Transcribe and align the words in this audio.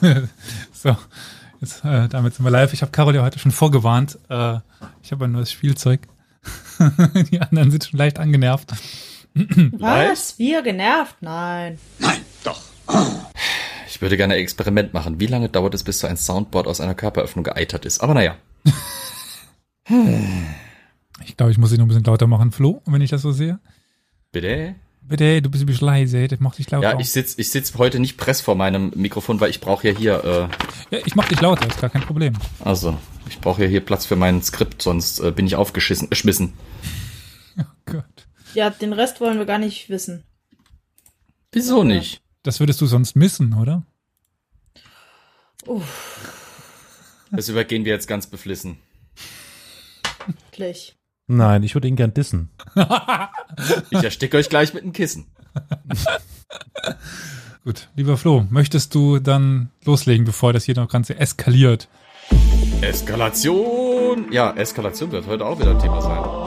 so, 0.72 0.96
jetzt, 1.60 1.84
äh, 1.84 2.08
damit 2.08 2.34
sind 2.34 2.44
wir 2.44 2.50
live. 2.50 2.72
Ich 2.72 2.82
habe 2.82 2.92
Carol 2.92 3.14
ja 3.14 3.22
heute 3.22 3.38
schon 3.38 3.52
vorgewarnt. 3.52 4.18
Äh, 4.28 4.58
ich 5.02 5.12
habe 5.12 5.24
ein 5.24 5.32
neues 5.32 5.52
Spielzeug. 5.52 6.00
Die 7.30 7.40
anderen 7.40 7.70
sind 7.70 7.84
schon 7.84 7.98
leicht 7.98 8.18
angenervt. 8.18 8.72
Was? 9.34 10.38
Wir 10.38 10.62
genervt? 10.62 11.16
Nein. 11.20 11.78
Nein, 11.98 12.20
doch. 12.42 12.60
Ich 13.86 14.00
würde 14.00 14.16
gerne 14.16 14.34
ein 14.34 14.40
Experiment 14.40 14.94
machen. 14.94 15.20
Wie 15.20 15.26
lange 15.26 15.48
dauert 15.48 15.74
es, 15.74 15.84
bis 15.84 16.00
so 16.00 16.06
ein 16.06 16.16
Soundboard 16.16 16.66
aus 16.66 16.80
einer 16.80 16.94
Körperöffnung 16.94 17.44
geeitert 17.44 17.84
ist? 17.84 18.00
Aber 18.00 18.14
naja. 18.14 18.36
Ich 21.26 21.36
glaube, 21.36 21.52
ich 21.52 21.58
muss 21.58 21.70
sie 21.70 21.76
noch 21.76 21.84
ein 21.84 21.88
bisschen 21.88 22.04
lauter 22.04 22.26
machen, 22.26 22.50
Flo, 22.50 22.82
wenn 22.86 23.02
ich 23.02 23.10
das 23.10 23.22
so 23.22 23.32
sehe. 23.32 23.60
Bitte? 24.32 24.74
Bitte, 25.10 25.42
du 25.42 25.50
bist 25.50 25.64
ein 25.64 25.66
bisschen 25.66 25.88
leise, 25.88 26.28
das 26.28 26.38
macht 26.38 26.58
dich 26.58 26.70
lauter. 26.70 26.92
Ja, 26.92 27.00
ich 27.00 27.10
sitz, 27.10 27.36
ich 27.36 27.50
sitz 27.50 27.76
heute 27.76 27.98
nicht 27.98 28.16
press 28.16 28.40
vor 28.40 28.54
meinem 28.54 28.92
Mikrofon, 28.94 29.40
weil 29.40 29.50
ich 29.50 29.58
brauche 29.58 29.88
ja 29.88 29.98
hier, 29.98 30.22
äh, 30.92 30.94
ja, 30.96 31.02
ich 31.04 31.16
mach 31.16 31.26
dich 31.26 31.40
lauter, 31.40 31.66
ist 31.66 31.80
gar 31.80 31.90
kein 31.90 32.02
Problem. 32.02 32.34
also, 32.60 32.96
ich 33.28 33.40
brauche 33.40 33.64
ja 33.64 33.68
hier 33.68 33.80
Platz 33.80 34.06
für 34.06 34.14
mein 34.14 34.40
Skript, 34.40 34.80
sonst 34.80 35.18
äh, 35.18 35.32
bin 35.32 35.48
ich 35.48 35.56
aufgeschissen, 35.56 36.08
geschmissen. 36.08 36.52
Oh 37.58 37.64
Gott. 37.86 38.28
Ja, 38.54 38.70
den 38.70 38.92
Rest 38.92 39.20
wollen 39.20 39.38
wir 39.38 39.46
gar 39.46 39.58
nicht 39.58 39.90
wissen. 39.90 40.22
Wieso 41.50 41.82
nicht? 41.82 42.22
Das 42.44 42.60
würdest 42.60 42.80
du 42.80 42.86
sonst 42.86 43.16
missen, 43.16 43.52
oder? 43.54 43.84
Das 47.32 47.48
übergehen 47.48 47.84
wir 47.84 47.92
jetzt 47.92 48.06
ganz 48.06 48.28
beflissen. 48.28 48.78
Wirklich. 50.26 50.96
Nein, 51.32 51.62
ich 51.62 51.76
würde 51.76 51.86
ihn 51.86 51.94
gern 51.94 52.12
dissen. 52.12 52.50
Ich 53.90 54.02
ersticke 54.02 54.36
euch 54.36 54.48
gleich 54.48 54.74
mit 54.74 54.84
einem 54.84 54.92
Kissen. 54.92 55.26
Gut, 57.64 57.88
lieber 57.96 58.16
Flo, 58.16 58.46
möchtest 58.48 58.94
du 58.94 59.18
dann 59.18 59.70
loslegen, 59.84 60.24
bevor 60.24 60.52
das 60.52 60.64
hier 60.64 60.76
noch 60.76 60.88
Ganze 60.88 61.18
eskaliert? 61.18 61.88
Eskalation! 62.80 64.30
Ja, 64.30 64.52
Eskalation 64.52 65.10
wird 65.10 65.26
heute 65.26 65.44
auch 65.44 65.58
wieder 65.58 65.72
ein 65.72 65.80
Thema 65.80 66.00
sein. 66.00 66.39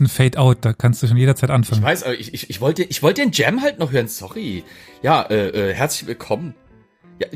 Ist 0.00 0.06
ein 0.06 0.08
Fade-Out, 0.08 0.58
da 0.62 0.72
kannst 0.72 1.02
du 1.02 1.06
schon 1.06 1.16
jederzeit 1.16 1.50
Ich 1.50 1.54
anfangen. 1.54 1.82
weiß, 1.82 2.04
aber 2.04 2.18
ich, 2.18 2.32
ich, 2.34 2.50
ich 2.50 2.60
wollte 2.60 2.82
ich 2.82 3.02
wollte 3.02 3.22
den 3.22 3.32
Jam 3.32 3.62
halt 3.62 3.78
noch 3.78 3.92
hören, 3.92 4.08
sorry. 4.08 4.64
Ja, 5.02 5.22
äh, 5.22 5.48
äh, 5.70 5.74
herzlich 5.74 6.08
willkommen. 6.08 6.54
Ja, 7.20 7.26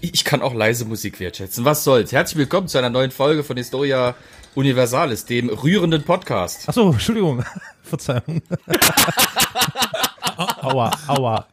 ich 0.00 0.24
kann 0.24 0.40
auch 0.40 0.54
leise 0.54 0.86
Musik 0.86 1.20
wertschätzen. 1.20 1.64
Was 1.64 1.84
soll's? 1.84 2.12
Herzlich 2.12 2.38
willkommen 2.38 2.66
zu 2.66 2.78
einer 2.78 2.88
neuen 2.88 3.10
Folge 3.10 3.44
von 3.44 3.58
Historia 3.58 4.14
Universalis, 4.54 5.26
dem 5.26 5.50
rührenden 5.50 6.02
Podcast. 6.02 6.64
Ach 6.66 6.72
so, 6.72 6.90
Entschuldigung. 6.92 7.44
Verzeihung. 7.82 8.40
aua, 10.62 10.90
aua. 11.08 11.46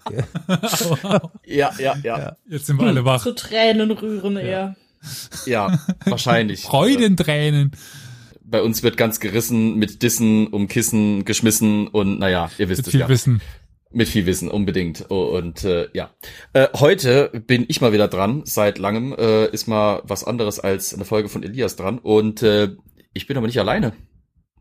Ja, 1.45 1.71
ja, 1.77 1.95
ja. 2.01 2.35
Jetzt 2.47 2.67
sind 2.67 2.79
wir 2.79 2.87
alle 2.87 3.03
wach. 3.03 3.21
Zu 3.23 3.33
Tränen 3.33 3.91
rühren 3.91 4.37
eher. 4.37 4.75
Ja, 5.45 5.79
wahrscheinlich. 6.05 6.61
Freudentränen. 6.63 7.71
Bei 8.47 8.61
uns 8.61 8.83
wird 8.83 8.95
ganz 8.95 9.19
gerissen 9.19 9.75
mit 9.75 10.03
Dissen, 10.03 10.47
um 10.47 10.67
Kissen 10.67 11.25
geschmissen 11.25 11.87
und 11.87 12.19
naja, 12.19 12.51
ihr 12.57 12.69
wisst 12.69 12.79
Mit 12.79 12.87
es 12.87 12.91
viel 12.91 12.99
ja. 12.99 13.09
Wissen. 13.09 13.41
Mit 13.91 14.09
viel 14.09 14.25
Wissen, 14.25 14.49
unbedingt. 14.49 15.05
Oh, 15.09 15.37
Und 15.37 15.63
äh, 15.63 15.87
ja. 15.93 16.13
Äh, 16.53 16.67
heute 16.75 17.31
bin 17.47 17.65
ich 17.69 17.81
mal 17.81 17.93
wieder 17.93 18.07
dran. 18.07 18.41
Seit 18.45 18.77
langem 18.77 19.13
äh, 19.17 19.47
ist 19.47 19.67
mal 19.67 20.01
was 20.05 20.25
anderes 20.25 20.59
als 20.59 20.93
eine 20.93 21.05
Folge 21.05 21.29
von 21.29 21.43
Elias 21.43 21.75
dran. 21.75 21.99
Und 21.99 22.43
äh, 22.43 22.75
ich 23.13 23.25
bin 23.25 23.37
aber 23.37 23.47
nicht 23.47 23.59
alleine. 23.59 23.93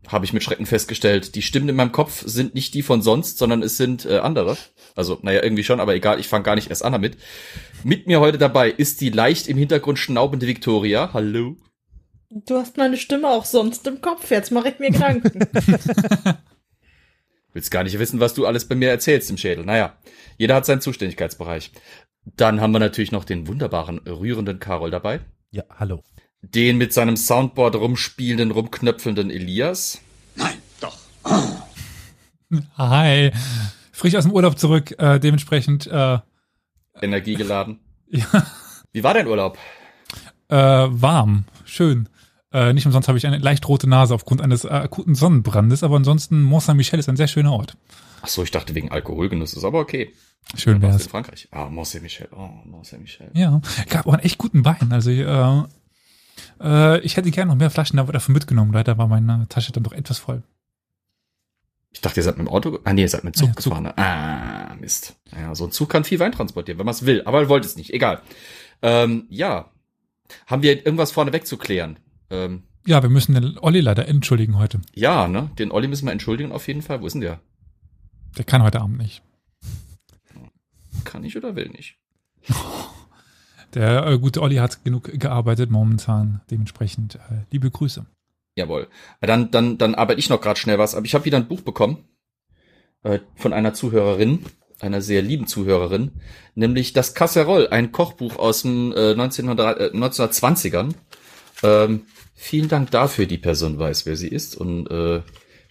Habe 0.07 0.23
ich 0.23 0.33
mit 0.33 0.41
Schrecken 0.41 0.65
festgestellt. 0.65 1.35
Die 1.35 1.41
Stimmen 1.41 1.67
in 1.67 1.75
meinem 1.75 1.91
Kopf 1.91 2.23
sind 2.25 2.55
nicht 2.55 2.73
die 2.75 2.81
von 2.81 3.01
sonst, 3.01 3.37
sondern 3.37 3.61
es 3.61 3.75
sind 3.75 4.05
äh, 4.05 4.19
andere. 4.19 4.55
Also, 4.95 5.19
naja, 5.21 5.43
irgendwie 5.43 5.63
schon, 5.63 5.79
aber 5.79 5.95
egal, 5.95 6.19
ich 6.19 6.27
fange 6.27 6.43
gar 6.45 6.55
nicht 6.55 6.69
erst 6.69 6.85
an 6.85 6.93
damit. 6.93 7.17
Mit 7.83 8.07
mir 8.07 8.21
heute 8.21 8.37
dabei 8.37 8.69
ist 8.69 9.01
die 9.01 9.09
leicht 9.09 9.47
im 9.47 9.57
Hintergrund 9.57 9.99
schnaubende 9.99 10.47
Victoria. 10.47 11.09
Hallo. 11.13 11.57
Du 12.29 12.57
hast 12.57 12.77
meine 12.77 12.97
Stimme 12.97 13.29
auch 13.29 13.45
sonst 13.45 13.85
im 13.87 14.01
Kopf. 14.01 14.29
Jetzt 14.31 14.51
mache 14.51 14.69
ich 14.69 14.79
mir 14.79 14.91
Gedanken. 14.91 15.39
Willst 17.53 17.71
gar 17.71 17.83
nicht 17.83 17.97
wissen, 17.99 18.19
was 18.19 18.33
du 18.33 18.45
alles 18.45 18.67
bei 18.67 18.75
mir 18.75 18.89
erzählst 18.89 19.29
im 19.29 19.37
Schädel. 19.37 19.65
Naja, 19.65 19.95
jeder 20.37 20.55
hat 20.55 20.65
seinen 20.65 20.81
Zuständigkeitsbereich. 20.81 21.71
Dann 22.25 22.59
haben 22.59 22.71
wir 22.71 22.79
natürlich 22.79 23.11
noch 23.11 23.23
den 23.23 23.47
wunderbaren, 23.47 23.99
rührenden 23.99 24.59
Carol 24.59 24.91
dabei. 24.91 25.21
Ja, 25.51 25.63
hallo. 25.69 26.03
Den 26.41 26.77
mit 26.77 26.91
seinem 26.91 27.15
Soundboard 27.15 27.75
rumspielenden, 27.75 28.51
rumknöpfelnden 28.51 29.29
Elias. 29.29 30.01
Nein, 30.35 30.57
doch. 30.81 30.97
Hi. 32.77 33.31
Frisch 33.91 34.15
aus 34.15 34.25
dem 34.25 34.33
Urlaub 34.33 34.59
zurück, 34.59 34.93
äh, 34.99 35.19
dementsprechend 35.19 35.87
äh, 35.87 36.17
Energiegeladen. 37.01 37.79
ja, 38.07 38.45
Wie 38.91 39.03
war 39.03 39.13
dein 39.13 39.27
Urlaub? 39.27 39.57
äh, 40.49 40.55
warm, 40.57 41.45
schön. 41.63 42.09
Äh, 42.53 42.73
nicht 42.73 42.85
umsonst 42.85 43.07
habe 43.07 43.17
ich 43.17 43.25
eine 43.27 43.37
leicht 43.39 43.67
rote 43.67 43.87
Nase 43.89 44.13
aufgrund 44.13 44.41
eines 44.41 44.63
äh, 44.63 44.69
akuten 44.69 45.15
Sonnenbrandes, 45.15 45.83
aber 45.83 45.95
ansonsten 45.97 46.41
Mont 46.43 46.63
Saint-Michel 46.63 46.99
ist 46.99 47.09
ein 47.09 47.17
sehr 47.17 47.27
schöner 47.27 47.53
Ort. 47.53 47.77
Ach 48.21 48.27
so, 48.27 48.43
ich 48.43 48.51
dachte 48.51 48.75
wegen 48.75 48.91
Alkoholgenuss, 48.91 49.53
ist 49.53 49.63
aber 49.63 49.79
okay. 49.79 50.13
Schön 50.55 50.81
wär's. 50.81 51.03
in 51.03 51.09
Frankreich. 51.09 51.47
Ah, 51.51 51.69
Mont 51.69 51.87
Saint-Michel. 51.87 52.29
Oh, 52.31 52.49
Mont 52.65 52.85
Saint-Michel. 52.85 53.31
Ja, 53.33 53.61
gab 53.89 54.07
auch 54.07 54.13
einen 54.13 54.23
echt 54.23 54.37
guten 54.37 54.63
Wein. 54.63 54.91
Also 54.91 55.09
äh, 55.11 55.63
äh, 56.61 56.99
ich 57.01 57.17
hätte 57.17 57.31
gerne 57.31 57.51
noch 57.51 57.57
mehr 57.57 57.71
Flaschen 57.71 57.97
davon 57.97 58.33
mitgenommen. 58.33 58.71
Leider 58.71 58.97
war 58.97 59.07
meine 59.07 59.47
Tasche 59.49 59.71
dann 59.71 59.83
doch 59.83 59.93
etwas 59.93 60.19
voll. 60.19 60.43
Ich 61.91 62.01
dachte, 62.01 62.19
ihr 62.19 62.23
seid 62.23 62.37
mit 62.37 62.47
dem 62.47 62.53
Auto, 62.53 62.79
ah 62.83 62.93
nee, 62.93 63.01
ihr 63.03 63.09
seid 63.09 63.23
mit 63.23 63.35
dem 63.35 63.39
Zug 63.39 63.47
Ja, 63.49 63.55
Zug. 63.55 63.63
gefahren. 63.71 63.83
Ne? 63.83 63.97
Ah, 63.97 64.75
Mist. 64.75 65.15
Ja, 65.33 65.55
so 65.55 65.65
ein 65.65 65.71
Zug 65.71 65.89
kann 65.89 66.03
viel 66.03 66.19
Wein 66.19 66.33
transportieren, 66.33 66.77
wenn 66.77 66.85
man 66.85 66.93
es 66.93 67.05
will, 67.05 67.23
aber 67.25 67.47
wollt 67.49 67.63
es 67.65 67.75
nicht, 67.77 67.93
egal. 67.93 68.21
Ähm, 68.81 69.25
ja. 69.29 69.71
Haben 70.47 70.61
wir 70.61 70.85
irgendwas 70.85 71.11
vorneweg 71.11 71.47
zu 71.47 71.55
klären? 71.57 71.97
Ähm, 72.29 72.63
Ja, 72.85 73.01
wir 73.01 73.09
müssen 73.09 73.33
den 73.33 73.57
Olli 73.59 73.81
leider 73.81 74.07
entschuldigen 74.07 74.57
heute. 74.57 74.81
ja, 74.93 75.27
ne? 75.27 75.49
Den 75.59 75.71
Olli 75.71 75.87
müssen 75.87 76.05
wir 76.05 76.11
entschuldigen 76.11 76.51
auf 76.51 76.67
jeden 76.67 76.81
Fall. 76.81 77.01
Wo 77.01 77.07
ist 77.07 77.13
denn 77.13 77.21
der? 77.21 77.39
Der 78.37 78.45
kann 78.45 78.63
heute 78.63 78.81
Abend 78.81 78.97
nicht. 78.97 79.21
Kann 81.03 81.23
ich 81.23 81.37
oder 81.37 81.55
will 81.55 81.69
nicht? 81.69 81.97
Der 83.73 84.07
äh, 84.07 84.17
gute 84.19 84.41
Olli 84.41 84.55
hat 84.55 84.83
genug 84.85 85.19
gearbeitet 85.19 85.69
momentan. 85.69 86.41
Dementsprechend 86.49 87.15
äh, 87.15 87.43
liebe 87.51 87.69
Grüße. 87.69 88.05
Jawohl. 88.55 88.87
Dann, 89.19 89.51
dann, 89.51 89.77
dann 89.77 89.95
arbeite 89.95 90.19
ich 90.19 90.29
noch 90.29 90.39
gerade 90.39 90.57
schnell 90.59 90.79
was. 90.79 90.95
Aber 90.95 91.05
ich 91.05 91.13
habe 91.13 91.25
wieder 91.25 91.37
ein 91.37 91.47
Buch 91.49 91.59
bekommen 91.61 92.05
äh, 93.03 93.19
von 93.35 93.51
einer 93.51 93.73
Zuhörerin, 93.73 94.45
einer 94.79 95.01
sehr 95.01 95.21
lieben 95.21 95.47
Zuhörerin, 95.47 96.11
nämlich 96.55 96.93
das 96.93 97.13
Casserole, 97.15 97.69
ein 97.71 97.91
Kochbuch 97.91 98.37
aus 98.37 98.61
dem 98.61 98.93
äh, 98.93 99.11
1900, 99.11 99.79
äh, 99.79 99.83
1920ern. 99.93 100.93
Ähm, 101.65 102.01
vielen 102.33 102.69
Dank 102.69 102.91
dafür, 102.91 103.25
die 103.25 103.37
Person 103.37 103.79
weiß, 103.79 104.05
wer 104.05 104.15
sie 104.15 104.27
ist 104.27 104.55
und 104.55 104.87
äh, 104.87 105.21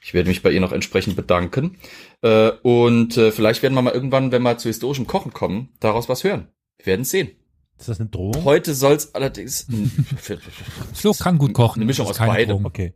ich 0.03 0.13
werde 0.13 0.29
mich 0.29 0.43
bei 0.43 0.51
ihr 0.51 0.61
noch 0.61 0.73
entsprechend 0.73 1.17
bedanken. 1.17 1.79
Äh, 2.21 2.51
und 2.63 3.17
äh, 3.17 3.31
vielleicht 3.33 3.63
werden 3.63 3.75
wir 3.75 3.83
mal 3.83 3.95
irgendwann, 3.95 4.33
wenn 4.33 4.43
wir 4.43 4.59
zu 4.59 4.69
historischem 4.69 5.07
Kochen 5.07 5.33
kommen, 5.33 5.71
daraus 5.81 6.09
was 6.09 6.25
hören. 6.25 6.49
Wir 6.79 6.87
werden 6.87 7.05
sehen. 7.05 7.31
Ist 7.79 7.89
das 7.89 8.01
eine 8.01 8.09
Drohung? 8.09 8.45
Heute 8.45 8.75
soll 8.75 8.95
es 8.95 9.15
allerdings 9.15 9.67
Flo 10.95 11.13
kann 11.13 11.39
gut 11.39 11.55
kochen. 11.55 11.81
Eine 11.81 11.87
Mischung 11.87 12.07
aus 12.07 12.19
beidem. 12.19 12.51
Drohung. 12.51 12.67
Okay. 12.67 12.95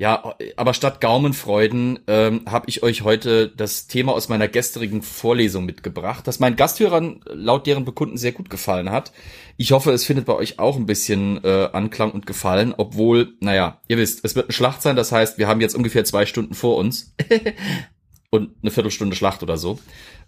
Ja, 0.00 0.34
aber 0.56 0.72
statt 0.72 1.02
Gaumenfreuden 1.02 1.98
ähm, 2.06 2.46
habe 2.46 2.70
ich 2.70 2.82
euch 2.82 3.02
heute 3.02 3.50
das 3.50 3.86
Thema 3.86 4.12
aus 4.14 4.30
meiner 4.30 4.48
gestrigen 4.48 5.02
Vorlesung 5.02 5.66
mitgebracht, 5.66 6.26
das 6.26 6.40
meinen 6.40 6.56
Gasthörern 6.56 7.20
laut 7.26 7.66
deren 7.66 7.84
Bekunden 7.84 8.16
sehr 8.16 8.32
gut 8.32 8.48
gefallen 8.48 8.88
hat. 8.90 9.12
Ich 9.58 9.72
hoffe, 9.72 9.92
es 9.92 10.06
findet 10.06 10.24
bei 10.24 10.32
euch 10.32 10.58
auch 10.58 10.76
ein 10.76 10.86
bisschen 10.86 11.44
äh, 11.44 11.68
Anklang 11.74 12.12
und 12.12 12.24
Gefallen, 12.24 12.72
obwohl, 12.74 13.34
naja, 13.40 13.82
ihr 13.88 13.98
wisst, 13.98 14.24
es 14.24 14.34
wird 14.34 14.46
eine 14.46 14.54
Schlacht 14.54 14.80
sein, 14.80 14.96
das 14.96 15.12
heißt, 15.12 15.36
wir 15.36 15.46
haben 15.48 15.60
jetzt 15.60 15.76
ungefähr 15.76 16.06
zwei 16.06 16.24
Stunden 16.24 16.54
vor 16.54 16.78
uns 16.78 17.14
und 18.30 18.52
eine 18.62 18.70
Viertelstunde 18.70 19.14
Schlacht 19.14 19.42
oder 19.42 19.58
so. 19.58 19.80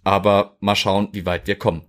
Aber 0.05 0.59
mal 0.61 0.77
schauen, 0.77 1.09
wie 1.13 1.25
weit 1.25 1.47
wir 1.47 1.57
kommen. 1.57 1.81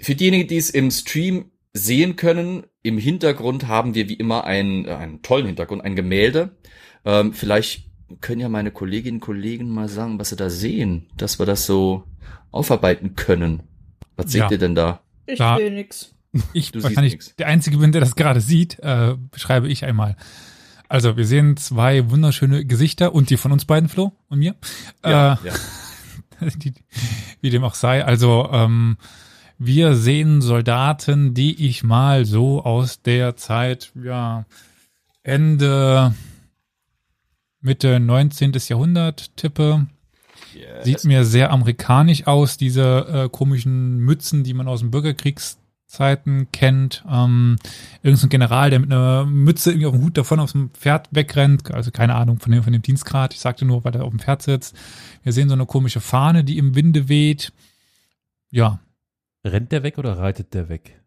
Für 0.00 0.16
diejenigen, 0.16 0.48
die 0.48 0.56
es 0.56 0.70
im 0.70 0.90
Stream 0.90 1.52
sehen 1.78 2.16
können, 2.16 2.64
im 2.82 2.98
Hintergrund 2.98 3.66
haben 3.68 3.94
wir 3.94 4.08
wie 4.08 4.14
immer 4.14 4.44
einen, 4.44 4.84
äh, 4.86 4.94
einen 4.94 5.22
tollen 5.22 5.46
Hintergrund, 5.46 5.82
ein 5.84 5.96
Gemälde. 5.96 6.56
Ähm, 7.04 7.32
vielleicht 7.32 7.86
können 8.20 8.40
ja 8.40 8.48
meine 8.48 8.70
Kolleginnen 8.70 9.16
und 9.18 9.20
Kollegen 9.20 9.68
mal 9.70 9.88
sagen, 9.88 10.18
was 10.18 10.30
sie 10.30 10.36
da 10.36 10.50
sehen, 10.50 11.06
dass 11.16 11.38
wir 11.38 11.46
das 11.46 11.66
so 11.66 12.04
aufarbeiten 12.50 13.14
können. 13.16 13.62
Was 14.16 14.32
seht 14.32 14.40
Ja. 14.42 14.50
ihr 14.50 14.58
denn 14.58 14.74
da? 14.74 15.00
Ich 15.26 15.38
Da- 15.38 15.58
will 15.58 15.70
nix. 15.70 16.14
ich 16.52 16.72
Du 16.72 16.78
siehst 16.80 16.84
wahrscheinlich 16.84 17.12
nix. 17.14 17.36
der 17.36 17.46
Einzige 17.48 17.78
bin, 17.78 17.92
der 17.92 18.00
das 18.00 18.16
gerade 18.16 18.40
sieht, 18.40 18.78
äh, 18.80 19.14
beschreibe 19.30 19.68
ich 19.68 19.84
einmal. 19.84 20.16
Also 20.88 21.16
wir 21.18 21.26
sehen 21.26 21.56
zwei 21.58 22.10
wunderschöne 22.10 22.64
Gesichter 22.64 23.14
und 23.14 23.28
die 23.28 23.36
von 23.36 23.52
uns 23.52 23.66
beiden, 23.66 23.90
Flo 23.90 24.12
und 24.28 24.38
mir. 24.38 24.54
Ja, 25.04 25.34
äh, 25.34 25.48
ja. 25.48 25.54
die, 26.56 26.72
wie 27.42 27.50
dem 27.50 27.62
auch 27.64 27.74
sei. 27.74 28.02
Also 28.04 28.48
ähm, 28.52 28.96
wir 29.58 29.96
sehen 29.96 30.40
Soldaten, 30.40 31.34
die 31.34 31.66
ich 31.66 31.82
mal 31.82 32.24
so 32.24 32.62
aus 32.62 33.02
der 33.02 33.36
Zeit, 33.36 33.92
ja, 34.00 34.46
Ende, 35.22 36.14
Mitte 37.60 38.00
19. 38.00 38.52
Jahrhundert 38.68 39.36
tippe. 39.36 39.86
Sieht 40.82 41.04
mir 41.04 41.24
sehr 41.24 41.50
amerikanisch 41.50 42.26
aus, 42.26 42.56
diese 42.56 43.06
äh, 43.06 43.28
komischen 43.28 43.98
Mützen, 43.98 44.44
die 44.44 44.54
man 44.54 44.68
aus 44.68 44.80
den 44.80 44.90
Bürgerkriegszeiten 44.90 46.50
kennt. 46.52 47.04
Ähm, 47.08 47.56
irgend 48.02 48.18
so 48.18 48.26
ein 48.26 48.30
General, 48.30 48.70
der 48.70 48.78
mit 48.78 48.92
einer 48.92 49.26
Mütze 49.26 49.70
irgendwie 49.70 49.86
auf 49.86 49.94
dem 49.94 50.02
Hut 50.02 50.16
davon 50.16 50.40
aus 50.40 50.52
dem 50.52 50.70
Pferd 50.70 51.08
wegrennt. 51.10 51.72
Also 51.74 51.90
keine 51.90 52.14
Ahnung 52.14 52.38
von 52.38 52.52
dem, 52.52 52.62
von 52.62 52.72
dem 52.72 52.82
Dienstgrad. 52.82 53.34
Ich 53.34 53.40
sagte 53.40 53.64
nur, 53.64 53.84
weil 53.84 53.94
er 53.94 54.04
auf 54.04 54.10
dem 54.10 54.20
Pferd 54.20 54.42
sitzt. 54.42 54.76
Wir 55.22 55.32
sehen 55.32 55.48
so 55.48 55.54
eine 55.54 55.66
komische 55.66 56.00
Fahne, 56.00 56.44
die 56.44 56.58
im 56.58 56.74
Winde 56.74 57.08
weht. 57.08 57.52
Ja, 58.50 58.80
Rennt 59.44 59.72
der 59.72 59.82
weg 59.82 59.98
oder 59.98 60.18
reitet 60.18 60.54
der 60.54 60.68
weg? 60.68 61.00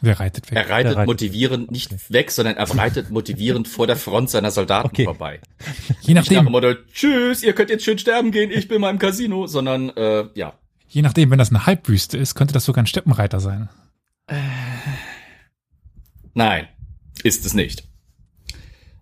wer 0.00 0.20
reitet 0.20 0.48
weg? 0.50 0.56
Er 0.56 0.70
reitet, 0.70 0.92
Der 0.92 0.96
reitet 0.98 1.06
motivierend 1.08 1.70
nicht 1.72 2.12
weg, 2.12 2.30
sondern 2.30 2.56
er 2.56 2.70
reitet 2.76 3.10
motivierend 3.10 3.66
vor 3.66 3.86
der 3.88 3.96
Front 3.96 4.30
seiner 4.30 4.50
Soldaten 4.52 4.86
Okay. 4.88 5.04
vorbei. 5.04 5.40
Je 6.02 6.14
Nicht 6.14 6.14
nach 6.14 6.24
dem 6.26 6.44
nachdem, 6.44 6.52
Motto, 6.52 6.74
tschüss, 6.92 7.42
ihr 7.42 7.52
könnt 7.52 7.70
jetzt 7.70 7.84
schön 7.84 7.98
sterben 7.98 8.30
gehen, 8.30 8.50
ich 8.52 8.68
bin 8.68 8.80
mal 8.80 8.90
im 8.90 8.98
Casino, 9.00 9.46
sondern 9.48 9.90
äh, 9.96 10.26
ja. 10.34 10.52
je 10.88 11.02
nachdem, 11.02 11.30
wenn 11.30 11.38
das 11.38 11.50
eine 11.50 11.66
Halbwüste 11.66 12.16
ist, 12.16 12.36
könnte 12.36 12.54
das 12.54 12.64
sogar 12.64 12.84
ein 12.84 12.86
Steppenreiter 12.86 13.40
sein. 13.40 13.68
Nein, 16.34 16.68
ist 17.24 17.44
es 17.44 17.54
nicht. 17.54 17.84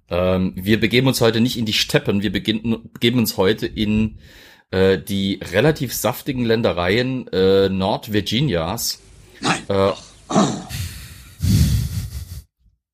Ähm, 0.09 0.53
wir 0.57 0.81
begeben 0.81 1.09
uns 1.09 1.21
heute 1.21 1.41
nicht 1.41 1.59
in 1.59 1.67
die 1.67 1.73
Steppen, 1.73 2.23
wir 2.23 2.33
beginnen, 2.33 2.89
begeben 2.93 3.19
uns 3.19 3.37
heute 3.37 3.67
in 3.67 4.19
äh, 4.71 4.99
die 4.99 5.41
relativ 5.53 5.95
saftigen 5.95 6.45
Ländereien 6.45 7.29
äh, 7.29 7.69
Nordvirginias. 7.69 9.01
Nein. 9.41 9.63
Äh, 9.69 9.93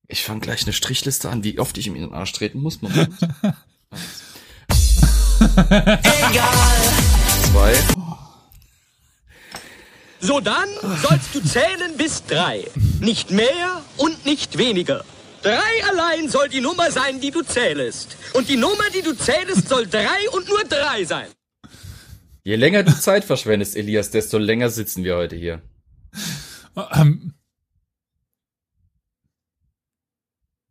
ich 0.07 0.23
fange 0.23 0.41
gleich 0.41 0.63
eine 0.63 0.73
Strichliste 0.73 1.29
an, 1.29 1.43
wie 1.43 1.59
oft 1.59 1.77
ich 1.77 1.87
ihm 1.87 1.95
in 1.95 2.03
den 2.03 2.13
Arsch 2.13 2.33
treten 2.33 2.59
muss. 2.61 2.81
Moment. 2.81 3.13
Zwei. 7.51 7.73
So 10.19 10.39
dann 10.39 10.69
sollst 11.01 11.33
du 11.33 11.41
zählen 11.41 11.97
bis 11.97 12.23
drei. 12.25 12.65
Nicht 12.99 13.31
mehr 13.31 13.81
und 13.97 14.25
nicht 14.25 14.57
weniger. 14.57 15.03
Drei 15.41 15.83
allein 15.89 16.29
soll 16.29 16.47
die 16.47 16.61
Nummer 16.61 16.91
sein, 16.91 17.19
die 17.19 17.31
du 17.31 17.41
zählest. 17.41 18.15
Und 18.33 18.47
die 18.47 18.55
Nummer, 18.55 18.89
die 18.95 19.01
du 19.01 19.13
zählest, 19.13 19.67
soll 19.67 19.85
drei 19.87 20.29
und 20.31 20.47
nur 20.47 20.63
drei 20.63 21.03
sein. 21.03 21.27
Je 22.43 22.57
länger 22.57 22.83
du 22.83 22.91
Zeit 22.91 23.23
verschwendest, 23.23 23.75
Elias, 23.75 24.11
desto 24.11 24.37
länger 24.37 24.69
sitzen 24.69 25.03
wir 25.03 25.15
heute 25.15 25.35
hier. 25.35 25.61
Ähm, 26.91 27.33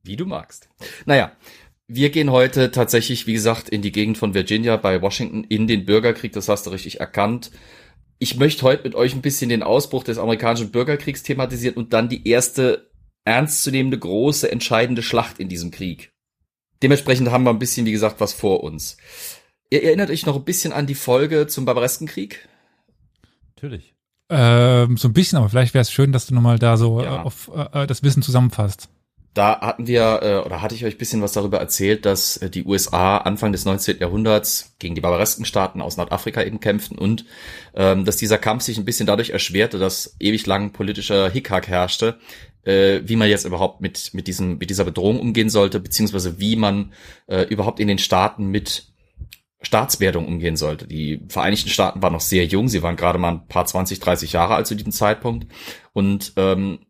Wie 0.03 0.17
du 0.17 0.27
magst. 0.27 0.69
Naja, 1.07 1.33
wir 1.87 2.11
gehen 2.11 2.31
heute 2.31 2.71
tatsächlich, 2.73 3.27
wie 3.27 3.33
gesagt, 3.33 3.69
in 3.69 3.83
die 3.83 3.93
Gegend 3.93 4.19
von 4.19 4.35
Virginia 4.35 4.77
bei 4.77 5.01
Washington 5.01 5.45
in 5.45 5.67
den 5.67 5.87
Bürgerkrieg. 5.87 6.33
Das 6.33 6.49
hast 6.49 6.67
du 6.67 6.71
richtig 6.71 7.01
erkannt. 7.01 7.53
Ich 8.19 8.37
möchte 8.37 8.63
heute 8.63 8.83
mit 8.83 8.95
euch 8.95 9.15
ein 9.15 9.23
bisschen 9.23 9.49
den 9.49 9.63
Ausbruch 9.63 10.05
des 10.05 10.19
amerikanischen 10.19 10.73
Bürgerkriegs 10.73 11.23
thematisieren 11.23 11.77
und 11.77 11.93
dann 11.93 12.09
die 12.09 12.29
erste 12.29 12.91
ernstzunehmende, 13.25 13.99
große, 13.99 14.51
entscheidende 14.51 15.03
Schlacht 15.03 15.39
in 15.39 15.49
diesem 15.49 15.71
Krieg. 15.71 16.13
Dementsprechend 16.83 17.31
haben 17.31 17.45
wir 17.45 17.51
ein 17.51 17.59
bisschen, 17.61 17.87
wie 17.87 17.93
gesagt, 17.93 18.21
was 18.21 18.33
vor 18.33 18.65
uns. 18.65 18.97
Ihr 19.73 19.83
erinnert 19.85 20.11
euch 20.11 20.27
noch 20.27 20.37
ein 20.37 20.45
bisschen 20.45 20.71
an 20.75 20.87
die 20.87 20.95
Folge 20.95 21.47
zum 21.47 21.65
Barbareskenkrieg? 21.65 22.47
Natürlich. 23.57 23.95
ähm, 24.29 24.99
so 24.99 25.09
ein 25.09 25.15
bisschen, 25.15 25.39
aber 25.39 25.49
vielleicht 25.49 25.73
wäre 25.73 25.81
es 25.81 25.91
schön, 25.91 26.13
dass 26.13 26.27
du 26.27 26.35
nochmal 26.35 26.59
da 26.59 26.77
so 26.77 27.01
Ja. 27.03 27.17
äh, 27.17 27.19
auf 27.21 27.51
äh, 27.73 27.87
das 27.87 28.03
Wissen 28.03 28.23
zusammenfasst. 28.23 28.91
Da 29.33 29.63
hatten 29.63 29.87
wir, 29.87 30.21
äh, 30.23 30.47
oder 30.47 30.61
hatte 30.61 30.75
ich 30.75 30.85
euch 30.85 30.97
ein 30.97 30.99
bisschen 30.99 31.23
was 31.23 31.33
darüber 31.33 31.59
erzählt, 31.59 32.05
dass 32.05 32.37
äh, 32.37 32.51
die 32.51 32.65
USA 32.65 33.17
Anfang 33.17 33.51
des 33.53 33.65
19. 33.65 33.99
Jahrhunderts 33.99 34.75
gegen 34.79 34.95
die 34.95 35.01
Barbareskenstaaten 35.01 35.81
aus 35.81 35.97
Nordafrika 35.97 36.43
eben 36.43 36.61
kämpften 36.61 36.99
und 36.99 37.25
ähm, 37.75 38.05
dass 38.05 38.19
dieser 38.19 38.37
Kampf 38.37 38.65
sich 38.65 38.77
ein 38.77 38.85
bisschen 38.85 39.07
dadurch 39.07 39.31
erschwerte, 39.31 39.79
dass 39.79 40.17
ewig 40.21 40.45
lang 40.47 40.73
politischer 40.73 41.31
Hickhack 41.31 41.67
herrschte, 41.69 42.19
äh, 42.65 43.01
wie 43.05 43.17
man 43.17 43.31
jetzt 43.31 43.47
überhaupt 43.47 43.81
mit, 43.81 44.13
mit, 44.13 44.27
diesem, 44.27 44.59
mit 44.59 44.69
dieser 44.69 44.85
Bedrohung 44.85 45.19
umgehen 45.19 45.49
sollte, 45.49 45.81
beziehungsweise 45.81 46.39
wie 46.39 46.57
man 46.57 46.93
äh, 47.27 47.45
überhaupt 47.45 47.81
in 47.81 47.89
den 47.89 47.99
Staaten 47.99 48.49
mit 48.49 48.92
Staatswerdung 49.63 50.27
umgehen 50.27 50.57
sollte. 50.57 50.87
Die 50.87 51.21
Vereinigten 51.29 51.71
Staaten 51.71 52.03
waren 52.03 52.13
noch 52.13 52.21
sehr 52.21 52.45
jung, 52.47 52.69
sie 52.69 52.83
waren 52.83 52.97
gerade 52.97 53.19
mal 53.19 53.33
ein 53.33 53.49
paar 53.49 53.65
20, 53.65 54.01
30 54.01 54.33
Jahre 54.33 54.55
alt 54.55 54.67
zu 54.67 54.75
diesem 54.75 54.93
Zeitpunkt 54.93 55.47
und 55.93 56.33
ähm, 56.37 56.81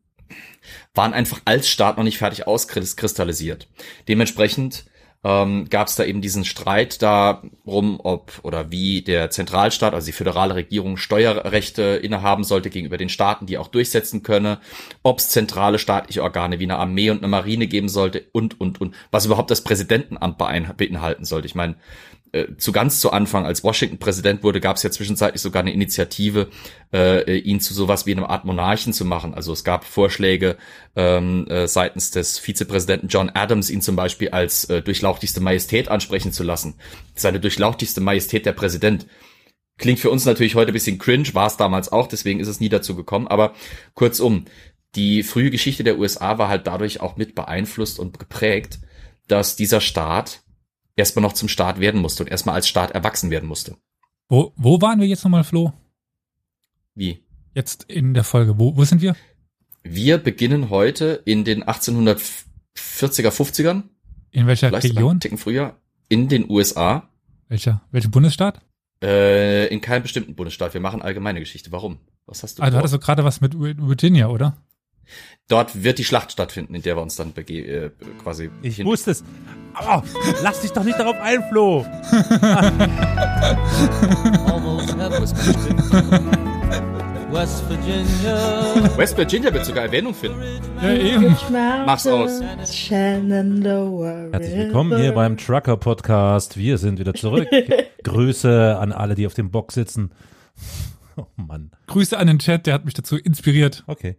waren 0.95 1.13
einfach 1.13 1.41
als 1.45 1.69
Staat 1.69 1.97
noch 1.97 2.05
nicht 2.05 2.19
fertig 2.19 2.47
auskristallisiert. 2.47 3.69
Dementsprechend 4.09 4.85
ähm, 5.25 5.69
gab 5.71 5.87
es 5.87 5.95
da 5.95 6.05
eben 6.05 6.21
diesen 6.21 6.45
Streit 6.45 7.01
darum, 7.01 8.01
ob 8.03 8.41
oder 8.43 8.73
wie 8.73 9.03
der 9.03 9.31
Zentralstaat, 9.31 9.95
also 9.95 10.07
die 10.07 10.13
föderale 10.13 10.57
Regierung, 10.57 10.97
Steuerrechte 10.97 11.83
innehaben 11.83 12.43
sollte 12.43 12.71
gegenüber 12.71 12.97
den 12.97 13.09
Staaten, 13.09 13.47
die 13.47 13.59
auch 13.59 13.69
durchsetzen 13.69 14.23
könne, 14.23 14.59
ob 15.03 15.21
es 15.21 15.29
zentrale 15.29 15.79
staatliche 15.79 16.23
Organe 16.23 16.59
wie 16.59 16.65
eine 16.65 16.79
Armee 16.79 17.11
und 17.11 17.19
eine 17.19 17.29
Marine 17.29 17.69
geben 17.69 17.89
sollte 17.89 18.25
und, 18.33 18.61
und, 18.61 18.81
und, 18.81 18.95
was 19.13 19.27
überhaupt 19.27 19.51
das 19.53 19.63
Präsidentenamt 19.63 20.39
beinhalten 20.39 21.25
sollte. 21.25 21.47
Ich 21.47 21.55
meine, 21.55 21.77
äh, 22.33 22.57
zu 22.57 22.73
ganz 22.73 23.01
zu 23.01 23.13
Anfang, 23.13 23.45
als 23.45 23.63
Washington 23.63 23.99
Präsident 23.99 24.43
wurde, 24.43 24.61
gab 24.61 24.77
es 24.77 24.83
ja 24.83 24.91
zwischenzeitlich 24.91 25.43
sogar 25.43 25.61
eine 25.61 25.73
Initiative, 25.73 26.49
äh, 26.93 27.37
ihn 27.37 27.61
zu 27.61 27.75
sowas 27.75 28.07
wie 28.07 28.13
einem 28.13 28.25
Art 28.25 28.45
Monarchen 28.45 28.95
zu 28.95 29.05
machen. 29.05 29.35
Also 29.35 29.53
es 29.53 29.65
gab 29.65 29.85
Vorschläge 29.85 30.57
ähm, 30.97 31.47
äh, 31.49 31.69
seitens 31.69 32.11
des 32.11 32.39
Vizepräsidenten 32.39 33.09
John 33.09 33.31
Adams, 33.31 33.71
ihn 33.71 33.83
zum 33.83 33.97
Beispiel 33.97 34.31
als 34.31 34.65
äh, 34.65 34.81
durchlauchtigste 34.81 35.41
Majestät 35.41 35.89
ansprechen 35.89 36.33
zu 36.33 36.43
lassen. 36.43 36.75
Seine 37.15 37.39
durchlauchtigste 37.39 38.01
Majestät 38.01 38.47
der 38.47 38.53
Präsident. 38.53 39.07
Klingt 39.79 40.01
für 40.01 40.11
uns 40.11 40.25
natürlich 40.25 40.55
heute 40.55 40.71
ein 40.71 40.75
bisschen 40.75 40.99
cringe, 40.99 41.35
war 41.35 41.47
es 41.47 41.57
damals 41.57 41.93
auch, 41.93 42.07
deswegen 42.07 42.41
ist 42.41 42.49
es 42.49 42.61
nie 42.61 42.69
dazu 42.69 42.95
gekommen. 42.95 43.27
Aber 43.27 43.53
kurzum, 43.95 44.47
die 44.95 45.23
frühe 45.23 45.51
Geschichte 45.51 45.85
der 45.85 45.99
USA 45.99 46.39
war 46.39 46.49
halt 46.49 46.67
dadurch 46.67 47.01
auch 47.01 47.17
mit 47.17 47.35
beeinflusst 47.35 47.99
und 47.99 48.19
geprägt, 48.19 48.79
dass 49.29 49.57
dieser 49.57 49.81
Staat 49.81 50.43
erstmal 50.97 51.23
noch 51.23 51.33
zum 51.33 51.49
Staat 51.49 51.81
werden 51.81 52.01
musste 52.01 52.23
und 52.25 52.29
erstmal 52.31 52.55
als 52.55 52.69
Staat 52.69 52.91
erwachsen 52.93 53.31
werden 53.31 53.49
musste. 53.49 53.77
Wo, 54.29 54.53
wo 54.57 54.81
waren 54.81 55.01
wir 55.01 55.07
jetzt 55.07 55.25
nochmal, 55.25 55.45
Flo? 55.45 55.73
Wie? 56.95 57.25
Jetzt 57.55 57.85
in 57.85 58.15
der 58.15 58.25
Folge. 58.25 58.59
Wo, 58.59 58.77
wo 58.77 58.85
sind 58.85 59.03
wir? 59.03 59.15
Wir 59.83 60.19
beginnen 60.19 60.71
heute 60.71 61.23
in 61.25 61.45
den 61.45 61.65
1840er, 61.65 63.31
50ern, 63.31 63.83
In 64.31 64.47
welcher 64.47 64.69
vielleicht 64.69 64.87
Region? 64.95 65.21
Ticken 65.21 65.39
früher, 65.39 65.77
in 66.09 66.29
den 66.29 66.49
USA, 66.51 67.09
Welcher? 67.49 67.83
Welcher 67.91 68.09
Bundesstaat? 68.09 68.61
äh, 69.03 69.67
in 69.67 69.81
keinem 69.81 70.03
bestimmten 70.03 70.35
Bundesstaat. 70.37 70.75
Wir 70.75 70.81
machen 70.81 71.03
allgemeine 71.03 71.41
Geschichte. 71.41 71.73
Warum? 71.73 71.99
Was 72.27 72.43
hast 72.45 72.59
du 72.59 72.63
Ah, 72.63 72.71
du 72.71 72.77
hattest 72.77 72.95
doch 72.95 73.01
gerade 73.01 73.25
was 73.25 73.41
mit 73.41 73.59
Virginia, 73.59 74.29
oder? 74.29 74.57
Dort 75.49 75.83
wird 75.83 75.99
die 75.99 76.05
Schlacht 76.05 76.33
stattfinden, 76.33 76.75
in 76.75 76.83
der 76.83 76.97
wir 76.97 77.03
uns 77.03 77.17
dann 77.17 77.33
bege 77.33 77.55
äh, 77.59 77.91
quasi 78.23 78.51
Ich 78.63 78.85
wusste 78.85 79.11
es. 79.11 79.25
Oh, 79.81 80.03
lass 80.43 80.61
dich 80.61 80.73
doch 80.73 80.85
nicht 80.85 80.99
darauf 80.99 81.17
ein, 81.21 81.43
Flo. 81.51 81.85
West 87.33 87.69
Virginia. 87.69 88.97
West 88.99 89.17
Virginia 89.17 89.53
wird 89.53 89.65
sogar 89.65 89.85
Erwähnung 89.85 90.15
finden. 90.15 90.43
Ja, 90.83 90.93
eben. 90.93 91.35
Mach's 91.51 92.07
aus. 92.07 92.43
Herzlich 92.43 92.91
willkommen 94.57 95.01
hier 95.01 95.13
beim 95.13 95.39
Trucker 95.39 95.79
Podcast. 95.79 96.59
Wir 96.59 96.77
sind 96.77 96.99
wieder 96.99 97.15
zurück. 97.15 97.49
Grüße 98.05 98.77
an 98.79 98.93
alle, 98.93 99.15
die 99.15 99.27
auf 99.27 99.35
dem 99.35 99.51
Bock 99.51 99.73
sitzen. 99.73 100.13
Oh 101.15 101.27
Mann. 101.37 101.73
Grüße 101.89 102.19
an 102.19 102.27
den 102.27 102.39
Chat, 102.39 102.67
der 102.67 102.73
hat 102.73 102.87
mich 102.87 102.95
dazu 102.95 103.19
inspiriert. 103.19 103.85
Okay. 103.87 104.17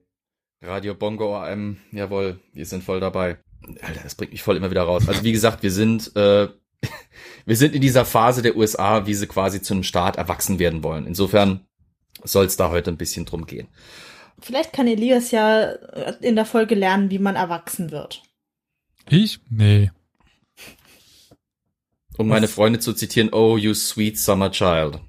Radio 0.63 0.95
Bongo 0.95 1.35
AM, 1.35 1.77
jawohl, 1.91 2.39
wir 2.53 2.65
sind 2.65 2.83
voll 2.83 3.01
dabei. 3.01 3.37
Alter, 3.81 4.01
das 4.03 4.15
bringt 4.15 4.31
mich 4.31 4.43
voll 4.43 4.55
immer 4.55 4.71
wieder 4.71 4.83
raus. 4.83 5.07
Also 5.07 5.23
wie 5.23 5.31
gesagt, 5.33 5.61
wir 5.61 5.71
sind 5.71 6.15
äh, 6.15 6.47
wir 7.45 7.55
sind 7.55 7.75
in 7.75 7.81
dieser 7.81 8.05
Phase 8.05 8.41
der 8.41 8.55
USA, 8.55 9.05
wie 9.05 9.13
sie 9.13 9.27
quasi 9.27 9.61
zu 9.61 9.73
einem 9.73 9.83
Staat 9.83 10.15
erwachsen 10.15 10.59
werden 10.59 10.83
wollen. 10.83 11.05
Insofern 11.05 11.65
soll 12.23 12.45
es 12.45 12.57
da 12.57 12.69
heute 12.69 12.91
ein 12.91 12.97
bisschen 12.97 13.25
drum 13.25 13.45
gehen. 13.45 13.67
Vielleicht 14.39 14.73
kann 14.73 14.87
Elias 14.87 15.31
ja 15.31 15.71
in 16.21 16.35
der 16.35 16.45
Folge 16.45 16.75
lernen, 16.75 17.11
wie 17.11 17.19
man 17.19 17.35
erwachsen 17.35 17.91
wird. 17.91 18.23
Ich? 19.09 19.39
Nee. 19.49 19.91
Um 22.17 22.27
meine 22.27 22.47
Freunde 22.47 22.79
zu 22.79 22.93
zitieren, 22.93 23.29
oh 23.33 23.57
you 23.57 23.73
sweet 23.73 24.17
summer 24.17 24.51
child. 24.51 24.99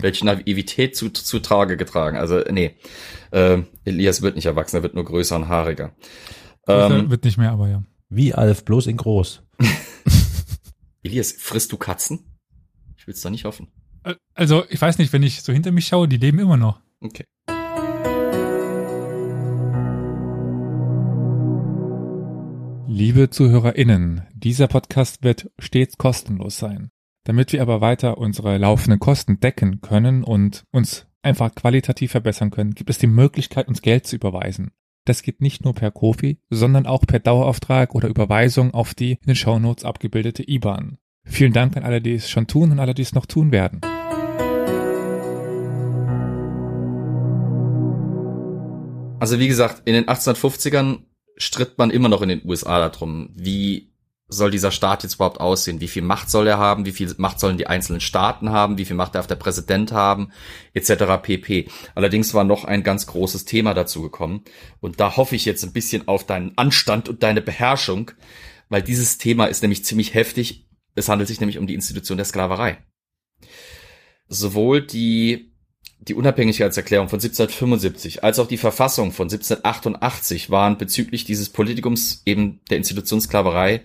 welche 0.00 0.24
Naivität 0.24 0.96
zu, 0.96 1.10
zu 1.10 1.40
Tage 1.40 1.76
getragen. 1.76 2.16
Also 2.16 2.40
nee, 2.50 2.76
äh, 3.32 3.62
Elias 3.84 4.22
wird 4.22 4.36
nicht 4.36 4.46
erwachsen, 4.46 4.76
er 4.76 4.82
wird 4.82 4.94
nur 4.94 5.04
größer 5.04 5.36
und 5.36 5.48
haariger. 5.48 5.92
Ähm, 6.68 7.10
wird 7.10 7.24
nicht 7.24 7.38
mehr, 7.38 7.50
aber 7.50 7.68
ja. 7.68 7.82
Wie 8.08 8.34
Alf, 8.34 8.64
bloß 8.64 8.86
in 8.86 8.98
groß. 8.98 9.42
Elias, 11.02 11.32
frisst 11.32 11.72
du 11.72 11.76
Katzen? 11.76 12.20
Ich 12.96 13.06
will's 13.06 13.22
doch 13.22 13.30
nicht 13.30 13.44
hoffen. 13.44 13.68
Also, 14.34 14.64
ich 14.68 14.80
weiß 14.80 14.98
nicht, 14.98 15.12
wenn 15.12 15.22
ich 15.22 15.42
so 15.42 15.52
hinter 15.52 15.72
mich 15.72 15.86
schaue, 15.86 16.08
die 16.08 16.16
leben 16.16 16.38
immer 16.38 16.56
noch. 16.56 16.80
Okay. 17.00 17.24
Liebe 22.86 23.30
ZuhörerInnen, 23.30 24.26
dieser 24.34 24.68
Podcast 24.68 25.24
wird 25.24 25.50
stets 25.58 25.96
kostenlos 25.96 26.58
sein. 26.58 26.90
Damit 27.24 27.52
wir 27.52 27.62
aber 27.62 27.80
weiter 27.80 28.18
unsere 28.18 28.58
laufenden 28.58 29.00
Kosten 29.00 29.40
decken 29.40 29.80
können 29.80 30.22
und 30.22 30.64
uns 30.72 31.06
einfach 31.22 31.54
qualitativ 31.54 32.10
verbessern 32.10 32.50
können, 32.50 32.74
gibt 32.74 32.90
es 32.90 32.98
die 32.98 33.06
Möglichkeit, 33.06 33.68
uns 33.68 33.82
Geld 33.82 34.06
zu 34.06 34.16
überweisen. 34.16 34.72
Das 35.04 35.22
geht 35.22 35.40
nicht 35.40 35.64
nur 35.64 35.74
per 35.74 35.90
Kofi, 35.90 36.38
sondern 36.50 36.86
auch 36.86 37.02
per 37.06 37.18
Dauerauftrag 37.18 37.94
oder 37.94 38.08
Überweisung 38.08 38.72
auf 38.72 38.94
die 38.94 39.12
in 39.12 39.26
den 39.26 39.36
Shownotes 39.36 39.84
abgebildete 39.84 40.48
IBAN. 40.48 40.98
Vielen 41.24 41.52
Dank 41.52 41.76
an 41.76 41.84
alle, 41.84 42.00
die 42.00 42.14
es 42.14 42.30
schon 42.30 42.46
tun 42.46 42.70
und 42.72 42.78
alle, 42.78 42.94
die 42.94 43.02
es 43.02 43.14
noch 43.14 43.26
tun 43.26 43.52
werden. 43.52 43.80
Also 49.18 49.38
wie 49.38 49.48
gesagt, 49.48 49.82
in 49.84 49.94
den 49.94 50.06
1850ern 50.06 51.04
stritt 51.36 51.78
man 51.78 51.90
immer 51.90 52.08
noch 52.08 52.22
in 52.22 52.28
den 52.28 52.42
USA 52.44 52.88
darum, 52.88 53.30
wie 53.34 53.91
soll 54.32 54.50
dieser 54.50 54.70
Staat 54.70 55.02
jetzt 55.02 55.14
überhaupt 55.14 55.40
aussehen? 55.40 55.80
Wie 55.80 55.88
viel 55.88 56.02
Macht 56.02 56.30
soll 56.30 56.46
er 56.46 56.58
haben? 56.58 56.84
Wie 56.84 56.92
viel 56.92 57.12
Macht 57.18 57.38
sollen 57.38 57.58
die 57.58 57.66
einzelnen 57.66 58.00
Staaten 58.00 58.50
haben? 58.50 58.78
Wie 58.78 58.84
viel 58.84 58.96
Macht 58.96 59.14
darf 59.14 59.26
der 59.26 59.36
Präsident 59.36 59.92
haben? 59.92 60.32
Etc. 60.74 60.92
pp. 61.22 61.68
Allerdings 61.94 62.34
war 62.34 62.44
noch 62.44 62.64
ein 62.64 62.82
ganz 62.82 63.06
großes 63.06 63.44
Thema 63.44 63.74
dazu 63.74 64.02
gekommen. 64.02 64.42
Und 64.80 65.00
da 65.00 65.16
hoffe 65.16 65.36
ich 65.36 65.44
jetzt 65.44 65.62
ein 65.64 65.72
bisschen 65.72 66.08
auf 66.08 66.24
deinen 66.24 66.56
Anstand 66.56 67.08
und 67.08 67.22
deine 67.22 67.42
Beherrschung, 67.42 68.10
weil 68.68 68.82
dieses 68.82 69.18
Thema 69.18 69.46
ist 69.46 69.62
nämlich 69.62 69.84
ziemlich 69.84 70.14
heftig. 70.14 70.66
Es 70.94 71.08
handelt 71.08 71.28
sich 71.28 71.40
nämlich 71.40 71.58
um 71.58 71.66
die 71.66 71.74
Institution 71.74 72.16
der 72.16 72.26
Sklaverei. 72.26 72.78
Sowohl 74.28 74.82
die 74.82 75.52
die 76.08 76.14
Unabhängigkeitserklärung 76.14 77.08
von 77.08 77.20
1775 77.20 78.24
als 78.24 78.40
auch 78.40 78.48
die 78.48 78.56
Verfassung 78.56 79.12
von 79.12 79.26
1788 79.26 80.50
waren 80.50 80.76
bezüglich 80.76 81.24
dieses 81.24 81.48
Politikums 81.48 82.22
eben 82.26 82.60
der 82.70 82.78
Institution 82.78 83.20
Sklaverei 83.20 83.82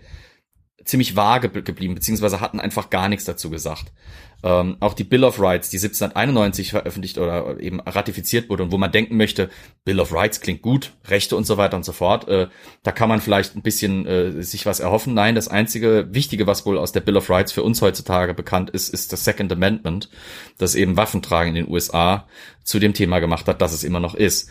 ziemlich 0.88 1.16
vage 1.16 1.50
geblieben, 1.50 1.96
beziehungsweise 1.96 2.42
hatten 2.42 2.60
einfach 2.60 2.90
gar 2.90 3.10
nichts 3.10 3.26
dazu 3.26 3.50
gesagt. 3.50 3.92
Ähm, 4.44 4.78
auch 4.80 4.94
die 4.94 5.04
Bill 5.04 5.24
of 5.24 5.40
Rights, 5.40 5.70
die 5.70 5.78
1791 5.78 6.70
veröffentlicht 6.70 7.18
oder 7.18 7.60
eben 7.60 7.80
ratifiziert 7.80 8.50
wurde 8.50 8.64
und 8.64 8.72
wo 8.72 8.78
man 8.78 8.92
denken 8.92 9.18
möchte, 9.18 9.50
Bill 9.84 10.00
of 10.00 10.14
Rights 10.14 10.42
klingt 10.42 10.62
gut, 10.62 10.94
Rechte 11.08 11.36
und 11.36 11.46
so 11.46 11.58
weiter 11.58 11.76
und 11.76 11.84
so 11.84 11.92
fort, 11.92 12.28
äh, 12.28 12.48
da 12.84 12.92
kann 12.92 13.10
man 13.10 13.20
vielleicht 13.20 13.56
ein 13.56 13.64
bisschen 13.64 14.06
äh, 14.06 14.44
sich 14.44 14.66
was 14.68 14.80
erhoffen. 14.80 15.16
Nein, 15.16 15.34
das 15.34 15.48
einzige 15.48 16.08
Wichtige, 16.12 16.46
was 16.46 16.66
wohl 16.66 16.78
aus 16.78 16.92
der 16.92 17.02
Bill 17.02 17.18
of 17.18 17.30
Rights 17.30 17.52
für 17.52 17.64
uns 17.64 17.82
heutzutage 17.82 18.36
bekannt 18.36 18.70
ist, 18.70 18.90
ist 18.90 19.12
das 19.12 19.24
Second 19.24 19.52
Amendment, 19.52 20.10
das 20.60 20.76
eben 20.76 20.98
Waffentragen 20.98 21.56
in 21.56 21.66
den 21.66 21.74
USA 21.74 22.28
zu 22.64 22.78
dem 22.78 22.94
Thema 22.94 23.20
gemacht 23.20 23.48
hat, 23.48 23.62
dass 23.62 23.74
es 23.74 23.84
immer 23.84 24.00
noch 24.00 24.14
ist. 24.14 24.50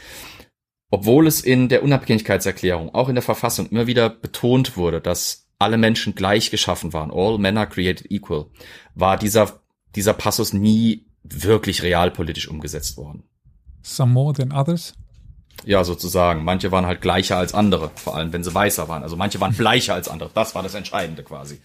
Obwohl 0.90 1.26
es 1.26 1.40
in 1.40 1.68
der 1.68 1.82
Unabhängigkeitserklärung, 1.82 2.94
auch 2.94 3.08
in 3.08 3.14
der 3.14 3.22
Verfassung 3.22 3.68
immer 3.68 3.86
wieder 3.86 4.08
betont 4.08 4.76
wurde, 4.76 5.00
dass 5.00 5.45
alle 5.58 5.78
Menschen 5.78 6.14
gleich 6.14 6.50
geschaffen 6.50 6.92
waren, 6.92 7.10
all 7.10 7.38
men 7.38 7.56
are 7.56 7.68
created 7.68 8.10
equal, 8.10 8.46
war 8.94 9.16
dieser, 9.16 9.60
dieser 9.94 10.12
Passus 10.12 10.52
nie 10.52 11.06
wirklich 11.22 11.82
realpolitisch 11.82 12.48
umgesetzt 12.48 12.96
worden. 12.96 13.24
Some 13.82 14.12
more 14.12 14.34
than 14.34 14.52
others? 14.52 14.94
Ja, 15.64 15.84
sozusagen. 15.84 16.44
Manche 16.44 16.70
waren 16.70 16.86
halt 16.86 17.00
gleicher 17.00 17.38
als 17.38 17.54
andere, 17.54 17.90
vor 17.94 18.16
allem 18.16 18.32
wenn 18.32 18.44
sie 18.44 18.54
weißer 18.54 18.88
waren. 18.88 19.02
Also 19.02 19.16
manche 19.16 19.40
waren 19.40 19.54
bleicher 19.56 19.94
als 19.94 20.08
andere. 20.08 20.30
Das 20.34 20.54
war 20.54 20.62
das 20.62 20.74
Entscheidende 20.74 21.22
quasi. 21.22 21.60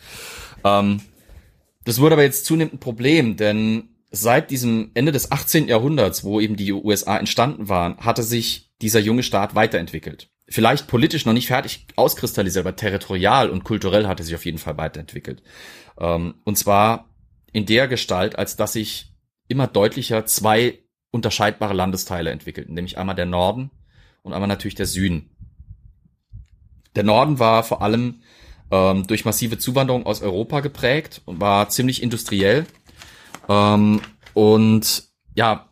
Ähm, 0.63 1.01
das 1.83 1.99
wurde 1.99 2.13
aber 2.13 2.23
jetzt 2.23 2.45
zunehmend 2.45 2.75
ein 2.75 2.79
Problem, 2.79 3.35
denn 3.37 3.89
seit 4.11 4.51
diesem 4.51 4.91
Ende 4.93 5.11
des 5.11 5.31
18. 5.31 5.67
Jahrhunderts, 5.67 6.23
wo 6.23 6.39
eben 6.39 6.55
die 6.55 6.71
USA 6.71 7.17
entstanden 7.17 7.69
waren, 7.69 7.97
hatte 7.97 8.23
sich 8.23 8.71
dieser 8.81 8.99
junge 8.99 9.23
Staat 9.23 9.55
weiterentwickelt 9.55 10.30
vielleicht 10.51 10.87
politisch 10.87 11.25
noch 11.25 11.33
nicht 11.33 11.47
fertig 11.47 11.87
auskristallisiert, 11.95 12.65
aber 12.65 12.75
territorial 12.75 13.49
und 13.49 13.63
kulturell 13.63 14.07
hat 14.07 14.19
er 14.19 14.25
sich 14.25 14.35
auf 14.35 14.45
jeden 14.45 14.57
Fall 14.57 14.77
weiterentwickelt. 14.77 15.41
Ähm, 15.97 16.35
und 16.43 16.57
zwar 16.57 17.09
in 17.53 17.65
der 17.65 17.87
Gestalt, 17.87 18.37
als 18.37 18.55
dass 18.55 18.73
sich 18.73 19.13
immer 19.47 19.67
deutlicher 19.67 20.25
zwei 20.25 20.79
unterscheidbare 21.11 21.73
Landesteile 21.73 22.31
entwickelten, 22.31 22.73
nämlich 22.73 22.97
einmal 22.97 23.15
der 23.15 23.25
Norden 23.25 23.71
und 24.21 24.33
einmal 24.33 24.47
natürlich 24.47 24.75
der 24.75 24.85
Süden. 24.85 25.29
Der 26.95 27.03
Norden 27.03 27.39
war 27.39 27.63
vor 27.63 27.81
allem 27.81 28.21
ähm, 28.71 29.07
durch 29.07 29.25
massive 29.25 29.57
Zuwanderung 29.57 30.05
aus 30.05 30.21
Europa 30.21 30.59
geprägt 30.59 31.21
und 31.25 31.39
war 31.39 31.69
ziemlich 31.69 32.03
industriell. 32.03 32.65
Ähm, 33.49 34.01
und 34.33 35.03
ja, 35.35 35.70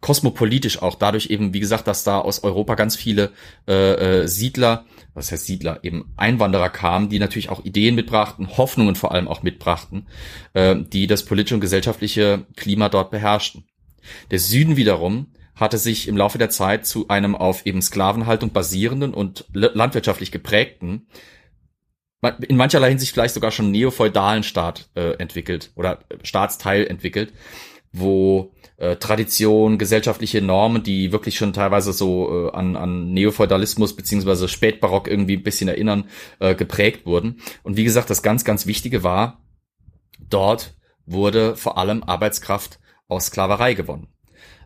kosmopolitisch 0.00 0.80
auch 0.80 0.94
dadurch 0.94 1.30
eben, 1.30 1.52
wie 1.52 1.60
gesagt, 1.60 1.86
dass 1.88 2.04
da 2.04 2.18
aus 2.20 2.44
Europa 2.44 2.74
ganz 2.74 2.96
viele 2.96 3.32
äh, 3.66 4.22
äh, 4.22 4.28
Siedler, 4.28 4.84
was 5.14 5.32
heißt 5.32 5.46
Siedler, 5.46 5.80
eben 5.82 6.12
Einwanderer 6.16 6.70
kamen, 6.70 7.08
die 7.08 7.18
natürlich 7.18 7.50
auch 7.50 7.64
Ideen 7.64 7.94
mitbrachten, 7.94 8.56
Hoffnungen 8.56 8.94
vor 8.94 9.12
allem 9.12 9.26
auch 9.26 9.42
mitbrachten, 9.42 10.06
äh, 10.54 10.76
die 10.76 11.06
das 11.06 11.24
politische 11.24 11.56
und 11.56 11.60
gesellschaftliche 11.60 12.46
Klima 12.56 12.88
dort 12.88 13.10
beherrschten. 13.10 13.64
Der 14.30 14.38
Süden 14.38 14.76
wiederum 14.76 15.32
hatte 15.56 15.78
sich 15.78 16.06
im 16.06 16.16
Laufe 16.16 16.38
der 16.38 16.50
Zeit 16.50 16.86
zu 16.86 17.08
einem 17.08 17.34
auf 17.34 17.66
eben 17.66 17.82
Sklavenhaltung 17.82 18.52
basierenden 18.52 19.12
und 19.12 19.46
landwirtschaftlich 19.52 20.30
geprägten 20.30 21.08
in 22.48 22.56
mancherlei 22.56 22.90
Hinsicht 22.90 23.12
vielleicht 23.12 23.34
sogar 23.34 23.50
schon 23.50 23.70
neofeudalen 23.70 24.42
Staat 24.42 24.88
äh, 24.94 25.12
entwickelt 25.18 25.70
oder 25.76 26.00
Staatsteil 26.22 26.86
entwickelt, 26.86 27.32
wo 27.92 28.52
äh, 28.76 28.96
Tradition, 28.96 29.78
gesellschaftliche 29.78 30.42
Normen, 30.42 30.82
die 30.82 31.12
wirklich 31.12 31.36
schon 31.36 31.52
teilweise 31.52 31.92
so 31.92 32.48
äh, 32.48 32.56
an, 32.56 32.76
an 32.76 33.12
Neofeudalismus 33.12 33.96
beziehungsweise 33.96 34.48
Spätbarock 34.48 35.08
irgendwie 35.08 35.36
ein 35.36 35.42
bisschen 35.42 35.68
erinnern, 35.68 36.04
äh, 36.38 36.54
geprägt 36.54 37.06
wurden. 37.06 37.40
Und 37.62 37.76
wie 37.76 37.84
gesagt, 37.84 38.10
das 38.10 38.22
ganz, 38.22 38.44
ganz 38.44 38.66
Wichtige 38.66 39.02
war, 39.02 39.42
dort 40.28 40.74
wurde 41.06 41.56
vor 41.56 41.78
allem 41.78 42.02
Arbeitskraft 42.02 42.78
aus 43.08 43.26
Sklaverei 43.26 43.74
gewonnen. 43.74 44.08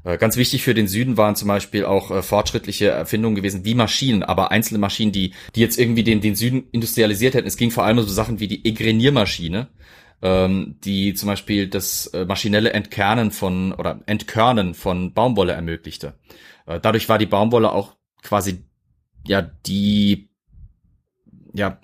Äh, 0.05 0.19
ganz 0.19 0.37
wichtig 0.37 0.63
für 0.63 0.75
den 0.75 0.89
Süden 0.89 1.17
waren 1.17 1.37
zum 1.37 1.49
Beispiel 1.49 1.85
auch 1.85 2.11
äh, 2.11 2.23
fortschrittliche 2.23 2.89
Erfindungen 2.89 3.37
gewesen, 3.37 3.65
wie 3.65 3.75
Maschinen, 3.75 4.23
aber 4.23 4.51
einzelne 4.51 4.79
Maschinen, 4.79 5.13
die, 5.13 5.33
die 5.55 5.61
jetzt 5.61 5.79
irgendwie 5.79 6.03
den, 6.03 6.21
den 6.21 6.35
Süden 6.35 6.65
industrialisiert 6.73 7.35
hätten. 7.35 7.47
Es 7.47 7.57
ging 7.57 7.71
vor 7.71 7.85
allem 7.85 7.99
um 7.99 8.05
so 8.05 8.13
Sachen 8.13 8.41
wie 8.41 8.49
die 8.49 8.65
Egreniermaschine, 8.65 9.69
ähm, 10.23 10.79
die 10.85 11.15
zum 11.15 11.29
Beispiel 11.29 11.69
das 11.69 12.07
äh, 12.09 12.25
maschinelle 12.25 12.73
Entkernen 12.73 13.31
von 13.31 13.73
oder 13.73 14.01
Entkörnen 14.07 14.75
von 14.75 15.13
Baumwolle 15.13 15.53
ermöglichte. 15.53 16.15
Äh, 16.67 16.81
dadurch 16.81 17.09
war 17.09 17.19
die 17.19 17.27
Baumwolle 17.27 17.73
auch 17.73 17.97
quasi 18.23 18.65
ja 19.27 19.43
die 19.43 20.31
ja 21.53 21.81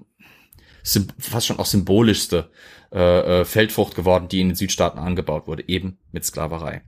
fast 1.19 1.47
schon 1.47 1.59
auch 1.59 1.67
symbolischste 1.67 2.51
äh, 2.93 3.41
äh, 3.41 3.45
Feldfrucht 3.45 3.95
geworden, 3.95 4.29
die 4.29 4.41
in 4.41 4.49
den 4.49 4.55
Südstaaten 4.55 4.99
angebaut 4.99 5.47
wurde, 5.47 5.69
eben 5.69 5.99
mit 6.13 6.25
Sklaverei. 6.25 6.83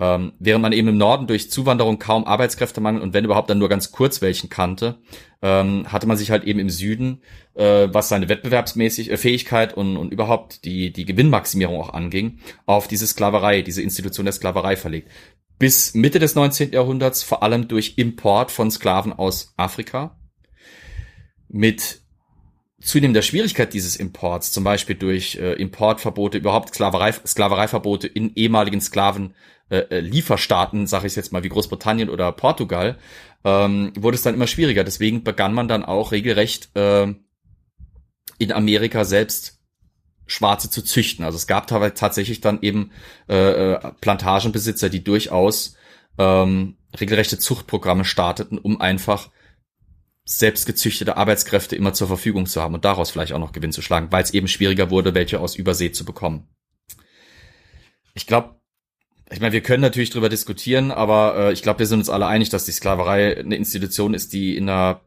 Ähm, 0.00 0.32
während 0.38 0.62
man 0.62 0.72
eben 0.72 0.88
im 0.88 0.96
Norden 0.96 1.26
durch 1.26 1.50
Zuwanderung 1.50 1.98
kaum 1.98 2.24
Arbeitskräftemangel 2.24 3.02
und 3.02 3.12
wenn 3.12 3.26
überhaupt 3.26 3.50
dann 3.50 3.58
nur 3.58 3.68
ganz 3.68 3.92
kurz 3.92 4.22
welchen 4.22 4.48
kannte, 4.48 4.96
ähm, 5.42 5.92
hatte 5.92 6.06
man 6.06 6.16
sich 6.16 6.30
halt 6.30 6.44
eben 6.44 6.58
im 6.58 6.70
Süden, 6.70 7.20
äh, 7.52 7.88
was 7.92 8.08
seine 8.08 8.30
Wettbewerbsmäßig 8.30 9.10
äh, 9.10 9.18
Fähigkeit 9.18 9.74
und, 9.74 9.98
und 9.98 10.10
überhaupt 10.10 10.64
die, 10.64 10.90
die 10.90 11.04
Gewinnmaximierung 11.04 11.78
auch 11.78 11.92
anging, 11.92 12.38
auf 12.64 12.88
diese 12.88 13.06
Sklaverei, 13.06 13.60
diese 13.60 13.82
Institution 13.82 14.24
der 14.24 14.32
Sklaverei 14.32 14.74
verlegt. 14.76 15.10
Bis 15.58 15.92
Mitte 15.92 16.18
des 16.18 16.34
19. 16.34 16.72
Jahrhunderts 16.72 17.22
vor 17.22 17.42
allem 17.42 17.68
durch 17.68 17.98
Import 17.98 18.50
von 18.50 18.70
Sklaven 18.70 19.12
aus 19.12 19.52
Afrika. 19.58 20.18
Mit 21.48 21.99
zunehmender 22.80 23.22
Schwierigkeit 23.22 23.72
dieses 23.74 23.96
Imports, 23.96 24.52
zum 24.52 24.64
Beispiel 24.64 24.96
durch 24.96 25.36
äh, 25.36 25.52
Importverbote, 25.54 26.38
überhaupt 26.38 26.74
Sklaverei, 26.74 27.12
Sklavereiverbote 27.12 28.06
in 28.06 28.34
ehemaligen 28.34 28.80
Sklaven 28.80 29.34
äh, 29.68 29.78
äh, 29.90 30.00
Lieferstaaten, 30.00 30.86
sage 30.86 31.06
ich 31.06 31.16
jetzt 31.16 31.32
mal 31.32 31.44
wie 31.44 31.48
Großbritannien 31.48 32.10
oder 32.10 32.32
Portugal, 32.32 32.98
ähm, 33.44 33.92
wurde 33.96 34.16
es 34.16 34.22
dann 34.22 34.34
immer 34.34 34.46
schwieriger. 34.46 34.84
Deswegen 34.84 35.22
begann 35.22 35.54
man 35.54 35.68
dann 35.68 35.84
auch 35.84 36.12
regelrecht 36.12 36.74
äh, 36.74 37.14
in 38.38 38.52
Amerika 38.52 39.04
selbst 39.04 39.60
Schwarze 40.26 40.70
zu 40.70 40.82
züchten. 40.82 41.24
Also 41.24 41.36
es 41.36 41.46
gab 41.46 41.66
tatsächlich 41.66 42.40
dann 42.40 42.62
eben 42.62 42.92
äh, 43.28 43.72
äh, 43.72 43.92
Plantagenbesitzer, 44.00 44.88
die 44.88 45.04
durchaus 45.04 45.76
ähm, 46.18 46.76
regelrechte 46.98 47.38
Zuchtprogramme 47.38 48.04
starteten, 48.04 48.58
um 48.58 48.80
einfach 48.80 49.30
selbst 50.24 50.66
gezüchtete 50.66 51.16
Arbeitskräfte 51.16 51.76
immer 51.76 51.92
zur 51.92 52.06
Verfügung 52.06 52.46
zu 52.46 52.62
haben 52.62 52.74
und 52.74 52.84
daraus 52.84 53.10
vielleicht 53.10 53.32
auch 53.32 53.38
noch 53.38 53.52
Gewinn 53.52 53.72
zu 53.72 53.82
schlagen, 53.82 54.08
weil 54.10 54.22
es 54.22 54.32
eben 54.32 54.48
schwieriger 54.48 54.90
wurde, 54.90 55.14
welche 55.14 55.40
aus 55.40 55.56
Übersee 55.56 55.92
zu 55.92 56.04
bekommen. 56.04 56.48
Ich 58.14 58.26
glaube, 58.26 58.60
ich 59.32 59.40
meine, 59.40 59.52
wir 59.52 59.62
können 59.62 59.82
natürlich 59.82 60.10
drüber 60.10 60.28
diskutieren, 60.28 60.90
aber 60.90 61.36
äh, 61.36 61.52
ich 61.52 61.62
glaube, 61.62 61.80
wir 61.80 61.86
sind 61.86 62.00
uns 62.00 62.10
alle 62.10 62.26
einig, 62.26 62.48
dass 62.50 62.64
die 62.64 62.72
Sklaverei 62.72 63.38
eine 63.38 63.56
Institution 63.56 64.14
ist, 64.14 64.32
die 64.32 64.56
in 64.56 64.68
einer 64.68 65.02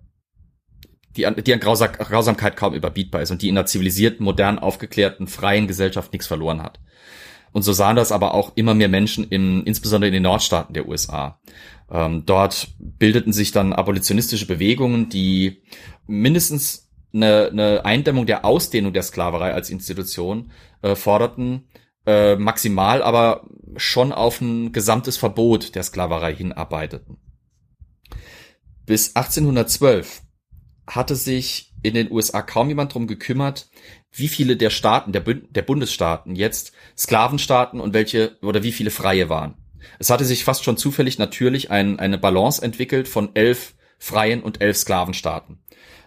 die 1.16 1.28
an, 1.28 1.36
die 1.36 1.54
an 1.54 1.60
Grausa 1.60 1.88
Grausamkeit 1.88 2.56
kaum 2.56 2.74
überbietbar 2.74 3.22
ist 3.22 3.32
und 3.32 3.42
die 3.42 3.50
in 3.50 3.58
einer 3.58 3.68
zivilisierten, 3.68 4.24
modern 4.24 4.60
aufgeklärten, 4.60 5.28
freien 5.28 5.68
Gesellschaft 5.68 6.12
nichts 6.12 6.28
verloren 6.28 6.64
hat. 6.64 6.80
Und 7.52 7.62
so 7.62 7.72
sahen 7.72 7.96
das 7.96 8.12
aber 8.12 8.34
auch 8.34 8.54
immer 8.56 8.74
mehr 8.74 8.90
Menschen 8.90 9.26
in, 9.26 9.64
insbesondere 9.64 10.08
in 10.08 10.14
den 10.14 10.24
Nordstaaten 10.24 10.74
der 10.74 10.88
USA. 10.88 11.40
Ähm, 11.94 12.26
dort 12.26 12.70
bildeten 12.80 13.32
sich 13.32 13.52
dann 13.52 13.72
abolitionistische 13.72 14.48
Bewegungen, 14.48 15.10
die 15.10 15.62
mindestens 16.08 16.92
eine, 17.14 17.50
eine 17.52 17.86
Eindämmung 17.86 18.26
der 18.26 18.44
Ausdehnung 18.44 18.94
der 18.94 19.04
Sklaverei 19.04 19.54
als 19.54 19.70
Institution 19.70 20.52
äh, 20.82 20.96
forderten, 20.96 21.70
äh, 22.08 22.36
maximal 22.36 23.04
aber 23.04 23.48
schon 23.78 24.12
auf 24.12 24.42
ein 24.42 24.72
gesamtes 24.72 25.18
Verbot 25.18 25.76
der 25.76 25.84
Sklaverei 25.84 26.36
hinarbeiteten. 26.36 27.18
Bis 28.86 29.16
1812 29.16 30.24
hatte 30.88 31.16
sich 31.16 31.74
in 31.84 31.94
den 31.94 32.12
USA 32.12 32.42
kaum 32.42 32.70
jemand 32.70 32.94
drum 32.94 33.08
gekümmert, 33.08 33.70
wie 34.12 34.28
viele 34.28 34.58
der 34.58 34.70
Staaten, 34.72 35.12
der, 35.12 35.22
Bund 35.22 35.56
der 35.56 35.62
Bundesstaaten 35.62 36.36
jetzt 36.36 36.74
Sklavenstaaten 36.98 37.80
und 37.80 37.94
welche 37.94 38.38
oder 38.42 38.64
wie 38.64 38.72
viele 38.72 38.92
freie 38.92 39.30
waren. 39.30 39.63
Es 40.00 40.10
hatte 40.10 40.26
sich 40.26 40.44
fast 40.44 40.64
schon 40.64 40.78
zufällig 40.78 41.18
natürlich 41.18 41.72
ein, 41.72 42.00
eine 42.00 42.18
Balance 42.18 42.62
entwickelt 42.62 43.08
von 43.08 43.36
elf 43.36 43.76
freien 43.98 44.44
und 44.44 44.62
elf 44.62 44.78
Sklavenstaaten. 44.78 45.60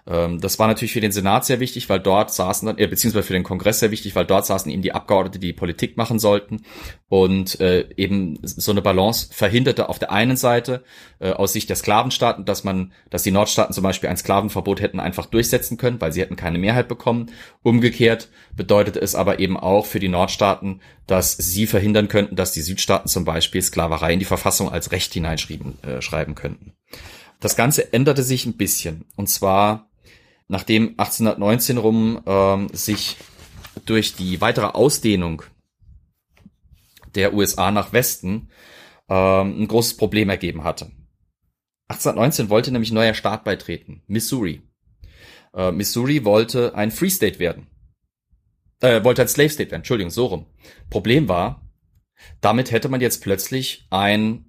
Ähm, 0.07 0.41
das 0.41 0.59
war 0.59 0.69
natürlich 0.69 0.93
für 0.93 1.01
den 1.01 1.13
Senat 1.13 1.45
sehr 1.45 1.59
wichtig, 1.59 1.89
weil 1.89 1.99
dort 1.99 2.33
saßen 2.33 2.67
dann, 2.67 2.79
äh, 2.79 2.87
beziehungsweise 2.87 3.27
für 3.27 3.33
den 3.33 3.43
Kongress 3.43 3.81
sehr 3.81 3.91
wichtig, 3.91 4.15
weil 4.15 4.25
dort 4.25 4.47
saßen 4.47 4.71
eben 4.71 4.83
die 4.83 4.93
Abgeordnete, 4.93 5.39
die, 5.39 5.53
Politik 5.53 5.97
machen 5.97 6.19
sollten. 6.19 6.63
Und 7.09 7.61
äh, 7.61 7.89
eben 7.97 8.39
so 8.43 8.71
eine 8.71 8.83
Balance 8.83 9.29
verhinderte 9.33 9.89
auf 9.89 9.99
der 9.99 10.13
einen 10.13 10.37
Seite 10.37 10.85
äh, 11.19 11.31
aus 11.31 11.53
Sicht 11.53 11.69
der 11.69 11.77
Sklavenstaaten, 11.77 12.45
dass 12.45 12.63
man, 12.63 12.93
dass 13.11 13.23
die 13.23 13.31
Nordstaaten 13.31 13.75
zum 13.75 13.83
Beispiel 13.83 14.09
ein 14.09 14.17
Sklavenverbot 14.17 14.81
hätten 14.81 15.01
einfach 15.01 15.27
durchsetzen 15.27 15.77
können, 15.77 16.01
weil 16.01 16.13
sie 16.13 16.21
hätten 16.21 16.37
keine 16.37 16.59
Mehrheit 16.59 16.89
bekommen. 16.89 17.31
Umgekehrt 17.63 18.29
bedeutete 18.55 19.01
es 19.01 19.15
aber 19.15 19.41
eben 19.41 19.57
auch 19.57 19.87
für 19.87 20.01
die 20.01 20.09
Nordstaaten, 20.09 20.81
dass 21.07 21.37
sie 21.37 21.67
verhindern 21.67 22.09
könnten, 22.09 22.37
dass 22.37 22.53
die 22.53 22.63
Südstaaten 22.63 23.09
zum 23.09 23.25
Beispiel 23.25 23.63
Sklaverei 23.63 24.13
in 24.13 24.19
die 24.19 24.25
Verfassung 24.25 24.71
als 24.71 24.93
Recht 24.93 25.13
hineinschreiben 25.15 25.83
äh, 25.83 26.03
schreiben 26.03 26.35
könnten. 26.35 26.75
Das 27.41 27.57
Ganze 27.57 27.93
änderte 27.93 28.23
sich 28.23 28.47
ein 28.47 28.57
bisschen. 28.57 29.05
Und 29.17 29.29
zwar 29.29 29.89
nachdem 30.49 30.91
1819 30.91 31.79
rum 31.79 32.23
ähm, 32.27 32.69
sich 32.73 33.17
durch 33.85 34.15
die 34.15 34.41
weitere 34.41 34.67
Ausdehnung 34.67 35.43
der 37.15 37.35
USA 37.35 37.71
nach 37.71 37.93
Westen 37.93 38.51
ähm, 39.09 39.63
ein 39.63 39.69
großes 39.69 39.97
Problem 39.97 40.29
ergeben 40.29 40.65
hatte. 40.65 40.91
1819 41.89 42.51
wollte 42.51 42.73
nämlich 42.73 42.93
neuer 42.93 43.15
Staat 43.15 43.45
beitreten, 43.45 44.03
Missouri. 44.07 44.63
Äh, 45.55 45.73
Missouri 45.73 46.25
wollte 46.25 46.75
ein 46.75 46.91
Free 46.91 47.11
State 47.11 47.39
werden. 47.39 47.69
Äh, 48.81 49.05
wollte 49.05 49.23
ein 49.23 49.29
Slave 49.29 49.49
State 49.49 49.71
werden, 49.71 49.81
Entschuldigung, 49.81 50.11
so 50.11 50.27
rum. 50.27 50.47
Problem 50.91 51.29
war, 51.29 51.63
damit 52.41 52.71
hätte 52.73 52.89
man 52.89 53.01
jetzt 53.01 53.23
plötzlich 53.23 53.87
ein 53.91 54.45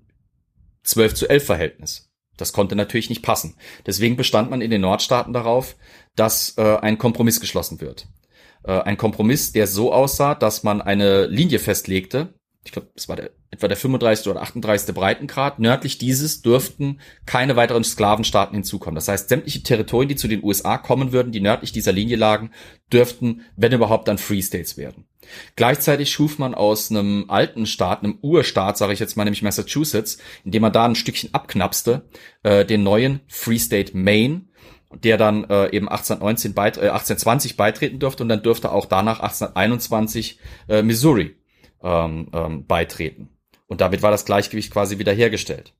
12 0.83 1.13
zu 1.13 1.29
11 1.29 1.45
Verhältnis. 1.45 2.06
Das 2.37 2.53
konnte 2.53 2.75
natürlich 2.75 3.09
nicht 3.09 3.23
passen. 3.23 3.55
Deswegen 3.85 4.15
bestand 4.15 4.49
man 4.49 4.61
in 4.61 4.71
den 4.71 4.81
Nordstaaten 4.81 5.33
darauf, 5.33 5.75
dass 6.15 6.57
äh, 6.57 6.77
ein 6.77 6.97
Kompromiss 6.97 7.39
geschlossen 7.39 7.81
wird. 7.81 8.07
Äh, 8.63 8.79
ein 8.81 8.97
Kompromiss, 8.97 9.51
der 9.51 9.67
so 9.67 9.91
aussah, 9.91 10.35
dass 10.35 10.63
man 10.63 10.81
eine 10.81 11.25
Linie 11.25 11.59
festlegte. 11.59 12.33
Ich 12.63 12.71
glaube, 12.71 12.89
es 12.95 13.07
war 13.07 13.15
der, 13.15 13.31
etwa 13.49 13.67
der 13.67 13.77
35. 13.77 14.27
oder 14.27 14.41
38. 14.41 14.93
Breitengrad. 14.93 15.57
Nördlich 15.57 15.97
dieses 15.97 16.41
dürften 16.41 16.99
keine 17.25 17.55
weiteren 17.55 17.83
Sklavenstaaten 17.83 18.53
hinzukommen. 18.53 18.95
Das 18.95 19.07
heißt, 19.07 19.29
sämtliche 19.29 19.63
Territorien, 19.63 20.09
die 20.09 20.15
zu 20.17 20.27
den 20.27 20.43
USA 20.43 20.77
kommen 20.77 21.13
würden, 21.13 21.31
die 21.31 21.39
nördlich 21.39 21.71
dieser 21.71 21.93
Linie 21.93 22.17
lagen, 22.17 22.51
dürften, 22.91 23.41
wenn 23.55 23.71
überhaupt, 23.71 24.07
dann 24.07 24.17
Free 24.17 24.41
States 24.41 24.77
werden. 24.77 25.06
Gleichzeitig 25.55 26.11
schuf 26.11 26.39
man 26.39 26.55
aus 26.55 26.91
einem 26.91 27.25
alten 27.29 27.65
Staat, 27.65 28.03
einem 28.03 28.19
Urstaat, 28.21 28.77
sage 28.77 28.93
ich 28.93 28.99
jetzt 28.99 29.17
mal, 29.17 29.23
nämlich 29.23 29.41
Massachusetts, 29.41 30.17
indem 30.43 30.61
man 30.61 30.73
da 30.73 30.85
ein 30.85 30.95
Stückchen 30.95 31.33
abknapste, 31.33 32.07
äh, 32.43 32.65
den 32.65 32.83
neuen 32.83 33.21
Free 33.27 33.59
State 33.59 33.97
Maine, 33.97 34.45
der 35.03 35.17
dann 35.17 35.43
äh, 35.45 35.75
eben 35.75 35.89
1819 35.89 36.53
beit 36.53 36.77
äh, 36.77 36.89
1820 36.89 37.57
beitreten 37.57 37.99
durfte 37.99 38.23
und 38.23 38.29
dann 38.29 38.43
dürfte 38.43 38.71
auch 38.71 38.85
danach 38.85 39.19
1821 39.19 40.39
äh, 40.69 40.81
Missouri 40.81 41.35
ähm, 41.83 42.29
ähm, 42.33 42.65
beitreten. 42.65 43.29
Und 43.67 43.81
damit 43.81 44.01
war 44.01 44.11
das 44.11 44.25
Gleichgewicht 44.25 44.71
quasi 44.71 44.97
wiederhergestellt. 44.97 45.73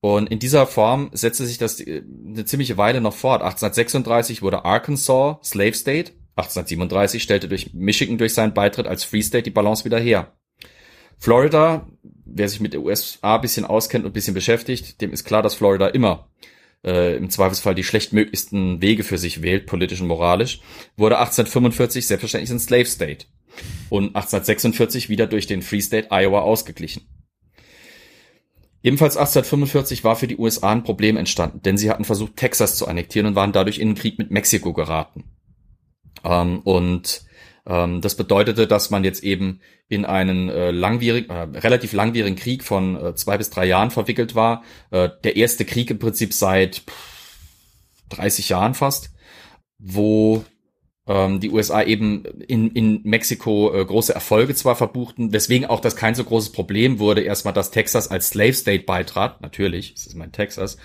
Und 0.00 0.30
in 0.30 0.38
dieser 0.38 0.66
Form 0.66 1.10
setzte 1.12 1.44
sich 1.46 1.58
das 1.58 1.80
äh, 1.80 2.02
eine 2.26 2.44
ziemliche 2.44 2.76
Weile 2.76 3.00
noch 3.00 3.14
fort. 3.14 3.42
1836 3.42 4.40
wurde 4.40 4.64
Arkansas 4.64 5.38
Slave 5.42 5.74
State 5.74 6.12
1837 6.36 7.22
stellte 7.22 7.48
durch 7.48 7.74
Michigan 7.74 8.18
durch 8.18 8.34
seinen 8.34 8.54
Beitritt 8.54 8.86
als 8.86 9.04
Free 9.04 9.22
State 9.22 9.44
die 9.44 9.50
Balance 9.50 9.84
wieder 9.84 9.98
her. 9.98 10.32
Florida, 11.18 11.86
wer 12.02 12.48
sich 12.48 12.60
mit 12.60 12.72
der 12.72 12.80
USA 12.80 13.36
bisschen 13.38 13.64
auskennt 13.66 14.06
und 14.06 14.12
bisschen 14.12 14.34
beschäftigt, 14.34 15.00
dem 15.00 15.12
ist 15.12 15.24
klar, 15.24 15.42
dass 15.42 15.54
Florida 15.54 15.88
immer 15.88 16.30
äh, 16.84 17.16
im 17.16 17.28
Zweifelsfall 17.28 17.74
die 17.74 17.84
schlechtmöglichsten 17.84 18.80
Wege 18.80 19.04
für 19.04 19.18
sich 19.18 19.42
wählt, 19.42 19.66
politisch 19.66 20.00
und 20.00 20.06
moralisch, 20.06 20.60
wurde 20.96 21.18
1845 21.18 22.06
selbstverständlich 22.06 22.50
ein 22.50 22.58
Slave 22.58 22.86
State 22.86 23.26
und 23.90 24.16
1846 24.16 25.08
wieder 25.08 25.26
durch 25.26 25.46
den 25.46 25.62
Free 25.62 25.80
State 25.80 26.08
Iowa 26.10 26.40
ausgeglichen. 26.40 27.02
Ebenfalls 28.82 29.18
1845 29.18 30.04
war 30.04 30.16
für 30.16 30.26
die 30.26 30.38
USA 30.38 30.70
ein 30.70 30.84
Problem 30.84 31.18
entstanden, 31.18 31.60
denn 31.62 31.76
sie 31.76 31.90
hatten 31.90 32.04
versucht, 32.04 32.36
Texas 32.36 32.76
zu 32.76 32.88
annektieren 32.88 33.26
und 33.26 33.34
waren 33.34 33.52
dadurch 33.52 33.78
in 33.78 33.88
den 33.88 33.94
Krieg 33.94 34.18
mit 34.18 34.30
Mexiko 34.30 34.72
geraten. 34.72 35.24
Ähm, 36.24 36.60
und 36.60 37.22
ähm, 37.66 38.00
das 38.00 38.16
bedeutete, 38.16 38.66
dass 38.66 38.90
man 38.90 39.04
jetzt 39.04 39.22
eben 39.22 39.60
in 39.88 40.04
einen 40.04 40.48
äh, 40.48 40.70
langwierigen, 40.70 41.30
äh, 41.30 41.58
relativ 41.58 41.92
langwierigen 41.92 42.36
Krieg 42.36 42.64
von 42.64 42.96
äh, 42.96 43.14
zwei 43.14 43.38
bis 43.38 43.50
drei 43.50 43.66
Jahren 43.66 43.90
verwickelt 43.90 44.34
war. 44.34 44.62
Äh, 44.90 45.10
der 45.24 45.36
erste 45.36 45.64
Krieg 45.64 45.90
im 45.90 45.98
Prinzip 45.98 46.32
seit 46.32 46.76
pff, 46.76 47.38
30 48.10 48.48
Jahren 48.48 48.74
fast, 48.74 49.10
wo 49.78 50.44
ähm, 51.06 51.40
die 51.40 51.50
USA 51.50 51.82
eben 51.82 52.24
in, 52.24 52.70
in 52.72 53.00
Mexiko 53.04 53.74
äh, 53.74 53.84
große 53.84 54.14
Erfolge 54.14 54.54
zwar 54.54 54.76
verbuchten, 54.76 55.32
weswegen 55.32 55.68
auch 55.68 55.80
das 55.80 55.96
kein 55.96 56.14
so 56.14 56.24
großes 56.24 56.52
Problem 56.52 56.98
wurde, 56.98 57.22
erstmal, 57.22 57.54
dass 57.54 57.70
Texas 57.70 58.08
als 58.08 58.28
Slave 58.28 58.52
State 58.52 58.84
beitrat, 58.84 59.40
natürlich, 59.40 59.94
das 59.94 60.06
ist 60.06 60.16
mein 60.16 60.32
Texas. 60.32 60.76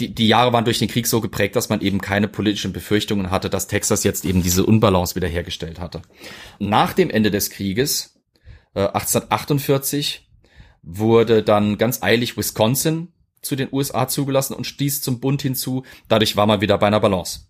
Die, 0.00 0.14
die 0.14 0.28
Jahre 0.28 0.52
waren 0.52 0.64
durch 0.64 0.78
den 0.78 0.88
Krieg 0.88 1.06
so 1.06 1.20
geprägt, 1.20 1.54
dass 1.54 1.68
man 1.68 1.80
eben 1.80 2.00
keine 2.00 2.28
politischen 2.28 2.72
Befürchtungen 2.72 3.30
hatte, 3.30 3.50
dass 3.50 3.68
Texas 3.68 4.04
jetzt 4.04 4.24
eben 4.24 4.42
diese 4.42 4.64
Unbalance 4.64 5.14
wiederhergestellt 5.14 5.78
hatte. 5.78 6.02
Nach 6.58 6.92
dem 6.92 7.10
Ende 7.10 7.30
des 7.30 7.50
Krieges, 7.50 8.18
äh, 8.74 8.80
1848, 8.80 10.28
wurde 10.82 11.42
dann 11.42 11.76
ganz 11.76 12.02
eilig 12.02 12.36
Wisconsin 12.36 13.08
zu 13.42 13.56
den 13.56 13.68
USA 13.70 14.08
zugelassen 14.08 14.54
und 14.54 14.66
stieß 14.66 15.02
zum 15.02 15.20
Bund 15.20 15.42
hinzu. 15.42 15.84
Dadurch 16.08 16.36
war 16.36 16.46
man 16.46 16.60
wieder 16.60 16.78
bei 16.78 16.86
einer 16.86 17.00
Balance. 17.00 17.47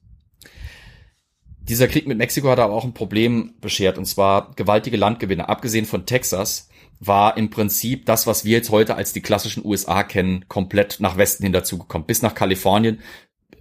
Dieser 1.68 1.88
Krieg 1.88 2.06
mit 2.06 2.16
Mexiko 2.16 2.48
hat 2.48 2.58
aber 2.58 2.72
auch 2.72 2.84
ein 2.84 2.94
Problem 2.94 3.54
beschert, 3.60 3.98
und 3.98 4.06
zwar 4.06 4.52
gewaltige 4.56 4.96
Landgewinne. 4.96 5.48
Abgesehen 5.48 5.84
von 5.84 6.06
Texas 6.06 6.68
war 6.98 7.36
im 7.36 7.50
Prinzip 7.50 8.06
das, 8.06 8.26
was 8.26 8.44
wir 8.44 8.52
jetzt 8.52 8.70
heute 8.70 8.94
als 8.94 9.12
die 9.12 9.20
klassischen 9.20 9.64
USA 9.64 10.02
kennen, 10.02 10.46
komplett 10.48 10.96
nach 11.00 11.16
Westen 11.16 11.44
hin 11.44 11.52
dazugekommen. 11.52 12.06
Bis 12.06 12.22
nach 12.22 12.34
Kalifornien 12.34 13.00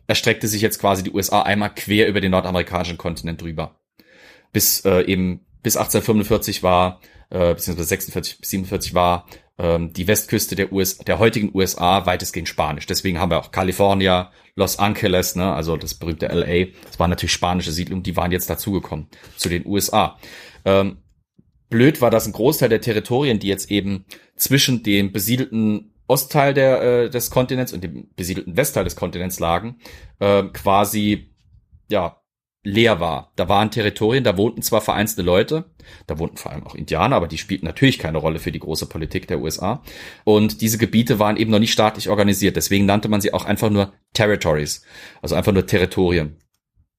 erstreckte 0.07 0.47
sich 0.47 0.61
jetzt 0.61 0.79
quasi 0.79 1.03
die 1.03 1.11
USA 1.11 1.41
einmal 1.41 1.73
quer 1.73 2.07
über 2.07 2.21
den 2.21 2.31
nordamerikanischen 2.31 2.97
Kontinent 2.97 3.41
drüber. 3.41 3.75
Bis 4.53 4.85
äh, 4.85 5.01
eben 5.01 5.45
bis 5.61 5.75
1845 5.75 6.63
war, 6.63 7.01
äh, 7.29 7.53
beziehungsweise 7.53 7.89
46, 7.89 8.37
47 8.41 8.93
war 8.93 9.27
ähm, 9.57 9.91
die 9.91 10.07
Westküste 10.07 10.55
der, 10.55 10.71
US, 10.71 10.97
der 10.99 11.19
heutigen 11.19 11.51
USA 11.53 12.05
weitestgehend 12.05 12.47
Spanisch. 12.47 12.85
Deswegen 12.85 13.19
haben 13.19 13.31
wir 13.31 13.39
auch 13.39 13.51
California, 13.51 14.31
Los 14.57 14.79
Angeles, 14.79 15.35
ne, 15.35 15.53
also 15.53 15.77
das 15.77 15.93
berühmte 15.93 16.25
LA. 16.25 16.71
Das 16.83 16.99
waren 16.99 17.11
natürlich 17.11 17.31
spanische 17.31 17.71
Siedlungen, 17.71 18.03
die 18.03 18.17
waren 18.17 18.31
jetzt 18.31 18.49
dazugekommen 18.49 19.07
zu 19.37 19.49
den 19.49 19.65
USA. 19.67 20.17
Ähm, 20.65 20.97
blöd 21.69 22.01
war, 22.01 22.09
dass 22.09 22.25
ein 22.25 22.33
Großteil 22.33 22.69
der 22.69 22.81
Territorien, 22.81 23.37
die 23.37 23.47
jetzt 23.47 23.69
eben 23.69 24.05
zwischen 24.35 24.81
dem 24.81 25.11
besiedelten 25.11 25.93
Ostteil 26.07 26.55
der, 26.55 26.81
äh, 26.81 27.09
des 27.11 27.29
Kontinents 27.29 27.71
und 27.71 27.83
dem 27.83 28.09
besiedelten 28.15 28.57
Westteil 28.57 28.83
des 28.83 28.95
Kontinents 28.95 29.39
lagen, 29.39 29.79
äh, 30.19 30.43
quasi 30.45 31.35
ja 31.89 32.19
leer 32.67 32.99
war. 32.99 33.31
Da 33.35 33.47
waren 33.47 33.71
Territorien, 33.71 34.23
da 34.23 34.37
wohnten 34.37 34.61
zwar 34.61 34.81
vereinzelte 34.81 35.21
Leute, 35.21 35.65
da 36.05 36.19
wohnten 36.19 36.37
vor 36.37 36.51
allem 36.51 36.67
auch 36.67 36.75
Indianer, 36.75 37.15
aber 37.15 37.27
die 37.27 37.37
spielten 37.37 37.65
natürlich 37.65 37.97
keine 37.97 38.17
Rolle 38.17 38.39
für 38.39 38.51
die 38.51 38.59
große 38.59 38.87
Politik 38.87 39.27
der 39.27 39.39
USA. 39.39 39.81
Und 40.25 40.61
diese 40.61 40.77
Gebiete 40.77 41.17
waren 41.19 41.37
eben 41.37 41.51
noch 41.51 41.59
nicht 41.59 41.71
staatlich 41.71 42.09
organisiert. 42.09 42.55
Deswegen 42.57 42.85
nannte 42.85 43.07
man 43.07 43.21
sie 43.21 43.33
auch 43.33 43.45
einfach 43.45 43.69
nur 43.69 43.93
Territories, 44.13 44.83
also 45.21 45.35
einfach 45.35 45.53
nur 45.53 45.65
Territorien. 45.65 46.35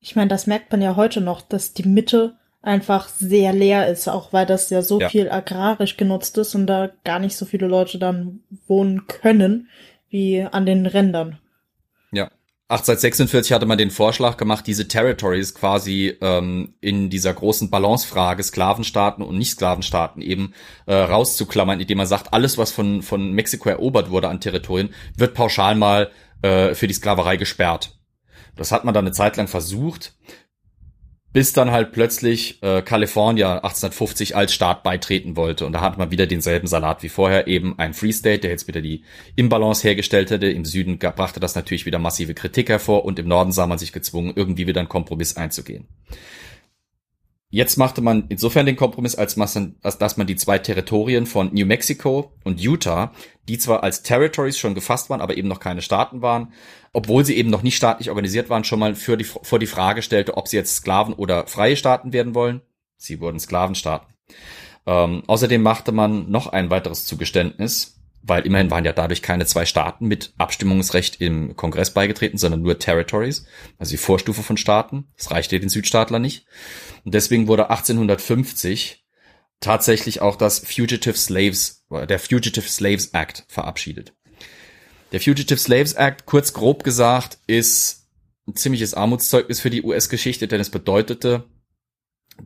Ich 0.01 0.17
meine, 0.17 0.29
das 0.29 0.47
merkt 0.47 0.73
man 0.73 0.81
ja 0.81 0.97
heute 0.97 1.21
noch, 1.21 1.43
dass 1.43 1.75
die 1.75 1.87
Mitte 1.87 2.37
einfach 2.63 3.09
sehr 3.09 3.53
leer 3.53 3.89
ist, 3.89 4.09
auch 4.09 4.33
weil 4.33 4.47
das 4.47 4.71
ja 4.71 4.83
so 4.83 5.01
Ja. 5.01 5.09
viel 5.09 5.31
agrarisch 5.31 5.97
genutzt 5.97 6.39
ist 6.39 6.55
und 6.55 6.67
da 6.67 6.91
gar 7.05 7.19
nicht 7.19 7.37
so 7.37 7.45
viele 7.45 7.67
Leute 7.67 7.99
dann 7.99 8.41
wohnen 8.67 9.07
können 9.07 9.69
wie 10.09 10.43
an 10.43 10.67
den 10.67 10.87
Rändern. 10.87 11.39
Ja. 12.71 12.77
1846 12.77 13.53
hatte 13.53 13.65
man 13.67 13.79
den 13.79 13.91
Vorschlag 13.91 14.37
gemacht, 14.37 14.67
diese 14.67 14.89
Territories 14.89 15.55
quasi 15.55 16.17
ähm, 16.21 16.75
in 16.81 17.09
dieser 17.09 17.33
großen 17.33 17.71
Balancefrage 17.71 18.43
Sklavenstaaten 18.43 19.25
und 19.25 19.39
Nicht-Sklavenstaaten 19.39 20.21
eben 20.21 20.53
äh, 20.87 20.95
rauszuklammern, 20.95 21.81
indem 21.81 21.99
man 21.99 22.07
sagt, 22.07 22.35
alles, 22.35 22.59
was 22.59 22.71
von, 22.71 23.03
von 23.03 23.33
Mexiko 23.33 23.71
erobert 23.71 24.11
wurde 24.11 24.29
an 24.29 24.41
Territorien, 24.41 24.91
wird 25.17 25.33
pauschal 25.33 25.77
mal 25.77 26.11
äh, 26.43 26.75
für 26.75 26.87
die 26.87 26.95
Sklaverei 26.95 27.39
gesperrt. 27.39 27.99
Das 28.55 28.71
hat 28.71 28.85
man 28.85 28.93
dann 28.93 29.07
eine 29.07 29.15
Zeit 29.15 29.37
lang 29.39 29.49
versucht, 29.49 30.15
bis 31.33 31.53
dann 31.53 31.71
halt 31.71 31.93
plötzlich 31.93 32.63
äh, 32.63 32.81
Kalifornien 32.83 33.47
1850 33.47 34.35
als 34.35 34.55
Staat 34.55 34.83
beitreten 34.83 35.37
wollte. 35.37 35.67
Und 35.67 35.73
da 35.73 35.81
hat 35.81 35.99
man 35.99 36.11
wieder 36.11 36.27
denselben 36.27 36.67
Salat 36.67 37.03
wie 37.03 37.09
vorher, 37.09 37.47
eben 37.47 37.79
ein 37.79 37.95
Free 37.95 38.13
State, 38.13 38.41
der 38.41 38.51
jetzt 38.51 38.67
wieder 38.67 38.81
die 38.81 39.03
Imbalance 39.37 39.87
hergestellt 39.87 40.31
hätte. 40.31 40.49
Im 40.49 40.65
Süden 40.65 40.99
brachte 40.99 41.41
das 41.41 41.55
natürlich 41.55 41.87
wieder 41.87 41.99
massive 41.99 42.35
Kritik 42.35 42.71
hervor 42.71 43.05
und 43.05 43.19
im 43.19 43.29
Norden 43.29 43.53
sah 43.53 43.67
man 43.67 43.79
sich 43.79 43.93
gezwungen, 43.93 44.33
irgendwie 44.35 44.67
wieder 44.67 44.81
einen 44.81 44.89
Kompromiss 44.89 45.37
einzugehen. 45.37 45.87
Jetzt 47.51 47.79
machte 47.79 48.03
man 48.03 48.27
insofern 48.29 48.67
den 48.67 48.77
Kompromiss, 48.77 49.15
als, 49.15 49.35
dass 49.35 50.17
man 50.19 50.27
die 50.27 50.37
zwei 50.37 50.59
Territorien 50.59 51.25
von 51.25 51.53
New 51.55 51.65
Mexico 51.65 52.33
und 52.45 52.61
Utah, 52.61 53.13
die 53.49 53.59
zwar 53.59 53.83
als 53.83 54.03
Territories 54.03 54.59
schon 54.59 54.75
gefasst 54.75 55.09
waren, 55.09 55.23
aber 55.23 55.39
eben 55.39 55.49
noch 55.49 55.61
keine 55.61 55.81
Staaten 55.81 56.21
waren, 56.21 56.53
obwohl 56.93 57.25
sie 57.25 57.37
eben 57.39 57.49
noch 57.49 57.63
nicht 57.63 57.77
staatlich 57.77 58.11
organisiert 58.11 58.51
waren, 58.51 58.65
schon 58.65 58.79
mal 58.79 58.95
für 58.95 59.17
die, 59.17 59.25
vor 59.25 59.59
die 59.59 59.67
Frage 59.67 60.03
stellte, 60.03 60.37
ob 60.37 60.47
sie 60.47 60.59
jetzt 60.59 60.77
Sklaven 60.77 61.15
oder 61.15 61.47
freie 61.47 61.77
Staaten 61.77 62.13
werden 62.13 62.35
wollen. 62.35 62.61
Sie 62.99 63.21
wurden 63.21 63.41
Sklavenstaaten. 63.41 64.13
Ähm, 64.85 65.23
außerdem 65.27 65.63
machte 65.63 65.93
man 65.93 66.31
noch 66.31 66.49
ein 66.49 66.69
weiteres 66.69 67.07
Zugeständnis, 67.07 67.98
weil 68.29 68.47
immerhin 68.47 68.71
waren 68.71 68.85
ja 68.85 68.93
dadurch 68.93 69.23
keine 69.23 69.47
zwei 69.47 69.65
Staaten 69.65 70.07
mit 70.07 70.35
Abstimmungsrecht 70.39 71.21
im 71.21 71.57
Kongress 71.57 71.93
beigetreten, 71.93 72.39
sondern 72.39 72.63
nur 72.63 72.79
Territories, 72.79 73.47
also 73.79 73.91
die 73.91 73.97
Vorstufe 73.97 74.43
von 74.43 74.57
Staaten. 74.57 75.09
Das 75.17 75.31
reichte 75.31 75.59
den 75.59 75.69
Südstaatler 75.69 76.19
nicht. 76.19 76.47
Und 77.05 77.15
deswegen 77.15 77.49
wurde 77.49 77.71
1850 77.71 79.05
tatsächlich 79.61 80.21
auch 80.21 80.37
das 80.37 80.61
Fugitive 80.61 81.17
Slaves, 81.17 81.87
der 81.91 82.19
Fugitive 82.19 82.69
Slaves 82.69 83.09
Act 83.09 83.45
verabschiedet. 83.49 84.15
Der 85.13 85.21
Fugitive 85.21 85.59
Slaves 85.59 85.95
Act, 85.95 86.27
kurz 86.27 86.53
grob 86.53 86.85
gesagt, 86.85 87.39
ist 87.47 88.09
ein 88.47 88.55
ziemliches 88.55 88.95
Armutszeugnis 88.95 89.61
für 89.61 89.71
die 89.71 89.83
US-Geschichte, 89.83 90.49
denn 90.49 90.61
es 90.61 90.71
bedeutete, 90.71 91.45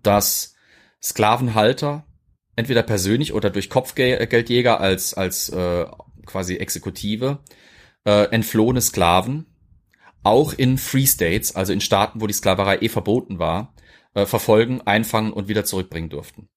dass 0.03 0.55
Sklavenhalter 1.03 2.07
entweder 2.57 2.83
persönlich 2.83 3.33
oder 3.33 3.51
durch 3.51 3.71
Kopfgeldjäger 3.71 4.81
als 4.81 5.15
als 5.15 5.49
äh, 5.49 5.87
quasi 6.27 6.57
Exekutive 6.57 7.39
äh, 8.05 8.25
entflohene 8.31 8.81
Sklaven 8.81 9.47
auch 10.23 10.53
in 10.53 10.79
Free 10.79 11.07
States, 11.07 11.55
also 11.55 11.73
in 11.73 11.81
Staaten, 11.81 12.21
wo 12.21 12.27
die 12.27 12.33
Sklaverei 12.33 12.79
eh 12.81 12.89
verboten 12.89 13.39
war, 13.39 13.75
äh, 14.15 14.27
verfolgen, 14.27 14.81
einfangen 14.83 15.33
und 15.33 15.49
wieder 15.49 15.65
zurückbringen 15.65 16.11
durften. 16.11 16.49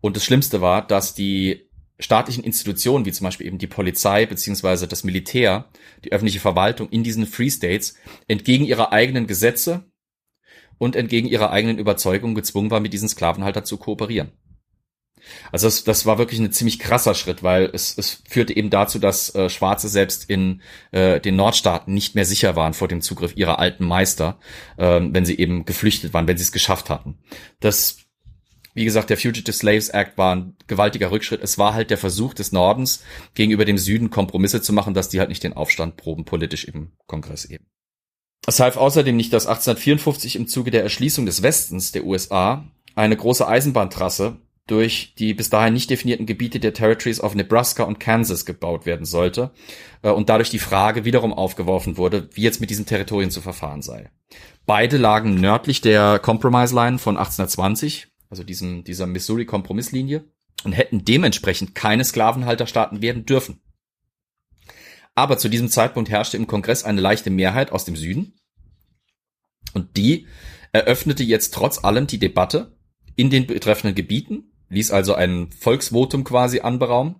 Und 0.00 0.16
das 0.16 0.24
Schlimmste 0.24 0.60
war, 0.60 0.86
dass 0.86 1.14
die 1.14 1.68
staatlichen 1.98 2.44
Institutionen, 2.44 3.06
wie 3.06 3.12
zum 3.12 3.24
Beispiel 3.24 3.46
eben 3.46 3.58
die 3.58 3.66
Polizei 3.66 4.26
beziehungsweise 4.26 4.86
das 4.86 5.04
Militär, 5.04 5.70
die 6.04 6.12
öffentliche 6.12 6.40
Verwaltung 6.40 6.88
in 6.90 7.02
diesen 7.02 7.26
Free 7.26 7.50
States 7.50 7.96
entgegen 8.28 8.64
ihrer 8.64 8.92
eigenen 8.92 9.26
Gesetze 9.26 9.90
und 10.78 10.94
entgegen 10.94 11.28
ihrer 11.28 11.50
eigenen 11.50 11.78
Überzeugung 11.78 12.34
gezwungen 12.34 12.70
war, 12.70 12.80
mit 12.80 12.92
diesen 12.92 13.08
Sklavenhaltern 13.08 13.64
zu 13.64 13.78
kooperieren. 13.78 14.32
Also 15.52 15.66
das, 15.66 15.84
das 15.84 16.06
war 16.06 16.18
wirklich 16.18 16.40
ein 16.40 16.52
ziemlich 16.52 16.78
krasser 16.78 17.14
Schritt, 17.14 17.42
weil 17.42 17.70
es, 17.72 17.96
es 17.96 18.22
führte 18.28 18.56
eben 18.56 18.70
dazu, 18.70 18.98
dass 18.98 19.34
äh, 19.34 19.48
Schwarze 19.48 19.88
selbst 19.88 20.28
in 20.28 20.62
äh, 20.92 21.20
den 21.20 21.36
Nordstaaten 21.36 21.92
nicht 21.92 22.14
mehr 22.14 22.24
sicher 22.24 22.56
waren 22.56 22.74
vor 22.74 22.88
dem 22.88 23.00
Zugriff 23.00 23.36
ihrer 23.36 23.58
alten 23.58 23.84
Meister, 23.84 24.38
ähm, 24.78 25.14
wenn 25.14 25.24
sie 25.24 25.38
eben 25.38 25.64
geflüchtet 25.64 26.12
waren, 26.14 26.28
wenn 26.28 26.36
sie 26.36 26.44
es 26.44 26.52
geschafft 26.52 26.90
hatten. 26.90 27.18
Das, 27.60 27.98
wie 28.74 28.84
gesagt, 28.84 29.10
der 29.10 29.16
Fugitive 29.18 29.52
Slaves 29.52 29.88
Act 29.88 30.18
war 30.18 30.36
ein 30.36 30.56
gewaltiger 30.66 31.10
Rückschritt. 31.10 31.42
Es 31.42 31.58
war 31.58 31.74
halt 31.74 31.90
der 31.90 31.98
Versuch 31.98 32.34
des 32.34 32.52
Nordens, 32.52 33.02
gegenüber 33.34 33.64
dem 33.64 33.78
Süden 33.78 34.10
Kompromisse 34.10 34.60
zu 34.60 34.72
machen, 34.72 34.94
dass 34.94 35.08
die 35.08 35.20
halt 35.20 35.28
nicht 35.28 35.42
den 35.42 35.54
Aufstand 35.54 35.96
proben, 35.96 36.24
politisch 36.24 36.64
im 36.64 36.92
Kongress 37.06 37.44
eben. 37.44 37.66
Es 38.46 38.60
half 38.60 38.76
außerdem 38.76 39.16
nicht, 39.16 39.32
dass 39.32 39.46
1854 39.46 40.36
im 40.36 40.46
Zuge 40.46 40.70
der 40.70 40.84
Erschließung 40.84 41.26
des 41.26 41.42
Westens 41.42 41.90
der 41.90 42.04
USA 42.04 42.64
eine 42.94 43.16
große 43.16 43.46
Eisenbahntrasse 43.46 44.36
durch 44.66 45.14
die 45.16 45.32
bis 45.32 45.48
dahin 45.48 45.74
nicht 45.74 45.90
definierten 45.90 46.26
Gebiete 46.26 46.58
der 46.58 46.74
Territories 46.74 47.20
of 47.20 47.34
Nebraska 47.34 47.84
und 47.84 48.00
Kansas 48.00 48.44
gebaut 48.44 48.84
werden 48.84 49.06
sollte 49.06 49.52
äh, 50.02 50.10
und 50.10 50.28
dadurch 50.28 50.50
die 50.50 50.58
Frage 50.58 51.04
wiederum 51.04 51.32
aufgeworfen 51.32 51.96
wurde, 51.96 52.28
wie 52.32 52.42
jetzt 52.42 52.60
mit 52.60 52.70
diesen 52.70 52.86
Territorien 52.86 53.30
zu 53.30 53.40
verfahren 53.40 53.82
sei. 53.82 54.10
Beide 54.66 54.96
lagen 54.96 55.34
nördlich 55.34 55.80
der 55.80 56.18
Compromise 56.18 56.74
Line 56.74 56.98
von 56.98 57.16
1820, 57.16 58.08
also 58.28 58.42
diesem, 58.42 58.82
dieser 58.82 59.06
Missouri-Kompromisslinie, 59.06 60.24
und 60.64 60.72
hätten 60.72 61.04
dementsprechend 61.04 61.74
keine 61.76 62.04
Sklavenhalterstaaten 62.04 63.02
werden 63.02 63.24
dürfen. 63.24 63.60
Aber 65.14 65.38
zu 65.38 65.48
diesem 65.48 65.68
Zeitpunkt 65.68 66.10
herrschte 66.10 66.36
im 66.36 66.48
Kongress 66.48 66.84
eine 66.84 67.00
leichte 67.00 67.30
Mehrheit 67.30 67.70
aus 67.70 67.84
dem 67.84 67.94
Süden 67.94 68.34
und 69.74 69.96
die 69.96 70.26
eröffnete 70.72 71.22
jetzt 71.22 71.54
trotz 71.54 71.84
allem 71.84 72.06
die 72.06 72.18
Debatte 72.18 72.76
in 73.14 73.30
den 73.30 73.46
betreffenden 73.46 73.94
Gebieten, 73.94 74.52
ließ 74.68 74.90
also 74.90 75.14
ein 75.14 75.50
Volksvotum 75.50 76.24
quasi 76.24 76.60
anberaumen. 76.60 77.16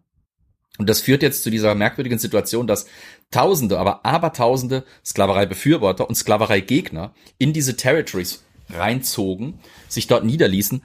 Und 0.78 0.88
das 0.88 1.00
führt 1.00 1.22
jetzt 1.22 1.42
zu 1.42 1.50
dieser 1.50 1.74
merkwürdigen 1.74 2.18
Situation, 2.18 2.66
dass 2.66 2.87
Tausende, 3.30 3.78
aber 3.78 4.04
Abertausende 4.04 4.85
Sklavereibefürworter 5.04 6.09
und 6.09 6.14
Sklavereigegner 6.14 7.14
in 7.38 7.52
diese 7.52 7.76
Territories 7.76 8.44
reinzogen, 8.70 9.59
sich 9.88 10.06
dort 10.06 10.24
niederließen. 10.24 10.82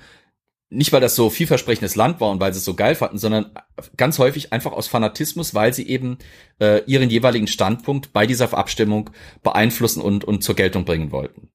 Nicht, 0.69 0.93
weil 0.93 1.02
das 1.02 1.15
so 1.15 1.30
vielversprechendes 1.30 1.97
Land 1.97 2.21
war 2.21 2.32
und 2.32 2.39
weil 2.39 2.54
sie 2.54 2.60
es 2.60 2.65
so 2.65 2.76
geil 2.76 2.95
fanden, 2.95 3.17
sondern 3.17 3.52
ganz 3.97 4.17
häufig 4.19 4.54
einfach 4.54 4.71
aus 4.71 4.88
Fanatismus, 4.88 5.54
weil 5.54 5.74
sie 5.74 5.88
eben 5.88 6.17
äh, 6.62 6.82
ihren 6.86 7.10
jeweiligen 7.10 7.47
Standpunkt 7.47 8.13
bei 8.13 8.26
dieser 8.26 8.58
Abstimmung 8.58 9.10
beeinflussen 9.43 10.02
und, 10.02 10.24
und 10.24 10.43
zur 10.43 10.56
Geltung 10.56 10.86
bringen 10.86 11.12
wollten 11.12 11.51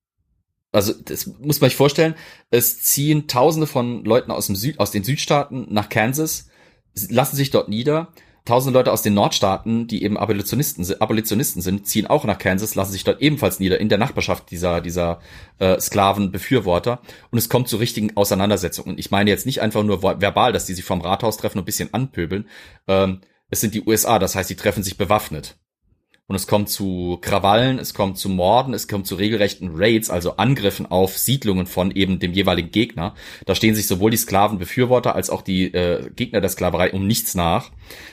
also 0.77 0.93
das 0.93 1.27
muss 1.27 1.61
man 1.61 1.71
sich 1.71 1.77
vorstellen, 1.77 2.15
es 2.51 2.83
ziehen 2.83 3.29
Tausende 3.29 3.67
von 3.67 4.05
Leuten 4.05 4.31
aus 4.31 4.47
dem 4.47 4.57
Süd, 4.57 4.79
aus 4.79 4.91
den 4.91 5.05
Südstaaten 5.05 5.67
nach 5.71 5.89
Kansas, 5.89 6.49
lassen 7.09 7.37
sich 7.37 7.51
dort 7.51 7.69
nieder. 7.69 8.09
Tausende 8.45 8.79
Leute 8.79 8.93
aus 8.93 9.03
den 9.03 9.15
Nordstaaten, 9.15 9.89
die 9.89 10.05
eben 10.05 10.17
Abolitionisten, 10.17 10.87
Abolitionisten 11.01 11.63
sind, 11.63 11.87
ziehen 11.87 12.07
auch 12.07 12.25
nach 12.25 12.39
Kansas, 12.39 12.75
lassen 12.75 12.93
sich 12.93 13.03
dort 13.03 13.21
ebenfalls 13.21 13.59
nieder 13.59 13.81
in 13.81 13.89
der 13.89 13.99
Nachbarschaft 13.99 14.51
dieser 14.51 14.81
dieser 14.83 15.21
äh, 15.59 15.81
Sklavenbefürworter 15.81 17.01
und 17.31 17.39
es 17.39 17.49
kommt 17.49 17.69
zu 17.69 17.79
richtigen 17.79 18.17
Auseinandersetzungen. 18.17 18.91
Und 18.91 19.01
ich 19.01 19.11
meine 19.11 19.31
jetzt 19.31 19.47
nicht 19.47 19.63
einfach 19.63 19.83
nur 19.83 20.03
verbal, 20.03 20.53
dass 20.53 20.67
die 20.67 20.75
sich 20.75 20.85
vom 20.85 21.01
Rathaus 21.01 21.39
treffen 21.39 21.59
und 21.59 21.63
ein 21.63 21.67
bisschen 21.67 21.95
anpöbeln. 21.95 22.49
Ähm, 22.87 23.23
es 23.49 23.63
sind 23.63 23.75
die 23.75 23.83
USA, 23.83 24.19
das 24.19 24.37
heißt, 24.37 24.51
die 24.51 24.57
treffen 24.57 24.83
sich 24.83 24.97
bewaffnet. 24.99 25.57
Und 26.29 26.35
es 26.35 26.49
kommt 26.49 26.69
zu 26.69 27.19
Krawallen, 27.21 27.79
es 27.79 27.95
kommt 27.95 28.19
zu 28.19 28.29
Morden, 28.29 28.75
es 28.75 28.89
kommt 28.89 29.07
zu 29.07 29.15
regelrechten 29.15 29.71
Raids, 29.75 30.11
also 30.11 30.39
Angriffen 30.39 30.87
auf 30.87 31.17
Siedlungen 31.17 31.67
von 31.67 31.93
eben 31.93 32.19
dem 32.19 32.33
jeweiligen 32.33 32.73
Gegner. 32.73 33.15
Da 33.45 33.55
stehen 33.55 33.77
sich 33.77 33.87
sowohl 33.87 34.11
die 34.11 34.17
Sklavenbefürworter 34.17 35.15
als 35.15 35.31
auch 35.31 35.41
die 35.41 35.73
äh, 35.73 36.11
Gegner 36.17 36.41
der 36.41 36.51
Sklaverei 36.51 36.91
um 36.93 37.07
nichts 37.07 37.37
nach. 37.37 37.71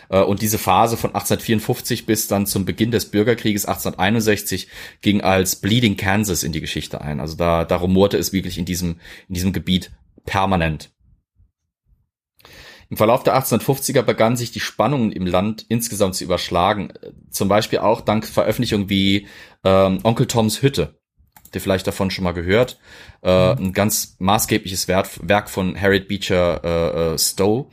Äh, 0.10 0.22
und 0.22 0.44
diese 0.44 0.60
Phase 0.60 0.96
von 0.96 1.10
1854 1.10 2.06
bis 2.06 2.28
dann 2.28 2.46
zum 2.46 2.66
Beginn 2.66 2.92
des 2.92 3.10
Bürgerkrieges 3.10 3.66
1861 3.66 4.68
ging 5.02 5.22
als 5.22 5.56
Bleeding 5.56 5.98
Kansas 5.98 6.44
in 6.44 6.52
die 6.52 6.62
Geschichte 6.62 7.02
ein. 7.02 7.20
Also 7.20 7.36
da, 7.36 7.66
da 7.66 7.78
rumorte 7.78 8.20
es 8.20 8.32
wirklich 8.32 8.60
in 8.60 8.66
diesem, 8.66 9.00
in 9.28 9.34
diesem 9.34 9.54
Gebiet 9.54 9.92
permanent. 10.24 10.93
Im 12.94 12.98
Verlauf 12.98 13.24
der 13.24 13.36
1850er 13.36 14.04
begannen 14.04 14.36
sich 14.36 14.52
die 14.52 14.60
Spannungen 14.60 15.12
im 15.12 15.26
Land 15.26 15.66
insgesamt 15.68 16.14
zu 16.14 16.26
überschlagen. 16.26 16.94
Zum 17.32 17.48
Beispiel 17.48 17.80
auch 17.80 18.02
dank 18.02 18.24
Veröffentlichungen 18.24 18.88
wie 18.88 19.26
ähm, 19.64 20.02
Onkel 20.04 20.28
Toms 20.28 20.62
Hütte. 20.62 21.00
Habt 21.36 21.56
ihr 21.56 21.62
vielleicht 21.62 21.88
davon 21.88 22.12
schon 22.12 22.24
mal 22.24 22.34
gehört? 22.34 22.78
Äh, 23.24 23.56
ein 23.56 23.74
ganz 23.74 24.16
maßgebliches 24.20 24.88
Werk 24.88 25.50
von 25.50 25.76
Harriet 25.76 26.08
Beecher 26.08 26.64
äh, 26.64 27.14
äh, 27.14 27.18
Stowe. 27.18 27.72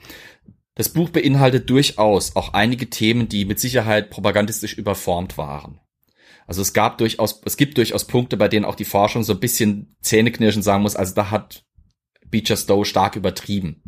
Das 0.74 0.88
Buch 0.88 1.11
beinhaltet 1.11 1.68
durchaus 1.68 2.35
auch 2.35 2.54
einige 2.54 2.88
Themen, 2.88 3.28
die 3.28 3.44
mit 3.44 3.61
Sicherheit 3.61 4.09
propagandistisch 4.09 4.72
überformt 4.72 5.37
waren. 5.37 5.80
Also 6.46 6.62
es 6.62 6.72
gab 6.72 6.96
durchaus, 6.96 7.42
es 7.44 7.59
gibt 7.59 7.76
durchaus 7.76 8.06
Punkte, 8.06 8.38
bei 8.38 8.48
denen 8.48 8.64
auch 8.64 8.74
die 8.74 8.87
Forschung 8.87 9.22
so 9.22 9.35
ein 9.35 9.40
bisschen 9.40 9.96
Zähneknirschen 10.00 10.62
sagen 10.62 10.83
muss, 10.83 10.96
also 10.96 11.14
da 11.14 11.30
hat 11.30 11.66
Beecher 12.30 12.56
Stowe 12.56 12.87
stark 12.87 13.16
übertrieben. 13.16 13.83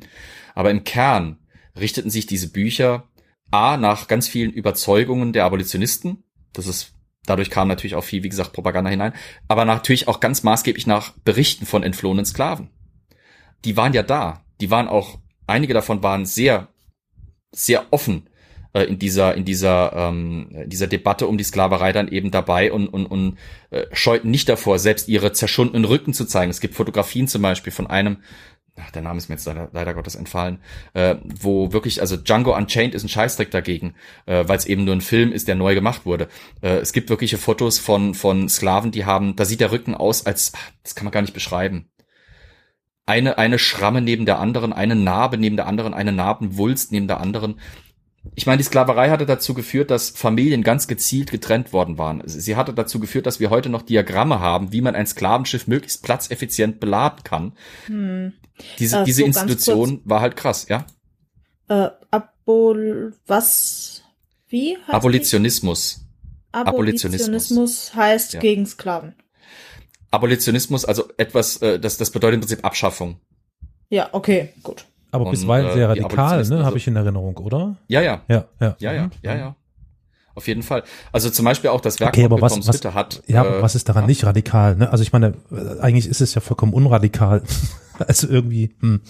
Aber 0.54 0.70
im 0.70 0.84
Kern 0.84 1.38
richteten 1.78 2.10
sich 2.10 2.26
diese 2.26 2.50
Bücher 2.50 3.08
A 3.50 3.76
nach 3.76 4.08
ganz 4.08 4.28
vielen 4.28 4.50
Überzeugungen 4.50 5.32
der 5.32 5.44
Abolitionisten. 5.44 6.24
Das 6.52 6.66
ist, 6.66 6.94
dadurch 7.26 7.50
kam 7.50 7.68
natürlich 7.68 7.94
auch 7.94 8.04
viel, 8.04 8.22
wie 8.22 8.28
gesagt, 8.28 8.52
Propaganda 8.52 8.90
hinein, 8.90 9.12
aber 9.48 9.64
natürlich 9.64 10.08
auch 10.08 10.20
ganz 10.20 10.42
maßgeblich 10.42 10.86
nach 10.86 11.12
Berichten 11.24 11.66
von 11.66 11.82
entflohenen 11.82 12.24
Sklaven. 12.24 12.70
die 13.64 13.76
waren 13.76 13.92
ja 13.92 14.02
da. 14.02 14.44
Die 14.60 14.70
waren 14.70 14.88
auch, 14.88 15.18
einige 15.46 15.74
davon 15.74 16.02
waren 16.02 16.26
sehr, 16.26 16.68
sehr 17.52 17.86
offen 17.92 18.28
äh, 18.72 18.84
in 18.84 18.98
dieser, 18.98 19.34
in 19.34 19.44
dieser, 19.44 19.92
ähm, 19.94 20.48
dieser 20.66 20.86
Debatte 20.86 21.26
um 21.26 21.38
die 21.38 21.44
Sklaverei 21.44 21.92
dann 21.92 22.08
eben 22.08 22.30
dabei 22.30 22.72
und, 22.72 22.88
und, 22.88 23.06
und 23.06 23.38
äh, 23.70 23.84
scheuten 23.92 24.30
nicht 24.30 24.48
davor, 24.48 24.78
selbst 24.78 25.08
ihre 25.08 25.32
zerschundenen 25.32 25.84
Rücken 25.84 26.14
zu 26.14 26.24
zeigen. 26.24 26.50
Es 26.50 26.60
gibt 26.60 26.74
Fotografien 26.74 27.28
zum 27.28 27.42
Beispiel 27.42 27.72
von 27.72 27.86
einem, 27.86 28.18
ach, 28.80 28.90
der 28.90 29.02
Name 29.02 29.18
ist 29.18 29.28
mir 29.28 29.34
jetzt 29.34 29.46
leider, 29.46 29.68
leider 29.72 29.94
Gottes 29.94 30.14
entfallen, 30.14 30.58
äh, 30.94 31.16
wo 31.24 31.72
wirklich, 31.72 32.00
also 32.00 32.16
Django 32.16 32.56
Unchained 32.56 32.94
ist 32.94 33.04
ein 33.04 33.08
Scheißdreck 33.08 33.50
dagegen, 33.50 33.94
äh, 34.26 34.44
weil 34.46 34.56
es 34.56 34.66
eben 34.66 34.84
nur 34.84 34.94
ein 34.94 35.00
Film 35.00 35.32
ist, 35.32 35.48
der 35.48 35.54
neu 35.54 35.74
gemacht 35.74 36.06
wurde. 36.06 36.28
Äh, 36.62 36.78
es 36.78 36.92
gibt 36.92 37.10
wirkliche 37.10 37.38
Fotos 37.38 37.78
von, 37.78 38.14
von 38.14 38.48
Sklaven, 38.48 38.90
die 38.90 39.04
haben, 39.04 39.36
da 39.36 39.44
sieht 39.44 39.60
der 39.60 39.72
Rücken 39.72 39.94
aus 39.94 40.26
als, 40.26 40.52
ach, 40.54 40.70
das 40.82 40.94
kann 40.94 41.04
man 41.04 41.12
gar 41.12 41.22
nicht 41.22 41.34
beschreiben. 41.34 41.90
Eine, 43.04 43.36
eine 43.36 43.58
Schramme 43.58 44.00
neben 44.00 44.26
der 44.26 44.38
anderen, 44.38 44.72
eine 44.72 44.94
Narbe 44.94 45.36
neben 45.36 45.56
der 45.56 45.66
anderen, 45.66 45.92
eine 45.92 46.12
Narbenwulst 46.12 46.92
neben 46.92 47.08
der 47.08 47.20
anderen. 47.20 47.58
Ich 48.34 48.46
meine, 48.46 48.58
die 48.58 48.64
Sklaverei 48.64 49.10
hatte 49.10 49.26
dazu 49.26 49.52
geführt, 49.52 49.90
dass 49.90 50.10
Familien 50.10 50.62
ganz 50.62 50.86
gezielt 50.86 51.30
getrennt 51.30 51.72
worden 51.72 51.98
waren. 51.98 52.22
Sie 52.26 52.56
hatte 52.56 52.72
dazu 52.72 53.00
geführt, 53.00 53.26
dass 53.26 53.40
wir 53.40 53.50
heute 53.50 53.68
noch 53.68 53.82
Diagramme 53.82 54.40
haben, 54.40 54.72
wie 54.72 54.80
man 54.80 54.94
ein 54.94 55.06
Sklavenschiff 55.06 55.66
möglichst 55.66 56.02
platzeffizient 56.02 56.78
beladen 56.80 57.24
kann. 57.24 57.52
Hm. 57.86 58.32
Diese, 58.78 59.00
Äh, 59.00 59.04
diese 59.04 59.20
so 59.22 59.26
Institution 59.26 60.00
war 60.04 60.20
halt 60.20 60.36
krass, 60.36 60.66
ja? 60.68 60.86
Äh, 61.68 61.88
Abol, 62.10 63.14
was? 63.26 64.02
Wie? 64.48 64.76
heißt? 64.76 64.94
Abolitionismus. 64.94 66.04
Abolitionismus. 66.52 67.26
Abolitionismus 67.28 67.94
heißt 67.94 68.32
Ja. 68.34 68.40
gegen 68.40 68.66
Sklaven. 68.66 69.14
Abolitionismus, 70.10 70.84
also 70.84 71.08
etwas, 71.16 71.56
äh, 71.62 71.80
das, 71.80 71.96
das 71.96 72.10
bedeutet 72.10 72.34
im 72.34 72.40
Prinzip 72.40 72.64
Abschaffung. 72.64 73.16
Ja, 73.88 74.10
okay, 74.12 74.50
gut. 74.62 74.86
Aber 75.12 75.26
Und, 75.26 75.30
bisweilen 75.32 75.68
äh, 75.68 75.72
sehr 75.74 75.88
radikal, 75.90 76.42
ne? 76.44 76.56
Habe 76.56 76.64
also- 76.64 76.76
ich 76.76 76.86
in 76.88 76.96
Erinnerung, 76.96 77.36
oder? 77.36 77.76
Ja, 77.86 78.00
ja, 78.00 78.22
Ja, 78.28 78.44
ja. 78.60 78.76
ja, 78.80 78.92
ja, 78.92 79.02
Mhm. 79.04 79.10
ja, 79.22 79.34
ja. 79.36 79.56
Auf 80.34 80.48
jeden 80.48 80.62
Fall. 80.62 80.82
Also 81.12 81.28
zum 81.28 81.44
Beispiel 81.44 81.68
auch 81.70 81.82
das 81.82 82.00
Werk 82.00 82.14
Okay, 82.14 82.24
aber 82.24 82.40
was, 82.40 82.66
was, 82.66 82.84
hat. 82.94 83.22
ja, 83.26 83.44
äh, 83.44 83.46
aber 83.46 83.62
was 83.62 83.74
ist 83.74 83.88
daran 83.90 84.04
ja. 84.04 84.06
nicht 84.08 84.24
radikal? 84.24 84.74
Ne? 84.76 84.90
Also 84.90 85.02
ich 85.02 85.12
meine, 85.12 85.34
äh, 85.52 85.78
eigentlich 85.80 86.06
ist 86.08 86.22
es 86.22 86.34
ja 86.34 86.40
vollkommen 86.40 86.72
unradikal. 86.72 87.42
also 88.08 88.26
irgendwie. 88.28 88.74
Hm. 88.80 89.02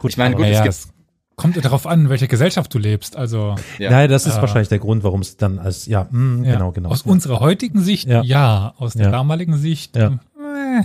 Gut, 0.00 0.10
Ich 0.10 0.16
meine, 0.16 0.34
gut, 0.34 0.44
es 0.44 0.50
Naja, 0.50 0.62
gibt- 0.64 0.74
es 0.74 0.88
kommt 1.36 1.64
darauf 1.64 1.86
an, 1.86 2.00
in 2.00 2.08
welcher 2.10 2.26
Gesellschaft 2.26 2.74
du 2.74 2.78
lebst. 2.78 3.14
Also 3.16 3.54
Ja. 3.78 3.90
Nein, 3.90 4.10
das 4.10 4.26
ist 4.26 4.36
Äh, 4.38 4.40
wahrscheinlich 4.40 4.68
der 4.68 4.80
Grund, 4.80 5.04
warum 5.04 5.20
es 5.20 5.36
dann 5.36 5.60
als 5.60 5.86
ja, 5.86 6.08
hm, 6.10 6.42
ja, 6.42 6.54
genau, 6.54 6.72
genau. 6.72 6.88
aus 6.90 7.02
unserer 7.02 7.38
heutigen 7.38 7.80
Sicht 7.80 8.08
Ja. 8.08 8.22
ja, 8.24 8.74
aus 8.78 8.94
der 8.94 9.06
Ja. 9.06 9.12
damaligen 9.12 9.56
Sicht 9.56 9.94
Ja. 9.96 10.08
äh, 10.08 10.82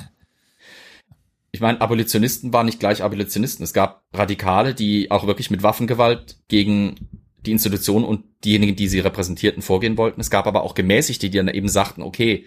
Ich 1.58 1.62
meine, 1.62 1.82
Abolitionisten 1.82 2.54
waren 2.54 2.68
nicht 2.68 2.80
gleich 2.80 3.02
Abolitionisten. 3.02 3.64
Es 3.64 3.74
gab 3.74 4.04
Radikale, 4.14 4.76
die 4.76 5.10
auch 5.10 5.26
wirklich 5.26 5.50
mit 5.50 5.64
Waffengewalt 5.64 6.38
gegen 6.50 7.10
die 7.48 7.52
Institution 7.52 8.04
und 8.04 8.26
diejenigen, 8.46 8.76
die 8.76 8.88
sie 8.88 9.00
repräsentierten, 9.00 9.64
vorgehen 9.64 9.98
wollten. 9.98 10.22
Es 10.22 10.30
gab 10.30 10.46
aber 10.46 10.62
auch 10.62 10.76
Gemäßigte, 10.76 11.32
die 11.32 11.38
dann 11.38 11.48
eben 11.48 11.68
sagten, 11.68 12.04
okay, 12.04 12.46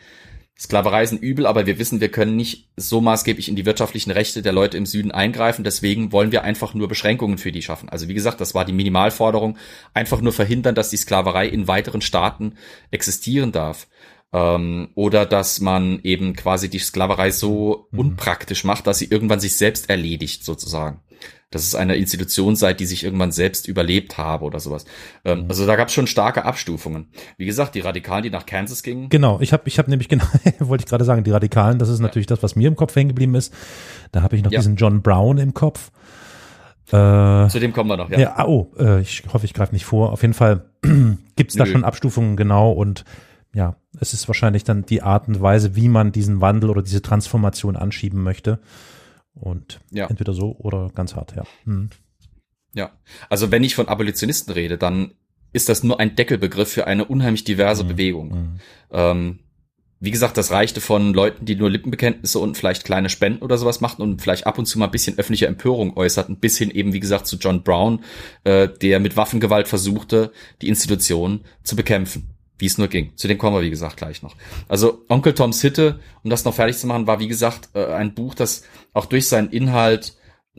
Sklaverei 0.56 1.02
ist 1.02 1.10
ein 1.10 1.18
Übel, 1.18 1.46
aber 1.46 1.66
wir 1.66 1.80
wissen, 1.80 2.00
wir 2.00 2.10
können 2.10 2.36
nicht 2.36 2.68
so 2.76 3.00
maßgeblich 3.00 3.48
in 3.48 3.56
die 3.56 3.66
wirtschaftlichen 3.66 4.12
Rechte 4.12 4.42
der 4.42 4.52
Leute 4.52 4.76
im 4.76 4.86
Süden 4.86 5.10
eingreifen. 5.10 5.64
Deswegen 5.64 6.12
wollen 6.12 6.30
wir 6.30 6.44
einfach 6.44 6.72
nur 6.74 6.86
Beschränkungen 6.86 7.38
für 7.38 7.50
die 7.50 7.62
schaffen. 7.62 7.88
Also 7.88 8.06
wie 8.06 8.14
gesagt, 8.14 8.40
das 8.40 8.54
war 8.54 8.64
die 8.64 8.72
Minimalforderung. 8.72 9.58
Einfach 9.92 10.20
nur 10.20 10.32
verhindern, 10.32 10.76
dass 10.76 10.90
die 10.90 10.98
Sklaverei 10.98 11.48
in 11.48 11.66
weiteren 11.66 12.00
Staaten 12.00 12.54
existieren 12.92 13.50
darf. 13.50 13.88
Ähm, 14.32 14.90
oder 14.94 15.26
dass 15.26 15.60
man 15.60 16.00
eben 16.02 16.34
quasi 16.36 16.68
die 16.70 16.78
Sklaverei 16.78 17.30
so 17.32 17.88
unpraktisch 17.92 18.64
macht, 18.64 18.86
dass 18.86 18.98
sie 18.98 19.06
irgendwann 19.06 19.40
sich 19.40 19.56
selbst 19.56 19.90
erledigt, 19.90 20.44
sozusagen. 20.44 21.00
Dass 21.50 21.64
es 21.66 21.74
eine 21.74 21.96
Institution 21.96 22.54
sei, 22.54 22.74
die 22.74 22.86
sich 22.86 23.02
irgendwann 23.02 23.32
selbst 23.32 23.66
überlebt 23.66 24.18
habe 24.18 24.44
oder 24.44 24.60
sowas. 24.60 24.84
Ähm, 25.24 25.46
Also 25.48 25.66
da 25.66 25.74
gab 25.74 25.88
es 25.88 25.94
schon 25.94 26.06
starke 26.06 26.44
Abstufungen. 26.44 27.08
Wie 27.38 27.44
gesagt, 27.46 27.74
die 27.74 27.80
Radikalen, 27.80 28.22
die 28.22 28.30
nach 28.30 28.46
Kansas 28.46 28.84
gingen, 28.84 29.08
Genau, 29.08 29.40
ich 29.40 29.52
habe 29.52 29.64
ich 29.66 29.80
hab 29.80 29.88
nämlich 29.88 30.08
genau, 30.08 30.26
wollte 30.60 30.82
ich 30.84 30.88
gerade 30.88 31.04
sagen, 31.04 31.24
die 31.24 31.32
Radikalen, 31.32 31.80
das 31.80 31.88
ist 31.88 31.98
natürlich 31.98 32.28
das, 32.28 32.40
was 32.44 32.54
mir 32.54 32.68
im 32.68 32.76
Kopf 32.76 32.94
hängen 32.94 33.08
geblieben 33.08 33.34
ist. 33.34 33.52
Da 34.12 34.22
habe 34.22 34.36
ich 34.36 34.44
noch 34.44 34.52
Ja. 34.52 34.60
diesen 34.60 34.76
John 34.76 35.02
Brown 35.02 35.38
im 35.38 35.52
Kopf. 35.54 35.90
Äh, 36.92 37.48
zu 37.48 37.58
dem 37.60 37.72
kommen 37.72 37.90
wir 37.90 37.96
noch, 37.96 38.10
ja. 38.10 38.18
ja, 38.18 38.34
ah, 38.36 38.46
oh, 38.46 38.72
äh, 38.78 39.00
ich 39.00 39.22
hoffe, 39.32 39.44
ich 39.44 39.54
greife 39.54 39.72
nicht 39.72 39.84
vor. 39.84 40.12
Auf 40.12 40.22
jeden 40.22 40.34
Fall 40.34 40.66
gibt's 41.36 41.54
da 41.56 41.64
Nö. 41.64 41.70
schon 41.72 41.84
Abstufungen 41.84 42.36
genau 42.36 42.70
und 42.72 43.04
ja, 43.52 43.76
es 43.98 44.14
ist 44.14 44.28
wahrscheinlich 44.28 44.64
dann 44.64 44.86
die 44.86 45.02
Art 45.02 45.28
und 45.28 45.40
Weise, 45.40 45.74
wie 45.76 45.88
man 45.88 46.12
diesen 46.12 46.40
Wandel 46.40 46.70
oder 46.70 46.82
diese 46.82 47.02
Transformation 47.02 47.76
anschieben 47.76 48.22
möchte. 48.22 48.60
Und 49.34 49.80
Ja. 49.90 50.06
entweder 50.06 50.32
so 50.32 50.56
oder 50.58 50.90
ganz 50.94 51.14
hart, 51.16 51.34
ja. 51.36 51.44
Hm. 51.64 51.90
Ja, 52.74 52.92
also 53.28 53.50
wenn 53.50 53.64
ich 53.64 53.74
von 53.74 53.88
Abolitionisten 53.88 54.52
rede, 54.52 54.78
dann 54.78 55.12
ist 55.52 55.68
das 55.68 55.82
nur 55.82 55.98
ein 55.98 56.14
Deckelbegriff 56.14 56.70
für 56.70 56.86
eine 56.86 57.04
unheimlich 57.04 57.42
diverse 57.44 57.82
Bewegung. 57.84 58.28
Mhm. 58.28 58.60
Ähm, 58.92 59.38
wie 60.02 60.10
gesagt, 60.10 60.36
das 60.38 60.50
reichte 60.50 60.80
von 60.80 61.12
Leuten, 61.12 61.44
die 61.44 61.56
nur 61.56 61.68
Lippenbekenntnisse 61.68 62.38
und 62.38 62.56
vielleicht 62.56 62.84
kleine 62.84 63.10
Spenden 63.10 63.42
oder 63.42 63.58
sowas 63.58 63.82
machten 63.82 64.00
und 64.00 64.22
vielleicht 64.22 64.46
ab 64.46 64.58
und 64.58 64.64
zu 64.66 64.78
mal 64.78 64.86
ein 64.86 64.90
bisschen 64.90 65.18
öffentliche 65.18 65.46
Empörung 65.46 65.94
äußerten, 65.96 66.36
bis 66.38 66.56
hin 66.56 66.70
eben, 66.70 66.92
wie 66.94 67.00
gesagt, 67.00 67.26
zu 67.26 67.36
John 67.36 67.62
Brown, 67.62 68.02
äh, 68.44 68.68
der 68.68 68.98
mit 69.00 69.16
Waffengewalt 69.16 69.68
versuchte, 69.68 70.32
die 70.62 70.68
Institution 70.68 71.40
zu 71.64 71.76
bekämpfen. 71.76 72.30
Wie 72.60 72.66
es 72.66 72.78
nur 72.78 72.88
ging. 72.88 73.12
Zu 73.16 73.26
dem 73.26 73.38
kommen 73.38 73.56
wir, 73.56 73.62
wie 73.62 73.70
gesagt, 73.70 73.96
gleich 73.96 74.22
noch. 74.22 74.36
Also 74.68 75.02
Onkel 75.08 75.34
Toms 75.34 75.62
Hitte, 75.62 75.98
um 76.22 76.30
das 76.30 76.44
noch 76.44 76.54
fertig 76.54 76.76
zu 76.76 76.86
machen, 76.86 77.06
war, 77.06 77.18
wie 77.18 77.28
gesagt, 77.28 77.70
äh, 77.74 77.86
ein 77.86 78.14
Buch, 78.14 78.34
das 78.34 78.64
auch 78.92 79.06
durch 79.06 79.28
seinen 79.28 79.48
Inhalt 79.50 80.14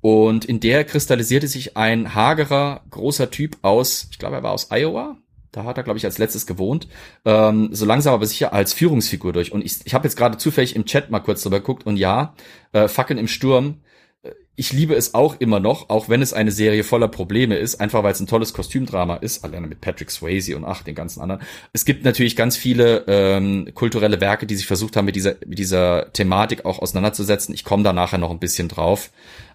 Und 0.00 0.44
in 0.44 0.60
der 0.60 0.84
kristallisierte 0.84 1.48
sich 1.48 1.76
ein 1.76 2.14
hagerer, 2.14 2.82
großer 2.90 3.30
Typ 3.30 3.58
aus, 3.62 4.08
ich 4.10 4.18
glaube, 4.18 4.36
er 4.36 4.42
war 4.42 4.52
aus 4.52 4.68
Iowa. 4.70 5.16
Da 5.50 5.64
hat 5.64 5.78
er, 5.78 5.82
glaube 5.82 5.98
ich, 5.98 6.04
als 6.04 6.18
letztes 6.18 6.46
gewohnt. 6.46 6.88
Ähm, 7.24 7.70
so 7.72 7.86
langsam 7.86 8.14
aber 8.14 8.26
sicher 8.26 8.52
als 8.52 8.74
Führungsfigur 8.74 9.32
durch. 9.32 9.50
Und 9.50 9.64
ich, 9.64 9.78
ich 9.84 9.94
habe 9.94 10.06
jetzt 10.06 10.16
gerade 10.16 10.36
zufällig 10.36 10.76
im 10.76 10.84
Chat 10.84 11.10
mal 11.10 11.20
kurz 11.20 11.42
drüber 11.42 11.60
geguckt. 11.60 11.86
Und 11.86 11.96
ja, 11.96 12.34
äh, 12.72 12.86
Fackeln 12.86 13.18
im 13.18 13.28
Sturm, 13.28 13.80
äh, 14.22 14.30
ich 14.56 14.72
liebe 14.72 14.94
es 14.94 15.14
auch 15.14 15.40
immer 15.40 15.58
noch, 15.58 15.88
auch 15.88 16.10
wenn 16.10 16.20
es 16.20 16.34
eine 16.34 16.52
Serie 16.52 16.84
voller 16.84 17.08
Probleme 17.08 17.56
ist, 17.56 17.80
einfach 17.80 18.02
weil 18.02 18.12
es 18.12 18.20
ein 18.20 18.26
tolles 18.26 18.52
Kostümdrama 18.52 19.16
ist, 19.16 19.42
alleine 19.42 19.68
mit 19.68 19.80
Patrick 19.80 20.10
Swayze 20.10 20.54
und 20.54 20.64
ach, 20.66 20.82
den 20.82 20.94
ganzen 20.94 21.22
anderen. 21.22 21.40
Es 21.72 21.86
gibt 21.86 22.04
natürlich 22.04 22.36
ganz 22.36 22.58
viele 22.58 23.04
ähm, 23.08 23.70
kulturelle 23.74 24.20
Werke, 24.20 24.46
die 24.46 24.54
sich 24.54 24.66
versucht 24.66 24.96
haben, 24.96 25.06
mit 25.06 25.16
dieser, 25.16 25.36
mit 25.46 25.58
dieser 25.58 26.12
Thematik 26.12 26.66
auch 26.66 26.78
auseinanderzusetzen. 26.78 27.54
Ich 27.54 27.64
komme 27.64 27.84
da 27.84 27.94
nachher 27.94 28.18
noch 28.18 28.30
ein 28.30 28.38
bisschen 28.38 28.68
drauf, 28.68 29.10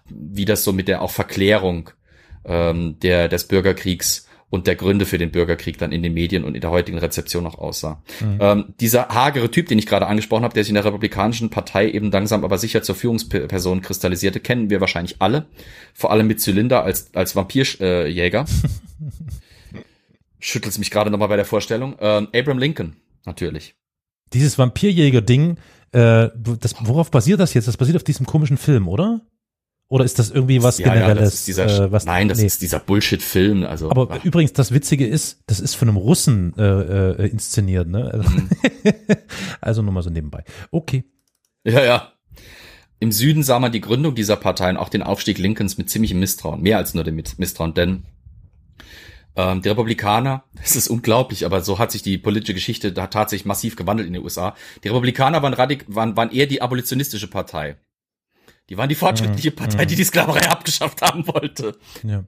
wie 0.08 0.44
das 0.44 0.64
so 0.64 0.72
mit 0.72 0.88
der 0.88 1.02
auch 1.02 1.10
Verklärung 1.10 1.90
ähm, 2.44 2.98
der, 3.00 3.28
des 3.28 3.48
Bürgerkriegs 3.48 4.26
und 4.54 4.68
der 4.68 4.76
Gründe 4.76 5.04
für 5.04 5.18
den 5.18 5.32
Bürgerkrieg 5.32 5.78
dann 5.78 5.90
in 5.90 6.02
den 6.02 6.14
Medien 6.14 6.44
und 6.44 6.54
in 6.54 6.60
der 6.60 6.70
heutigen 6.70 6.98
Rezeption 6.98 7.42
noch 7.42 7.58
aussah. 7.58 8.02
Ähm, 8.38 8.74
dieser 8.78 9.08
hagere 9.08 9.50
Typ, 9.50 9.66
den 9.66 9.80
ich 9.80 9.86
gerade 9.86 10.06
angesprochen 10.06 10.44
habe, 10.44 10.54
der 10.54 10.62
sich 10.62 10.70
in 10.70 10.76
der 10.76 10.84
Republikanischen 10.84 11.50
Partei 11.50 11.90
eben 11.90 12.12
langsam 12.12 12.44
aber 12.44 12.56
sicher 12.56 12.82
zur 12.82 12.94
Führungsperson 12.94 13.80
kristallisierte, 13.80 14.38
kennen 14.38 14.70
wir 14.70 14.80
wahrscheinlich 14.80 15.16
alle. 15.18 15.46
Vor 15.92 16.12
allem 16.12 16.28
mit 16.28 16.40
Zylinder 16.40 16.84
als, 16.84 17.12
als 17.14 17.36
Vampirjäger. 17.36 18.44
Äh, 20.54 20.78
mich 20.78 20.90
gerade 20.90 21.10
nochmal 21.10 21.28
bei 21.28 21.36
der 21.36 21.46
Vorstellung. 21.46 21.96
Ähm, 22.00 22.28
Abraham 22.34 22.58
Lincoln, 22.58 22.96
natürlich. 23.24 23.76
Dieses 24.34 24.58
Vampirjäger-Ding, 24.58 25.56
äh, 25.92 26.28
das, 26.60 26.74
worauf 26.80 27.10
basiert 27.10 27.40
das 27.40 27.54
jetzt? 27.54 27.66
Das 27.66 27.78
basiert 27.78 27.96
auf 27.96 28.04
diesem 28.04 28.26
komischen 28.26 28.58
Film, 28.58 28.86
oder? 28.86 29.22
Oder 29.94 30.04
ist 30.04 30.18
das 30.18 30.30
irgendwie 30.30 30.60
was 30.60 30.78
Ja, 30.78 30.88
ja, 30.88 31.06
generelles? 31.06 31.34
ist 31.34 31.46
dieser, 31.46 31.84
äh, 31.84 31.92
was, 31.92 32.04
nein, 32.04 32.28
das 32.28 32.38
nee. 32.38 32.46
ist 32.46 32.60
dieser 32.62 32.80
Bullshit-Film. 32.80 33.62
Also, 33.64 33.90
Aber 33.90 34.08
ach, 34.10 34.24
übrigens, 34.24 34.52
das 34.52 34.72
Witzige 34.72 35.06
ist, 35.06 35.42
das 35.46 35.60
ist 35.60 35.74
von 35.76 35.88
einem 35.88 35.96
Russen 35.98 36.52
äh, 36.58 36.62
äh, 37.22 37.28
inszeniert, 37.30 37.86
ne? 37.88 38.10
Also, 38.12 38.28
Mhm. 38.28 38.48
also 39.60 39.82
nur 39.82 39.92
mal 39.92 40.02
so 40.02 40.10
nebenbei. 40.10 40.42
Okay. 40.72 41.04
ja, 41.64 41.84
ja. 41.84 42.12
Im 42.98 43.12
Süden 43.12 43.42
sah 43.44 43.58
man 43.60 43.70
die 43.70 43.80
Gründung 43.80 44.14
dieser 44.16 44.34
Partei 44.36 44.70
und 44.70 44.78
auch 44.78 44.88
den 44.88 45.02
Aufstieg 45.02 45.38
Lincolns 45.38 45.78
mit 45.78 45.90
ziemlichem 45.90 46.18
Misstrauen, 46.18 46.60
mehr 46.62 46.78
als 46.78 46.94
nur 46.94 47.04
dem 47.04 47.16
Mis- 47.16 47.34
Misstrauen, 47.38 47.74
denn 47.74 48.04
ähm, 49.36 49.62
die 49.62 49.68
Republikaner, 49.68 50.44
es 50.62 50.74
ist 50.76 50.88
unglaublich, 50.88 51.44
aber 51.46 51.60
so 51.60 51.78
hat 51.78 51.92
sich 51.92 52.02
die 52.02 52.18
politische 52.18 52.54
Geschichte 52.54 52.92
da 52.92 53.06
tatsächlich 53.08 53.46
massiv 53.46 53.76
gewandelt 53.76 54.06
in 54.08 54.14
den 54.14 54.22
USA. 54.24 54.54
Die 54.82 54.88
Republikaner 54.88 55.42
waren, 55.42 55.54
radik 55.54 55.84
waren, 55.88 56.16
waren 56.16 56.30
eher 56.32 56.46
die 56.46 56.62
abolitionistische 56.62 57.28
Partei. 57.28 57.76
Die 58.70 58.76
waren 58.76 58.88
die 58.88 58.94
fortschrittliche 58.94 59.50
Mhm, 59.50 59.56
Partei, 59.56 59.84
mhm. 59.84 59.88
die 59.88 59.96
die 59.96 60.04
Sklaverei 60.04 60.48
abgeschafft 60.48 61.02
haben 61.02 61.26
wollte. 61.26 61.76
Ja. 62.02 62.24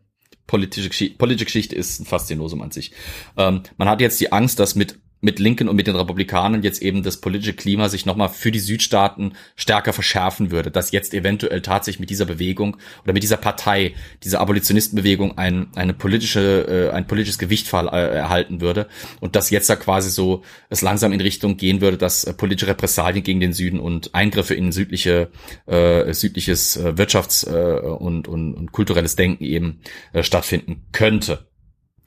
politische, 0.47 0.89
Geschichte, 0.89 1.17
politische 1.17 1.47
Geschichte 1.47 1.75
ist 1.75 2.01
ein 2.01 2.07
Faszinosum 2.07 2.63
an 2.63 2.71
sich. 2.71 2.93
Ähm, 3.37 3.63
man 3.77 3.89
hat 3.89 4.01
jetzt 4.01 4.21
die 4.21 4.33
Angst, 4.33 4.59
dass 4.59 4.75
mit 4.75 4.99
mit 5.27 5.41
Lincoln 5.41 5.69
und 5.69 5.75
mit 5.75 5.89
den 5.89 5.97
Republikanern 5.97 6.63
jetzt 6.63 6.81
eben 6.81 7.03
das 7.03 7.17
politische 7.17 7.53
Klima 7.53 7.89
sich 7.89 8.07
nochmal 8.07 8.29
für 8.29 8.53
die 8.53 8.61
Südstaaten 8.61 9.33
stärker 9.57 9.93
verschärfen 9.93 10.53
würde, 10.53 10.71
dass 10.71 10.93
jetzt 10.93 11.13
eventuell 11.15 11.63
tatsächlich 11.63 11.99
mit 11.99 12.11
dieser 12.11 12.27
Bewegung 12.27 12.77
oder 13.03 13.13
mit 13.13 13.25
dieser 13.25 13.37
Partei, 13.37 13.95
dieser 14.23 14.41
Abolitionistenbewegung 14.41 15.37
ein, 15.37 15.67
eine 15.75 15.95
politische, 15.95 16.91
äh, 16.93 16.95
ein 16.95 17.09
politisches 17.09 17.39
Gewicht 17.39 17.73
äh, 17.73 17.77
erhalten 17.77 18.61
würde 18.61 18.87
und 19.19 19.35
dass 19.35 19.51
jetzt 19.51 19.69
da 19.69 19.75
quasi 19.75 20.11
so 20.11 20.45
es 20.71 20.81
langsam 20.81 21.13
in 21.13 21.21
Richtung 21.21 21.57
gehen 21.57 21.81
würde, 21.81 21.97
dass 21.99 22.23
äh, 22.23 22.33
politische 22.33 22.69
Repressalien 22.69 23.25
gegen 23.25 23.41
den 23.41 23.53
Süden 23.53 23.81
und 23.81 24.15
Eingriffe 24.15 24.55
in 24.55 24.71
südliche, 24.71 25.31
äh, 25.67 26.13
südliches 26.15 26.79
Wirtschafts- 26.81 27.51
äh, 27.51 27.81
und, 27.81 28.29
und, 28.29 28.55
und 28.55 28.71
kulturelles 28.71 29.17
Denken 29.17 29.43
eben 29.43 29.81
äh, 30.13 30.23
stattfinden 30.23 30.87
könnte. 30.93 31.47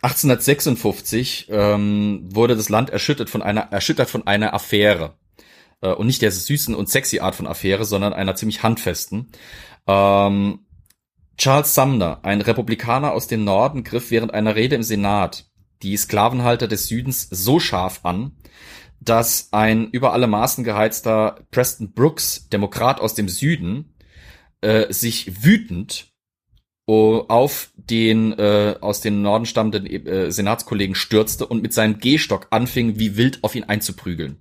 1856 0.02 1.48
ähm, 1.50 2.30
wurde 2.32 2.56
das 2.56 2.70
Land 2.70 2.90
erschüttert 2.90 3.30
von 3.30 3.42
einer 3.42 3.62
erschüttert 3.72 4.10
von 4.10 4.26
einer 4.26 4.54
Affäre 4.54 5.16
äh, 5.82 5.92
und 5.92 6.08
nicht 6.08 6.22
der 6.22 6.32
süßen 6.32 6.74
und 6.74 6.90
sexy 6.90 7.20
Art 7.20 7.36
von 7.36 7.48
Affäre, 7.48 7.86
sondern 7.86 8.14
einer 8.14 8.36
ziemlich 8.36 8.64
handfesten. 8.64 9.32
Ähm, 9.88 10.66
Charles 11.38 11.74
Sumner, 11.74 12.20
ein 12.24 12.42
Republikaner 12.42 13.14
aus 13.14 13.28
dem 13.28 13.44
Norden, 13.44 13.84
griff 13.84 14.12
während 14.12 14.34
einer 14.34 14.56
Rede 14.56 14.76
im 14.76 14.84
Senat 14.84 15.46
die 15.82 15.96
Sklavenhalter 15.96 16.68
des 16.68 16.88
Südens 16.88 17.28
so 17.32 17.60
scharf 17.60 18.02
an, 18.04 18.34
dass 19.00 19.50
ein 19.52 19.90
über 19.92 20.12
alle 20.12 20.28
Maßen 20.28 20.64
geheizter 20.64 21.46
Preston 21.52 21.94
Brooks, 21.94 22.50
Demokrat 22.50 23.00
aus 23.00 23.14
dem 23.14 23.30
Süden, 23.30 23.96
äh, 24.62 24.92
sich 24.92 25.44
wütend 25.44 26.09
auf 26.90 27.70
den 27.76 28.34
äh, 28.38 28.76
aus 28.82 29.02
dem 29.02 29.22
Norden 29.22 29.46
stammenden 29.46 29.86
äh, 29.86 30.32
Senatskollegen 30.32 30.96
stürzte 30.96 31.46
und 31.46 31.62
mit 31.62 31.74
seinem 31.74 32.00
Gehstock 32.00 32.48
anfing, 32.50 33.00
wie 33.00 33.18
wild 33.18 33.44
auf 33.44 33.56
ihn 33.56 33.64
einzuprügeln. 33.64 34.38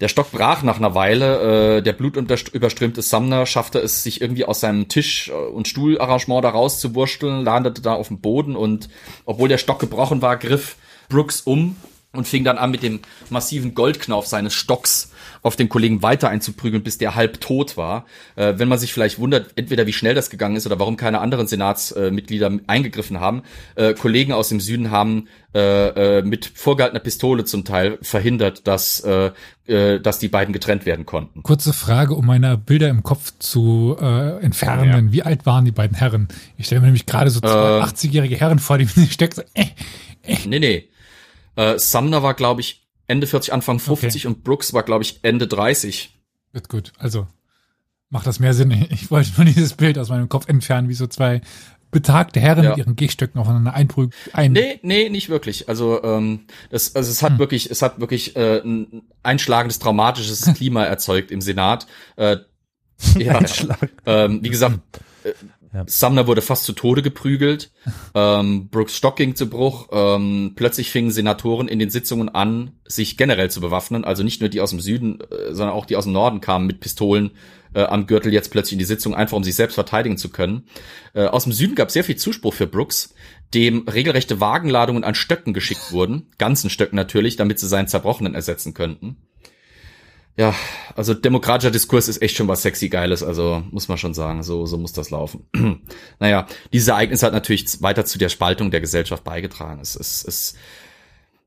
Der 0.00 0.08
Stock 0.08 0.32
brach 0.32 0.62
nach 0.62 0.76
einer 0.76 0.94
Weile. 0.94 1.78
Äh, 1.78 1.82
der 1.82 1.92
blutüberströmte 1.92 3.00
Sumner 3.00 3.46
schaffte 3.46 3.78
es, 3.78 4.02
sich 4.02 4.20
irgendwie 4.20 4.44
aus 4.44 4.60
seinem 4.60 4.88
Tisch- 4.88 5.30
und 5.30 5.68
Stuhlarrangement 5.68 6.44
da 6.44 6.50
rauszuwursteln, 6.50 7.44
landete 7.44 7.80
da 7.80 7.94
auf 7.94 8.08
dem 8.08 8.20
Boden 8.20 8.56
und 8.56 8.88
obwohl 9.24 9.48
der 9.48 9.58
Stock 9.58 9.78
gebrochen 9.78 10.20
war, 10.20 10.36
griff 10.36 10.76
Brooks 11.08 11.40
um 11.40 11.76
und 12.16 12.26
fing 12.28 12.44
dann 12.44 12.58
an, 12.58 12.70
mit 12.70 12.82
dem 12.82 13.00
massiven 13.30 13.74
Goldknauf 13.74 14.26
seines 14.26 14.54
Stocks 14.54 15.10
auf 15.42 15.56
den 15.56 15.68
Kollegen 15.68 16.02
weiter 16.02 16.30
einzuprügeln, 16.30 16.82
bis 16.82 16.96
der 16.96 17.14
halb 17.14 17.40
tot 17.40 17.76
war. 17.76 18.06
Äh, 18.34 18.54
wenn 18.56 18.68
man 18.68 18.78
sich 18.78 18.92
vielleicht 18.94 19.18
wundert, 19.18 19.50
entweder 19.56 19.86
wie 19.86 19.92
schnell 19.92 20.14
das 20.14 20.30
gegangen 20.30 20.56
ist 20.56 20.66
oder 20.66 20.78
warum 20.78 20.96
keine 20.96 21.20
anderen 21.20 21.46
Senatsmitglieder 21.46 22.50
äh, 22.50 22.58
eingegriffen 22.66 23.20
haben, 23.20 23.42
äh, 23.74 23.92
Kollegen 23.92 24.32
aus 24.32 24.48
dem 24.48 24.60
Süden 24.60 24.90
haben 24.90 25.28
äh, 25.54 26.18
äh, 26.18 26.22
mit 26.22 26.46
vorgehaltener 26.54 27.00
Pistole 27.00 27.44
zum 27.44 27.64
Teil 27.64 27.98
verhindert, 28.00 28.66
dass, 28.66 29.00
äh, 29.00 29.32
äh, 29.66 30.00
dass 30.00 30.18
die 30.18 30.28
beiden 30.28 30.52
getrennt 30.52 30.86
werden 30.86 31.04
konnten. 31.04 31.42
Kurze 31.42 31.72
Frage, 31.74 32.14
um 32.14 32.26
meine 32.26 32.56
Bilder 32.56 32.88
im 32.88 33.02
Kopf 33.02 33.32
zu 33.38 33.96
äh, 34.00 34.38
entfernen. 34.42 35.12
Wie 35.12 35.22
alt 35.22 35.46
waren 35.46 35.64
die 35.64 35.72
beiden 35.72 35.96
Herren? 35.96 36.28
Ich 36.56 36.66
stelle 36.66 36.80
mir 36.80 36.86
nämlich 36.86 37.06
gerade 37.06 37.30
so 37.30 37.40
zwei 37.40 37.80
Äh. 37.80 37.82
80-jährige 37.82 38.36
Herren 38.36 38.58
vor, 38.58 38.78
die 38.78 38.88
steckt 39.10 39.34
so, 39.34 39.42
äh, 39.54 39.66
Nee, 40.46 40.58
nee. 40.58 40.88
Äh, 41.56 41.78
Sumner 41.78 42.22
war, 42.22 42.34
glaube 42.34 42.60
ich, 42.60 42.86
Ende 43.06 43.26
40, 43.26 43.52
Anfang 43.52 43.78
50 43.78 44.26
und 44.26 44.44
Brooks 44.44 44.72
war, 44.72 44.82
glaube 44.82 45.04
ich, 45.04 45.20
Ende 45.22 45.46
30. 45.46 46.18
Wird 46.52 46.68
gut. 46.68 46.92
Also 46.98 47.26
macht 48.10 48.26
das 48.26 48.40
mehr 48.40 48.54
Sinn. 48.54 48.70
Ich 48.90 49.10
wollte 49.10 49.30
nur 49.36 49.44
dieses 49.44 49.74
Bild 49.74 49.98
aus 49.98 50.08
meinem 50.08 50.28
Kopf 50.28 50.48
entfernen, 50.48 50.88
wie 50.88 50.94
so 50.94 51.06
zwei 51.06 51.40
betagte 51.90 52.40
Herren 52.40 52.64
Ja. 52.64 52.70
mit 52.70 52.78
ihren 52.78 52.96
Gehstöcken 52.96 53.40
aufeinander 53.40 53.72
einprügeln. 53.72 54.12
Ein 54.32 54.52
Nee, 54.52 54.80
nee, 54.82 55.08
nicht 55.08 55.28
wirklich. 55.28 55.68
Also, 55.68 56.02
ähm, 56.02 56.40
das, 56.70 56.96
also 56.96 57.10
es 57.10 57.22
hat 57.22 57.38
wirklich, 57.38 57.70
es 57.70 57.82
hat 57.82 58.00
wirklich 58.00 58.34
äh, 58.34 58.58
ein 58.64 59.02
einschlagendes, 59.22 59.78
traumatisches 59.78 60.44
Klima 60.56 60.84
erzeugt 60.84 61.30
im 61.30 61.40
Senat. 61.40 61.86
Äh, 62.16 62.38
ja, 63.18 63.40
ähm, 64.06 64.40
wie 64.42 64.48
gesagt, 64.50 64.80
äh, 65.24 65.32
Ja. 65.74 65.84
Sumner 65.88 66.28
wurde 66.28 66.40
fast 66.40 66.64
zu 66.64 66.72
Tode 66.72 67.02
geprügelt. 67.02 67.70
Ähm, 68.16 68.68
Brooks 68.68 68.96
Stock 68.96 69.16
ging 69.16 69.34
zu 69.34 69.50
Bruch. 69.50 69.88
Ähm, 69.90 70.52
plötzlich 70.54 70.90
fingen 70.90 71.10
Senatoren 71.10 71.66
in 71.66 71.80
den 71.80 71.90
Sitzungen 71.90 72.28
an, 72.28 72.78
sich 72.84 73.16
generell 73.16 73.50
zu 73.50 73.60
bewaffnen. 73.60 74.04
Also 74.04 74.22
nicht 74.22 74.40
nur 74.40 74.48
die 74.48 74.60
aus 74.60 74.70
dem 74.70 74.78
Süden, 74.78 75.20
äh, 75.20 75.52
sondern 75.52 75.74
auch 75.74 75.84
die 75.84 75.96
aus 75.96 76.04
dem 76.04 76.12
Norden 76.12 76.40
kamen 76.40 76.68
mit 76.68 76.78
Pistolen 76.78 77.32
äh, 77.74 77.82
am 77.82 78.06
Gürtel 78.06 78.32
jetzt 78.32 78.52
plötzlich 78.52 78.74
in 78.74 78.78
die 78.78 78.84
Sitzung, 78.84 79.16
einfach 79.16 79.36
um 79.36 79.42
sich 79.42 79.56
selbst 79.56 79.74
verteidigen 79.74 80.16
zu 80.16 80.28
können. 80.28 80.68
Äh, 81.12 81.24
aus 81.24 81.42
dem 81.42 81.52
Süden 81.52 81.74
gab 81.74 81.88
es 81.88 81.94
sehr 81.94 82.04
viel 82.04 82.16
Zuspruch 82.16 82.54
für 82.54 82.68
Brooks, 82.68 83.14
dem 83.52 83.88
regelrechte 83.88 84.40
Wagenladungen 84.40 85.02
an 85.02 85.16
Stöcken 85.16 85.54
geschickt 85.54 85.90
wurden. 85.90 86.28
Ganzen 86.38 86.70
Stöcken 86.70 86.96
natürlich, 86.96 87.36
damit 87.36 87.58
sie 87.58 87.66
seinen 87.66 87.88
Zerbrochenen 87.88 88.36
ersetzen 88.36 88.74
könnten. 88.74 89.16
Ja, 90.36 90.52
also 90.96 91.14
demokratischer 91.14 91.70
Diskurs 91.70 92.08
ist 92.08 92.20
echt 92.20 92.36
schon 92.36 92.48
was 92.48 92.62
sexy 92.62 92.88
Geiles, 92.88 93.22
also 93.22 93.62
muss 93.70 93.86
man 93.86 93.98
schon 93.98 94.14
sagen, 94.14 94.42
so, 94.42 94.66
so 94.66 94.76
muss 94.78 94.92
das 94.92 95.10
laufen. 95.10 95.46
naja, 96.18 96.46
dieses 96.72 96.88
Ereignis 96.88 97.22
hat 97.22 97.32
natürlich 97.32 97.80
weiter 97.82 98.04
zu 98.04 98.18
der 98.18 98.28
Spaltung 98.28 98.72
der 98.72 98.80
Gesellschaft 98.80 99.22
beigetragen. 99.22 99.80
Es, 99.80 99.94
es, 99.94 100.24
es, 100.24 100.56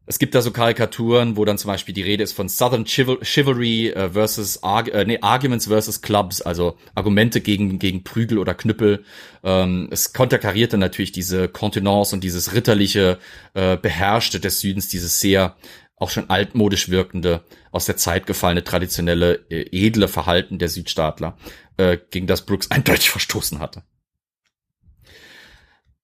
es 0.06 0.20
gibt 0.20 0.36
da 0.36 0.42
so 0.42 0.52
Karikaturen, 0.52 1.36
wo 1.36 1.44
dann 1.44 1.58
zum 1.58 1.68
Beispiel 1.68 1.94
die 1.94 2.02
Rede 2.02 2.24
ist 2.24 2.32
von 2.32 2.48
Southern 2.48 2.86
Chival 2.86 3.18
Chivalry 3.24 3.90
äh, 3.90 4.10
versus 4.12 4.64
Arg 4.64 4.88
äh, 4.88 5.04
nee, 5.04 5.20
Arguments 5.22 5.68
versus 5.68 6.02
Clubs, 6.02 6.42
also 6.42 6.78
Argumente 6.96 7.42
gegen, 7.42 7.80
gegen 7.80 8.06
Prügel 8.06 8.38
oder 8.38 8.54
Knüppel. 8.54 9.04
Ähm, 9.44 9.90
es 9.92 10.14
konterkarierte 10.14 10.78
natürlich 10.78 11.12
diese 11.12 11.50
Kontenance 11.50 12.16
und 12.16 12.24
dieses 12.24 12.54
ritterliche, 12.54 13.20
äh, 13.54 13.76
beherrschte 13.76 14.40
des 14.40 14.62
Südens, 14.62 14.88
dieses 14.88 15.20
sehr 15.20 15.58
auch 15.98 16.10
schon 16.10 16.30
altmodisch 16.30 16.90
wirkende, 16.90 17.44
aus 17.72 17.86
der 17.86 17.98
Zeit 17.98 18.28
gefallene, 18.28 18.64
traditionelle, 18.64 19.46
äh, 19.50 19.66
edle 19.72 20.08
Verhalten 20.08 20.60
der 20.60 20.70
Südstaatler, 20.70 21.38
äh, 21.78 21.98
gegen 22.12 22.28
das 22.28 22.46
Brooks 22.46 22.72
eindeutig 22.72 23.10
verstoßen 23.10 23.60
hatte. 23.60 23.84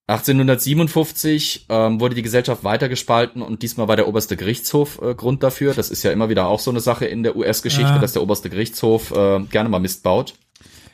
1857 0.07 1.67
ähm, 1.69 2.01
wurde 2.01 2.15
die 2.15 2.21
Gesellschaft 2.23 2.65
weiter 2.65 2.89
gespalten 2.89 3.41
und 3.41 3.61
diesmal 3.61 3.87
war 3.87 3.95
der 3.95 4.07
oberste 4.07 4.35
Gerichtshof 4.35 4.99
äh, 5.01 5.15
Grund 5.15 5.43
dafür. 5.43 5.73
Das 5.73 5.89
ist 5.89 6.03
ja 6.03 6.11
immer 6.11 6.27
wieder 6.27 6.47
auch 6.47 6.59
so 6.59 6.71
eine 6.71 6.81
Sache 6.81 7.05
in 7.05 7.23
der 7.23 7.37
US-Geschichte, 7.37 7.93
Ja. 7.93 7.99
dass 7.99 8.11
der 8.11 8.21
oberste 8.21 8.49
Gerichtshof 8.49 9.11
äh, 9.11 9.39
gerne 9.43 9.69
mal 9.69 9.79
Mist 9.79 10.03
baut. 10.03 10.33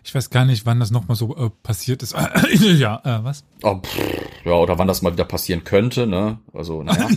Ich 0.03 0.13
weiß 0.13 0.29
gar 0.29 0.45
nicht, 0.45 0.65
wann 0.65 0.79
das 0.79 0.91
nochmal 0.91 1.17
so 1.17 1.35
äh, 1.35 1.49
passiert 1.63 2.03
ist. 2.03 2.13
ja, 2.77 3.01
äh, 3.03 3.23
was? 3.23 3.43
Oh, 3.63 3.79
pff, 3.79 3.97
ja, 4.45 4.53
oder 4.53 4.77
wann 4.77 4.87
das 4.87 5.01
mal 5.01 5.11
wieder 5.11 5.25
passieren 5.25 5.63
könnte, 5.63 6.05
ne? 6.05 6.39
Also, 6.53 6.83
naja. 6.83 7.07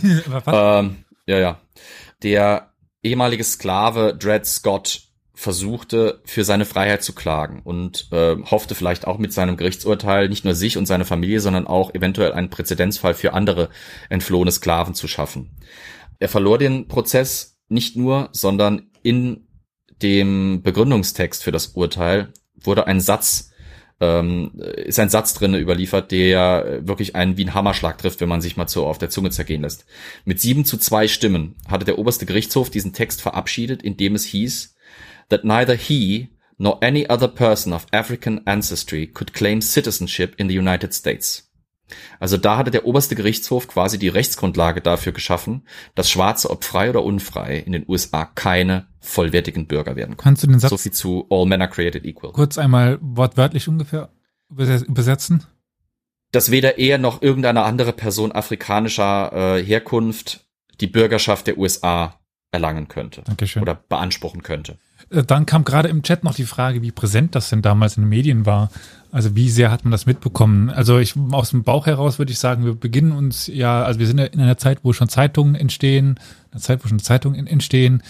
Ähm, 0.47 0.97
ja, 1.25 1.39
ja. 1.39 1.61
Der 2.21 2.73
ehemalige 3.01 3.43
Sklave 3.43 4.15
Dred 4.17 4.45
Scott 4.45 5.01
versuchte, 5.35 6.21
für 6.25 6.43
seine 6.43 6.65
Freiheit 6.65 7.03
zu 7.03 7.13
klagen 7.13 7.61
und 7.63 8.07
äh, 8.11 8.35
hoffte 8.43 8.75
vielleicht 8.75 9.07
auch 9.07 9.17
mit 9.17 9.33
seinem 9.33 9.57
Gerichtsurteil 9.57 10.29
nicht 10.29 10.45
nur 10.45 10.53
sich 10.55 10.77
und 10.77 10.85
seine 10.85 11.05
Familie, 11.05 11.41
sondern 11.41 11.67
auch 11.67 11.93
eventuell 11.93 12.33
einen 12.33 12.49
Präzedenzfall 12.49 13.13
für 13.13 13.33
andere 13.33 13.69
entflohene 14.09 14.51
Sklaven 14.51 14.93
zu 14.93 15.07
schaffen. 15.07 15.57
Er 16.19 16.29
verlor 16.29 16.59
den 16.59 16.87
Prozess 16.87 17.59
nicht 17.67 17.95
nur, 17.95 18.29
sondern 18.31 18.91
in 19.01 19.47
dem 20.01 20.61
Begründungstext 20.61 21.43
für 21.43 21.51
das 21.51 21.67
Urteil 21.69 22.31
wurde 22.55 22.87
ein 22.87 23.01
Satz 23.01 23.51
ähm, 24.03 24.51
ist 24.75 24.99
ein 24.99 25.09
Satz 25.09 25.33
drinne 25.33 25.59
überliefert, 25.59 26.11
der 26.11 26.81
wirklich 26.87 27.15
einen 27.15 27.37
wie 27.37 27.45
ein 27.45 27.53
Hammerschlag 27.53 27.97
trifft, 27.97 28.21
wenn 28.21 28.29
man 28.29 28.41
sich 28.41 28.57
mal 28.57 28.67
so 28.67 28.85
auf 28.85 28.97
der 28.97 29.09
Zunge 29.09 29.29
zergehen 29.29 29.61
lässt. 29.61 29.85
Mit 30.25 30.41
sieben 30.41 30.65
zu 30.65 30.77
zwei 30.77 31.07
Stimmen 31.07 31.55
hatte 31.67 31.85
der 31.85 31.97
oberste 31.97 32.25
Gerichtshof 32.25 32.69
diesen 32.69 32.93
Text 32.93 33.21
verabschiedet, 33.21 33.81
in 33.81 33.97
dem 33.97 34.15
es 34.15 34.25
hieß, 34.25 34.75
that 35.29 35.43
neither 35.43 35.75
he 35.75 36.29
nor 36.57 36.83
any 36.83 37.09
other 37.09 37.27
person 37.27 37.73
of 37.73 37.87
African 37.91 38.41
ancestry 38.45 39.07
could 39.07 39.33
claim 39.33 39.61
citizenship 39.61 40.35
in 40.37 40.49
the 40.49 40.57
United 40.57 40.93
States. 40.93 41.52
Also 42.19 42.37
da 42.37 42.57
hatte 42.57 42.71
der 42.71 42.85
oberste 42.85 43.15
Gerichtshof 43.15 43.67
quasi 43.67 43.97
die 43.99 44.07
Rechtsgrundlage 44.09 44.81
dafür 44.81 45.11
geschaffen, 45.11 45.63
dass 45.95 46.09
Schwarze, 46.09 46.49
ob 46.49 46.63
frei 46.63 46.89
oder 46.89 47.03
unfrei, 47.03 47.57
in 47.57 47.71
den 47.73 47.85
USA 47.87 48.25
keine 48.25 48.87
vollwertigen 48.99 49.67
Bürger 49.67 49.95
werden 49.95 50.17
können. 50.17 50.23
Kannst 50.23 50.43
du 50.43 50.47
den 50.47 50.59
Satz 50.59 50.69
So 50.71 50.77
viel 50.77 50.91
zu 50.93 51.25
All 51.29 51.45
Men 51.45 51.61
are 51.61 51.69
created 51.69 52.05
equal. 52.05 52.31
kurz 52.31 52.57
einmal 52.57 52.97
wortwörtlich 53.01 53.67
ungefähr 53.67 54.09
überse- 54.51 54.85
übersetzen? 54.85 55.43
Dass 56.31 56.49
weder 56.49 56.79
er 56.79 56.97
noch 56.97 57.21
irgendeine 57.21 57.63
andere 57.63 57.93
Person 57.93 58.31
afrikanischer 58.31 59.57
äh, 59.57 59.63
Herkunft 59.63 60.45
die 60.81 60.87
Bürgerschaft 60.87 61.45
der 61.47 61.57
USA 61.57 62.19
erlangen 62.51 62.87
könnte 62.87 63.21
Dankeschön. 63.23 63.61
oder 63.61 63.75
beanspruchen 63.75 64.41
könnte. 64.43 64.77
Äh, 65.11 65.23
Dann 65.23 65.45
kam 65.45 65.63
gerade 65.63 65.89
im 65.89 66.01
Chat 66.03 66.23
noch 66.23 66.33
die 66.35 66.45
Frage, 66.45 66.81
wie 66.81 66.91
präsent 66.91 67.35
das 67.35 67.49
denn 67.49 67.61
damals 67.61 67.97
in 67.97 68.03
den 68.03 68.09
Medien 68.09 68.45
war. 68.45 68.71
Also 69.13 69.35
wie 69.35 69.51
sehr 69.51 69.69
hat 69.69 69.85
man 69.85 69.91
das 69.91 70.07
mitbekommen? 70.07 70.71
Also 70.71 70.97
ich 70.97 71.13
aus 71.33 71.51
dem 71.51 71.61
Bauch 71.61 71.85
heraus 71.85 72.17
würde 72.17 72.31
ich 72.31 72.39
sagen, 72.39 72.65
wir 72.65 72.73
beginnen 72.73 73.11
uns 73.11 73.45
ja, 73.45 73.83
also 73.83 73.99
wir 73.99 74.07
sind 74.07 74.17
ja 74.17 74.25
in 74.25 74.39
einer 74.39 74.57
Zeit, 74.57 74.79
wo 74.81 74.91
schon 74.91 75.07
Zeitungen 75.07 75.53
entstehen, 75.53 76.19
einer 76.51 76.61
Zeit, 76.61 76.83
wo 76.83 76.87
schon 76.87 76.97
Zeitungen 76.97 77.45
entstehen 77.45 78.01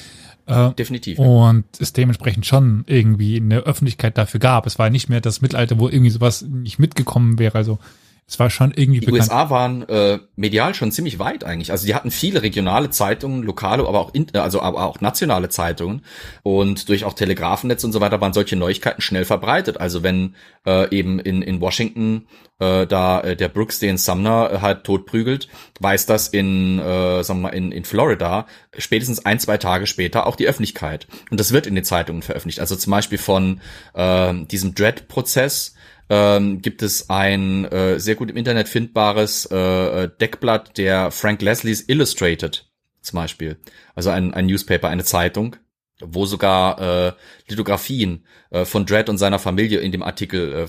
äh, 0.45 0.71
Definitiv. 0.71 1.19
und 1.19 1.65
es 1.77 1.91
dementsprechend 1.91 2.45
schon 2.45 2.85
irgendwie 2.87 3.35
eine 3.35 3.59
Öffentlichkeit 3.59 4.17
dafür 4.17 4.39
gab. 4.39 4.65
Es 4.65 4.79
war 4.79 4.89
nicht 4.89 5.09
mehr 5.09 5.19
das 5.19 5.41
Mittelalter, 5.41 5.77
wo 5.77 5.89
irgendwie 5.89 6.09
sowas 6.09 6.41
nicht 6.41 6.79
mitgekommen 6.79 7.37
wäre. 7.37 7.57
Also 7.57 7.79
es 8.25 8.39
war 8.39 8.49
schon 8.49 8.73
irgendwie 8.75 9.01
Die 9.01 9.07
bekannt. 9.07 9.29
USA 9.29 9.49
waren 9.49 9.87
äh, 9.89 10.19
medial 10.35 10.73
schon 10.73 10.91
ziemlich 10.91 11.19
weit 11.19 11.43
eigentlich. 11.43 11.71
Also 11.71 11.85
die 11.85 11.93
hatten 11.93 12.09
viele 12.09 12.41
regionale 12.41 12.89
Zeitungen, 12.89 13.43
lokale, 13.43 13.85
aber 13.85 13.99
auch 13.99 14.13
in, 14.13 14.27
also 14.33 14.61
aber 14.61 14.85
auch 14.85 15.01
nationale 15.01 15.49
Zeitungen 15.49 16.03
und 16.41 16.87
durch 16.87 17.03
auch 17.03 17.13
Telegrafennetz 17.13 17.83
und 17.83 17.91
so 17.91 17.99
weiter 18.01 18.21
waren 18.21 18.33
solche 18.33 18.55
Neuigkeiten 18.55 19.01
schnell 19.01 19.25
verbreitet. 19.25 19.79
Also 19.79 20.03
wenn 20.03 20.35
äh, 20.65 20.89
eben 20.95 21.19
in 21.19 21.41
in 21.41 21.59
Washington 21.59 22.27
äh, 22.59 22.87
da 22.87 23.19
äh, 23.21 23.35
der 23.35 23.49
Brooks 23.49 23.79
den 23.79 23.97
Sumner 23.97 24.51
äh, 24.51 24.59
halt 24.61 24.85
totprügelt, 24.85 25.49
weiß 25.81 26.05
das 26.05 26.29
in 26.29 26.79
äh, 26.79 27.23
sagen 27.23 27.41
wir 27.41 27.49
mal 27.49 27.55
in 27.55 27.73
in 27.73 27.83
Florida 27.83 28.47
spätestens 28.77 29.25
ein 29.25 29.39
zwei 29.39 29.57
Tage 29.57 29.85
später 29.85 30.27
auch 30.27 30.37
die 30.37 30.47
Öffentlichkeit 30.47 31.07
und 31.29 31.39
das 31.39 31.51
wird 31.51 31.67
in 31.67 31.75
den 31.75 31.83
Zeitungen 31.83 32.21
veröffentlicht. 32.21 32.61
Also 32.61 32.77
zum 32.77 32.91
Beispiel 32.91 33.17
von 33.17 33.59
äh, 33.93 34.33
diesem 34.45 34.75
Dread-Prozess 34.75 35.75
ähm, 36.09 36.61
gibt 36.61 36.81
es 36.81 37.09
ein 37.09 37.65
äh, 37.65 37.99
sehr 37.99 38.15
gut 38.15 38.29
im 38.29 38.37
Internet 38.37 38.69
findbares 38.69 39.45
äh, 39.45 40.09
Deckblatt 40.19 40.77
der 40.77 41.11
Frank 41.11 41.41
Leslie's 41.41 41.87
Illustrated 41.87 42.67
zum 43.03 43.17
Beispiel. 43.17 43.57
Also 43.95 44.09
ein, 44.09 44.33
ein 44.33 44.47
Newspaper, 44.47 44.87
eine 44.89 45.03
Zeitung, 45.03 45.57
wo 45.99 46.25
sogar 46.25 46.79
äh, 46.79 47.13
Lithografien 47.47 48.25
äh, 48.49 48.65
von 48.65 48.85
Dredd 48.85 49.09
und 49.09 49.17
seiner 49.17 49.39
Familie 49.39 49.79
in 49.79 49.91
dem 49.91 50.03
Artikel 50.03 50.53
äh, 50.53 50.67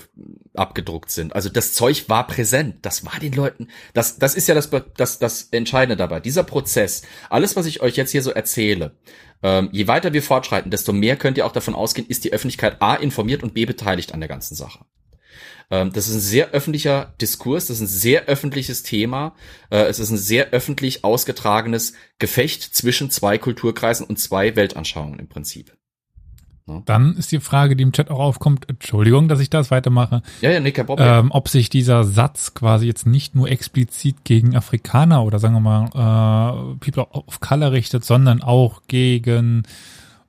abgedruckt 0.55 1.11
sind. 1.11 1.35
Also 1.35 1.49
das 1.49 1.73
Zeug 1.73 2.09
war 2.09 2.27
präsent. 2.27 2.79
Das 2.83 3.05
war 3.07 3.19
den 3.21 3.33
Leuten. 3.33 3.69
Das, 3.95 4.19
das 4.19 4.35
ist 4.35 4.49
ja 4.49 4.55
das, 4.55 4.71
das, 4.97 5.19
das 5.19 5.45
Entscheidende 5.51 5.97
dabei. 5.97 6.21
Dieser 6.21 6.45
Prozess, 6.45 7.03
alles, 7.31 7.57
was 7.57 7.67
ich 7.67 7.81
euch 7.81 7.97
jetzt 7.97 8.11
hier 8.11 8.23
so 8.23 8.31
erzähle, 8.31 8.97
ähm, 9.43 9.69
je 9.73 9.89
weiter 9.89 10.13
wir 10.13 10.23
fortschreiten, 10.23 10.71
desto 10.71 10.93
mehr 10.93 11.17
könnt 11.17 11.39
ihr 11.39 11.47
auch 11.47 11.53
davon 11.53 11.75
ausgehen, 11.75 12.09
ist 12.09 12.25
die 12.25 12.33
Öffentlichkeit 12.33 12.81
A 12.81 12.95
informiert 12.95 13.43
und 13.43 13.55
B 13.55 13.65
beteiligt 13.65 14.13
an 14.13 14.21
der 14.21 14.29
ganzen 14.29 14.55
Sache. 14.55 14.85
Ähm, 15.71 15.93
Das 15.93 16.09
ist 16.09 16.15
ein 16.15 16.21
sehr 16.21 16.51
öffentlicher 16.51 17.15
Diskurs, 17.21 17.67
das 17.67 17.77
ist 17.77 17.83
ein 17.83 17.87
sehr 17.87 18.25
öffentliches 18.27 18.83
Thema. 18.83 19.35
Äh, 19.71 19.85
Es 19.85 19.99
ist 19.99 20.11
ein 20.11 20.19
sehr 20.19 20.51
öffentlich 20.51 21.05
ausgetragenes 21.05 21.95
Gefecht 22.19 22.63
zwischen 22.63 23.11
zwei 23.11 23.39
Kulturkreisen 23.39 24.07
und 24.07 24.19
zwei 24.19 24.57
Weltanschauungen 24.57 25.19
im 25.19 25.29
Prinzip. 25.29 25.73
Dann 26.87 27.15
ist 27.17 27.31
die 27.31 27.41
Frage, 27.41 27.77
die 27.77 27.83
im 27.83 27.93
Chat 27.93 28.11
auch 28.11 28.19
aufkommt, 28.21 28.71
Entschuldigung, 28.71 29.29
dass 29.29 29.39
ich 29.41 29.51
das 29.51 29.71
weitermache, 29.71 30.23
Ja, 30.41 30.51
ja, 30.51 30.61
nee, 30.61 30.71
kein 30.73 30.87
Problem. 30.87 31.07
ähm, 31.27 31.31
ob 31.31 31.51
sich 31.51 31.69
dieser 31.69 32.05
Satz 32.05 32.55
quasi 32.55 32.87
jetzt 32.87 33.07
nicht 33.07 33.35
nur 33.35 33.51
explizit 33.51 34.25
gegen 34.25 34.57
Afrikaner 34.57 35.25
oder 35.25 35.39
sagen 35.39 35.53
wir 35.57 35.61
mal 35.61 35.89
äh, 36.73 36.77
People 36.91 37.07
of 37.13 37.41
Color 37.41 37.73
richtet, 37.73 38.07
sondern 38.07 38.43
auch 38.43 38.81
gegen 38.89 39.65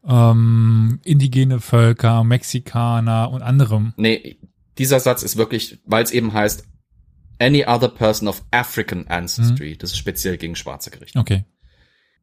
ähm, 0.06 1.00
indigene 1.06 1.62
Völker, 1.62 2.26
Mexikaner 2.26 3.32
und 3.32 3.42
anderem. 3.42 3.94
Nee, 3.96 4.38
dieser 4.78 5.00
Satz 5.00 5.24
ist 5.24 5.38
wirklich, 5.38 5.80
weil 5.86 6.04
es 6.04 6.12
eben 6.12 6.34
heißt, 6.34 6.66
any 7.40 7.66
other 7.66 7.90
person 7.90 8.28
of 8.28 8.44
African 8.52 9.08
ancestry. 9.08 9.78
Das 9.78 9.92
ist 9.92 9.98
speziell 9.98 10.38
gegen 10.38 10.56
Schwarze 10.56 10.90
gerichtet. 10.92 11.20
Okay. 11.20 11.46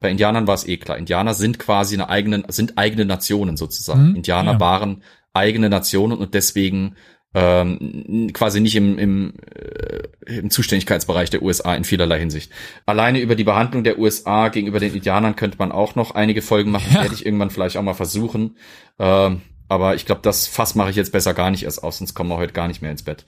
Bei 0.00 0.10
Indianern 0.10 0.46
war 0.46 0.54
es 0.54 0.66
eh 0.66 0.78
klar. 0.78 0.98
Indianer 0.98 1.34
sind 1.34 1.58
quasi 1.58 1.94
eine 1.94 2.08
eigene, 2.08 2.44
sind 2.48 2.76
eigene 2.76 3.04
Nationen 3.04 3.56
sozusagen. 3.56 4.10
Mhm, 4.10 4.16
Indianer 4.16 4.52
ja. 4.52 4.60
waren 4.60 5.02
eigene 5.32 5.70
Nationen 5.70 6.18
und 6.18 6.34
deswegen 6.34 6.96
ähm, 7.34 8.30
quasi 8.34 8.60
nicht 8.60 8.76
im, 8.76 8.98
im, 8.98 9.34
äh, 9.54 10.36
im 10.38 10.50
Zuständigkeitsbereich 10.50 11.30
der 11.30 11.42
USA 11.42 11.74
in 11.74 11.84
vielerlei 11.84 12.18
Hinsicht. 12.18 12.52
Alleine 12.84 13.20
über 13.20 13.36
die 13.36 13.44
Behandlung 13.44 13.84
der 13.84 13.98
USA 13.98 14.48
gegenüber 14.48 14.80
den 14.80 14.94
Indianern 14.94 15.36
könnte 15.36 15.56
man 15.58 15.72
auch 15.72 15.94
noch 15.94 16.10
einige 16.10 16.42
Folgen 16.42 16.70
machen. 16.70 16.92
Ja. 16.92 17.02
Werde 17.02 17.14
ich 17.14 17.24
irgendwann 17.24 17.50
vielleicht 17.50 17.76
auch 17.76 17.82
mal 17.82 17.94
versuchen. 17.94 18.56
Ähm, 18.98 19.40
aber 19.72 19.94
ich 19.94 20.06
glaube, 20.06 20.20
das 20.22 20.46
Fass 20.46 20.74
mache 20.74 20.90
ich 20.90 20.96
jetzt 20.96 21.12
besser 21.12 21.34
gar 21.34 21.50
nicht 21.50 21.64
erst 21.64 21.82
aus, 21.82 21.98
sonst 21.98 22.14
kommen 22.14 22.30
wir 22.30 22.36
heute 22.36 22.52
gar 22.52 22.68
nicht 22.68 22.82
mehr 22.82 22.90
ins 22.90 23.02
Bett. 23.02 23.24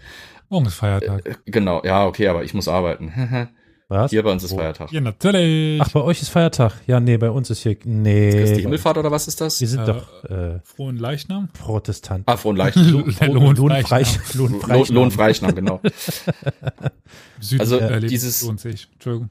Morgen 0.48 0.66
ist 0.66 0.74
Feiertag. 0.74 1.26
Äh, 1.26 1.34
Genau, 1.46 1.82
ja, 1.84 2.06
okay, 2.06 2.28
aber 2.28 2.44
ich 2.44 2.54
muss 2.54 2.68
arbeiten. 2.68 3.48
Was? 3.88 4.10
Hier 4.10 4.22
bei 4.22 4.32
uns 4.32 4.42
ist 4.42 4.52
Wo? 4.52 4.56
Feiertag. 4.56 4.90
Ja, 4.92 5.00
natürlich. 5.02 5.78
Ach, 5.80 5.90
bei 5.90 6.00
euch 6.00 6.22
ist 6.22 6.30
Feiertag. 6.30 6.72
Ja, 6.86 7.00
nee, 7.00 7.18
bei 7.18 7.28
uns 7.28 7.50
ist 7.50 7.62
hier, 7.62 7.76
nee. 7.84 8.30
Ist 8.42 8.56
die 8.56 8.62
Himmelfahrt 8.62 8.96
oder 8.96 9.10
was 9.10 9.28
ist 9.28 9.42
das? 9.42 9.60
Wir 9.60 9.68
sind 9.68 9.82
Äh, 9.82 9.86
doch 9.86 10.24
äh, 10.24 10.60
Frohen 10.64 10.96
Leichnam. 10.96 11.50
Protestant. 11.52 12.24
Ah, 12.26 12.38
frohen 12.38 12.56
Leicht. 12.56 12.76
Der 13.20 13.28
Lohnfreichnam. 13.28 14.00
Lohnfreich- 14.34 14.34
Lohn, 14.34 14.86
Lohnfreichnam. 14.88 15.54
Genau. 15.54 15.80
Süden 17.40 17.60
Also, 17.60 17.76
erlebt, 17.78 18.10
dieses- 18.10 18.42
lohnt 18.42 18.60
sich. 18.60 18.88
Entschuldigung. 18.94 19.30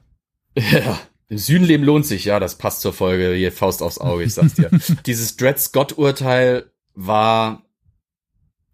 Ja, 0.56 0.98
im 1.28 1.38
Süden 1.38 1.64
leben 1.64 1.82
lohnt 1.84 2.06
sich, 2.06 2.24
ja, 2.26 2.38
das 2.38 2.54
passt 2.56 2.80
zur 2.80 2.92
Folge, 2.92 3.32
hier 3.34 3.50
Faust 3.50 3.82
aufs 3.82 3.98
Auge, 3.98 4.22
ich 4.22 4.34
sag's 4.34 4.54
dir. 4.54 4.70
Dieses 5.04 5.36
Dred 5.36 5.58
Scott-Urteil 5.58 6.66
war 6.94 7.62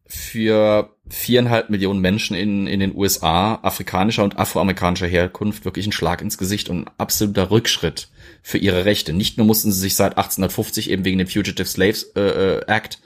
für 0.07 0.97
viereinhalb 1.09 1.71
Millionen 1.71 2.01
Menschen 2.01 2.37
in, 2.37 2.66
in 2.66 2.81
den 2.81 2.97
USA 2.97 3.61
afrikanischer 3.62 4.25
und 4.25 4.39
afroamerikanischer 4.39 5.07
Herkunft 5.07 5.64
wirklich 5.64 5.87
ein 5.87 5.93
Schlag 5.93 6.21
ins 6.21 6.39
Gesicht 6.39 6.68
und 6.68 6.83
ein 6.83 6.91
absoluter 6.99 7.51
Rückschritt 7.51 8.09
für 8.43 8.59
ihre 8.59 8.85
Rechte. 8.85 9.12
Nicht 9.12 9.39
nur 9.39 9.47
mussten 9.47 9.73
sie 9.73 9.81
sich 9.81 9.95
seit 9.95 10.12
1850 10.18 10.91
eben 10.91 11.05
wegen 11.05 11.18
dem 11.18 11.29
Fugitive 11.29 11.66
Slaves 11.66 12.05
äh, 12.16 12.21
äh, 12.21 12.66
Act 12.66 12.99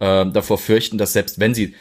äh, 0.00 0.26
davor 0.26 0.58
fürchten, 0.58 0.98
dass 0.98 1.12
selbst 1.12 1.38
wenn 1.40 1.54
sie 1.54 1.74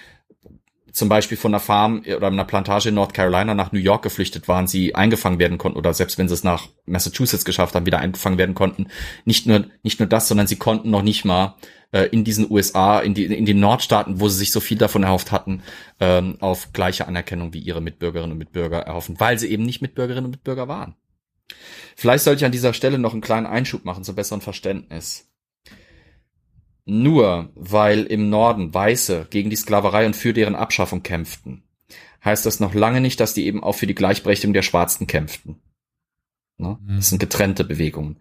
zum 0.92 1.10
Beispiel 1.10 1.38
von 1.38 1.52
einer 1.54 1.60
Farm 1.60 2.04
oder 2.06 2.28
einer 2.28 2.46
Plantage 2.46 2.90
in 2.90 2.96
North 2.96 3.14
Carolina 3.14 3.54
nach 3.54 3.72
New 3.72 3.80
York 3.80 4.04
geflüchtet 4.04 4.48
waren, 4.48 4.68
sie 4.68 4.96
eingefangen 4.96 5.40
werden 5.40 5.58
konnten 5.58 5.78
oder 5.78 5.94
selbst 5.94 6.18
wenn 6.18 6.28
sie 6.28 6.34
es 6.34 6.44
nach 6.44 6.68
Massachusetts 6.86 7.46
geschafft 7.46 7.76
haben, 7.76 7.86
wieder 7.86 8.00
eingefangen 8.00 8.38
werden 8.38 8.56
konnten. 8.56 8.88
Nicht 9.26 9.46
nur, 9.46 9.66
nicht 9.84 10.00
nur 10.00 10.08
das, 10.10 10.28
sondern 10.28 10.48
sie 10.48 10.58
konnten 10.58 10.90
noch 10.90 11.02
nicht 11.02 11.26
mal 11.26 11.56
äh, 11.92 12.06
in 12.12 12.24
diesen 12.24 12.50
USA, 12.50 13.00
in, 13.00 13.14
die, 13.14 13.26
in 13.26 13.46
den 13.46 13.60
Nordstaaten, 13.60 14.20
wo 14.20 14.30
sie 14.30 14.38
sich 14.38 14.52
so 14.52 14.60
viel 14.60 14.78
davon 14.78 15.04
erhofft 15.04 15.32
hatten, 15.32 15.64
ähm, 16.00 16.38
auf 16.40 16.74
gleiche 16.74 17.08
Anerkennung 17.08 17.54
wie 17.54 17.60
ihre 17.60 17.82
Mitbürgerinnen 17.82 18.32
und 18.32 18.38
Mitbürger 18.38 18.80
erhoffen, 18.80 19.20
weil 19.20 19.40
sie 19.40 19.50
eben 19.50 19.64
nicht 19.64 19.82
Mitbürgerinnen 19.82 20.26
und 20.26 20.32
Mitbürger 20.32 20.68
waren. 20.68 20.96
Vielleicht 21.96 22.24
sollte 22.24 22.40
ich 22.40 22.46
an 22.46 22.52
dieser 22.52 22.74
Stelle 22.74 23.00
noch 23.00 23.14
einen 23.14 23.22
kleinen 23.22 23.48
Einschub 23.48 23.86
machen 23.86 24.04
zum 24.04 24.16
besseren 24.16 24.42
Verständnis. 24.42 25.29
Nur 26.86 27.52
weil 27.56 28.04
im 28.06 28.30
Norden 28.30 28.74
Weiße 28.74 29.28
gegen 29.30 29.50
die 29.50 29.56
Sklaverei 29.56 30.06
und 30.06 30.16
für 30.16 30.34
deren 30.34 30.56
Abschaffung 30.56 31.04
kämpften, 31.04 31.64
heißt 32.24 32.46
das 32.46 32.60
noch 32.60 32.74
lange 32.74 33.02
nicht, 33.02 33.20
dass 33.20 33.34
die 33.34 33.46
eben 33.46 33.64
auch 33.64 33.74
für 33.74 33.88
die 33.88 33.96
Gleichberechtigung 33.96 34.54
der 34.54 34.64
Schwarzen 34.64 35.08
kämpften. 35.08 35.62
Ne? 36.60 36.78
Das 36.88 37.10
sind 37.10 37.20
getrennte 37.20 37.64
Bewegungen. 37.64 38.18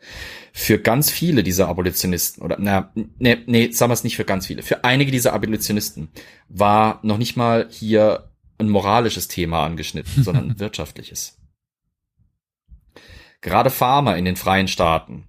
Für 0.52 0.78
ganz 0.78 1.10
viele 1.10 1.42
dieser 1.42 1.68
Abolitionisten, 1.68 2.42
oder 2.42 2.56
na, 2.60 2.92
nee, 3.18 3.38
nee, 3.46 3.72
sagen 3.72 3.90
wir 3.90 3.94
es 3.94 4.04
nicht 4.04 4.16
für 4.16 4.24
ganz 4.24 4.46
viele, 4.46 4.62
für 4.62 4.84
einige 4.84 5.10
dieser 5.10 5.32
Abolitionisten 5.32 6.08
war 6.48 7.00
noch 7.02 7.18
nicht 7.18 7.36
mal 7.36 7.66
hier 7.70 8.30
ein 8.58 8.68
moralisches 8.68 9.26
Thema 9.28 9.64
angeschnitten, 9.64 10.22
sondern 10.22 10.50
ein 10.50 10.58
wirtschaftliches. 10.60 11.36
Gerade 13.40 13.70
Farmer 13.70 14.16
in 14.16 14.24
den 14.24 14.36
freien 14.36 14.68
Staaten 14.68 15.27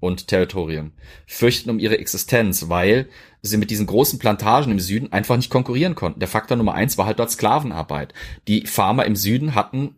und 0.00 0.28
Territorien 0.28 0.92
fürchten 1.26 1.70
um 1.70 1.78
ihre 1.78 1.98
Existenz, 1.98 2.68
weil 2.68 3.08
sie 3.42 3.56
mit 3.56 3.70
diesen 3.70 3.86
großen 3.86 4.18
Plantagen 4.18 4.72
im 4.72 4.80
Süden 4.80 5.12
einfach 5.12 5.36
nicht 5.36 5.50
konkurrieren 5.50 5.94
konnten. 5.94 6.20
Der 6.20 6.28
Faktor 6.28 6.56
Nummer 6.56 6.74
eins 6.74 6.98
war 6.98 7.06
halt 7.06 7.18
dort 7.18 7.30
Sklavenarbeit. 7.30 8.14
Die 8.46 8.66
Farmer 8.66 9.04
im 9.06 9.16
Süden 9.16 9.54
hatten 9.54 9.94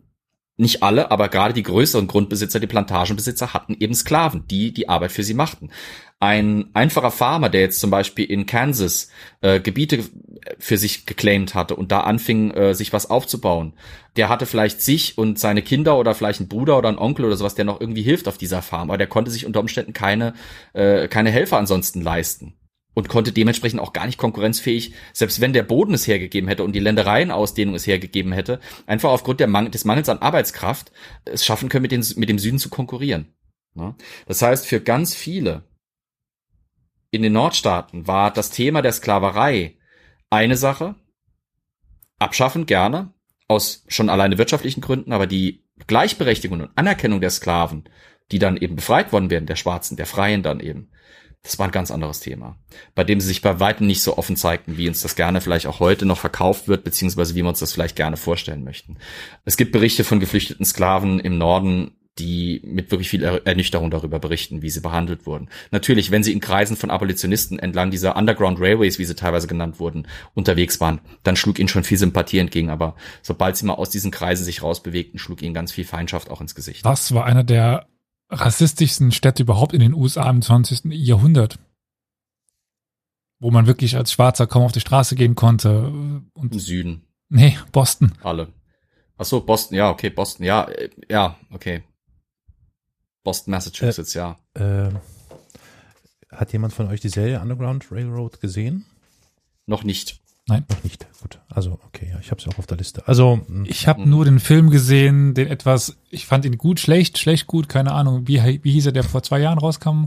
nicht 0.57 0.83
alle, 0.83 1.09
aber 1.09 1.29
gerade 1.29 1.53
die 1.53 1.63
größeren 1.63 2.07
Grundbesitzer, 2.07 2.59
die 2.59 2.67
Plantagenbesitzer 2.67 3.53
hatten 3.53 3.75
eben 3.79 3.95
Sklaven, 3.95 4.45
die 4.47 4.73
die 4.73 4.89
Arbeit 4.89 5.11
für 5.11 5.23
sie 5.23 5.33
machten. 5.33 5.71
Ein 6.21 6.69
einfacher 6.75 7.09
Farmer, 7.09 7.49
der 7.49 7.61
jetzt 7.61 7.79
zum 7.79 7.89
Beispiel 7.89 8.25
in 8.25 8.45
Kansas 8.45 9.09
äh, 9.41 9.59
Gebiete 9.59 10.03
für 10.59 10.77
sich 10.77 11.07
geclaimt 11.07 11.55
hatte 11.55 11.75
und 11.75 11.91
da 11.91 12.01
anfing, 12.01 12.51
äh, 12.51 12.75
sich 12.75 12.93
was 12.93 13.09
aufzubauen, 13.09 13.73
der 14.17 14.29
hatte 14.29 14.45
vielleicht 14.45 14.83
sich 14.83 15.17
und 15.17 15.39
seine 15.39 15.63
Kinder 15.63 15.97
oder 15.97 16.13
vielleicht 16.13 16.39
einen 16.39 16.47
Bruder 16.47 16.77
oder 16.77 16.89
einen 16.89 16.99
Onkel 16.99 17.25
oder 17.25 17.37
sowas, 17.37 17.55
der 17.55 17.65
noch 17.65 17.81
irgendwie 17.81 18.03
hilft 18.03 18.27
auf 18.27 18.37
dieser 18.37 18.61
Farm, 18.61 18.91
aber 18.91 18.99
der 18.99 19.07
konnte 19.07 19.31
sich 19.31 19.47
unter 19.47 19.61
Umständen 19.61 19.93
keine, 19.93 20.35
äh, 20.73 21.07
keine 21.07 21.31
Helfer 21.31 21.57
ansonsten 21.57 22.01
leisten. 22.01 22.53
und 22.93 23.07
konnte 23.09 23.31
dementsprechend 23.31 23.79
auch 23.79 23.93
gar 23.93 24.05
nicht 24.05 24.19
konkurrenzfähig, 24.19 24.93
selbst 25.13 25.39
wenn 25.41 25.53
der 25.53 25.63
Boden 25.63 25.93
es 25.93 26.05
hergegeben 26.05 26.49
hätte 26.49 26.63
und 26.63 26.73
die 26.73 26.79
Ländereienausdehnung 26.79 27.73
es 27.73 27.87
hergegeben 27.87 28.33
hätte, 28.33 28.59
einfach 28.85 29.09
aufgrund 29.09 29.39
der 29.39 29.47
Mang 29.47 29.71
des 29.71 29.85
Mangels 29.85 30.09
an 30.09 30.19
Arbeitskraft 30.19 30.91
es 31.25 31.45
schaffen 31.45 31.69
können, 31.69 31.83
mit, 31.83 31.91
den, 31.93 32.05
mit 32.17 32.29
dem 32.29 32.37
Süden 32.37 32.59
zu 32.59 32.69
konkurrieren. 32.69 33.33
Ne? 33.73 33.95
Das 34.27 34.41
heißt, 34.41 34.67
für 34.67 34.81
ganz 34.81 35.15
viele 35.15 35.63
in 37.11 37.21
den 37.21 37.33
Nordstaaten 37.33 38.07
war 38.07 38.31
das 38.31 38.49
Thema 38.49 38.81
der 38.81 38.93
Sklaverei 38.93 39.75
eine 40.29 40.55
Sache, 40.55 40.95
abschaffen 42.17 42.65
gerne, 42.65 43.13
aus 43.47 43.83
schon 43.89 44.09
alleine 44.09 44.37
wirtschaftlichen 44.37 44.81
Gründen, 44.81 45.11
aber 45.11 45.27
die 45.27 45.65
Gleichberechtigung 45.87 46.61
und 46.61 46.71
Anerkennung 46.75 47.19
der 47.19 47.29
Sklaven, 47.29 47.83
die 48.31 48.39
dann 48.39 48.55
eben 48.55 48.77
befreit 48.77 49.11
worden 49.11 49.29
werden, 49.29 49.45
der 49.45 49.57
Schwarzen, 49.57 49.97
der 49.97 50.05
Freien 50.05 50.41
dann 50.41 50.61
eben, 50.61 50.89
das 51.43 51.59
war 51.59 51.65
ein 51.65 51.71
ganz 51.71 51.91
anderes 51.91 52.19
Thema, 52.19 52.57
bei 52.95 53.03
dem 53.03 53.19
sie 53.19 53.27
sich 53.27 53.41
bei 53.41 53.59
weitem 53.59 53.87
nicht 53.87 54.03
so 54.03 54.17
offen 54.17 54.37
zeigten, 54.37 54.77
wie 54.77 54.87
uns 54.87 55.01
das 55.01 55.15
gerne 55.15 55.41
vielleicht 55.41 55.65
auch 55.65 55.79
heute 55.79 56.05
noch 56.05 56.19
verkauft 56.19 56.67
wird, 56.67 56.83
beziehungsweise 56.83 57.33
wie 57.35 57.41
wir 57.41 57.49
uns 57.49 57.59
das 57.59 57.73
vielleicht 57.73 57.95
gerne 57.95 58.15
vorstellen 58.15 58.63
möchten. 58.63 58.97
Es 59.43 59.57
gibt 59.57 59.71
Berichte 59.71 60.03
von 60.03 60.19
geflüchteten 60.19 60.65
Sklaven 60.65 61.19
im 61.19 61.37
Norden, 61.37 61.97
die 62.19 62.61
mit 62.65 62.91
wirklich 62.91 63.09
viel 63.09 63.23
Ernüchterung 63.23 63.89
darüber 63.89 64.19
berichten, 64.19 64.61
wie 64.61 64.69
sie 64.69 64.81
behandelt 64.81 65.25
wurden. 65.25 65.49
Natürlich, 65.71 66.11
wenn 66.11 66.23
sie 66.23 66.33
in 66.33 66.41
Kreisen 66.41 66.75
von 66.75 66.91
Abolitionisten 66.91 67.57
entlang 67.57 67.89
dieser 67.89 68.17
Underground 68.17 68.59
Railways, 68.59 68.99
wie 68.99 69.05
sie 69.05 69.15
teilweise 69.15 69.47
genannt 69.47 69.79
wurden, 69.79 70.07
unterwegs 70.33 70.81
waren, 70.81 70.99
dann 71.23 71.37
schlug 71.37 71.57
ihnen 71.57 71.69
schon 71.69 71.85
viel 71.85 71.97
Sympathie 71.97 72.39
entgegen. 72.39 72.69
Aber 72.69 72.95
sobald 73.21 73.55
sie 73.55 73.65
mal 73.65 73.75
aus 73.75 73.89
diesen 73.89 74.11
Kreisen 74.11 74.43
sich 74.43 74.61
rausbewegten, 74.61 75.19
schlug 75.19 75.41
ihnen 75.41 75.53
ganz 75.53 75.71
viel 75.71 75.85
Feindschaft 75.85 76.29
auch 76.29 76.41
ins 76.41 76.53
Gesicht. 76.53 76.85
Das 76.85 77.13
war 77.13 77.25
einer 77.25 77.45
der 77.45 77.87
rassistischsten 78.29 79.11
Städte 79.11 79.43
überhaupt 79.43 79.73
in 79.73 79.79
den 79.79 79.93
USA 79.93 80.29
im 80.29 80.41
20. 80.41 80.91
Jahrhundert. 80.91 81.59
Wo 83.39 83.51
man 83.51 83.67
wirklich 83.67 83.95
als 83.95 84.11
Schwarzer 84.11 84.47
kaum 84.47 84.63
auf 84.63 84.71
die 84.71 84.81
Straße 84.81 85.15
gehen 85.15 85.35
konnte. 85.35 85.91
Und 86.33 86.53
Im 86.53 86.59
Süden. 86.59 87.03
nee, 87.29 87.57
Boston. 87.71 88.11
Alle. 88.21 88.49
Ach 89.17 89.25
so, 89.25 89.41
Boston, 89.41 89.77
ja, 89.77 89.89
okay, 89.89 90.09
Boston, 90.09 90.45
ja, 90.45 90.63
äh, 90.65 90.89
ja, 91.09 91.37
okay. 91.51 91.83
Boston, 93.23 93.51
Massachusetts, 93.51 94.13
ja. 94.13 94.37
Äh, 94.53 94.89
hat 96.29 96.53
jemand 96.53 96.73
von 96.73 96.87
euch 96.87 97.01
die 97.01 97.09
Serie 97.09 97.39
Underground 97.41 97.91
Railroad 97.91 98.39
gesehen? 98.39 98.85
Noch 99.65 99.83
nicht. 99.83 100.19
Nein. 100.47 100.65
Noch 100.69 100.83
nicht. 100.83 101.05
Gut. 101.21 101.39
Also, 101.49 101.79
okay, 101.85 102.09
ja, 102.11 102.19
ich 102.19 102.31
habe 102.31 102.41
es 102.41 102.47
auch 102.47 102.57
auf 102.57 102.65
der 102.65 102.77
Liste. 102.77 103.07
Also, 103.07 103.41
mh, 103.47 103.67
Ich 103.69 103.87
habe 103.87 104.09
nur 104.09 104.25
den 104.25 104.39
Film 104.39 104.69
gesehen, 104.69 105.33
den 105.33 105.47
etwas, 105.47 105.97
ich 106.09 106.25
fand 106.25 106.45
ihn 106.45 106.57
gut, 106.57 106.79
schlecht, 106.79 107.17
schlecht, 107.19 107.47
gut, 107.47 107.69
keine 107.69 107.91
Ahnung. 107.91 108.27
Wie, 108.27 108.41
wie 108.63 108.71
hieß 108.71 108.87
er, 108.87 108.91
der 108.91 109.03
vor 109.03 109.21
zwei 109.23 109.39
Jahren 109.39 109.59
rauskam, 109.59 110.05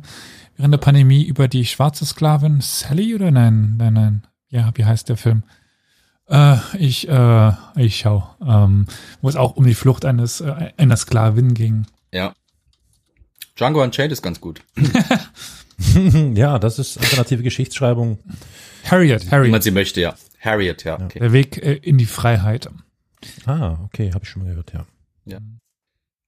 während 0.57 0.73
der 0.75 0.79
Pandemie 0.79 1.23
über 1.23 1.47
die 1.47 1.65
schwarze 1.65 2.05
Sklavin 2.05 2.61
Sally 2.61 3.15
oder 3.15 3.31
nein, 3.31 3.77
nein, 3.79 3.93
nein. 3.93 4.27
Ja, 4.49 4.71
wie 4.75 4.85
heißt 4.85 5.09
der 5.09 5.17
Film? 5.17 5.45
Äh, 6.27 6.57
ich, 6.79 7.09
äh, 7.09 7.53
ich 7.77 7.99
schau, 7.99 8.29
ähm, 8.45 8.87
wo 9.21 9.29
es 9.29 9.37
auch 9.37 9.57
um 9.57 9.67
die 9.67 9.75
Flucht 9.75 10.05
eines 10.05 10.41
äh, 10.41 10.73
einer 10.77 10.97
Sklavin 10.97 11.55
ging. 11.55 11.87
Ja. 12.13 12.35
Django 13.57 13.83
Unchained 13.83 14.13
ist 14.13 14.23
ganz 14.23 14.41
gut. 14.41 14.63
ja, 16.35 16.59
das 16.59 16.79
ist 16.79 16.99
alternative 16.99 17.43
Geschichtsschreibung. 17.43 18.19
Harriet, 18.85 19.27
Wie 19.27 19.31
Harriet, 19.31 19.51
man 19.51 19.63
sie 19.63 19.71
möchte, 19.71 20.01
ja. 20.01 20.15
Harriet, 20.41 20.85
ja, 20.85 21.01
okay. 21.01 21.21
der 21.21 21.33
Weg 21.33 21.59
äh, 21.59 21.75
in 21.75 21.99
die 21.99 22.07
Freiheit. 22.07 22.69
Ah, 23.47 23.79
okay, 23.85 24.13
habe 24.13 24.25
ich 24.25 24.31
schon 24.31 24.43
mal 24.43 24.49
gehört, 24.51 24.73
ja. 24.73 24.87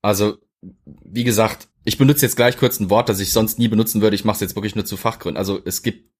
Also, 0.03 0.39
wie 0.85 1.25
gesagt, 1.25 1.69
ich 1.85 1.99
benutze 1.99 2.27
jetzt 2.27 2.37
gleich 2.37 2.57
kurz 2.57 2.81
ein 2.81 2.91
Wort, 2.91 3.09
das 3.09 3.21
ich 3.21 3.33
sonst 3.33 3.59
nie 3.59 3.69
benutzen 3.69 4.01
würde. 4.01 4.17
Ich 4.17 4.25
mache 4.25 4.37
es 4.37 4.41
jetzt 4.41 4.57
wirklich 4.57 4.75
nur 4.75 4.85
zu 4.85 4.97
Fachgründen. 4.97 5.37
Also 5.39 5.61
es 5.65 5.83
gibt 5.83 6.11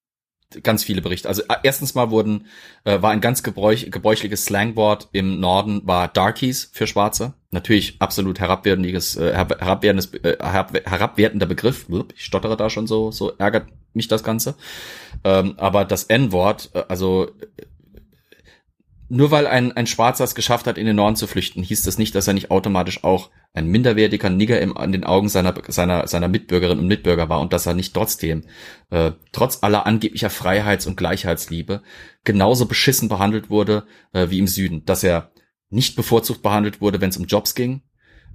ganz 0.63 0.85
viele 0.85 1.03
Berichte. 1.03 1.29
Also 1.29 1.43
äh, 1.43 1.57
erstens 1.63 1.95
mal 1.95 2.11
wurden 2.11 2.47
äh, 2.85 3.01
war 3.03 3.11
ein 3.11 3.21
ganz 3.21 3.43
gebräuch, 3.43 3.91
gebräuchliches 3.91 4.45
Slangwort 4.45 5.09
im 5.13 5.41
Norden 5.41 5.83
war 5.85 6.09
Darkies 6.09 6.71
für 6.73 6.87
Schwarze. 6.87 7.35
Natürlich 7.51 7.97
absolut 8.01 8.39
herabwertendes 8.39 9.17
äh, 9.17 9.33
herab- 9.33 9.61
herabwertendes 9.61 10.15
äh, 10.15 10.37
herab, 10.41 10.73
herabwertender 10.85 11.47
Begriff. 11.47 11.87
Ich 12.15 12.25
stottere 12.25 12.57
da 12.57 12.71
schon 12.71 12.87
so 12.87 13.11
so 13.11 13.33
ärgert 13.39 13.67
mich 13.93 14.09
das 14.09 14.23
Ganze. 14.23 14.55
Ähm, 15.25 15.55
aber 15.57 15.85
das 15.85 16.05
N-Wort, 16.05 16.71
äh, 16.75 16.85
also 16.89 17.31
nur 19.09 19.31
weil 19.31 19.47
ein, 19.47 19.73
ein 19.73 19.87
Schwarzer 19.87 20.25
es 20.25 20.35
geschafft 20.35 20.67
hat, 20.67 20.79
in 20.79 20.87
den 20.87 20.97
Norden 20.97 21.17
zu 21.17 21.27
flüchten, 21.27 21.63
hieß 21.63 21.83
das 21.83 21.99
nicht, 21.99 22.15
dass 22.15 22.27
er 22.27 22.35
nicht 22.35 22.51
automatisch 22.51 23.05
auch 23.05 23.31
ein 23.55 23.69
minderwertiger 23.69 24.31
Nigger 24.31 24.61
im, 24.61 24.77
an 24.77 24.93
den 24.93 25.05
Augen 25.05 25.29
seiner, 25.29 25.55
seiner, 25.69 26.07
seiner 26.07 26.29
Mitbürgerinnen 26.29 26.81
und 26.81 26.89
Mitbürger 26.89 27.29
war 27.29 27.41
und 27.41 27.53
dass 27.53 27.67
er 27.67 27.75
nicht 27.75 27.95
trotzdem, 27.95 28.45
äh, 28.91 29.13
trotz 29.33 29.63
aller 29.63 29.87
angeblicher 29.87 30.31
Freiheits- 30.31 30.87
und 30.87 30.97
Gleichheitsliebe, 30.97 31.83
genauso 32.25 32.67
beschissen 32.67 33.09
behandelt 33.09 33.49
wurde 33.49 33.87
äh, 34.13 34.29
wie 34.31 34.39
im 34.39 34.47
Süden. 34.47 34.85
Dass 34.85 35.03
er 35.03 35.31
nicht 35.71 35.97
bevorzugt 35.97 36.43
behandelt 36.43 36.81
wurde, 36.81 37.01
wenn 37.01 37.11
es 37.11 37.17
um 37.17 37.25
Jobs 37.25 37.55
ging. 37.55 37.83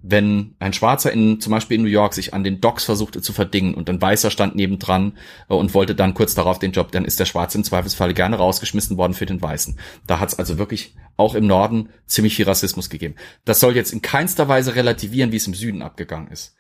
Wenn 0.04 0.56
ein 0.60 0.74
Schwarzer 0.74 1.12
in, 1.12 1.40
zum 1.40 1.52
Beispiel 1.52 1.76
in 1.76 1.84
New 1.84 1.90
York 1.90 2.14
sich 2.14 2.34
an 2.34 2.44
den 2.44 2.60
Docks 2.60 2.86
versuchte 2.86 3.22
zu 3.22 3.34
verdingen 3.34 3.76
und 3.76 3.90
ein 3.90 4.02
Weißer 4.02 4.32
stand 4.32 4.56
nebendran 4.56 5.18
äh, 5.50 5.54
und 5.54 5.74
wollte 5.74 5.96
dann 5.96 6.14
kurz 6.14 6.34
darauf 6.34 6.60
den 6.60 6.72
Job, 6.72 6.92
dann 6.92 7.06
ist 7.06 7.20
der 7.20 7.26
Schwarze 7.26 7.58
im 7.58 7.64
Zweifelsfall 7.64 8.14
gerne 8.14 8.38
rausgeschmissen 8.38 8.98
worden 8.98 9.14
für 9.14 9.26
den 9.26 9.42
Weißen. 9.42 9.78
Da 10.08 10.20
hat 10.20 10.30
es 10.30 10.40
also 10.40 10.58
wirklich 10.58 10.96
auch 11.18 11.36
im 11.36 11.46
Norden 11.46 11.90
ziemlich 12.08 12.36
viel 12.36 12.46
Rassismus 12.46 12.90
gegeben. 12.90 13.16
Das 13.46 13.60
soll 13.60 13.76
jetzt 13.76 13.94
in 13.94 14.02
keinster 14.02 14.48
Weise 14.48 14.76
relativieren, 14.76 15.32
wie 15.32 15.38
es 15.38 15.48
im 15.48 15.54
Süden 15.54 15.82
abgegangen 15.82 16.32
ist. 16.32 16.56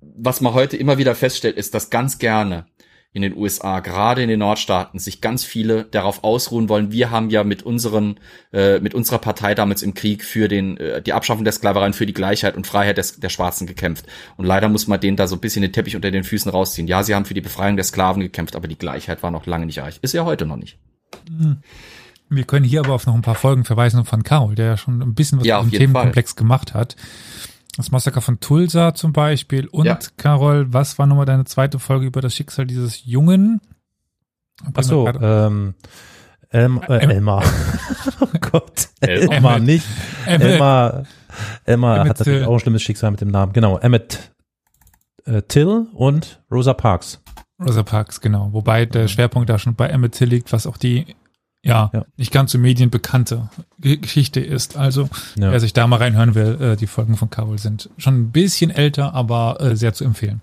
Was 0.00 0.40
man 0.40 0.54
heute 0.54 0.76
immer 0.76 0.98
wieder 0.98 1.14
feststellt, 1.14 1.56
ist, 1.56 1.74
dass 1.74 1.90
ganz 1.90 2.18
gerne 2.18 2.66
in 3.16 3.22
den 3.22 3.34
USA, 3.34 3.80
gerade 3.80 4.22
in 4.22 4.28
den 4.28 4.40
Nordstaaten, 4.40 4.98
sich 4.98 5.22
ganz 5.22 5.42
viele 5.42 5.84
darauf 5.84 6.22
ausruhen 6.22 6.68
wollen. 6.68 6.92
Wir 6.92 7.10
haben 7.10 7.30
ja 7.30 7.44
mit 7.44 7.62
unseren, 7.62 8.20
äh, 8.52 8.78
mit 8.80 8.92
unserer 8.92 9.18
Partei 9.18 9.54
damals 9.54 9.82
im 9.82 9.94
Krieg 9.94 10.22
für 10.22 10.48
den, 10.48 10.76
äh, 10.76 11.00
die 11.00 11.14
Abschaffung 11.14 11.42
der 11.42 11.54
Sklaverei 11.54 11.86
und 11.86 11.96
für 11.96 12.04
die 12.04 12.12
Gleichheit 12.12 12.58
und 12.58 12.66
Freiheit 12.66 12.98
des, 12.98 13.18
der 13.18 13.30
Schwarzen 13.30 13.66
gekämpft. 13.66 14.04
Und 14.36 14.44
leider 14.44 14.68
muss 14.68 14.86
man 14.86 15.00
denen 15.00 15.16
da 15.16 15.26
so 15.26 15.36
ein 15.36 15.40
bisschen 15.40 15.62
den 15.62 15.72
Teppich 15.72 15.96
unter 15.96 16.10
den 16.10 16.24
Füßen 16.24 16.50
rausziehen. 16.50 16.88
Ja, 16.88 17.02
sie 17.02 17.14
haben 17.14 17.24
für 17.24 17.32
die 17.32 17.40
Befreiung 17.40 17.76
der 17.76 17.86
Sklaven 17.86 18.20
gekämpft, 18.20 18.54
aber 18.54 18.68
die 18.68 18.76
Gleichheit 18.76 19.22
war 19.22 19.30
noch 19.30 19.46
lange 19.46 19.64
nicht 19.64 19.78
erreicht. 19.78 20.00
Ist 20.02 20.12
ja 20.12 20.26
heute 20.26 20.44
noch 20.44 20.56
nicht. 20.56 20.78
Wir 22.28 22.44
können 22.44 22.66
hier 22.66 22.80
aber 22.80 22.92
auf 22.92 23.06
noch 23.06 23.14
ein 23.14 23.22
paar 23.22 23.34
Folgen 23.34 23.64
verweisen 23.64 24.04
von 24.04 24.24
Carol, 24.24 24.54
der 24.56 24.66
ja 24.66 24.76
schon 24.76 25.00
ein 25.00 25.14
bisschen 25.14 25.40
was 25.40 25.46
Ja, 25.46 25.56
auf 25.58 25.70
dem 25.70 25.72
Themenkomplex 25.72 26.36
gemacht 26.36 26.74
hat. 26.74 26.96
Das 27.76 27.90
Massaker 27.90 28.20
von 28.20 28.40
Tulsa 28.40 28.94
zum 28.94 29.12
Beispiel. 29.12 29.68
Und 29.68 29.84
Ja. 29.86 29.98
Carol, 30.16 30.72
was 30.72 30.98
war 30.98 31.06
nochmal 31.06 31.26
deine 31.26 31.44
zweite 31.44 31.78
Folge 31.78 32.06
über 32.06 32.20
das 32.20 32.34
Schicksal 32.34 32.66
dieses 32.66 33.04
Jungen? 33.04 33.60
Ach 34.74 34.82
so, 34.82 35.06
ähm, 35.06 35.74
Elm, 36.48 36.80
äh, 36.88 36.98
Elmar. 36.98 37.44
oh 38.20 38.28
Gott, 38.40 38.88
Elmar. 39.00 39.58
Nicht. 39.58 39.86
Elmar, 40.24 41.02
Elmar 41.64 42.00
hat 42.00 42.18
natürlich 42.20 42.46
auch 42.46 42.54
ein 42.54 42.60
schlimmes 42.60 42.82
Schicksal 42.82 43.10
mit 43.10 43.20
dem 43.20 43.28
Namen. 43.28 43.52
Genau, 43.52 43.78
Emmett 43.78 44.32
äh, 45.26 45.42
Till 45.42 45.86
und 45.92 46.42
Rosa 46.50 46.72
Parks. 46.72 47.22
Rosa 47.62 47.82
Parks, 47.82 48.20
genau. 48.20 48.52
Wobei 48.52 48.86
der 48.86 49.08
Schwerpunkt 49.08 49.50
da 49.50 49.58
schon 49.58 49.74
bei 49.74 49.88
Emmett 49.88 50.12
Till 50.12 50.28
liegt, 50.28 50.52
was 50.52 50.66
auch 50.66 50.76
die, 50.76 51.16
ja, 51.66 51.90
Ja. 51.92 52.04
nicht 52.16 52.32
ganz 52.32 52.52
so 52.52 52.58
medienbekannte 52.58 53.48
Geschichte 53.78 54.40
ist. 54.40 54.76
Also, 54.76 55.04
Ja. 55.36 55.50
wer 55.52 55.60
sich 55.60 55.72
da 55.72 55.86
mal 55.86 55.96
reinhören 55.96 56.34
will, 56.34 56.58
äh, 56.60 56.76
die 56.76 56.86
Folgen 56.86 57.16
von 57.16 57.28
Carol 57.30 57.58
sind 57.58 57.90
schon 57.98 58.14
ein 58.18 58.30
bisschen 58.32 58.70
älter, 58.70 59.14
aber 59.14 59.60
äh, 59.60 59.76
sehr 59.76 59.92
zu 59.92 60.04
empfehlen. 60.04 60.40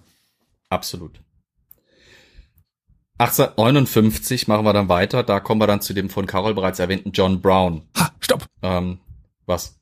Absolut. 0.69 1.19
1859 3.19 4.47
machen 4.47 4.65
wir 4.65 4.73
dann 4.73 4.89
weiter. 4.89 5.23
Da 5.23 5.39
kommen 5.39 5.61
wir 5.61 5.67
dann 5.67 5.81
zu 5.81 5.93
dem 5.93 6.09
von 6.09 6.25
Carol 6.25 6.53
bereits 6.55 6.79
erwähnten 6.79 7.11
John 7.13 7.41
Brown. 7.41 7.83
Ha, 7.97 8.09
stopp! 8.19 8.45
Ähm, 8.61 8.99
was? 9.45 9.75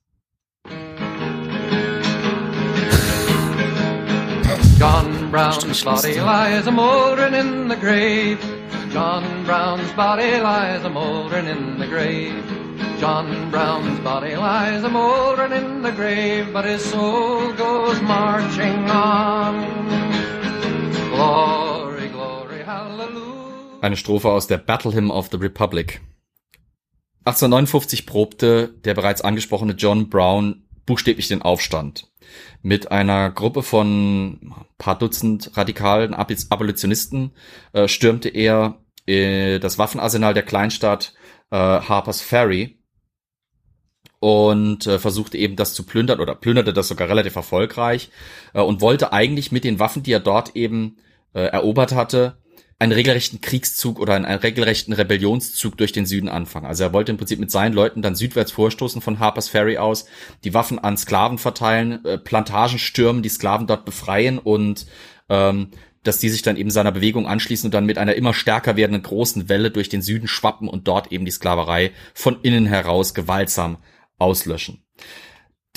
John 4.77 5.29
Brown's 5.31 5.83
body 5.83 6.19
lies 6.19 6.67
a 6.67 6.71
mouldering 6.71 7.33
in 7.35 7.69
the 7.69 7.75
grave. 7.75 8.37
John 8.91 9.45
Brown's 9.45 9.91
body 9.93 10.39
lies 10.41 10.83
a 10.83 10.89
mouldering 10.89 11.47
in 11.47 11.79
the 11.79 11.87
grave. 11.87 12.33
John 12.99 13.49
Brown's 13.49 13.99
body 14.01 14.35
lies 14.35 14.83
a 14.83 14.89
mouldering 14.89 15.53
in 15.53 15.81
the 15.81 15.91
grave, 15.91 16.51
but 16.53 16.65
his 16.65 16.83
soul 16.83 17.53
goes 17.53 18.01
marching 18.01 18.89
on. 18.89 19.65
Glory, 21.13 22.09
glory, 22.09 22.63
hallelujah. 22.65 23.79
Eine 23.81 23.95
Strophe 23.95 24.29
aus 24.29 24.47
der 24.47 24.57
Battle 24.57 24.91
Hymn 24.93 25.09
of 25.09 25.29
the 25.31 25.37
Republic. 25.37 26.01
1859 27.25 28.05
probte 28.05 28.67
der 28.83 28.93
bereits 28.93 29.21
angesprochene 29.21 29.73
John 29.73 30.09
Brown 30.09 30.63
buchstäblich 30.85 31.27
den 31.27 31.41
Aufstand. 31.41 32.07
Mit 32.61 32.91
einer 32.91 33.29
Gruppe 33.31 33.61
von 33.63 34.53
paar 34.77 34.97
Dutzend 34.97 35.55
radikalen 35.57 36.13
Ab- 36.13 36.31
Abolitionisten 36.49 37.31
äh, 37.73 37.87
stürmte 37.87 38.29
er 38.29 38.77
äh, 39.05 39.59
das 39.59 39.77
Waffenarsenal 39.77 40.33
der 40.33 40.43
Kleinstadt 40.43 41.13
äh, 41.51 41.55
Harper's 41.55 42.21
Ferry 42.21 42.77
und 44.19 44.85
äh, 44.85 44.99
versuchte 44.99 45.37
eben 45.37 45.55
das 45.55 45.73
zu 45.73 45.83
plündern 45.83 46.19
oder 46.19 46.35
plünderte 46.35 46.73
das 46.73 46.87
sogar 46.87 47.09
relativ 47.09 47.35
erfolgreich 47.35 48.09
äh, 48.53 48.61
und 48.61 48.79
wollte 48.79 49.13
eigentlich 49.13 49.51
mit 49.51 49.63
den 49.63 49.79
Waffen, 49.79 50.03
die 50.03 50.13
er 50.13 50.19
dort 50.19 50.55
eben 50.55 50.97
äh, 51.33 51.41
erobert 51.41 51.93
hatte, 51.93 52.37
einen 52.81 52.91
regelrechten 52.91 53.41
Kriegszug 53.41 53.99
oder 53.99 54.15
einen, 54.15 54.25
einen 54.25 54.39
regelrechten 54.39 54.93
Rebellionszug 54.93 55.77
durch 55.77 55.91
den 55.91 56.07
Süden 56.07 56.29
anfangen. 56.29 56.65
Also 56.65 56.83
er 56.83 56.93
wollte 56.93 57.11
im 57.11 57.17
Prinzip 57.17 57.39
mit 57.39 57.51
seinen 57.51 57.73
Leuten 57.73 58.01
dann 58.01 58.15
südwärts 58.15 58.51
vorstoßen 58.51 59.01
von 59.01 59.19
Harper's 59.19 59.49
Ferry 59.49 59.77
aus, 59.77 60.05
die 60.43 60.53
Waffen 60.53 60.79
an 60.79 60.97
Sklaven 60.97 61.37
verteilen, 61.37 62.03
äh, 62.05 62.17
Plantagen 62.17 62.79
stürmen, 62.79 63.21
die 63.21 63.29
Sklaven 63.29 63.67
dort 63.67 63.85
befreien 63.85 64.39
und 64.39 64.87
ähm, 65.29 65.69
dass 66.03 66.19
die 66.19 66.29
sich 66.29 66.41
dann 66.41 66.57
eben 66.57 66.71
seiner 66.71 66.91
Bewegung 66.91 67.27
anschließen 67.27 67.67
und 67.67 67.73
dann 67.73 67.85
mit 67.85 67.97
einer 67.97 68.15
immer 68.15 68.33
stärker 68.33 68.75
werdenden 68.75 69.03
großen 69.03 69.49
Welle 69.49 69.71
durch 69.71 69.89
den 69.89 70.01
Süden 70.01 70.27
schwappen 70.27 70.67
und 70.67 70.87
dort 70.87 71.11
eben 71.11 71.25
die 71.25 71.31
Sklaverei 71.31 71.91
von 72.13 72.39
innen 72.41 72.65
heraus 72.65 73.13
gewaltsam 73.13 73.77
auslöschen. 74.17 74.83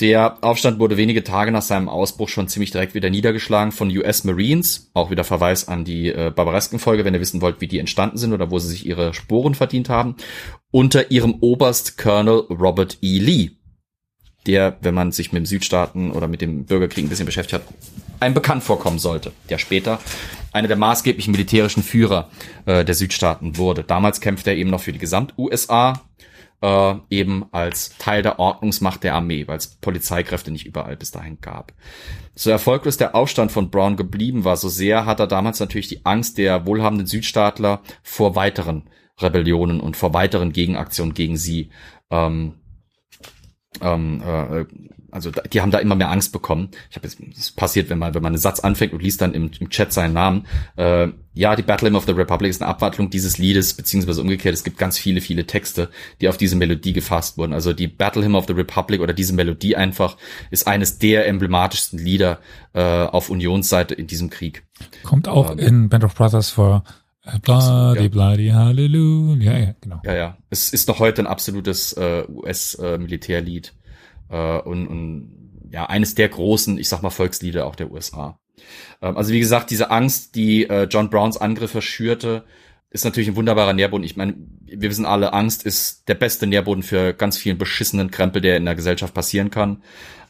Der 0.01 0.43
Aufstand 0.43 0.79
wurde 0.79 0.97
wenige 0.97 1.23
Tage 1.23 1.53
nach 1.53 1.61
seinem 1.61 1.87
Ausbruch 1.87 2.27
schon 2.27 2.49
ziemlich 2.49 2.71
direkt 2.71 2.95
wieder 2.95 3.09
niedergeschlagen 3.09 3.71
von 3.71 3.95
US 3.95 4.25
Marines. 4.25 4.91
Auch 4.93 5.09
wieder 5.09 5.23
Verweis 5.23 5.69
an 5.69 5.85
die 5.85 6.09
äh, 6.09 6.33
Barbaresken-Folge, 6.35 7.05
wenn 7.05 7.13
ihr 7.13 7.21
wissen 7.21 7.41
wollt, 7.41 7.61
wie 7.61 7.67
die 7.67 7.79
entstanden 7.79 8.17
sind 8.17 8.33
oder 8.33 8.51
wo 8.51 8.59
sie 8.59 8.67
sich 8.67 8.85
ihre 8.85 9.13
Sporen 9.13 9.55
verdient 9.55 9.87
haben. 9.87 10.17
Unter 10.69 11.11
ihrem 11.11 11.35
Oberst 11.39 11.97
Colonel 11.97 12.39
Robert 12.49 12.97
E. 13.01 13.19
Lee, 13.19 13.51
der, 14.47 14.77
wenn 14.81 14.93
man 14.93 15.11
sich 15.11 15.31
mit 15.31 15.41
dem 15.41 15.45
Südstaaten 15.45 16.11
oder 16.11 16.27
mit 16.27 16.41
dem 16.41 16.65
Bürgerkrieg 16.65 17.05
ein 17.05 17.09
bisschen 17.09 17.25
beschäftigt 17.25 17.61
hat, 17.61 17.73
einem 18.19 18.33
bekannt 18.33 18.63
vorkommen 18.63 18.99
sollte, 18.99 19.31
der 19.49 19.57
später 19.57 19.99
einer 20.53 20.67
der 20.67 20.77
maßgeblichen 20.77 21.31
militärischen 21.31 21.83
Führer 21.83 22.29
äh, 22.65 22.85
der 22.85 22.95
Südstaaten 22.95 23.57
wurde. 23.57 23.83
Damals 23.83 24.21
kämpfte 24.21 24.51
er 24.51 24.57
eben 24.57 24.69
noch 24.69 24.81
für 24.81 24.93
die 24.93 24.99
Gesamt-USA, 24.99 26.01
äh, 26.61 26.95
eben 27.09 27.45
als 27.51 27.97
Teil 27.97 28.21
der 28.21 28.39
Ordnungsmacht 28.39 29.03
der 29.03 29.15
Armee, 29.15 29.47
weil 29.47 29.57
es 29.57 29.67
Polizeikräfte 29.67 30.51
nicht 30.51 30.65
überall 30.65 30.95
bis 30.95 31.11
dahin 31.11 31.39
gab. 31.41 31.73
So 32.35 32.49
erfolglos 32.49 32.97
der 32.97 33.15
Aufstand 33.15 33.51
von 33.51 33.69
Brown 33.69 33.97
geblieben 33.97 34.43
war, 34.43 34.57
so 34.57 34.69
sehr 34.69 35.05
hat 35.05 35.19
er 35.19 35.27
damals 35.27 35.59
natürlich 35.59 35.87
die 35.87 36.05
Angst 36.05 36.37
der 36.37 36.65
wohlhabenden 36.65 37.07
Südstaatler 37.07 37.81
vor 38.03 38.35
weiteren 38.35 38.89
Rebellionen 39.19 39.79
und 39.79 39.95
vor 39.95 40.13
weiteren 40.13 40.51
Gegenaktionen 40.51 41.13
gegen 41.13 41.37
sie 41.37 41.69
ähm, 42.11 42.55
ähm, 43.81 44.21
äh, 44.25 44.65
also 45.15 45.31
die 45.31 45.61
haben 45.61 45.71
da 45.71 45.77
immer 45.77 45.95
mehr 45.95 46.11
Angst 46.11 46.33
bekommen. 46.33 46.71
Ich 46.89 46.97
habe 46.97 47.07
jetzt, 47.07 47.17
das 47.37 47.49
passiert, 47.51 47.89
wenn 47.89 47.97
man 47.97 48.13
wenn 48.13 48.21
man 48.21 48.33
einen 48.33 48.37
Satz 48.37 48.59
anfängt 48.59 48.91
und 48.91 49.01
liest 49.01 49.21
dann 49.21 49.33
im, 49.33 49.49
im 49.59 49.69
Chat 49.69 49.93
seinen 49.93 50.13
Namen. 50.13 50.45
Äh, 50.75 51.07
ja, 51.33 51.55
die 51.55 51.63
Battle 51.63 51.87
Hymn 51.87 51.95
of 51.95 52.05
the 52.05 52.11
Republic 52.11 52.49
ist 52.49 52.61
eine 52.61 52.69
Abwandlung 52.69 53.09
dieses 53.09 53.37
Liedes, 53.37 53.73
beziehungsweise 53.73 54.21
umgekehrt. 54.21 54.53
Es 54.53 54.65
gibt 54.65 54.77
ganz 54.77 54.97
viele, 54.97 55.21
viele 55.21 55.47
Texte, 55.47 55.89
die 56.19 56.27
auf 56.27 56.35
diese 56.35 56.57
Melodie 56.57 56.91
gefasst 56.91 57.37
wurden. 57.37 57.53
Also 57.53 57.71
die 57.71 57.87
Battle 57.87 58.25
Hymn 58.25 58.35
of 58.35 58.45
the 58.47 58.53
Republic 58.53 58.99
oder 58.99 59.13
diese 59.13 59.33
Melodie 59.33 59.77
einfach 59.77 60.17
ist 60.51 60.67
eines 60.67 60.99
der 60.99 61.27
emblematischsten 61.27 61.97
Lieder 61.97 62.39
äh, 62.73 62.81
auf 62.81 63.29
Unionsseite 63.29 63.95
in 63.95 64.07
diesem 64.07 64.29
Krieg. 64.29 64.63
Kommt 65.03 65.29
auch 65.29 65.51
Ähm, 65.51 65.59
in 65.59 65.89
Band 65.89 66.03
of 66.03 66.15
Brothers 66.15 66.49
vor. 66.49 66.83
Äh, 67.25 67.39
Bloody, 67.39 68.03
ja. 68.03 68.07
bloody, 68.07 68.49
hallelujah. 68.49 69.51
Ja, 69.51 69.57
ja, 69.57 69.75
genau. 69.81 70.01
Ja, 70.03 70.15
ja. 70.15 70.37
Es 70.49 70.71
ist 70.71 70.87
noch 70.87 70.99
heute 70.99 71.23
ein 71.23 71.27
absolutes 71.27 71.93
äh, 71.93 72.23
US-Militärlied 72.27 73.73
äh, 74.29 74.59
und, 74.59 74.87
und 74.87 75.69
ja, 75.71 75.87
eines 75.87 76.15
der 76.15 76.29
großen, 76.29 76.77
ich 76.77 76.87
sag 76.87 77.01
mal, 77.01 77.09
Volkslieder 77.09 77.65
auch 77.65 77.75
der 77.75 77.91
USA. 77.91 78.39
Ähm, 79.01 79.17
also 79.17 79.33
wie 79.33 79.39
gesagt, 79.39 79.71
diese 79.71 79.91
Angst, 79.91 80.35
die 80.35 80.69
äh, 80.69 80.83
John 80.83 81.09
Browns 81.09 81.37
Angriffe 81.37 81.81
schürte, 81.81 82.43
ist 82.91 83.03
natürlich 83.03 83.27
ein 83.27 83.35
wunderbarer 83.35 83.73
Nährboden. 83.73 84.05
Ich 84.05 84.15
meine, 84.15 84.35
wir 84.61 84.89
wissen 84.89 85.05
alle, 85.05 85.33
Angst 85.33 85.65
ist 85.65 86.07
der 86.07 86.15
beste 86.15 86.47
Nährboden 86.47 86.83
für 86.83 87.13
ganz 87.13 87.37
vielen 87.37 87.57
beschissenen 87.57 88.09
Krempel, 88.09 88.41
der 88.41 88.57
in 88.57 88.65
der 88.65 88.75
Gesellschaft 88.75 89.13
passieren 89.13 89.49
kann. 89.49 89.83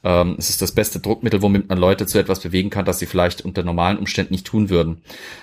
Ähm, 0.06 0.36
es 0.38 0.52
ist 0.52 0.62
das 0.62 0.72
beste 0.72 1.00
Druckmittel, 1.00 1.42
womit 1.42 1.68
man 1.68 1.80
Leute 1.80 2.06
zu 2.06 2.20
etwas 2.20 2.40
bewegen 2.40 2.70
kann, 2.70 2.86
das 2.86 3.00
sie 3.00 3.08
vielleicht 3.08 3.42
unter 3.42 3.64
normalen 3.64 3.98
Umständen 3.98 4.34
nicht 4.34 4.46
tun 4.46 4.70
würden. 4.70 5.02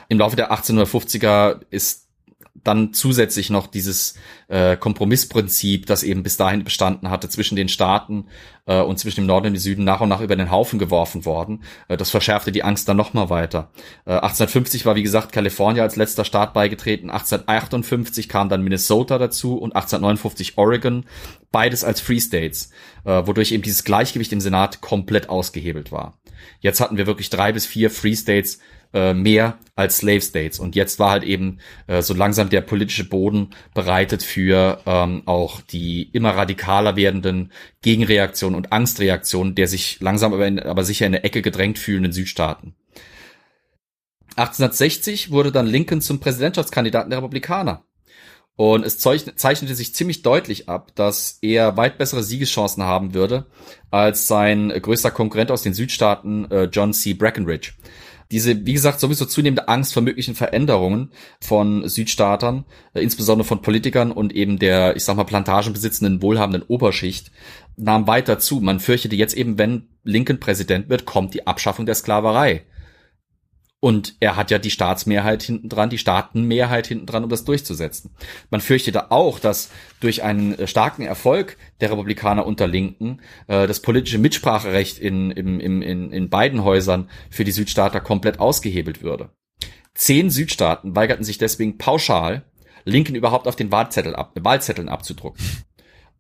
Im 0.09 0.19
Laufe 0.19 0.37
der 0.37 0.53
1850er 0.53 1.61
ist 1.71 2.07
dann 2.55 2.93
zusätzlich 2.93 3.51
noch 3.51 3.67
dieses 3.67 4.15
äh, 4.49 4.77
Kompromissprinzip, 4.77 5.87
das 5.87 6.03
eben 6.03 6.23
bis 6.23 6.37
dahin 6.37 6.65
bestanden 6.65 7.11
hatte 7.11 7.29
zwischen 7.29 7.57
den 7.57 7.69
Staaten 7.69 8.27
äh, 8.67 8.81
und 8.81 8.99
zwischen 8.99 9.23
dem 9.23 9.27
Norden 9.27 9.49
und 9.49 9.55
dem 9.55 9.61
Süden 9.61 9.85
nach 9.85 10.01
und 10.01 10.11
nach 10.11 10.21
über 10.21 10.37
den 10.37 10.51
Haufen 10.51 10.79
geworfen 10.79 11.25
worden. 11.25 11.63
Äh, 11.89 11.97
das 11.97 12.11
verschärfte 12.11 12.53
die 12.53 12.63
Angst 12.63 12.89
dann 12.89 12.97
nochmal 12.97 13.31
weiter. 13.31 13.71
Äh, 14.05 14.13
1850 14.13 14.85
war 14.85 14.97
wie 14.97 15.03
gesagt 15.03 15.33
Kalifornien 15.33 15.83
als 15.83 15.97
letzter 15.97 16.25
Staat 16.25 16.53
beigetreten. 16.53 17.11
1858 17.11 18.29
kam 18.29 18.49
dann 18.49 18.63
Minnesota 18.63 19.19
dazu 19.19 19.57
und 19.57 19.75
1859 19.75 20.59
Oregon, 20.59 21.07
beides 21.51 21.85
als 21.85 22.01
Free 22.01 22.21
States, 22.21 22.71
äh, 23.05 23.27
wodurch 23.27 23.53
eben 23.53 23.63
dieses 23.63 23.85
Gleichgewicht 23.85 24.33
im 24.33 24.41
Senat 24.41 24.83
komplett 24.83 25.31
ausgehebelt 25.31 25.91
war. 25.91 26.19
Jetzt 26.61 26.81
hatten 26.81 26.97
wir 26.97 27.07
wirklich 27.07 27.31
drei 27.31 27.53
bis 27.53 27.67
vier 27.67 27.91
Free 27.91 28.17
States 28.17 28.59
äh, 28.93 29.15
mehr 29.15 29.59
als 29.75 29.99
Slave 29.99 30.21
States. 30.21 30.59
Und 30.59 30.75
jetzt 30.77 30.99
war 30.99 31.11
halt 31.11 31.25
eben 31.25 31.59
äh, 31.87 32.03
so 32.03 32.15
langsam 32.15 32.51
der 32.51 32.61
politische 32.61 33.09
Boden 33.09 33.51
bereitet 33.75 34.23
für 34.23 34.81
ähm, 34.87 35.23
auch 35.27 35.61
die 35.61 36.11
immer 36.13 36.31
radikaler 36.31 36.97
werdenden 36.97 37.53
Gegenreaktionen 37.81 38.57
und 38.57 38.73
Angstreaktionen 38.73 39.55
der 39.55 39.69
sich 39.69 40.01
langsam 40.01 40.33
aber, 40.35 40.47
in, 40.47 40.61
aber 40.61 40.85
sicher 40.85 41.07
in 41.07 41.15
eine 41.15 41.25
Ecke 41.25 41.43
gedrängt 41.43 41.79
fühlenden 41.79 42.13
Südstaaten. 42.13 42.75
1860 44.37 45.31
wurde 45.31 45.53
dann 45.53 45.67
Lincoln 45.67 46.01
zum 46.01 46.21
Präsidentschaftskandidaten 46.21 47.11
der 47.11 47.19
Republikaner. 47.19 47.85
Und 48.57 48.85
es 48.85 48.99
zeich- 48.99 49.35
zeichnete 49.37 49.75
sich 49.75 49.95
ziemlich 49.95 50.23
deutlich 50.23 50.69
ab, 50.69 50.95
dass 50.95 51.39
er 51.41 51.77
weit 51.77 51.97
bessere 51.99 52.23
Siegeschancen 52.23 52.83
haben 52.83 53.15
würde 53.15 53.47
als 53.91 54.29
sein 54.29 54.69
größter 54.69 55.11
Konkurrent 55.11 55.51
aus 55.51 55.63
den 55.63 55.75
Südstaaten, 55.75 56.51
äh, 56.51 56.65
John 56.65 56.93
C. 56.93 57.15
Breckinridge. 57.15 57.73
Diese, 58.33 58.67
wie 58.67 58.73
gesagt, 58.73 58.99
sowieso 58.99 59.27
zunehmende 59.27 59.69
Angst 59.69 59.93
vor 59.93 60.03
möglichen 60.03 60.35
Veränderungen 60.35 61.13
von 61.41 61.87
Südstaatern, 61.87 62.65
äh, 62.95 63.03
insbesondere 63.03 63.47
von 63.47 63.63
Politikern 63.63 64.11
und 64.11 64.33
eben 64.33 64.59
der, 64.59 64.97
ich 64.97 65.05
sag 65.05 65.17
mal, 65.17 65.25
plantagenbesitzenden, 65.25 66.23
wohlhabenden 66.23 66.63
Oberschicht, 66.67 67.31
nahm 67.77 68.07
weiter 68.07 68.39
zu. 68.39 68.61
Man 68.61 68.81
fürchtete 68.81 69.15
jetzt 69.15 69.35
eben, 69.35 69.59
wenn 69.59 69.89
Lincoln 70.03 70.41
Präsident 70.41 70.89
wird, 70.89 71.05
kommt 71.05 71.35
die 71.35 71.47
Abschaffung 71.47 71.87
der 71.87 71.95
Sklaverei. 71.95 72.65
Und 73.85 74.15
er 74.21 74.37
hat 74.37 74.53
ja 74.53 74.61
die 74.61 74.71
Staatsmehrheit 74.71 75.43
hinten 75.43 75.69
dran, 75.69 75.91
die 75.91 75.99
Staatenmehrheit 75.99 76.87
hinten 76.87 77.07
dran, 77.07 77.25
um 77.25 77.31
das 77.31 77.43
durchzusetzen. 77.43 78.13
Man 78.49 78.61
fürchtete 78.61 79.11
auch, 79.11 79.41
dass 79.41 79.71
durch 79.99 80.23
einen 80.23 80.57
äh, 80.57 80.69
starken 80.69 81.03
Erfolg 81.03 81.57
der 81.81 81.91
Republikaner 81.91 82.47
unter 82.47 82.69
Linken 82.69 83.21
äh, 83.49 83.67
das 83.67 83.83
politische 83.83 84.19
Mitspracherecht 84.19 85.01
in, 85.01 85.33
im, 85.33 85.59
im, 85.59 85.83
in, 85.83 86.13
in 86.13 86.31
beiden 86.31 86.63
Häusern 86.63 87.11
für 87.29 87.43
die 87.43 87.51
Südstaater 87.51 88.01
komplett 88.01 88.39
ausgehebelt 88.39 89.03
würde. 89.03 89.31
Zehn 89.95 90.31
Südstaaten 90.31 90.95
weigerten 90.95 91.25
sich 91.25 91.39
deswegen 91.39 91.77
pauschal, 91.77 92.45
Lincoln 92.85 93.17
überhaupt 93.17 93.49
auf 93.49 93.57
den 93.57 93.73
Wahlzettel 93.73 94.15
ab, 94.15 94.31
Wahlzetteln 94.41 94.89
abzudrucken. 94.89 95.45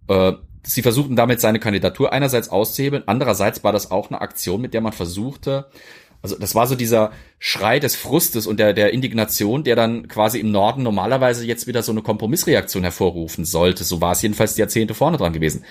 Äh, 0.09 0.33
sie 0.65 0.83
versuchten 0.83 1.15
damit 1.15 1.41
seine 1.41 1.61
Kandidatur 1.61 2.13
einerseits 2.13 2.49
auszuhebeln, 2.49 3.05
andererseits 3.07 3.63
war 3.63 3.73
das 3.73 3.93
auch 3.93 4.11
eine 4.11 4.21
Aktion, 4.21 4.61
mit 4.61 4.75
der 4.75 4.81
man 4.81 4.93
versuchte, 4.93 5.71
also 6.23 6.39
das 6.39 6.55
war 6.55 6.69
so 6.69 6.77
dieser 6.77 7.11
Schrei 7.41 7.81
des 7.81 7.97
Frustes 7.97 8.47
und 8.47 8.61
der, 8.61 8.73
der 8.73 8.93
Indignation, 8.93 9.65
der 9.65 9.75
dann 9.75 10.07
quasi 10.07 10.39
im 10.39 10.53
Norden 10.53 10.85
normalerweise 10.85 11.45
jetzt 11.45 11.67
wieder 11.67 11.83
so 11.83 11.91
eine 11.91 12.03
Kompromissreaktion 12.03 12.85
hervorrufen 12.85 13.45
sollte. 13.45 13.83
So 13.83 14.01
war 14.01 14.13
es 14.13 14.23
jedenfalls 14.23 14.55
die 14.55 14.61
Jahrzehnte 14.61 14.95
vorne 14.95 15.17
dran 15.17 15.33
gewesen. 15.33 15.65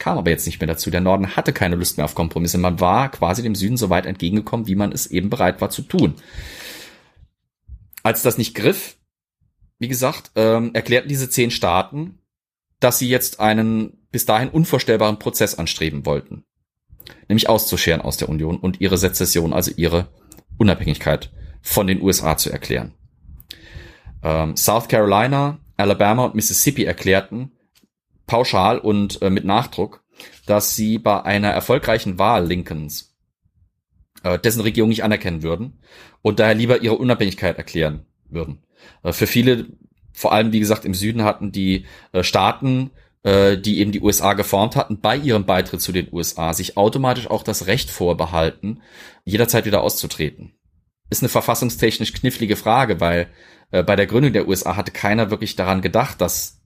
Kam 0.00 0.18
aber 0.18 0.30
jetzt 0.30 0.46
nicht 0.46 0.60
mehr 0.60 0.66
dazu. 0.66 0.90
Der 0.90 1.00
Norden 1.00 1.36
hatte 1.36 1.52
keine 1.52 1.76
Lust 1.76 1.96
mehr 1.96 2.04
auf 2.04 2.16
Kompromisse. 2.16 2.58
Man 2.58 2.80
war 2.80 3.08
quasi 3.12 3.44
dem 3.44 3.54
Süden 3.54 3.76
so 3.76 3.88
weit 3.88 4.04
entgegengekommen, 4.04 4.66
wie 4.66 4.74
man 4.74 4.90
es 4.90 5.06
eben 5.06 5.30
bereit 5.30 5.60
war 5.60 5.70
zu 5.70 5.82
tun. 5.82 6.14
Als 8.02 8.22
das 8.22 8.38
nicht 8.38 8.56
griff, 8.56 8.96
wie 9.78 9.86
gesagt, 9.86 10.32
ähm, 10.34 10.74
erklärten 10.74 11.08
diese 11.08 11.30
zehn 11.30 11.52
Staaten, 11.52 12.18
dass 12.80 12.98
sie 12.98 13.08
jetzt 13.08 13.38
einen 13.38 14.08
bis 14.10 14.26
dahin 14.26 14.48
unvorstellbaren 14.48 15.20
Prozess 15.20 15.54
anstreben 15.54 16.04
wollten 16.04 16.44
nämlich 17.28 17.48
auszuscheren 17.48 18.00
aus 18.00 18.16
der 18.16 18.28
Union 18.28 18.58
und 18.58 18.80
ihre 18.80 18.98
Sezession, 18.98 19.52
also 19.52 19.72
ihre 19.76 20.08
Unabhängigkeit 20.58 21.30
von 21.60 21.86
den 21.86 22.02
USA 22.02 22.36
zu 22.36 22.50
erklären. 22.50 22.94
Ähm, 24.22 24.56
South 24.56 24.88
Carolina, 24.88 25.58
Alabama 25.76 26.24
und 26.24 26.34
Mississippi 26.34 26.84
erklärten 26.84 27.52
pauschal 28.26 28.78
und 28.78 29.20
äh, 29.22 29.30
mit 29.30 29.44
Nachdruck, 29.44 30.02
dass 30.46 30.76
sie 30.76 30.98
bei 30.98 31.22
einer 31.22 31.50
erfolgreichen 31.50 32.18
Wahl 32.18 32.46
Lincolns 32.46 33.14
äh, 34.22 34.38
dessen 34.38 34.60
Regierung 34.60 34.88
nicht 34.88 35.04
anerkennen 35.04 35.42
würden 35.42 35.78
und 36.22 36.38
daher 36.38 36.54
lieber 36.54 36.82
ihre 36.82 36.96
Unabhängigkeit 36.96 37.58
erklären 37.58 38.06
würden. 38.28 38.62
Äh, 39.02 39.12
für 39.12 39.26
viele, 39.26 39.66
vor 40.12 40.32
allem 40.32 40.52
wie 40.52 40.60
gesagt 40.60 40.84
im 40.84 40.94
Süden, 40.94 41.24
hatten 41.24 41.52
die 41.52 41.86
äh, 42.12 42.22
Staaten 42.22 42.90
äh, 43.22 43.56
die 43.56 43.78
eben 43.78 43.92
die 43.92 44.00
USA 44.00 44.34
geformt 44.34 44.76
hatten, 44.76 45.00
bei 45.00 45.16
ihrem 45.16 45.46
Beitritt 45.46 45.80
zu 45.80 45.92
den 45.92 46.08
USA 46.12 46.54
sich 46.54 46.76
automatisch 46.76 47.28
auch 47.28 47.42
das 47.42 47.66
Recht 47.66 47.90
vorbehalten, 47.90 48.82
jederzeit 49.24 49.64
wieder 49.64 49.82
auszutreten. 49.82 50.54
Ist 51.10 51.22
eine 51.22 51.28
verfassungstechnisch 51.28 52.12
knifflige 52.14 52.56
Frage, 52.56 53.00
weil 53.00 53.28
äh, 53.70 53.82
bei 53.82 53.96
der 53.96 54.06
Gründung 54.06 54.32
der 54.32 54.48
USA 54.48 54.76
hatte 54.76 54.92
keiner 54.92 55.30
wirklich 55.30 55.56
daran 55.56 55.82
gedacht, 55.82 56.20
dass 56.20 56.62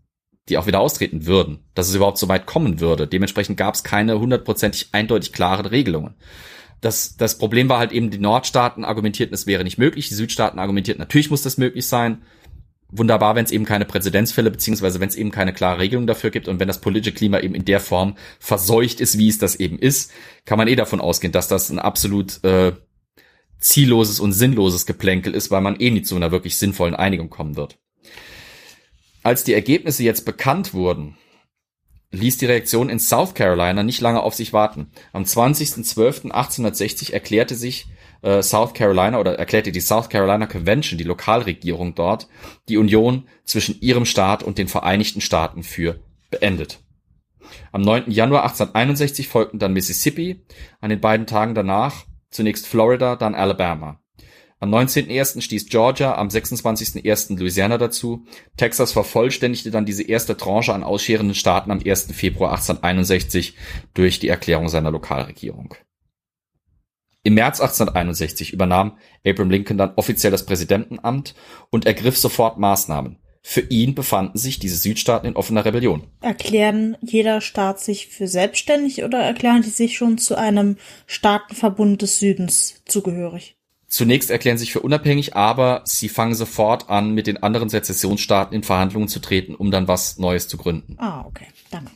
die 0.49 0.59
auch 0.59 0.67
wieder 0.67 0.81
austreten 0.81 1.27
würden, 1.27 1.65
dass 1.75 1.89
es 1.89 1.95
überhaupt 1.95 2.19
so 2.19 2.29
weit 2.29 2.47
kommen 2.47 2.81
würde. 2.81 3.07
Dementsprechend 3.07 3.57
gab 3.57 3.75
es 3.75 3.83
keine 3.83 4.19
hundertprozentig 4.21 4.91
eindeutig 4.93 5.33
klaren 5.33 5.67
Regelungen. 5.67 6.15
das, 6.81 7.17
das 7.17 7.39
Problem 7.39 7.69
war 7.69 7.79
halt 7.79 7.93
eben, 7.93 8.11
die 8.11 8.19
Nordstaaten 8.19 8.85
argumentierten, 8.85 9.35
es 9.35 9.47
wäre 9.47 9.65
nicht 9.65 9.79
möglich, 9.79 10.09
die 10.09 10.15
Südstaaten 10.15 10.59
argumentierten, 10.59 11.01
natürlich 11.01 11.31
muss 11.31 11.43
das 11.43 11.59
möglich 11.59 11.87
sein. 11.87 12.23
Wunderbar, 12.97 13.35
wenn 13.35 13.45
es 13.45 13.51
eben 13.51 13.65
keine 13.65 13.85
Präzedenzfälle, 13.85 14.51
beziehungsweise 14.51 15.01
wenn 15.01 15.09
es 15.09 15.17
eben 15.17 15.31
keine 15.31 15.53
klare 15.53 15.81
Regelung 15.81 16.07
dafür 16.07 16.31
gibt 16.31 16.49
und 16.49 16.61
wenn 16.61 16.69
das 16.69 16.81
politische 16.81 17.15
Klima 17.15 17.41
eben 17.41 17.55
in 17.55 17.65
der 17.65 17.81
Form 17.81 18.17
verseucht 18.39 19.01
ist, 19.01 19.19
wie 19.19 19.29
es 19.29 19.39
das 19.39 19.57
eben 19.57 19.79
ist, 19.79 20.13
kann 20.45 20.57
man 20.57 20.69
eh 20.69 20.77
davon 20.77 21.01
ausgehen, 21.01 21.33
dass 21.33 21.49
das 21.49 21.69
ein 21.69 21.79
absolut 21.79 22.43
äh, 22.45 22.73
zielloses 23.59 24.19
und 24.21 24.33
sinnloses 24.33 24.87
Geplänkel 24.87 25.35
ist, 25.35 25.51
weil 25.51 25.61
man 25.61 25.79
eh 25.79 25.91
nicht 25.91 26.07
zu 26.07 26.17
einer 26.17 26.31
wirklich 26.31 26.57
sinnvollen 26.57 26.95
Einigung 26.95 27.29
kommen 27.29 27.57
wird. 27.57 27.79
Als 29.23 29.45
die 29.45 29.55
Ergebnisse 29.55 30.05
jetzt 30.05 30.25
bekannt 30.25 30.73
wurden, 30.73 31.19
ließ 32.13 32.39
die 32.39 32.47
Reaktion 32.47 32.89
in 32.89 32.99
South 32.99 33.35
Carolina 33.35 33.83
nicht 33.83 34.01
lange 34.01 34.23
auf 34.23 34.35
sich 34.35 34.53
warten. 34.53 34.91
Am 35.13 35.25
20.12.1860 35.25 37.13
erklärte 37.13 37.57
sich 37.57 37.89
äh, 38.27 38.43
South 38.43 38.75
Carolina 38.75 39.19
oder 39.21 39.39
erklärte 39.39 39.71
die 39.71 39.81
South 39.81 40.09
Carolina 40.09 40.47
Convention, 40.47 40.99
die 40.99 41.05
Lokalregierung 41.05 41.95
dort, 41.95 42.29
die 42.69 42.77
Union 42.77 43.29
zwischen 43.45 43.81
ihrem 43.81 44.05
Staat 44.05 44.43
und 44.43 44.59
den 44.59 44.69
Vereinigten 44.69 45.21
Staaten 45.21 45.63
für 45.63 46.01
beendet. 46.31 46.81
Am 47.71 47.83
9. 47.83 48.11
Januar 48.11 48.43
1861 48.43 49.29
folgten 49.29 49.61
dann 49.61 49.73
Mississippi, 49.73 50.45
an 50.81 50.91
den 50.91 51.01
beiden 51.01 51.27
Tagen 51.27 51.55
danach 51.55 52.05
zunächst 52.31 52.67
Florida, 52.67 53.15
dann 53.15 53.37
Alabama. 53.37 54.01
Am 54.59 54.75
19.01. 54.75 55.43
stieß 55.43 55.69
Georgia, 55.69 56.17
am 56.17 56.29
26.01. 56.29 57.39
Louisiana 57.39 57.79
dazu. 57.79 58.25
Texas 58.57 58.91
vervollständigte 58.91 59.71
dann 59.71 59.85
diese 59.85 60.03
erste 60.03 60.37
Tranche 60.37 60.75
an 60.75 60.83
ausscherenden 60.83 61.35
Staaten 61.35 61.71
am 61.71 61.81
1. 61.85 62.09
Februar 62.13 62.51
1861 62.53 63.55
durch 63.95 64.19
die 64.19 64.29
Erklärung 64.29 64.69
seiner 64.69 64.91
Lokalregierung. 64.91 65.75
Im 67.27 67.35
März 67.35 67.61
1861 67.61 68.53
übernahm 68.53 68.99
Abraham 69.27 69.51
Lincoln 69.51 69.79
dann 69.79 69.95
offiziell 69.97 70.31
das 70.31 70.47
Präsidentenamt 70.47 71.35
und 71.71 71.85
ergriff 71.85 72.17
sofort 72.17 72.57
Maßnahmen. 72.57 73.19
Für 73.43 73.63
ihn 73.63 73.97
befanden 73.97 74.39
sich 74.39 74.61
diese 74.61 74.77
Südstaaten 74.77 75.27
in 75.27 75.35
offener 75.35 75.65
Rebellion. 75.65 76.07
Erklären 76.21 76.97
jeder 77.01 77.41
Staat 77.41 77.81
sich 77.81 78.07
für 78.07 78.29
selbstständig 78.29 79.03
oder 79.03 79.19
erklären 79.19 79.63
die 79.63 79.71
sich 79.71 79.97
schon 79.97 80.19
zu 80.19 80.37
einem 80.37 80.77
Staatenverbund 81.09 82.01
des 82.01 82.21
Südens 82.21 82.85
zugehörig? 82.85 83.57
Zunächst 83.89 84.31
erklären 84.31 84.59
sich 84.59 84.71
für 84.71 84.83
unabhängig, 84.83 85.35
aber 85.35 85.83
sie 85.85 86.09
fangen 86.09 86.37
sofort 86.37 86.89
an, 86.89 87.11
mit 87.11 87.27
den 87.27 87.43
anderen 87.43 87.69
Sezessionsstaaten 87.69 88.55
in 88.55 88.63
Verhandlungen 88.63 89.09
zu 89.09 89.19
treten, 89.19 89.57
um 89.57 89.73
dann 89.73 89.89
was 89.89 90.17
Neues 90.19 90.47
zu 90.47 90.59
gründen. 90.59 90.95
Ah, 91.01 91.25
okay. 91.27 91.47
Danke. 91.73 91.91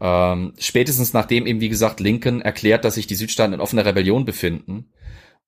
Ähm, 0.00 0.54
spätestens 0.58 1.12
nachdem 1.12 1.46
eben, 1.46 1.60
wie 1.60 1.68
gesagt, 1.68 2.00
Lincoln 2.00 2.40
erklärt, 2.40 2.84
dass 2.84 2.94
sich 2.94 3.06
die 3.06 3.14
Südstaaten 3.14 3.52
in 3.52 3.60
offener 3.60 3.84
Rebellion 3.84 4.24
befinden 4.24 4.86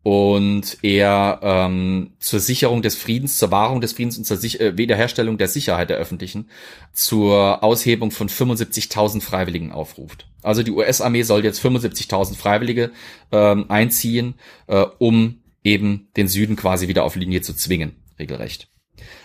und 0.03 0.78
er 0.82 1.38
ähm, 1.42 2.14
zur 2.18 2.40
Sicherung 2.40 2.82
des 2.82 2.96
Friedens, 2.96 3.38
zur 3.38 3.53
Wahrung 3.53 3.80
des 3.80 3.92
Friedens 3.92 4.18
und 4.18 4.24
zur 4.24 4.36
Sich 4.36 4.61
äh, 4.61 4.76
Wiederherstellung 4.76 5.38
der 5.38 5.46
Sicherheit 5.46 5.90
der 5.90 5.96
öffentlichen 5.96 6.50
zur 6.92 7.62
Aushebung 7.62 8.11
von 8.11 8.28
75.000 8.28 9.20
Freiwilligen 9.20 9.70
aufruft. 9.70 10.26
Also 10.42 10.64
die 10.64 10.72
US-Armee 10.72 11.22
soll 11.22 11.44
jetzt 11.44 11.64
75.000 11.64 12.36
Freiwillige 12.36 12.90
ähm, 13.30 13.66
einziehen, 13.68 14.34
äh, 14.66 14.84
um 14.98 15.40
eben 15.62 16.09
den 16.16 16.26
Süden 16.26 16.57
quasi 16.57 16.88
wieder 16.88 17.05
auf 17.05 17.14
Linie 17.14 17.42
zu 17.42 17.55
zwingen, 17.55 17.94
regelrecht. 18.18 18.72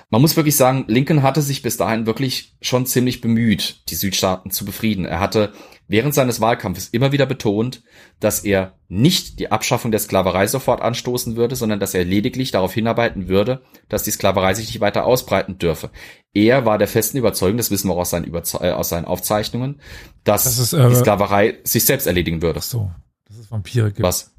Man 0.10 0.22
muss 0.22 0.38
wirklich 0.38 0.56
sagen, 0.56 0.86
Lincoln 0.88 1.22
hatte 1.22 1.42
sich 1.42 1.62
bis 1.62 1.76
dahin 1.76 2.06
wirklich 2.06 2.56
schon 2.62 2.86
ziemlich 2.86 3.20
bemüht, 3.20 3.90
die 3.90 3.96
Südstaaten 3.96 4.52
zu 4.52 4.64
befrieden. 4.64 5.04
Er 5.04 5.20
hatte 5.20 5.52
während 5.90 6.14
seines 6.14 6.40
Wahlkampfes 6.40 6.88
immer 6.90 7.12
wieder 7.12 7.26
betont, 7.26 7.84
dass 8.22 8.46
er 8.46 8.78
nicht 8.88 9.40
die 9.40 9.52
Abschaffung 9.52 9.92
der 9.92 10.00
Sklaverei 10.00 10.48
sofort 10.48 10.82
anstoßen 10.82 11.36
würde, 11.36 11.58
sondern 11.58 11.82
dass 11.82 11.94
er 11.94 12.06
lediglich 12.06 12.52
darauf 12.52 12.74
hinarbeiten 12.74 13.28
würde, 13.28 13.64
dass 13.90 14.04
die 14.04 14.12
Sklaverei 14.12 14.54
sich 14.54 14.68
nicht 14.68 14.80
weiter 14.80 15.06
ausbreiten 15.06 15.58
dürfe. 15.58 15.92
Er 16.34 16.66
war 16.66 16.78
der 16.78 16.88
festen 16.88 17.18
Überzeugung, 17.18 17.58
das 17.58 17.72
wissen 17.72 17.90
wir 17.90 17.94
auch 17.96 18.00
aus 18.00 18.12
seinen, 18.12 18.26
Überze 18.26 18.60
äh, 18.62 18.72
aus 18.72 18.88
seinen 18.88 19.06
Aufzeichnungen, 19.06 19.82
dass 20.24 20.46
Das 20.46 20.58
ist, 20.58 20.72
äh, 20.72 20.88
die 20.88 20.96
Sklaverei 20.96 21.60
sich 21.66 21.84
selbst 21.84 22.08
erledigen 22.08 22.42
würde. 22.42 22.60
Ach 22.60 22.64
so, 22.64 22.92
dass 23.26 23.38
es 23.38 23.52
Vampire 23.52 23.88
gibt. 23.88 24.04
Was? 24.04 24.34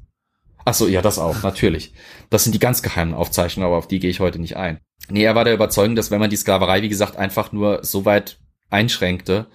Ach 0.65 0.73
so, 0.73 0.87
ja, 0.87 1.03
das 1.03 1.19
auch, 1.19 1.43
natürlich. 1.43 1.93
Das 2.31 2.43
sind 2.43 2.53
die 2.53 2.59
ganz 2.59 2.81
geheimen 2.81 3.13
Aufzeichnungen, 3.13 3.67
aber 3.67 3.77
auf 3.77 3.87
die 3.87 3.99
gehe 3.99 4.09
ich 4.09 4.19
heute 4.19 4.39
nicht 4.39 4.57
ein. 4.57 4.79
Nee, 5.11 5.23
er 5.23 5.35
war 5.35 5.45
der 5.45 5.53
Überzeugung, 5.53 5.95
dass 5.95 6.11
wenn 6.11 6.19
man 6.19 6.29
die 6.29 6.35
Sklaverei, 6.35 6.81
wie 6.81 6.89
gesagt, 6.89 7.17
einfach 7.17 7.51
nur 7.51 7.83
so 7.83 8.05
weit 8.05 8.39
einschränkte 8.69 9.47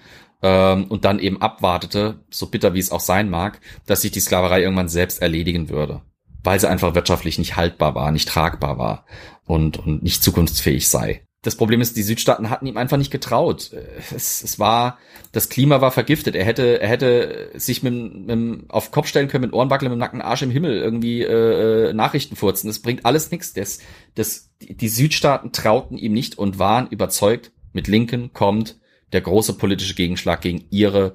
ähm, 0.43 0.85
und 0.87 1.05
dann 1.05 1.19
eben 1.19 1.41
abwartete, 1.41 2.21
so 2.31 2.47
bitter 2.47 2.75
wie 2.75 2.79
es 2.79 2.93
auch 2.93 3.01
sein 3.01 3.31
mag, 3.31 3.61
dass 3.87 4.03
sich 4.03 4.11
die 4.11 4.21
Sklaverei 4.21 4.63
irgendwann 4.63 4.89
selbst 4.89 5.23
erledigen 5.23 5.69
würde. 5.69 6.03
Weil 6.43 6.61
sie 6.61 6.69
einfach 6.69 6.95
wirtschaftlich 6.95 7.39
nicht 7.39 7.57
haltbar 7.57 7.95
war, 7.95 8.11
nicht 8.11 8.29
tragbar 8.29 8.79
war 8.79 9.07
und, 9.47 9.79
und 9.79 10.03
nicht 10.03 10.23
zukunftsfähig 10.23 10.89
sei. 10.89 11.27
Das 11.45 11.57
Problem 11.57 11.83
ist, 11.83 11.97
die 11.97 12.03
Südstaaten 12.03 12.49
hatten 12.49 12.67
ihm 12.67 12.79
einfach 12.79 12.97
nicht 12.97 13.11
getraut. 13.11 13.71
Es, 14.17 14.43
es 14.43 14.59
war, 14.59 14.99
das 15.31 15.51
Klima 15.51 15.83
war 15.83 15.93
vergiftet. 15.93 16.35
Er 16.35 16.45
hätte, 16.45 16.81
er 16.81 16.89
hätte 16.89 17.51
sich 17.55 17.83
mit, 17.83 18.27
mit 18.27 18.71
auf 18.71 18.91
Kopf 18.91 19.07
stellen 19.07 19.29
können, 19.29 19.45
mit 19.45 19.53
Ohrenwackeln, 19.53 19.91
mit 19.91 19.97
dem 19.97 20.01
nackten 20.01 20.23
Arsch 20.23 20.41
im 20.41 20.51
Himmel 20.51 20.79
irgendwie 20.79 21.23
äh, 21.23 21.93
Nachrichten 21.93 22.35
furzen. 22.35 22.69
Das 22.69 22.79
bringt 22.79 23.05
alles 23.05 23.31
nichts. 23.31 23.53
Das, 23.53 23.81
das, 24.15 24.51
die 24.59 24.89
Südstaaten 24.89 25.53
trauten 25.53 25.99
ihm 25.99 26.15
nicht 26.15 26.39
und 26.39 26.59
waren 26.59 26.89
überzeugt, 26.89 27.53
mit 27.75 27.89
Lincoln 27.89 28.33
kommt 28.33 28.77
der 29.13 29.21
große 29.21 29.53
politische 29.53 29.95
Gegenschlag 29.95 30.41
gegen 30.41 30.65
ihre 30.71 31.15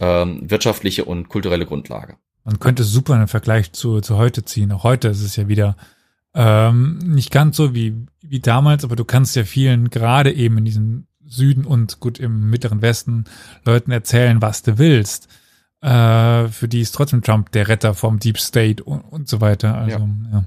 ähm, 0.00 0.50
wirtschaftliche 0.50 1.04
und 1.04 1.28
kulturelle 1.28 1.66
Grundlage. 1.66 2.16
Man 2.44 2.60
könnte 2.60 2.82
super 2.82 3.14
einen 3.14 3.28
Vergleich 3.28 3.72
zu, 3.72 4.00
zu 4.00 4.16
heute 4.16 4.44
ziehen. 4.44 4.72
Auch 4.72 4.84
heute 4.84 5.08
ist 5.08 5.22
es 5.22 5.36
ja 5.36 5.48
wieder 5.48 5.76
ähm, 6.34 6.98
nicht 6.98 7.30
ganz 7.30 7.56
so 7.56 7.74
wie, 7.74 8.06
wie 8.28 8.40
damals, 8.40 8.84
aber 8.84 8.96
du 8.96 9.04
kannst 9.04 9.36
ja 9.36 9.44
vielen, 9.44 9.90
gerade 9.90 10.32
eben 10.32 10.58
in 10.58 10.64
diesem 10.64 11.06
Süden 11.24 11.64
und 11.64 12.00
gut 12.00 12.18
im 12.18 12.50
mittleren 12.50 12.82
Westen, 12.82 13.24
Leuten 13.64 13.90
erzählen, 13.90 14.40
was 14.42 14.62
du 14.62 14.78
willst. 14.78 15.28
Äh, 15.80 16.48
für 16.48 16.68
die 16.68 16.80
ist 16.80 16.92
trotzdem 16.92 17.22
Trump 17.22 17.52
der 17.52 17.68
Retter 17.68 17.94
vom 17.94 18.18
Deep 18.18 18.38
State 18.38 18.82
und, 18.82 19.00
und 19.00 19.28
so 19.28 19.40
weiter. 19.40 19.76
Also, 19.76 19.98
ja. 19.98 20.08
ja. 20.32 20.44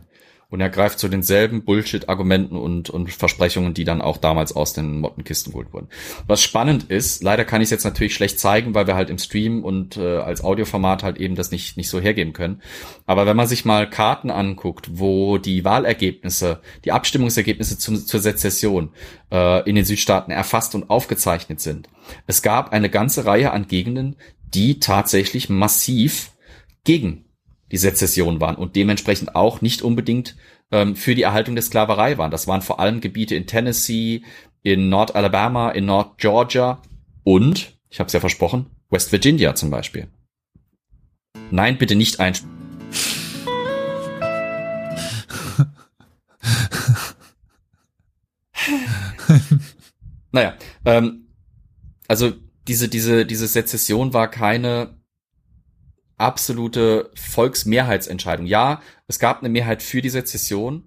Und 0.52 0.62
er 0.62 0.70
greift 0.70 0.98
zu 0.98 1.10
denselben 1.10 1.64
Bullshit-Argumenten 1.64 2.56
und, 2.56 2.90
und 2.90 3.12
Versprechungen, 3.12 3.76
die 3.76 3.84
dann 3.84 4.02
auch 4.02 4.18
damals 4.18 4.56
aus 4.56 4.74
den 4.74 5.00
Mottenkisten 5.00 5.52
geholt 5.52 5.72
wurden. 5.74 5.90
Was 6.26 6.42
spannend 6.42 6.86
ist, 6.90 7.22
leider 7.22 7.46
kann 7.46 7.62
ich 7.62 7.68
es 7.68 7.72
jetzt 7.72 7.84
natürlich 7.84 8.16
schlecht 8.16 8.40
zeigen, 8.40 8.74
weil 8.74 8.88
wir 8.88 8.96
halt 8.96 9.12
im 9.12 9.20
Stream 9.20 9.64
und 9.64 9.98
äh, 9.98 10.18
als 10.18 10.44
Audioformat 10.44 11.04
halt 11.04 11.18
eben 11.18 11.36
das 11.36 11.52
nicht, 11.52 11.78
nicht 11.78 11.90
so 11.90 12.00
hergeben 12.00 12.34
können. 12.34 12.64
Aber 13.06 13.28
wenn 13.28 13.38
man 13.38 13.48
sich 13.48 13.64
mal 13.64 13.88
Karten 13.88 14.32
anguckt, 14.32 14.90
wo 14.94 15.38
die 15.38 15.64
Wahlergebnisse, 15.66 16.62
die 16.84 16.92
Abstimmungsergebnisse 16.92 17.78
zum, 17.78 18.04
zur 18.04 18.20
Sezession 18.20 18.90
äh, 19.32 19.70
in 19.70 19.76
den 19.76 19.86
Südstaaten 19.86 20.32
erfasst 20.32 20.74
und 20.74 20.90
aufgezeichnet 20.90 21.60
sind, 21.60 21.90
es 22.26 22.42
gab 22.42 22.72
eine 22.72 22.90
ganze 22.90 23.26
Reihe 23.26 23.52
an 23.52 23.68
Gegenden, 23.68 24.16
die 24.52 24.80
tatsächlich 24.80 25.48
massiv 25.48 26.32
gegen 26.84 27.26
die 27.72 27.78
Sezession 27.78 28.42
waren 28.42 28.56
und 28.56 28.76
dementsprechend 28.76 29.36
auch 29.36 29.62
nicht 29.62 29.82
unbedingt 29.82 30.36
ähm, 30.72 30.96
für 30.96 31.16
die 31.16 31.24
Erhaltung 31.24 31.56
der 31.56 31.64
Sklaverei 31.64 32.18
waren. 32.18 32.32
Das 32.32 32.48
waren 32.48 32.62
vor 32.62 32.80
allem 32.80 33.02
Gebiete 33.02 33.36
in 33.36 33.48
Tennessee, 33.48 34.24
in 34.64 34.90
Nord-Alabama, 34.90 35.72
in 35.72 35.86
Nord-Georgia 35.86 36.82
und, 37.24 37.78
ich 37.90 38.00
habe 38.00 38.08
es 38.08 38.14
ja 38.14 38.20
versprochen, 38.20 38.68
West 38.90 39.12
Virginia 39.12 39.56
zum 39.56 39.70
Beispiel. 39.70 40.08
Nein, 41.52 41.78
bitte 41.78 41.96
nicht 41.96 42.20
ein. 42.20 42.34
naja, 50.32 50.56
ähm, 50.86 51.28
also 52.08 52.34
diese, 52.68 52.88
diese, 52.90 53.26
diese 53.26 53.48
Sezession 53.48 54.14
war 54.14 54.30
keine 54.30 54.99
absolute 56.20 57.10
Volksmehrheitsentscheidung. 57.16 58.46
Ja, 58.46 58.82
es 59.08 59.20
gab 59.20 59.40
eine 59.40 59.50
Mehrheit 59.50 59.82
für 59.82 60.02
die 60.02 60.10
Sezession, 60.10 60.84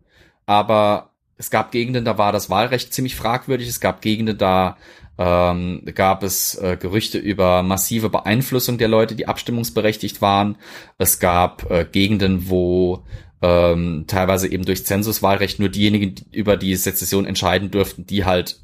aber 0.47 1.11
es 1.37 1.51
gab 1.51 1.73
Gegenden, 1.73 2.05
da 2.05 2.19
war 2.19 2.33
das 2.33 2.51
Wahlrecht 2.51 2.95
ziemlich 2.95 3.17
fragwürdig. 3.17 3.69
Es 3.69 3.81
gab 3.81 4.01
Gegenden, 4.01 4.39
da 4.39 4.77
ähm, 5.19 5.83
gab 5.95 6.23
es 6.23 6.55
äh, 6.55 6.77
Gerüchte 6.79 7.19
über 7.19 7.63
massive 7.63 8.11
Beeinflussung 8.11 8.79
der 8.79 8.89
Leute, 8.89 9.15
die 9.15 9.27
abstimmungsberechtigt 9.27 10.23
waren. 10.23 10.57
Es 10.99 11.19
gab 11.19 11.71
äh, 11.71 11.85
Gegenden, 11.91 12.49
wo 12.49 13.05
ähm, 13.43 14.05
teilweise 14.07 14.49
eben 14.49 14.65
durch 14.65 14.87
Zensuswahlrecht 14.87 15.59
nur 15.59 15.69
diejenigen 15.69 16.15
die 16.15 16.25
über 16.31 16.57
die 16.57 16.77
Sezession 16.77 17.27
entscheiden 17.27 17.71
durften, 17.71 18.07
die 18.07 18.25
halt 18.25 18.61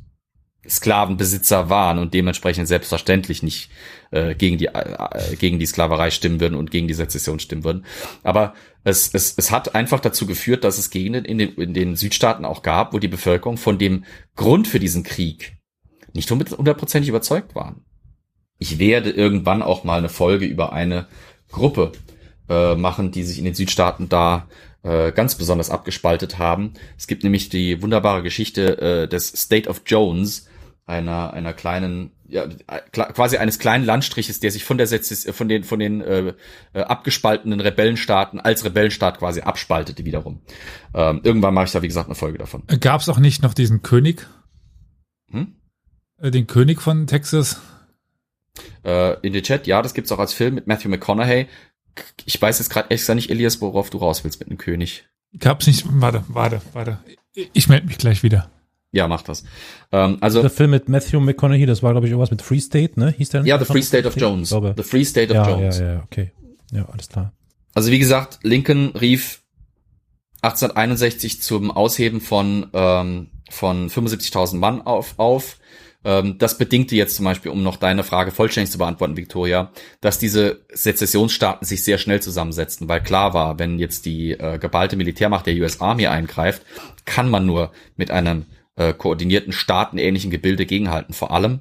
Sklavenbesitzer 0.66 1.70
waren 1.70 1.98
und 1.98 2.14
dementsprechend 2.14 2.68
selbstverständlich 2.68 3.42
nicht 3.42 3.70
äh, 4.11 4.34
gegen 4.34 4.59
die 4.59 4.66
äh, 4.66 5.36
gegen 5.36 5.59
die 5.59 5.66
Sklaverei 5.66 6.11
stimmen 6.11 6.40
würden 6.40 6.56
und 6.56 6.70
gegen 6.70 6.88
die 6.88 6.94
Sezession 6.94 7.38
stimmen 7.38 7.64
würden. 7.64 7.84
Aber 8.22 8.54
es, 8.84 9.11
es, 9.12 9.34
es 9.36 9.50
hat 9.50 9.74
einfach 9.74 10.00
dazu 10.00 10.26
geführt, 10.26 10.64
dass 10.64 10.78
es 10.78 10.90
Gegenden 10.90 11.24
in 11.24 11.38
den, 11.38 11.54
in 11.54 11.74
den 11.74 11.96
Südstaaten 11.96 12.44
auch 12.44 12.62
gab, 12.62 12.92
wo 12.92 12.98
die 12.98 13.09
Bevölkerung 13.09 13.56
von 13.56 13.78
dem 13.78 14.04
Grund 14.34 14.66
für 14.66 14.80
diesen 14.80 15.04
Krieg 15.04 15.56
nicht 16.12 16.30
hundertprozentig 16.30 17.09
überzeugt 17.09 17.54
waren. 17.54 17.84
Ich 18.59 18.78
werde 18.78 19.11
irgendwann 19.11 19.62
auch 19.62 19.84
mal 19.84 19.98
eine 19.98 20.09
Folge 20.09 20.46
über 20.46 20.72
eine 20.72 21.06
Gruppe 21.50 21.92
äh, 22.48 22.74
machen, 22.74 23.12
die 23.12 23.22
sich 23.22 23.38
in 23.38 23.44
den 23.44 23.54
Südstaaten 23.54 24.09
da 24.09 24.48
äh, 24.83 25.12
ganz 25.12 25.35
besonders 25.35 25.70
abgespaltet 25.70 26.39
haben. 26.39 26.74
Es 26.97 27.07
gibt 27.07 27.24
nämlich 27.24 27.49
die 27.49 27.83
wunderbare 27.83 28.22
Geschichte 28.22 28.81
äh, 28.81 29.09
des 29.09 29.29
State 29.29 29.68
of 29.68 29.83
Jones, 29.87 30.49
einer 30.87 31.33
einer 31.35 31.53
kleinen 31.53 32.12
ja, 32.29 32.47
quasi 32.47 33.39
eines 33.39 33.59
kleinen 33.59 33.85
Landstriches, 33.85 34.41
der 34.41 34.51
sich 34.51 34.64
von 34.64 34.79
der 34.79 34.87
Sezes 34.87 35.29
von 35.35 35.49
den 35.49 35.64
von 35.64 35.79
den 35.79 36.01
äh, 36.01 36.35
äh, 36.72 36.81
abgespaltenen 36.81 37.61
Rebellenstaaten 37.61 38.41
als 38.41 38.64
Rebellenstaat 38.64 39.18
quasi 39.18 39.41
abspaltete 39.41 40.05
wiederum. 40.05 40.43
Ähm, 40.95 41.20
irgendwann 41.24 41.55
mache 41.55 41.66
ich 41.66 41.72
da 41.72 41.83
wie 41.83 41.89
gesagt 41.89 42.09
eine 42.09 42.14
Folge 42.14 42.39
davon. 42.39 42.64
Gab 42.81 43.01
es 43.01 43.09
auch 43.09 43.18
nicht 43.18 43.43
noch 43.43 43.55
diesen 43.55 43.83
König? 43.83 44.26
Hm? 45.31 45.55
Äh, 46.20 46.31
Den 46.31 46.47
König 46.47 46.81
von 46.81 47.07
Texas? 47.07 47.61
Äh, 48.85 49.20
in 49.20 49.33
den 49.33 49.43
Chat, 49.43 49.66
ja, 49.66 49.83
das 49.83 49.95
gibt's 49.95 50.12
auch 50.12 50.18
als 50.18 50.33
Film 50.33 50.55
mit 50.55 50.66
Matthew 50.66 50.89
McConaughey. 50.89 51.47
Ich 52.24 52.40
weiß 52.40 52.59
jetzt 52.59 52.70
gerade 52.70 52.90
extra 52.90 53.14
nicht, 53.14 53.30
Elias, 53.30 53.61
worauf 53.61 53.90
du 53.90 53.99
raus 53.99 54.24
willst 54.24 54.40
mit 54.40 54.49
einem 54.49 54.59
König. 54.59 55.07
Gab's 55.38 55.66
nicht? 55.66 55.84
Warte, 55.88 56.24
warte, 56.28 56.61
warte. 56.72 56.99
Ich 57.53 57.68
melde 57.68 57.86
mich 57.86 57.99
gleich 57.99 58.22
wieder. 58.22 58.51
Ja, 58.90 59.07
mach 59.07 59.22
das. 59.22 59.44
Ähm, 59.92 60.18
also 60.20 60.40
Der 60.40 60.51
Film 60.51 60.70
mit 60.70 60.88
Matthew 60.88 61.20
McConaughey, 61.20 61.66
das 61.66 61.82
war, 61.82 61.92
glaube 61.92 62.07
ich, 62.07 62.11
irgendwas 62.11 62.30
mit 62.30 62.40
Free 62.40 62.61
State, 62.61 62.99
ne? 62.99 63.14
Hieß 63.16 63.28
der 63.30 63.44
ja, 63.44 63.59
The 63.59 63.66
Free 63.66 63.82
State 63.82 64.09
of 64.09 64.16
Jones. 64.16 64.49
The 64.49 64.82
Free 64.82 65.05
State 65.05 65.30
of 65.30 65.36
ja, 65.36 65.51
Jones. 65.51 65.78
ja, 65.78 65.92
ja, 65.92 66.03
okay. 66.05 66.32
Ja, 66.72 66.86
alles 66.86 67.09
klar. 67.09 67.32
Also 67.74 67.90
wie 67.90 67.99
gesagt, 67.99 68.38
Lincoln 68.42 68.88
rief 68.96 69.42
1861 70.40 71.42
zum 71.42 71.70
Ausheben 71.70 72.20
von 72.20 72.68
ähm, 72.72 73.28
von 73.51 73.90
75.000 73.90 74.57
Mann 74.57 74.82
auf. 74.82 75.14
auf. 75.18 75.59
Ähm, 76.05 76.38
das 76.38 76.59
bedingte 76.59 76.94
jetzt 76.96 77.16
zum 77.16 77.24
Beispiel, 77.24 77.51
um 77.51 77.62
noch 77.62 77.76
deine 77.76 78.05
Frage 78.05 78.30
vollständig 78.30 78.70
zu 78.70 78.78
beantworten, 78.78 79.16
Victoria, 79.16 79.72
dass 80.01 80.18
diese 80.18 80.64
Sezessionsstaaten 80.72 81.66
sich 81.66 81.82
sehr 81.82 81.99
schnell 81.99 82.20
zusammensetzten, 82.20 82.88
weil 82.88 83.03
klar 83.03 83.34
war, 83.34 83.59
wenn 83.59 83.78
jetzt 83.78 84.07
die 84.07 84.32
äh, 84.32 84.59
geballte 84.59 84.96
Militärmacht 84.96 85.46
der 85.46 85.55
US 85.57 85.80
Army 85.80 86.07
eingreift, 86.07 86.62
kann 87.05 87.28
man 87.28 87.46
nur 87.46 87.72
mit 87.96 88.11
einem 88.11 88.46
äh, 88.76 88.92
koordinierten 88.92 89.53
staatenähnlichen 89.53 90.30
Gebilde 90.30 90.66
gegenhalten. 90.66 91.14
Vor 91.14 91.32
allem 91.32 91.61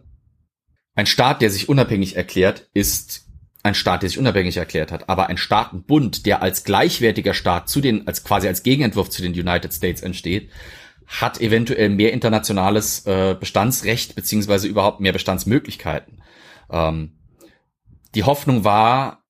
ein 0.93 1.07
Staat, 1.07 1.41
der 1.41 1.49
sich 1.49 1.69
unabhängig 1.69 2.15
erklärt, 2.15 2.69
ist 2.73 3.27
ein 3.63 3.75
Staat, 3.75 4.01
der 4.01 4.09
sich 4.09 4.19
unabhängig 4.19 4.57
erklärt 4.57 4.91
hat, 4.91 5.09
aber 5.09 5.27
ein 5.27 5.37
Staatenbund, 5.37 6.25
der 6.25 6.41
als 6.41 6.63
gleichwertiger 6.63 7.33
Staat 7.33 7.69
zu 7.69 7.81
den, 7.81 8.07
als 8.07 8.23
quasi 8.23 8.47
als 8.47 8.63
Gegenentwurf 8.63 9.09
zu 9.09 9.21
den 9.21 9.33
United 9.33 9.73
States 9.73 10.01
entsteht, 10.01 10.49
hat 11.07 11.39
eventuell 11.39 11.89
mehr 11.89 12.13
internationales 12.13 13.05
äh, 13.05 13.35
Bestandsrecht 13.39 14.15
beziehungsweise 14.15 14.67
überhaupt 14.67 14.99
mehr 14.99 15.13
Bestandsmöglichkeiten. 15.13 16.21
Ähm, 16.69 17.17
die 18.13 18.25
Hoffnung 18.25 18.63
war, 18.63 19.23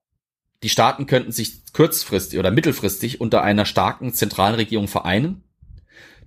die 0.64 0.70
Staaten 0.70 1.06
könnten 1.06 1.32
sich 1.32 1.72
kurzfristig 1.74 2.40
oder 2.40 2.50
mittelfristig 2.50 3.22
unter 3.22 3.44
einer 3.44 3.66
starken 3.66 4.14
zentralen 4.14 4.56
Regierung 4.56 4.88
vereinen, 4.88 5.44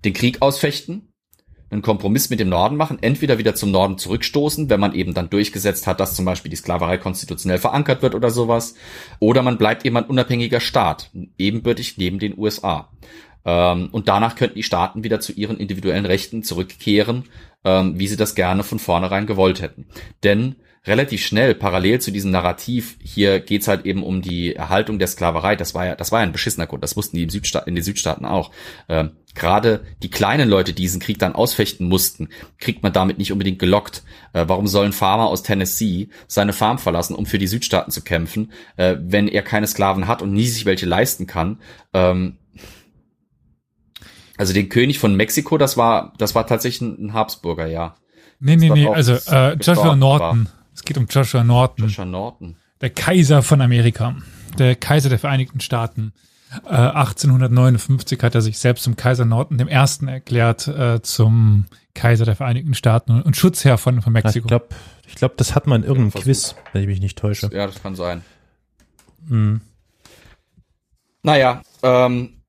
den 0.04 0.12
Krieg 0.12 0.40
ausfechten, 0.40 1.12
einen 1.70 1.82
Kompromiss 1.82 2.30
mit 2.30 2.40
dem 2.40 2.48
Norden 2.48 2.76
machen, 2.76 2.98
entweder 3.00 3.38
wieder 3.38 3.54
zum 3.54 3.70
Norden 3.70 3.98
zurückstoßen, 3.98 4.70
wenn 4.70 4.80
man 4.80 4.94
eben 4.94 5.14
dann 5.14 5.30
durchgesetzt 5.30 5.86
hat, 5.86 6.00
dass 6.00 6.14
zum 6.16 6.24
Beispiel 6.24 6.50
die 6.50 6.56
Sklaverei 6.56 6.98
konstitutionell 6.98 7.58
verankert 7.58 8.02
wird 8.02 8.14
oder 8.14 8.30
sowas, 8.30 8.74
oder 9.20 9.42
man 9.42 9.58
bleibt 9.58 9.84
eben 9.84 9.96
ein 9.96 10.04
unabhängiger 10.04 10.60
Staat, 10.60 11.10
ebenbürtig 11.38 11.96
neben 11.96 12.18
den 12.18 12.36
USA. 12.36 12.90
Ähm, 13.44 13.88
und 13.92 14.08
danach 14.08 14.36
könnten 14.36 14.56
die 14.56 14.62
Staaten 14.62 15.04
wieder 15.04 15.20
zu 15.20 15.32
ihren 15.32 15.58
individuellen 15.58 16.06
Rechten 16.06 16.42
zurückkehren, 16.42 17.24
ähm, 17.64 17.98
wie 17.98 18.08
sie 18.08 18.16
das 18.16 18.34
gerne 18.34 18.62
von 18.62 18.78
vornherein 18.78 19.26
gewollt 19.26 19.60
hätten. 19.60 19.86
Denn 20.22 20.56
relativ 20.86 21.24
schnell, 21.24 21.54
parallel 21.54 22.00
zu 22.00 22.10
diesem 22.10 22.30
Narrativ, 22.30 22.96
hier 23.02 23.40
geht's 23.40 23.68
halt 23.68 23.84
eben 23.84 24.02
um 24.02 24.22
die 24.22 24.54
Erhaltung 24.54 24.98
der 24.98 25.08
Sklaverei. 25.08 25.56
Das 25.56 25.74
war 25.74 25.86
ja, 25.86 25.94
das 25.94 26.10
war 26.10 26.20
ja 26.20 26.26
ein 26.26 26.32
beschissener 26.32 26.66
Grund. 26.66 26.82
Das 26.82 26.96
wussten 26.96 27.16
die 27.16 27.22
im 27.22 27.30
Südstaat, 27.30 27.66
in 27.66 27.74
den 27.74 27.84
Südstaaten 27.84 28.24
auch. 28.24 28.50
Ähm, 28.88 29.12
Gerade 29.34 29.84
die 30.02 30.10
kleinen 30.10 30.48
Leute, 30.48 30.72
die 30.72 30.82
diesen 30.82 31.00
Krieg 31.00 31.18
dann 31.18 31.36
ausfechten 31.36 31.86
mussten, 31.86 32.30
kriegt 32.58 32.82
man 32.82 32.92
damit 32.92 33.18
nicht 33.18 33.30
unbedingt 33.30 33.60
gelockt. 33.60 34.02
Äh, 34.32 34.46
warum 34.48 34.66
soll 34.66 34.86
ein 34.86 34.92
Farmer 34.92 35.28
aus 35.28 35.42
Tennessee 35.42 36.08
seine 36.26 36.52
Farm 36.52 36.78
verlassen, 36.78 37.14
um 37.14 37.26
für 37.26 37.38
die 37.38 37.46
Südstaaten 37.46 37.92
zu 37.92 38.02
kämpfen, 38.02 38.50
äh, 38.76 38.96
wenn 38.98 39.28
er 39.28 39.42
keine 39.42 39.68
Sklaven 39.68 40.08
hat 40.08 40.22
und 40.22 40.32
nie 40.32 40.46
sich 40.46 40.64
welche 40.64 40.86
leisten 40.86 41.26
kann? 41.26 41.60
Ähm, 41.92 42.38
also 44.40 44.54
den 44.54 44.70
König 44.70 44.98
von 44.98 45.14
Mexiko, 45.16 45.58
das 45.58 45.76
war, 45.76 46.14
das 46.16 46.34
war 46.34 46.46
tatsächlich 46.46 46.80
ein 46.80 47.12
Habsburger, 47.12 47.66
ja. 47.66 47.94
Nee, 48.38 48.56
nee, 48.56 48.70
war 48.70 48.76
nee, 48.76 48.88
also 48.88 49.12
äh, 49.30 49.52
Joshua 49.56 49.94
Norton. 49.94 50.48
Es 50.74 50.82
geht 50.82 50.96
um 50.96 51.06
Joshua 51.10 51.44
Norton, 51.44 51.84
Joshua 51.84 52.06
Norton. 52.06 52.56
der 52.80 52.88
Kaiser 52.88 53.42
von 53.42 53.60
Amerika, 53.60 54.16
der 54.58 54.76
Kaiser 54.76 55.10
der 55.10 55.18
Vereinigten 55.18 55.60
Staaten. 55.60 56.14
Äh, 56.64 56.70
1859 56.70 58.22
hat 58.22 58.34
er 58.34 58.40
sich 58.40 58.56
selbst 58.58 58.84
zum 58.84 58.96
Kaiser 58.96 59.26
Norton 59.26 59.58
dem 59.58 59.68
Ersten 59.68 60.08
erklärt, 60.08 60.66
äh, 60.68 61.02
zum 61.02 61.66
Kaiser 61.92 62.24
der 62.24 62.34
Vereinigten 62.34 62.72
Staaten 62.72 63.20
und, 63.20 63.36
Schutzherr 63.36 63.76
von, 63.76 64.00
von 64.00 64.14
Ja, 64.14 64.20
ich 64.20 64.24
Mexiko. 64.24 64.48
glaube, 64.48 64.68
ich 65.06 65.16
glaub, 65.16 65.36
das 65.36 65.54
hat 65.54 65.66
man 65.66 65.82
in 65.82 65.86
irgendeinem 65.86 66.12
Versuch. 66.12 66.24
Quiz, 66.24 66.54
wenn 66.72 66.80
ich 66.80 66.88
mich 66.88 67.00
nicht 67.02 67.18
täusche. 67.18 67.50
Ja, 67.52 67.66
das 67.66 67.82
kann 67.82 67.94
sein. 67.94 68.22
Mhm. 69.26 69.60
Naja, 71.22 71.60
ähm, 71.82 72.39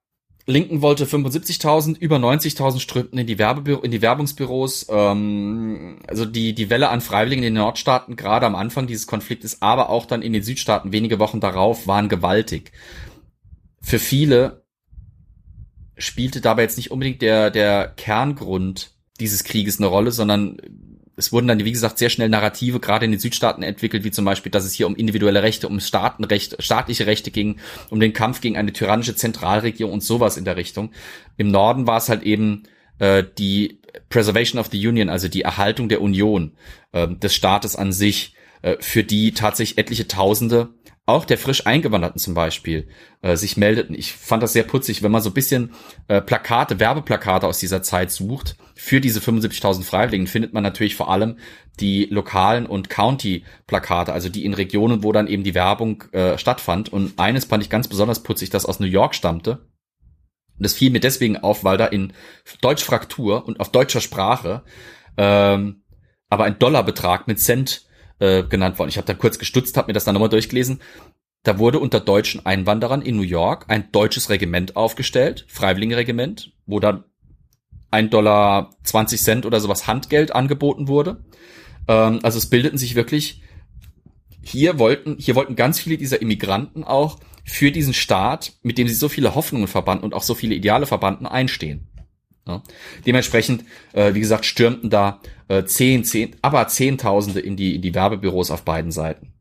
Lincoln 0.45 0.81
wollte 0.81 1.05
75.000, 1.05 1.97
über 1.97 2.17
90.000 2.17 2.79
strömten 2.79 3.19
in 3.19 3.27
die, 3.27 3.37
Werbebü 3.37 3.79
in 3.83 3.91
die 3.91 4.01
Werbungsbüros. 4.01 4.87
Ähm, 4.89 5.99
also 6.07 6.25
die, 6.25 6.53
die 6.53 6.69
Welle 6.69 6.89
an 6.89 7.01
Freiwilligen 7.01 7.43
in 7.43 7.53
den 7.53 7.61
Nordstaaten, 7.61 8.15
gerade 8.15 8.45
am 8.45 8.55
Anfang 8.55 8.87
dieses 8.87 9.07
Konfliktes, 9.07 9.61
aber 9.61 9.89
auch 9.89 10.05
dann 10.05 10.21
in 10.21 10.33
den 10.33 10.43
Südstaaten 10.43 10.91
wenige 10.91 11.19
Wochen 11.19 11.39
darauf, 11.39 11.87
waren 11.87 12.09
gewaltig. 12.09 12.71
Für 13.81 13.99
viele 13.99 14.65
spielte 15.97 16.41
dabei 16.41 16.63
jetzt 16.63 16.77
nicht 16.77 16.91
unbedingt 16.91 17.21
der, 17.21 17.51
der 17.51 17.87
Kerngrund 17.87 18.91
dieses 19.19 19.43
Krieges 19.43 19.77
eine 19.77 19.87
Rolle, 19.87 20.11
sondern 20.11 20.57
es 21.15 21.31
wurden 21.31 21.47
dann, 21.47 21.63
wie 21.63 21.71
gesagt, 21.71 21.97
sehr 21.97 22.09
schnell 22.09 22.29
Narrative 22.29 22.79
gerade 22.79 23.05
in 23.05 23.11
den 23.11 23.19
Südstaaten 23.19 23.63
entwickelt, 23.63 24.03
wie 24.03 24.11
zum 24.11 24.25
Beispiel, 24.25 24.51
dass 24.51 24.65
es 24.65 24.73
hier 24.73 24.87
um 24.87 24.95
individuelle 24.95 25.43
Rechte, 25.43 25.67
um 25.67 25.79
Staatenrechte, 25.79 26.61
staatliche 26.61 27.05
Rechte 27.05 27.31
ging, 27.31 27.57
um 27.89 27.99
den 27.99 28.13
Kampf 28.13 28.41
gegen 28.41 28.57
eine 28.57 28.73
tyrannische 28.73 29.15
Zentralregierung 29.15 29.93
und 29.93 30.03
sowas 30.03 30.37
in 30.37 30.45
der 30.45 30.57
Richtung. 30.57 30.91
Im 31.37 31.51
Norden 31.51 31.87
war 31.87 31.97
es 31.97 32.09
halt 32.09 32.23
eben 32.23 32.63
äh, 32.99 33.23
die 33.37 33.79
Preservation 34.09 34.59
of 34.59 34.69
the 34.71 34.87
Union, 34.87 35.09
also 35.09 35.27
die 35.27 35.41
Erhaltung 35.41 35.89
der 35.89 36.01
Union 36.01 36.53
äh, 36.93 37.07
des 37.07 37.35
Staates 37.35 37.75
an 37.75 37.91
sich, 37.91 38.35
äh, 38.61 38.77
für 38.79 39.03
die 39.03 39.33
tatsächlich 39.33 39.77
etliche 39.77 40.07
Tausende 40.07 40.69
auch 41.05 41.25
der 41.25 41.37
frisch 41.37 41.65
Eingewanderten 41.65 42.19
zum 42.19 42.33
Beispiel 42.33 42.87
äh, 43.21 43.35
sich 43.35 43.57
meldeten. 43.57 43.95
Ich 43.95 44.13
fand 44.13 44.43
das 44.43 44.53
sehr 44.53 44.63
putzig, 44.63 45.01
wenn 45.03 45.11
man 45.11 45.21
so 45.21 45.31
ein 45.31 45.33
bisschen 45.33 45.73
äh, 46.07 46.21
Plakate, 46.21 46.79
Werbeplakate 46.79 47.47
aus 47.47 47.59
dieser 47.59 47.81
Zeit 47.81 48.11
sucht 48.11 48.55
für 48.75 49.01
diese 49.01 49.19
75.000 49.19 49.83
Freiwilligen, 49.83 50.27
findet 50.27 50.53
man 50.53 50.63
natürlich 50.63 50.95
vor 50.95 51.09
allem 51.09 51.37
die 51.79 52.05
lokalen 52.05 52.65
und 52.65 52.89
County-Plakate, 52.89 54.13
also 54.13 54.29
die 54.29 54.45
in 54.45 54.53
Regionen, 54.53 55.03
wo 55.03 55.11
dann 55.11 55.27
eben 55.27 55.43
die 55.43 55.55
Werbung 55.55 56.03
äh, 56.11 56.37
stattfand. 56.37 56.93
Und 56.93 57.19
eines 57.19 57.45
fand 57.45 57.63
ich 57.63 57.69
ganz 57.69 57.87
besonders 57.87 58.23
putzig, 58.23 58.49
das 58.49 58.65
aus 58.65 58.79
New 58.79 58.85
York 58.85 59.15
stammte. 59.15 59.67
Und 60.57 60.65
das 60.65 60.73
fiel 60.73 60.91
mir 60.91 60.99
deswegen 60.99 61.37
auf, 61.37 61.63
weil 61.63 61.77
da 61.77 61.87
in 61.87 62.13
Deutschfraktur 62.61 63.47
und 63.47 63.59
auf 63.59 63.71
deutscher 63.71 64.01
Sprache 64.01 64.63
ähm, 65.17 65.83
aber 66.29 66.45
ein 66.45 66.59
Dollarbetrag 66.59 67.27
mit 67.27 67.39
Cent 67.39 67.85
äh, 68.21 68.43
genannt 68.43 68.79
worden. 68.79 68.89
Ich 68.89 68.97
habe 68.97 69.07
da 69.07 69.13
kurz 69.13 69.39
gestutzt, 69.39 69.75
habe 69.75 69.87
mir 69.87 69.93
das 69.93 70.05
dann 70.05 70.13
nochmal 70.13 70.29
durchgelesen. 70.29 70.79
Da 71.43 71.57
wurde 71.57 71.79
unter 71.79 71.99
deutschen 71.99 72.45
Einwanderern 72.45 73.01
in 73.01 73.17
New 73.17 73.23
York 73.23 73.65
ein 73.67 73.91
deutsches 73.91 74.29
Regiment 74.29 74.75
aufgestellt, 74.75 75.45
Freiwilligenregiment, 75.49 76.53
wo 76.67 76.79
dann 76.79 77.03
ein 77.89 78.11
Dollar 78.11 78.75
20 78.83 79.19
Cent 79.19 79.45
oder 79.45 79.59
sowas 79.59 79.87
Handgeld 79.87 80.33
angeboten 80.33 80.87
wurde. 80.87 81.25
Ähm, 81.87 82.19
also 82.21 82.37
es 82.37 82.45
bildeten 82.47 82.77
sich 82.77 82.95
wirklich 82.95 83.41
hier 84.43 84.79
wollten, 84.79 85.17
hier 85.19 85.35
wollten 85.35 85.55
ganz 85.55 85.79
viele 85.79 85.97
dieser 85.97 86.21
Immigranten 86.21 86.83
auch 86.83 87.19
für 87.43 87.71
diesen 87.71 87.93
Staat, 87.93 88.53
mit 88.61 88.77
dem 88.77 88.87
sie 88.87 88.93
so 88.93 89.09
viele 89.09 89.35
Hoffnungen 89.35 89.67
verbanden 89.67 90.05
und 90.05 90.13
auch 90.13 90.23
so 90.23 90.35
viele 90.35 90.55
Ideale 90.55 90.85
verbanden, 90.85 91.25
einstehen. 91.25 91.90
Ja. 92.47 92.63
Dementsprechend, 93.05 93.63
äh, 93.93 94.13
wie 94.13 94.19
gesagt, 94.19 94.45
stürmten 94.45 94.89
da 94.89 95.21
äh, 95.47 95.63
zehn, 95.63 96.03
zehn, 96.03 96.35
aber 96.41 96.67
Zehntausende 96.67 97.39
in 97.39 97.55
die, 97.55 97.75
in 97.75 97.81
die 97.81 97.93
Werbebüros 97.93 98.51
auf 98.51 98.63
beiden 98.63 98.91
Seiten. 98.91 99.33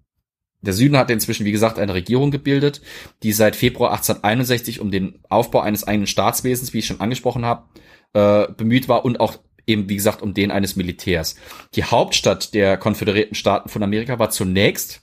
Der 0.63 0.75
Süden 0.75 0.99
hatte 0.99 1.15
inzwischen, 1.15 1.47
wie 1.47 1.53
gesagt, 1.53 1.79
eine 1.79 1.95
Regierung 1.95 2.31
gebildet, 2.31 2.83
die 3.23 3.33
seit 3.33 3.57
Februar 3.57 3.93
1861 3.93 4.81
um 4.81 4.91
den 4.91 5.19
Aufbau 5.31 5.61
eines 5.61 5.85
eigenen 5.85 6.07
Staatswesens, 6.07 6.75
wie 6.75 6.81
ich 6.81 6.87
schon 6.87 7.01
angesprochen 7.01 7.47
habe, 7.47 7.65
äh, 8.13 8.53
bemüht 8.53 8.89
war 8.89 9.05
und 9.05 9.21
auch 9.21 9.39
eben, 9.67 9.89
wie 9.89 9.97
gesagt, 9.97 10.21
um 10.21 10.35
den 10.35 10.51
eines 10.51 10.77
Militärs. 10.77 11.37
Die 11.75 11.85
Hauptstadt 11.85 12.53
der 12.53 12.77
Konföderierten 12.77 13.35
Staaten 13.35 13.71
von 13.71 13.83
Amerika 13.83 14.19
war 14.19 14.31
zunächst 14.31 15.03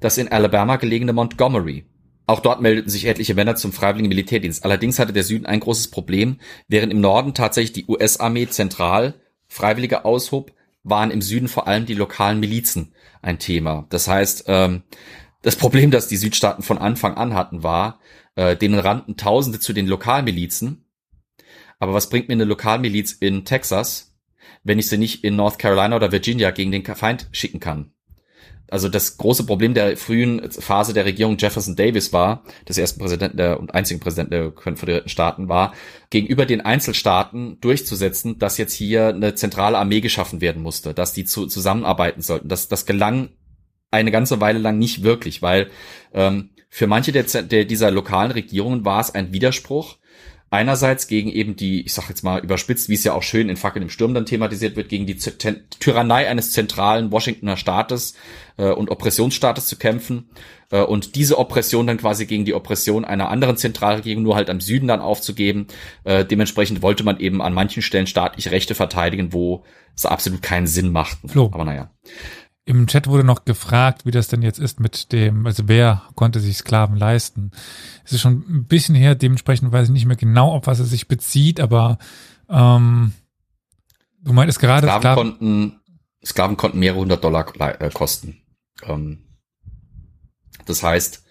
das 0.00 0.18
in 0.18 0.28
Alabama 0.28 0.76
gelegene 0.76 1.12
Montgomery. 1.12 1.86
Auch 2.26 2.40
dort 2.40 2.60
meldeten 2.60 2.90
sich 2.90 3.06
etliche 3.06 3.34
Männer 3.34 3.54
zum 3.56 3.72
freiwilligen 3.72 4.08
Militärdienst. 4.08 4.64
Allerdings 4.64 4.98
hatte 4.98 5.12
der 5.12 5.22
Süden 5.22 5.46
ein 5.46 5.60
großes 5.60 5.88
Problem. 5.88 6.38
Während 6.68 6.92
im 6.92 7.00
Norden 7.00 7.34
tatsächlich 7.34 7.72
die 7.72 7.86
US-Armee 7.86 8.48
zentral 8.48 9.14
Freiwillige 9.48 10.04
aushob, 10.04 10.52
waren 10.82 11.10
im 11.12 11.22
Süden 11.22 11.48
vor 11.48 11.68
allem 11.68 11.86
die 11.86 11.94
lokalen 11.94 12.40
Milizen 12.40 12.92
ein 13.22 13.38
Thema. 13.38 13.86
Das 13.90 14.08
heißt, 14.08 14.44
ähm, 14.48 14.82
Das 15.42 15.54
Problem, 15.54 15.92
das 15.92 16.08
die 16.08 16.16
Südstaaten 16.16 16.64
von 16.64 16.78
Anfang 16.78 17.16
an 17.16 17.34
hatten, 17.34 17.62
war, 17.62 18.00
äh, 18.34 18.56
denen 18.56 18.80
rannten 18.80 19.16
Tausende 19.16 19.60
zu 19.60 19.72
den 19.72 19.86
Lokalmilizen. 19.86 20.84
Aber 21.78 21.94
was 21.94 22.08
bringt 22.08 22.26
mir 22.26 22.34
eine 22.34 22.44
Lokalmiliz 22.44 23.12
in 23.12 23.44
Texas, 23.44 24.16
wenn 24.64 24.80
ich 24.80 24.88
sie 24.88 24.98
nicht 24.98 25.22
in 25.22 25.36
North 25.36 25.60
Carolina 25.60 25.94
oder 25.94 26.10
Virginia 26.10 26.50
gegen 26.50 26.72
den 26.72 26.84
Feind 26.84 27.28
schicken 27.30 27.60
kann? 27.60 27.92
Also 28.68 28.88
das 28.88 29.16
große 29.16 29.44
Problem 29.46 29.74
der 29.74 29.96
frühen 29.96 30.50
Phase 30.50 30.92
der 30.92 31.04
Regierung 31.04 31.36
Jefferson 31.38 31.76
Davis 31.76 32.12
war, 32.12 32.42
des 32.68 32.78
ersten 32.78 33.00
Präsidenten 33.00 33.36
der 33.36 33.60
und 33.60 33.74
einzigen 33.74 34.00
Präsidenten 34.00 34.30
der 34.32 34.50
konföderierten 34.50 35.08
Staaten 35.08 35.48
war, 35.48 35.72
gegenüber 36.10 36.46
den 36.46 36.60
Einzelstaaten 36.60 37.60
durchzusetzen, 37.60 38.38
dass 38.38 38.58
jetzt 38.58 38.72
hier 38.72 39.08
eine 39.08 39.34
zentrale 39.34 39.78
Armee 39.78 40.00
geschaffen 40.00 40.40
werden 40.40 40.62
musste, 40.62 40.94
dass 40.94 41.12
die 41.12 41.24
zu, 41.24 41.46
zusammenarbeiten 41.46 42.22
sollten. 42.22 42.48
Das, 42.48 42.68
das 42.68 42.86
gelang 42.86 43.30
eine 43.90 44.10
ganze 44.10 44.40
Weile 44.40 44.58
lang 44.58 44.78
nicht 44.78 45.02
wirklich, 45.02 45.42
weil 45.42 45.70
ähm, 46.12 46.50
für 46.68 46.86
manche 46.86 47.12
der, 47.12 47.22
der, 47.22 47.64
dieser 47.64 47.90
lokalen 47.90 48.32
Regierungen 48.32 48.84
war 48.84 49.00
es 49.00 49.14
ein 49.14 49.32
Widerspruch, 49.32 49.96
einerseits 50.56 51.06
gegen 51.06 51.30
eben 51.30 51.54
die, 51.54 51.82
ich 51.82 51.92
sag 51.92 52.08
jetzt 52.08 52.24
mal 52.24 52.42
überspitzt, 52.42 52.88
wie 52.88 52.94
es 52.94 53.04
ja 53.04 53.12
auch 53.12 53.22
schön 53.22 53.50
in 53.50 53.56
Fackeln 53.56 53.82
im 53.82 53.90
Sturm 53.90 54.14
dann 54.14 54.24
thematisiert 54.24 54.74
wird, 54.74 54.88
gegen 54.88 55.04
die 55.04 55.16
Tyrannei 55.16 56.28
eines 56.28 56.52
zentralen 56.52 57.12
Washingtoner 57.12 57.58
Staates 57.58 58.14
äh, 58.56 58.70
und 58.70 58.90
Oppressionsstaates 58.90 59.66
zu 59.66 59.76
kämpfen 59.76 60.30
äh, 60.70 60.80
und 60.80 61.14
diese 61.14 61.36
Oppression 61.38 61.86
dann 61.86 61.98
quasi 61.98 62.24
gegen 62.24 62.46
die 62.46 62.54
Oppression 62.54 63.04
einer 63.04 63.28
anderen 63.28 63.58
Zentralregierung 63.58 64.22
nur 64.22 64.34
halt 64.34 64.48
am 64.48 64.60
Süden 64.62 64.88
dann 64.88 65.00
aufzugeben. 65.00 65.66
Äh, 66.04 66.24
dementsprechend 66.24 66.80
wollte 66.80 67.04
man 67.04 67.20
eben 67.20 67.42
an 67.42 67.52
manchen 67.52 67.82
Stellen 67.82 68.06
staatliche 68.06 68.50
Rechte 68.50 68.74
verteidigen, 68.74 69.34
wo 69.34 69.64
es 69.94 70.06
absolut 70.06 70.40
keinen 70.40 70.66
Sinn 70.66 70.90
macht. 70.90 71.18
Flo. 71.26 71.50
Aber 71.52 71.64
naja. 71.64 71.90
Im 72.68 72.88
Chat 72.88 73.06
wurde 73.06 73.22
noch 73.22 73.44
gefragt, 73.44 74.06
wie 74.06 74.10
das 74.10 74.26
denn 74.26 74.42
jetzt 74.42 74.58
ist 74.58 74.80
mit 74.80 75.12
dem, 75.12 75.46
also 75.46 75.68
wer 75.68 76.02
konnte 76.16 76.40
sich 76.40 76.56
Sklaven 76.56 76.96
leisten. 76.96 77.52
Es 78.04 78.12
ist 78.12 78.20
schon 78.20 78.44
ein 78.48 78.64
bisschen 78.66 78.96
her, 78.96 79.14
dementsprechend 79.14 79.70
weiß 79.70 79.86
ich 79.86 79.92
nicht 79.92 80.06
mehr 80.06 80.16
genau, 80.16 80.50
auf 80.50 80.66
was 80.66 80.80
es 80.80 80.90
sich 80.90 81.06
bezieht, 81.06 81.60
aber 81.60 81.98
ähm, 82.48 83.12
du 84.20 84.32
meintest 84.32 84.58
gerade 84.58 84.88
Sklaven, 84.88 85.00
Sklaven 85.00 85.16
konnten, 85.16 85.80
Sklaven 86.24 86.56
konnten 86.56 86.80
mehrere 86.80 86.98
hundert 86.98 87.22
Dollar 87.22 87.46
äh, 87.80 87.88
kosten. 87.90 88.42
Ähm, 88.82 89.22
das 90.64 90.82
heißt, 90.82 91.22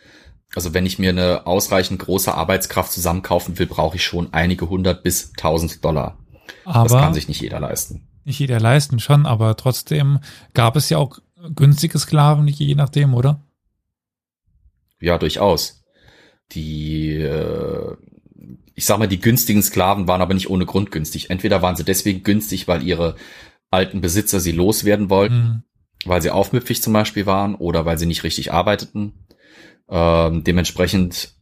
also 0.55 0.73
wenn 0.73 0.85
ich 0.85 0.99
mir 0.99 1.09
eine 1.09 1.45
ausreichend 1.47 1.99
große 1.99 2.33
Arbeitskraft 2.33 2.93
zusammenkaufen 2.93 3.59
will, 3.59 3.67
brauche 3.67 3.97
ich 3.97 4.05
schon 4.05 4.31
einige 4.33 4.69
hundert 4.69 5.03
bis 5.03 5.33
tausend 5.33 5.83
Dollar. 5.83 6.17
aber 6.63 6.87
das 6.87 6.97
kann 6.97 7.13
sich 7.13 7.27
nicht 7.27 7.41
jeder 7.41 7.59
leisten. 7.59 8.07
nicht 8.23 8.39
jeder 8.39 8.61
leisten 8.61 8.99
schon, 8.99 9.25
aber 9.25 9.57
trotzdem 9.57 10.19
gab 10.53 10.77
es 10.77 10.89
ja 10.89 10.97
auch 10.97 11.19
günstige 11.53 11.97
Sklaven, 11.99 12.47
je 12.47 12.75
nachdem, 12.75 13.13
oder? 13.13 13.41
Ja, 14.99 15.17
durchaus. 15.17 15.83
Die, 16.51 17.11
äh, 17.13 17.95
ich 18.73 18.85
sag 18.85 18.99
mal, 18.99 19.07
die 19.07 19.19
günstigen 19.19 19.61
Sklaven 19.63 20.07
waren 20.07 20.21
aber 20.21 20.33
nicht 20.33 20.49
ohne 20.49 20.65
Grund 20.65 20.91
günstig. 20.91 21.29
Entweder 21.29 21.61
waren 21.61 21.75
sie 21.75 21.83
deswegen 21.83 22.23
günstig, 22.23 22.67
weil 22.67 22.83
ihre 22.83 23.15
alten 23.71 24.01
Besitzer 24.01 24.39
sie 24.39 24.51
loswerden 24.51 25.09
wollten, 25.09 25.35
Mhm. 25.35 25.63
weil 26.05 26.21
sie 26.21 26.29
aufmüpfig 26.31 26.81
zum 26.81 26.93
Beispiel 26.93 27.25
waren 27.25 27.55
oder 27.55 27.85
weil 27.85 27.97
sie 27.97 28.05
nicht 28.05 28.23
richtig 28.23 28.53
arbeiteten. 28.53 29.13
Ähm, 29.89 30.43
dementsprechend 30.43 31.33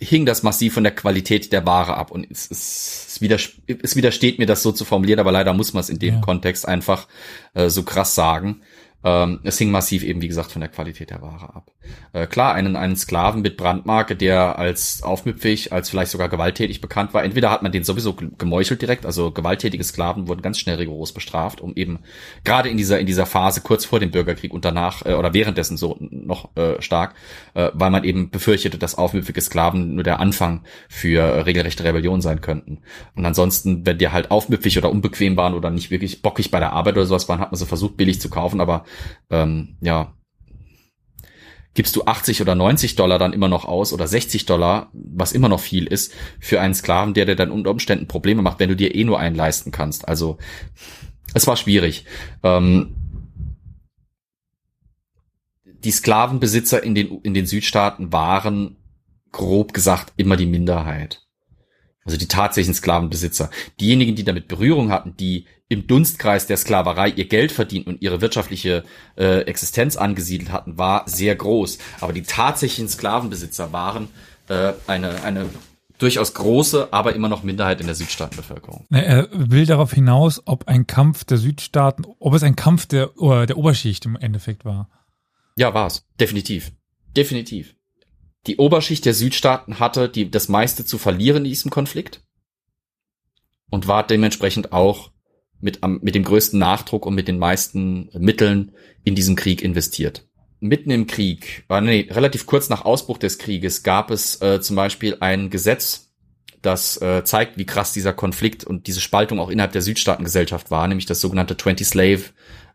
hing 0.00 0.26
das 0.26 0.42
massiv 0.42 0.74
von 0.74 0.84
der 0.84 0.94
Qualität 0.94 1.52
der 1.52 1.66
Ware 1.66 1.96
ab 1.96 2.10
und 2.10 2.30
es, 2.30 2.50
es, 2.50 3.06
es, 3.08 3.20
widers 3.20 3.50
es 3.66 3.96
widersteht 3.96 4.38
mir, 4.38 4.46
das 4.46 4.62
so 4.62 4.72
zu 4.72 4.84
formulieren, 4.84 5.20
aber 5.20 5.32
leider 5.32 5.52
muss 5.52 5.72
man 5.72 5.80
es 5.80 5.90
in 5.90 5.98
dem 5.98 6.14
Ja. 6.14 6.20
Kontext 6.20 6.66
einfach 6.66 7.08
äh, 7.54 7.68
so 7.68 7.82
krass 7.82 8.14
sagen. 8.14 8.60
Ähm, 9.04 9.38
es 9.44 9.58
hing 9.58 9.70
massiv 9.70 10.02
eben, 10.02 10.22
wie 10.22 10.28
gesagt, 10.28 10.50
von 10.50 10.60
der 10.60 10.68
Qualität 10.68 11.10
der 11.10 11.22
Ware 11.22 11.54
ab. 11.54 11.70
Äh, 12.12 12.26
klar, 12.26 12.54
einen, 12.54 12.74
einen 12.74 12.96
Sklaven 12.96 13.42
mit 13.42 13.56
Brandmarke, 13.56 14.16
der 14.16 14.58
als 14.58 15.04
aufmüpfig, 15.04 15.72
als 15.72 15.88
vielleicht 15.88 16.10
sogar 16.10 16.28
gewalttätig 16.28 16.80
bekannt 16.80 17.14
war, 17.14 17.22
entweder 17.22 17.50
hat 17.50 17.62
man 17.62 17.70
den 17.70 17.84
sowieso 17.84 18.14
ge- 18.14 18.30
gemeuchelt 18.36 18.82
direkt, 18.82 19.06
also 19.06 19.30
gewalttätige 19.30 19.84
Sklaven 19.84 20.26
wurden 20.26 20.42
ganz 20.42 20.58
schnell 20.58 20.78
rigoros 20.78 21.12
bestraft, 21.12 21.60
um 21.60 21.76
eben 21.76 22.00
gerade 22.42 22.68
in 22.68 22.76
dieser 22.76 22.98
in 22.98 23.06
dieser 23.06 23.24
Phase 23.24 23.60
kurz 23.60 23.84
vor 23.84 24.00
dem 24.00 24.10
Bürgerkrieg 24.10 24.52
und 24.52 24.64
danach 24.64 25.06
äh, 25.06 25.14
oder 25.14 25.32
währenddessen 25.32 25.76
so 25.76 25.96
noch 26.00 26.56
äh, 26.56 26.82
stark, 26.82 27.14
äh, 27.54 27.70
weil 27.74 27.90
man 27.90 28.02
eben 28.02 28.30
befürchtete, 28.30 28.78
dass 28.78 28.98
aufmüpfige 28.98 29.40
Sklaven 29.40 29.94
nur 29.94 30.02
der 30.02 30.18
Anfang 30.18 30.62
für 30.88 31.22
äh, 31.22 31.40
regelrechte 31.42 31.84
Rebellion 31.84 32.20
sein 32.20 32.40
könnten. 32.40 32.80
Und 33.14 33.24
ansonsten, 33.24 33.86
wenn 33.86 33.98
die 33.98 34.08
halt 34.08 34.32
aufmüpfig 34.32 34.76
oder 34.76 34.90
unbequem 34.90 35.36
waren 35.36 35.54
oder 35.54 35.70
nicht 35.70 35.92
wirklich 35.92 36.20
bockig 36.20 36.50
bei 36.50 36.58
der 36.58 36.72
Arbeit 36.72 36.96
oder 36.96 37.06
sowas 37.06 37.28
waren, 37.28 37.38
hat 37.38 37.52
man 37.52 37.58
sie 37.58 37.64
versucht 37.64 37.96
billig 37.96 38.20
zu 38.20 38.28
kaufen, 38.28 38.60
aber 38.60 38.84
ähm, 39.30 39.76
ja, 39.80 40.14
gibst 41.74 41.94
du 41.94 42.04
80 42.04 42.42
oder 42.42 42.56
90 42.56 42.96
Dollar 42.96 43.18
dann 43.20 43.32
immer 43.32 43.48
noch 43.48 43.64
aus 43.64 43.92
oder 43.92 44.08
60 44.08 44.46
Dollar, 44.46 44.90
was 44.92 45.32
immer 45.32 45.48
noch 45.48 45.60
viel 45.60 45.86
ist, 45.86 46.12
für 46.40 46.60
einen 46.60 46.74
Sklaven, 46.74 47.14
der 47.14 47.24
dir 47.24 47.36
dann 47.36 47.52
unter 47.52 47.70
Umständen 47.70 48.08
Probleme 48.08 48.42
macht, 48.42 48.58
wenn 48.58 48.68
du 48.68 48.76
dir 48.76 48.94
eh 48.94 49.04
nur 49.04 49.20
einen 49.20 49.36
leisten 49.36 49.70
kannst. 49.70 50.08
Also 50.08 50.38
es 51.34 51.46
war 51.46 51.56
schwierig. 51.56 52.04
Ähm, 52.42 52.96
die 55.64 55.92
Sklavenbesitzer 55.92 56.82
in 56.82 56.96
den, 56.96 57.20
in 57.20 57.34
den 57.34 57.46
Südstaaten 57.46 58.12
waren 58.12 58.76
grob 59.30 59.72
gesagt 59.72 60.12
immer 60.16 60.36
die 60.36 60.46
Minderheit. 60.46 61.27
Also 62.08 62.16
die 62.16 62.26
tatsächlichen 62.26 62.72
Sklavenbesitzer. 62.72 63.50
Diejenigen, 63.82 64.16
die 64.16 64.24
damit 64.24 64.48
Berührung 64.48 64.90
hatten, 64.90 65.14
die 65.18 65.44
im 65.68 65.86
Dunstkreis 65.86 66.46
der 66.46 66.56
Sklaverei 66.56 67.10
ihr 67.10 67.28
Geld 67.28 67.52
verdienten 67.52 67.92
und 67.92 68.00
ihre 68.00 68.22
wirtschaftliche 68.22 68.82
äh, 69.18 69.42
Existenz 69.42 69.96
angesiedelt 69.96 70.50
hatten, 70.50 70.78
war 70.78 71.06
sehr 71.06 71.36
groß. 71.36 71.76
Aber 72.00 72.14
die 72.14 72.22
tatsächlichen 72.22 72.88
Sklavenbesitzer 72.88 73.74
waren 73.74 74.08
äh, 74.48 74.72
eine, 74.86 75.22
eine 75.22 75.50
durchaus 75.98 76.32
große, 76.32 76.94
aber 76.94 77.14
immer 77.14 77.28
noch 77.28 77.42
Minderheit 77.42 77.82
in 77.82 77.86
der 77.86 77.94
Südstaatenbevölkerung. 77.94 78.86
Er 78.88 79.28
will 79.30 79.66
darauf 79.66 79.92
hinaus, 79.92 80.40
ob 80.46 80.66
ein 80.66 80.86
Kampf 80.86 81.24
der 81.24 81.36
Südstaaten, 81.36 82.06
ob 82.20 82.32
es 82.32 82.42
ein 82.42 82.56
Kampf 82.56 82.86
der, 82.86 83.18
oder 83.18 83.44
der 83.44 83.58
Oberschicht 83.58 84.06
im 84.06 84.16
Endeffekt 84.16 84.64
war. 84.64 84.88
Ja, 85.56 85.74
war's. 85.74 86.06
Definitiv. 86.18 86.72
Definitiv. 87.14 87.74
Die 88.48 88.56
Oberschicht 88.56 89.04
der 89.04 89.12
Südstaaten 89.12 89.78
hatte 89.78 90.08
die, 90.08 90.30
das 90.30 90.48
meiste 90.48 90.86
zu 90.86 90.96
verlieren 90.96 91.44
in 91.44 91.50
diesem 91.50 91.70
Konflikt 91.70 92.22
und 93.70 93.86
war 93.86 94.06
dementsprechend 94.06 94.72
auch 94.72 95.10
mit, 95.60 95.82
am, 95.82 96.00
mit 96.02 96.14
dem 96.14 96.24
größten 96.24 96.58
Nachdruck 96.58 97.04
und 97.04 97.14
mit 97.14 97.28
den 97.28 97.38
meisten 97.38 98.08
Mitteln 98.18 98.72
in 99.04 99.14
diesem 99.14 99.36
Krieg 99.36 99.60
investiert. 99.60 100.26
Mitten 100.60 100.90
im 100.90 101.06
Krieg, 101.06 101.66
äh, 101.68 101.82
nee, 101.82 102.08
relativ 102.10 102.46
kurz 102.46 102.70
nach 102.70 102.86
Ausbruch 102.86 103.18
des 103.18 103.36
Krieges 103.36 103.82
gab 103.82 104.10
es 104.10 104.40
äh, 104.40 104.62
zum 104.62 104.76
Beispiel 104.76 105.18
ein 105.20 105.50
Gesetz, 105.50 106.14
das 106.62 107.00
äh, 107.02 107.24
zeigt, 107.24 107.58
wie 107.58 107.66
krass 107.66 107.92
dieser 107.92 108.14
Konflikt 108.14 108.64
und 108.64 108.86
diese 108.86 109.02
Spaltung 109.02 109.40
auch 109.40 109.50
innerhalb 109.50 109.72
der 109.72 109.82
Südstaatengesellschaft 109.82 110.70
war, 110.70 110.88
nämlich 110.88 111.06
das 111.06 111.20
sogenannte 111.20 111.54
20 111.54 111.86
Slave 111.86 112.22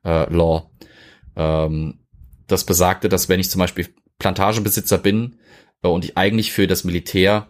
äh, 0.06 0.32
Law. 0.32 0.70
Ähm, 1.36 2.00
das 2.46 2.64
besagte, 2.64 3.10
dass 3.10 3.28
wenn 3.28 3.40
ich 3.40 3.50
zum 3.50 3.58
Beispiel 3.58 3.90
Plantagenbesitzer 4.20 5.00
bin 5.00 5.40
und 5.90 6.06
ich 6.06 6.18
eigentlich 6.18 6.52
für 6.52 6.68
das 6.68 6.84
Militär 6.84 7.48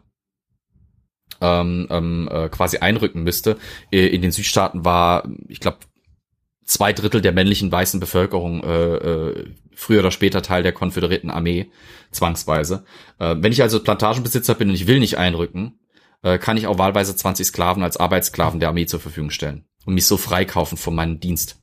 ähm, 1.41 1.87
ähm, 1.89 2.29
äh, 2.31 2.49
quasi 2.49 2.77
einrücken 2.77 3.23
müsste, 3.23 3.57
äh, 3.91 4.07
in 4.07 4.21
den 4.21 4.31
Südstaaten 4.31 4.85
war, 4.85 5.27
ich 5.47 5.59
glaube, 5.59 5.79
zwei 6.65 6.93
Drittel 6.93 7.21
der 7.21 7.33
männlichen 7.33 7.71
weißen 7.71 7.99
Bevölkerung 7.99 8.63
äh, 8.63 8.95
äh, 8.95 9.45
früher 9.75 9.99
oder 9.99 10.11
später 10.11 10.41
Teil 10.41 10.63
der 10.63 10.71
konföderierten 10.71 11.29
Armee, 11.29 11.69
zwangsweise. 12.11 12.85
Äh, 13.19 13.35
wenn 13.39 13.51
ich 13.51 13.61
also 13.61 13.81
Plantagenbesitzer 13.81 14.55
bin 14.55 14.69
und 14.69 14.75
ich 14.75 14.87
will 14.87 14.99
nicht 14.99 15.17
einrücken, 15.17 15.79
äh, 16.21 16.37
kann 16.37 16.57
ich 16.57 16.67
auch 16.67 16.77
wahlweise 16.77 17.15
20 17.15 17.47
Sklaven 17.47 17.83
als 17.83 17.97
Arbeitssklaven 17.97 18.59
der 18.59 18.69
Armee 18.69 18.85
zur 18.85 18.99
Verfügung 18.99 19.29
stellen 19.29 19.65
und 19.85 19.95
mich 19.95 20.05
so 20.05 20.17
freikaufen 20.17 20.77
von 20.77 20.95
meinem 20.95 21.19
Dienst. 21.19 21.61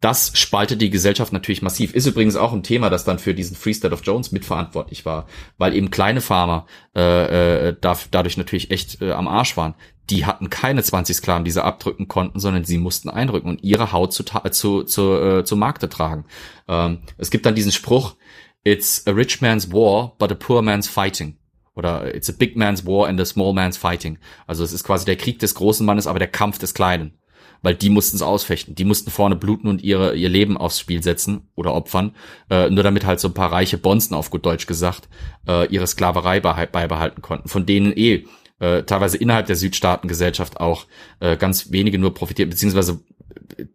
Das 0.00 0.32
spaltet 0.34 0.82
die 0.82 0.90
Gesellschaft 0.90 1.32
natürlich 1.32 1.62
massiv. 1.62 1.94
Ist 1.94 2.06
übrigens 2.06 2.36
auch 2.36 2.52
ein 2.52 2.62
Thema, 2.62 2.90
das 2.90 3.04
dann 3.04 3.18
für 3.18 3.34
diesen 3.34 3.56
Free 3.56 3.72
State 3.72 3.94
of 3.94 4.04
Jones 4.04 4.30
mitverantwortlich 4.30 5.06
war, 5.06 5.26
weil 5.56 5.74
eben 5.74 5.90
kleine 5.90 6.20
Farmer 6.20 6.66
äh, 6.94 7.68
äh, 7.68 7.76
da, 7.80 7.96
dadurch 8.10 8.36
natürlich 8.36 8.70
echt 8.70 9.00
äh, 9.00 9.12
am 9.12 9.26
Arsch 9.26 9.56
waren. 9.56 9.74
Die 10.10 10.26
hatten 10.26 10.50
keine 10.50 10.82
20 10.82 11.16
Sklaven, 11.16 11.44
die 11.44 11.50
sie 11.50 11.64
abdrücken 11.64 12.08
konnten, 12.08 12.38
sondern 12.38 12.64
sie 12.64 12.78
mussten 12.78 13.08
einrücken 13.08 13.48
und 13.48 13.64
ihre 13.64 13.92
Haut 13.92 14.12
zu, 14.12 14.22
zu, 14.22 14.84
zu, 14.84 15.12
äh, 15.14 15.44
zu 15.44 15.56
Markte 15.56 15.88
tragen. 15.88 16.26
Ähm, 16.68 16.98
es 17.16 17.30
gibt 17.30 17.46
dann 17.46 17.54
diesen 17.54 17.72
Spruch, 17.72 18.14
It's 18.64 19.06
a 19.06 19.12
rich 19.12 19.40
man's 19.40 19.72
war, 19.72 20.16
but 20.18 20.32
a 20.32 20.34
poor 20.34 20.60
man's 20.60 20.88
fighting. 20.88 21.36
Oder 21.76 22.14
it's 22.14 22.28
a 22.28 22.32
big 22.32 22.56
man's 22.56 22.84
war 22.84 23.06
and 23.06 23.20
a 23.20 23.24
small 23.24 23.52
man's 23.52 23.76
fighting. 23.76 24.18
Also 24.46 24.64
es 24.64 24.72
ist 24.72 24.82
quasi 24.82 25.04
der 25.04 25.16
Krieg 25.16 25.38
des 25.38 25.54
großen 25.54 25.86
Mannes, 25.86 26.06
aber 26.06 26.18
der 26.18 26.28
Kampf 26.28 26.58
des 26.58 26.74
Kleinen 26.74 27.16
weil 27.66 27.74
die 27.74 27.90
mussten 27.90 28.14
es 28.14 28.22
ausfechten. 28.22 28.76
Die 28.76 28.84
mussten 28.84 29.10
vorne 29.10 29.34
bluten 29.34 29.66
und 29.66 29.82
ihre, 29.82 30.14
ihr 30.14 30.28
Leben 30.28 30.56
aufs 30.56 30.78
Spiel 30.78 31.02
setzen 31.02 31.48
oder 31.56 31.74
opfern, 31.74 32.14
äh, 32.48 32.70
nur 32.70 32.84
damit 32.84 33.04
halt 33.04 33.18
so 33.18 33.26
ein 33.26 33.34
paar 33.34 33.50
reiche 33.50 33.76
Bonzen, 33.76 34.14
auf 34.14 34.30
gut 34.30 34.46
Deutsch 34.46 34.66
gesagt, 34.68 35.08
äh, 35.48 35.66
ihre 35.66 35.88
Sklaverei 35.88 36.38
beha- 36.38 36.70
beibehalten 36.70 37.22
konnten, 37.22 37.48
von 37.48 37.66
denen 37.66 37.92
eh 37.96 38.24
äh, 38.60 38.84
teilweise 38.84 39.16
innerhalb 39.16 39.46
der 39.46 39.56
Südstaatengesellschaft 39.56 40.60
auch 40.60 40.86
äh, 41.18 41.36
ganz 41.36 41.72
wenige 41.72 41.98
nur 41.98 42.14
profitieren, 42.14 42.50
beziehungsweise 42.50 43.00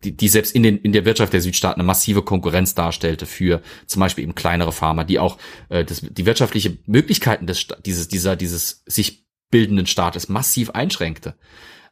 die, 0.05 0.15
die 0.15 0.29
selbst 0.29 0.55
in, 0.55 0.63
den, 0.63 0.77
in 0.77 0.93
der 0.93 1.03
Wirtschaft 1.03 1.33
der 1.33 1.41
Südstaaten 1.41 1.81
eine 1.81 1.87
massive 1.87 2.21
Konkurrenz 2.21 2.73
darstellte 2.73 3.25
für 3.25 3.61
zum 3.87 3.99
Beispiel 3.99 4.23
eben 4.23 4.35
kleinere 4.35 4.71
Farmer, 4.71 5.03
die 5.03 5.19
auch 5.19 5.37
äh, 5.67 5.83
das, 5.83 5.99
die 5.99 6.25
wirtschaftliche 6.25 6.77
Möglichkeiten 6.85 7.45
des 7.45 7.67
dieses 7.85 8.07
dieser 8.07 8.37
dieses 8.37 8.83
sich 8.85 9.25
bildenden 9.49 9.85
Staates 9.85 10.29
massiv 10.29 10.69
einschränkte. 10.69 11.35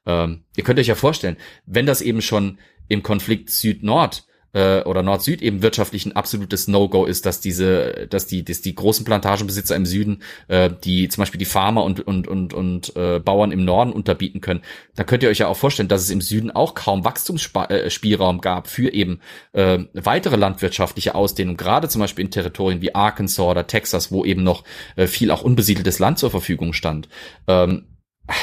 Ähm, 0.09 0.43
ihr 0.57 0.63
könnt 0.63 0.79
euch 0.79 0.87
ja 0.87 0.95
vorstellen, 0.95 1.37
wenn 1.67 1.85
das 1.85 2.01
eben 2.01 2.21
schon 2.21 2.57
im 2.87 3.03
Konflikt 3.03 3.51
Süd-Nord 3.51 4.25
äh, 4.53 4.81
oder 4.81 5.03
Nord-Süd 5.03 5.43
eben 5.43 5.61
wirtschaftlich 5.61 6.07
ein 6.07 6.15
absolutes 6.15 6.67
No-Go 6.67 7.05
ist, 7.05 7.27
dass 7.27 7.41
diese, 7.41 8.07
dass 8.09 8.25
die, 8.25 8.43
dass 8.43 8.61
die 8.61 8.73
großen 8.73 9.05
Plantagenbesitzer 9.05 9.75
im 9.75 9.85
Süden, 9.85 10.23
äh, 10.47 10.71
die 10.83 11.09
zum 11.09 11.21
Beispiel 11.21 11.37
die 11.37 11.45
Farmer 11.45 11.83
und 11.83 12.01
und 12.01 12.27
und 12.27 12.55
und 12.55 12.95
äh, 12.95 13.19
Bauern 13.19 13.51
im 13.51 13.63
Norden 13.63 13.93
unterbieten 13.93 14.41
können, 14.41 14.63
dann 14.95 15.05
könnt 15.05 15.21
ihr 15.21 15.29
euch 15.29 15.37
ja 15.37 15.47
auch 15.47 15.57
vorstellen, 15.57 15.89
dass 15.89 16.01
es 16.01 16.09
im 16.09 16.21
Süden 16.21 16.49
auch 16.49 16.73
kaum 16.73 17.05
Wachstumsspielraum 17.05 18.37
äh, 18.37 18.41
gab 18.41 18.67
für 18.67 18.91
eben 18.91 19.19
äh, 19.51 19.77
weitere 19.93 20.37
landwirtschaftliche 20.37 21.13
Ausdehnung, 21.13 21.55
gerade 21.55 21.87
zum 21.87 22.01
Beispiel 22.01 22.25
in 22.25 22.31
Territorien 22.31 22.81
wie 22.81 22.95
Arkansas 22.95 23.45
oder 23.45 23.67
Texas, 23.67 24.11
wo 24.11 24.25
eben 24.25 24.41
noch 24.41 24.63
äh, 24.95 25.05
viel 25.05 25.29
auch 25.29 25.43
unbesiedeltes 25.43 25.99
Land 25.99 26.17
zur 26.17 26.31
Verfügung 26.31 26.73
stand. 26.73 27.09
Ähm, 27.47 27.85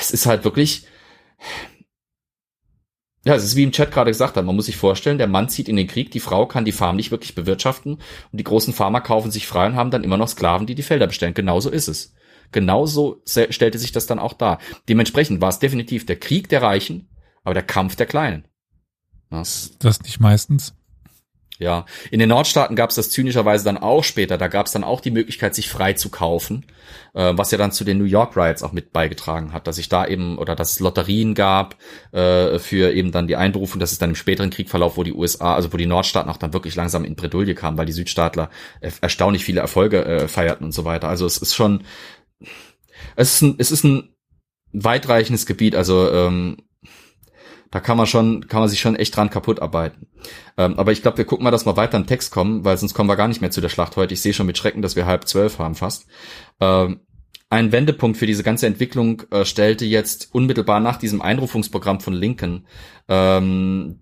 es 0.01 0.13
ist 0.13 0.27
halt 0.27 0.45
wirklich 0.45 0.87
ja, 3.27 3.35
es 3.35 3.43
ist 3.43 3.57
wie 3.57 3.65
im 3.65 3.73
Chat 3.73 3.91
gerade 3.91 4.13
gesagt 4.13 4.37
hat, 4.37 4.45
man 4.45 4.55
muss 4.55 4.67
sich 4.67 4.77
vorstellen, 4.77 5.19
der 5.19 5.27
Mann 5.27 5.49
zieht 5.49 5.69
in 5.69 5.75
den 5.75 5.89
Krieg, 5.89 6.13
die 6.13 6.21
Frau 6.21 6.47
kann 6.47 6.65
die 6.65 6.71
Farm 6.71 6.95
nicht 6.95 7.11
wirklich 7.11 7.35
bewirtschaften 7.35 7.95
und 7.95 8.03
die 8.33 8.45
großen 8.45 8.73
Farmer 8.73 9.01
kaufen 9.01 9.33
sich 9.33 9.49
frei 9.49 9.67
und 9.67 9.75
haben 9.75 9.91
dann 9.91 10.05
immer 10.05 10.17
noch 10.17 10.29
Sklaven, 10.29 10.69
die 10.69 10.77
die 10.77 10.85
Felder 10.85 11.09
bestellen. 11.09 11.35
Genauso 11.35 11.69
ist 11.69 11.89
es. 11.89 12.15
Genauso 12.53 13.23
stellte 13.27 13.79
sich 13.79 13.91
das 13.91 14.07
dann 14.07 14.21
auch 14.21 14.33
dar. 14.33 14.61
Dementsprechend 14.89 15.41
war 15.41 15.49
es 15.49 15.59
definitiv 15.59 16.07
der 16.07 16.21
Krieg 16.21 16.49
der 16.49 16.63
Reichen, 16.63 17.09
aber 17.43 17.55
der 17.55 17.65
Kampf 17.65 17.97
der 17.97 18.07
Kleinen. 18.07 18.47
Ja. 19.33 19.39
Das 19.39 20.03
nicht 20.05 20.21
meistens. 20.21 20.77
Ja, 21.59 21.87
in 22.11 22.19
den 22.19 22.29
Nordstaaten 22.29 22.77
gab 22.77 22.91
es 22.91 22.97
das 22.97 23.11
zynischerweise 23.11 23.65
dann 23.65 23.79
auch 23.79 24.05
später. 24.05 24.37
Da 24.37 24.49
gab 24.49 24.67
es 24.67 24.73
dann 24.73 24.85
auch 24.85 25.01
die 25.01 25.11
Möglichkeit, 25.11 25.55
sich 25.55 25.71
frei 25.71 25.95
zu 25.95 26.11
kaufen, 26.11 26.67
äh, 27.15 27.33
was 27.35 27.51
ja 27.51 27.57
dann 27.57 27.73
zu 27.73 27.85
den 27.85 27.97
New 27.97 28.05
York 28.05 28.37
Riots 28.37 28.63
auch 28.63 28.73
mit 28.73 28.93
beigetragen 28.93 29.55
hat, 29.55 29.67
dass 29.67 29.77
sich 29.77 29.89
da 29.89 30.07
eben 30.07 30.37
oder 30.37 30.55
dass 30.55 30.73
es 30.73 30.81
Lotterien 30.81 31.35
gab 31.35 31.77
äh, 32.13 32.59
für 32.59 32.93
eben 32.93 33.11
dann 33.11 33.27
die 33.27 33.37
Einberufung. 33.37 33.81
Das 33.81 33.93
ist 33.93 34.03
dann 34.03 34.11
im 34.11 34.17
späteren 34.17 34.51
Kriegverlauf, 34.51 34.99
wo 34.99 35.03
die 35.03 35.15
USA, 35.15 35.55
also 35.55 35.73
wo 35.73 35.79
die 35.79 35.87
Nordstaaten 35.87 36.31
auch 36.31 36.37
dann 36.37 36.53
wirklich 36.53 36.75
langsam 36.75 37.05
in 37.05 37.17
Bredouille 37.17 37.55
kamen, 37.55 37.79
weil 37.79 37.87
die 37.87 37.93
Südstaatler 37.93 38.51
erstaunlich 39.01 39.45
viele 39.45 39.61
Erfolge 39.61 40.05
äh, 40.05 40.29
feierten 40.29 40.67
und 40.67 40.73
so 40.73 40.85
weiter. 40.85 41.09
Also 41.09 41.25
es 41.25 41.39
ist 41.39 41.55
schon, 41.55 41.85
es 43.17 43.35
ist 43.35 43.43
ein, 43.43 43.55
es 43.57 43.71
ist 43.71 43.85
ein 43.85 44.15
weitreichendes 44.75 45.47
Gebiet. 45.47 45.75
Also 45.75 46.13
ähm, 46.13 46.59
da 47.71 47.81
kann 47.81 47.97
man 47.97 48.07
schon, 48.07 48.47
kann 48.49 48.61
man 48.61 48.69
sich 48.69 48.81
schon 48.81 48.97
echt 48.97 49.17
dran 49.17 49.31
kaputt 49.31 49.61
arbeiten. 49.61 50.07
Ähm, 50.57 50.79
aber 50.79 50.93
ich 50.93 51.03
glaube, 51.03 51.19
wir 51.19 51.25
gucken 51.25 51.45
mal, 51.45 51.51
dass 51.51 51.67
wir 51.67 51.77
weiter 51.77 51.97
im 51.97 52.07
Text 52.07 52.31
kommen, 52.31 52.65
weil 52.65 52.77
sonst 52.77 52.95
kommen 52.95 53.09
wir 53.09 53.17
gar 53.17 53.29
nicht 53.29 53.41
mehr 53.41 53.51
zu 53.51 53.61
der 53.61 53.69
Schlacht 53.69 53.97
heute. 53.97 54.15
Ich 54.15 54.23
sehe 54.23 54.33
schon 54.33 54.47
mit 54.47 54.59
Schrecken, 54.59 54.83
dass 54.83 54.97
wir 54.97 55.07
halb 55.07 55.27
zwölf 55.27 55.59
haben 55.59 55.75
fast. 55.75 56.07
Ähm, 56.61 57.01
ein 57.49 57.73
Wendepunkt 57.73 58.19
für 58.19 58.27
diese 58.27 58.43
ganze 58.43 58.67
Entwicklung 58.67 59.23
äh, 59.31 59.45
stellte 59.45 59.85
jetzt 59.85 60.35
unmittelbar 60.35 60.81
nach 60.81 60.97
diesem 60.97 61.23
Einrufungsprogramm 61.23 62.01
von 62.01 62.15
Lincoln 62.15 62.67
ähm, 63.09 64.01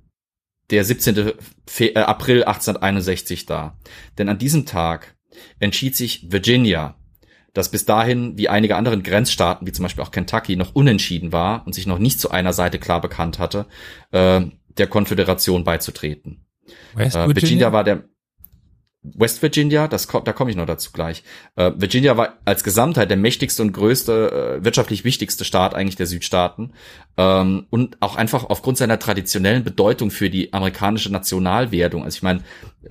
der 0.71 0.85
17. 0.85 1.33
Fe 1.67 1.95
äh, 1.95 1.99
April 1.99 2.45
1861 2.45 3.47
dar. 3.47 3.79
Denn 4.17 4.29
an 4.29 4.39
diesem 4.39 4.65
Tag 4.65 5.17
entschied 5.59 5.95
sich 5.95 6.31
Virginia 6.31 6.97
das 7.55 7.71
bis 7.71 7.87
dahin, 7.87 8.37
wie 8.37 8.49
einige 8.49 8.77
anderen 8.77 9.03
Grenzstaaten, 9.03 9.67
wie 9.67 9.73
zum 9.73 9.85
Beispiel 9.85 10.05
auch 10.05 10.11
Kentucky, 10.11 10.57
noch 10.57 10.75
unentschieden 10.75 11.33
war 11.33 11.67
und 11.67 11.75
sich 11.75 11.87
noch 11.87 11.99
nicht 11.99 12.21
zu 12.21 12.31
einer 12.31 12.53
Seite 12.53 12.79
klar 12.79 13.01
bekannt 13.01 13.39
hatte, 13.39 13.67
äh, 14.11 14.43
der 14.77 14.87
Konföderation 14.89 15.65
beizutreten. 15.65 16.45
West 16.95 17.15
Virginia? 17.15 17.25
Äh, 17.25 17.37
Virginia 17.37 17.73
war 17.73 17.85
der 17.85 18.05
West 19.05 19.43
Virginia, 19.43 19.87
das 19.87 20.07
da 20.07 20.33
komme 20.33 20.51
ich 20.51 20.57
noch 20.57 20.67
dazu 20.67 20.91
gleich. 20.91 21.23
Äh, 21.57 21.73
Virginia 21.77 22.17
war 22.17 22.39
als 22.47 22.65
Gesamtheit 22.65 23.11
der 23.11 23.19
mächtigste 23.19 23.63
und 23.63 23.73
größte, 23.73 24.61
äh, 24.61 24.65
wirtschaftlich 24.65 25.05
wichtigste 25.05 25.45
Staat 25.45 25.75
eigentlich 25.75 25.97
der 25.97 26.07
Südstaaten 26.07 26.73
ähm, 27.19 27.67
und 27.69 27.99
auch 28.01 28.17
einfach 28.17 28.45
aufgrund 28.45 28.79
seiner 28.79 28.99
traditionellen 28.99 29.63
Bedeutung 29.63 30.11
für 30.11 30.31
die 30.31 30.55
amerikanische 30.55 31.13
Nationalwertung. 31.13 32.03
Also 32.03 32.17
ich 32.17 32.23
meine, 32.23 32.41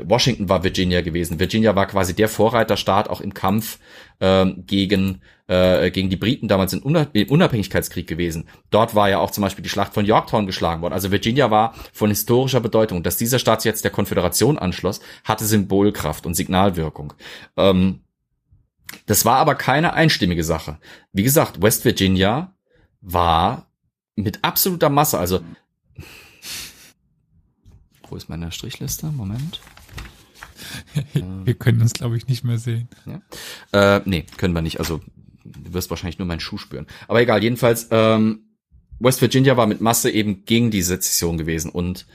Washington 0.01 0.49
war 0.49 0.63
Virginia 0.63 1.01
gewesen. 1.01 1.39
Virginia 1.39 1.75
war 1.75 1.87
quasi 1.87 2.15
der 2.15 2.29
Vorreiterstaat 2.29 3.09
auch 3.09 3.21
im 3.21 3.33
Kampf 3.33 3.79
ähm, 4.19 4.63
gegen 4.65 5.21
äh, 5.47 5.91
gegen 5.91 6.09
die 6.09 6.15
Briten 6.15 6.47
damals 6.47 6.73
im 6.73 6.81
Unabhängigkeitskrieg 6.81 8.07
gewesen. 8.07 8.47
Dort 8.69 8.95
war 8.95 9.09
ja 9.09 9.19
auch 9.19 9.31
zum 9.31 9.41
Beispiel 9.41 9.63
die 9.63 9.69
Schlacht 9.69 9.93
von 9.93 10.05
Yorktown 10.05 10.45
geschlagen 10.45 10.81
worden. 10.81 10.93
Also 10.93 11.11
Virginia 11.11 11.51
war 11.51 11.73
von 11.91 12.09
historischer 12.09 12.61
Bedeutung. 12.61 13.03
Dass 13.03 13.17
dieser 13.17 13.39
Staat 13.39 13.65
jetzt 13.65 13.83
der 13.83 13.91
Konföderation 13.91 14.57
anschloss, 14.57 15.01
hatte 15.23 15.45
Symbolkraft 15.45 16.25
und 16.25 16.33
Signalwirkung. 16.33 17.13
Ähm, 17.57 18.01
das 19.05 19.25
war 19.25 19.37
aber 19.37 19.55
keine 19.55 19.93
einstimmige 19.93 20.43
Sache. 20.43 20.77
Wie 21.11 21.23
gesagt, 21.23 21.61
West 21.61 21.83
Virginia 21.83 22.53
war 23.01 23.67
mit 24.15 24.39
absoluter 24.43 24.89
Masse, 24.89 25.17
also 25.17 25.41
wo 28.09 28.15
ist 28.15 28.29
meine 28.29 28.51
Strichliste? 28.51 29.07
Moment. 29.07 29.59
Wir 31.45 31.53
können 31.53 31.81
uns, 31.81 31.93
glaube 31.93 32.17
ich, 32.17 32.27
nicht 32.27 32.43
mehr 32.43 32.57
sehen. 32.57 32.87
Ja? 33.05 33.97
Äh, 33.97 34.01
nee, 34.05 34.25
können 34.37 34.53
wir 34.53 34.61
nicht. 34.61 34.79
Also 34.79 35.01
du 35.43 35.73
wirst 35.73 35.89
wahrscheinlich 35.89 36.19
nur 36.19 36.27
meinen 36.27 36.39
Schuh 36.39 36.57
spüren. 36.57 36.87
Aber 37.07 37.21
egal, 37.21 37.43
jedenfalls, 37.43 37.87
ähm, 37.91 38.53
West 38.99 39.21
Virginia 39.21 39.57
war 39.57 39.67
mit 39.67 39.81
Masse 39.81 40.09
eben 40.09 40.45
gegen 40.45 40.71
die 40.71 40.81
Sezession 40.81 41.37
gewesen. 41.37 41.69
Und 41.71 42.05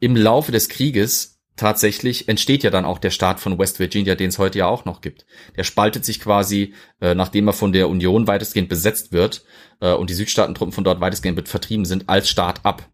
im 0.00 0.16
Laufe 0.16 0.52
des 0.52 0.68
Krieges 0.68 1.40
tatsächlich 1.56 2.28
entsteht 2.28 2.64
ja 2.64 2.70
dann 2.70 2.84
auch 2.84 2.98
der 2.98 3.10
Staat 3.10 3.40
von 3.40 3.58
West 3.58 3.78
Virginia, 3.78 4.14
den 4.14 4.28
es 4.28 4.38
heute 4.38 4.58
ja 4.58 4.66
auch 4.66 4.84
noch 4.84 5.00
gibt. 5.00 5.24
Der 5.56 5.64
spaltet 5.64 6.04
sich 6.04 6.20
quasi, 6.20 6.74
äh, 7.00 7.14
nachdem 7.14 7.46
er 7.46 7.52
von 7.52 7.72
der 7.72 7.88
Union 7.88 8.26
weitestgehend 8.26 8.68
besetzt 8.68 9.12
wird 9.12 9.44
äh, 9.80 9.92
und 9.92 10.10
die 10.10 10.14
Südstaatentruppen 10.14 10.72
von 10.72 10.84
dort 10.84 11.00
weitestgehend 11.00 11.48
vertrieben 11.48 11.84
sind, 11.84 12.08
als 12.08 12.28
Staat 12.28 12.64
ab. 12.64 12.88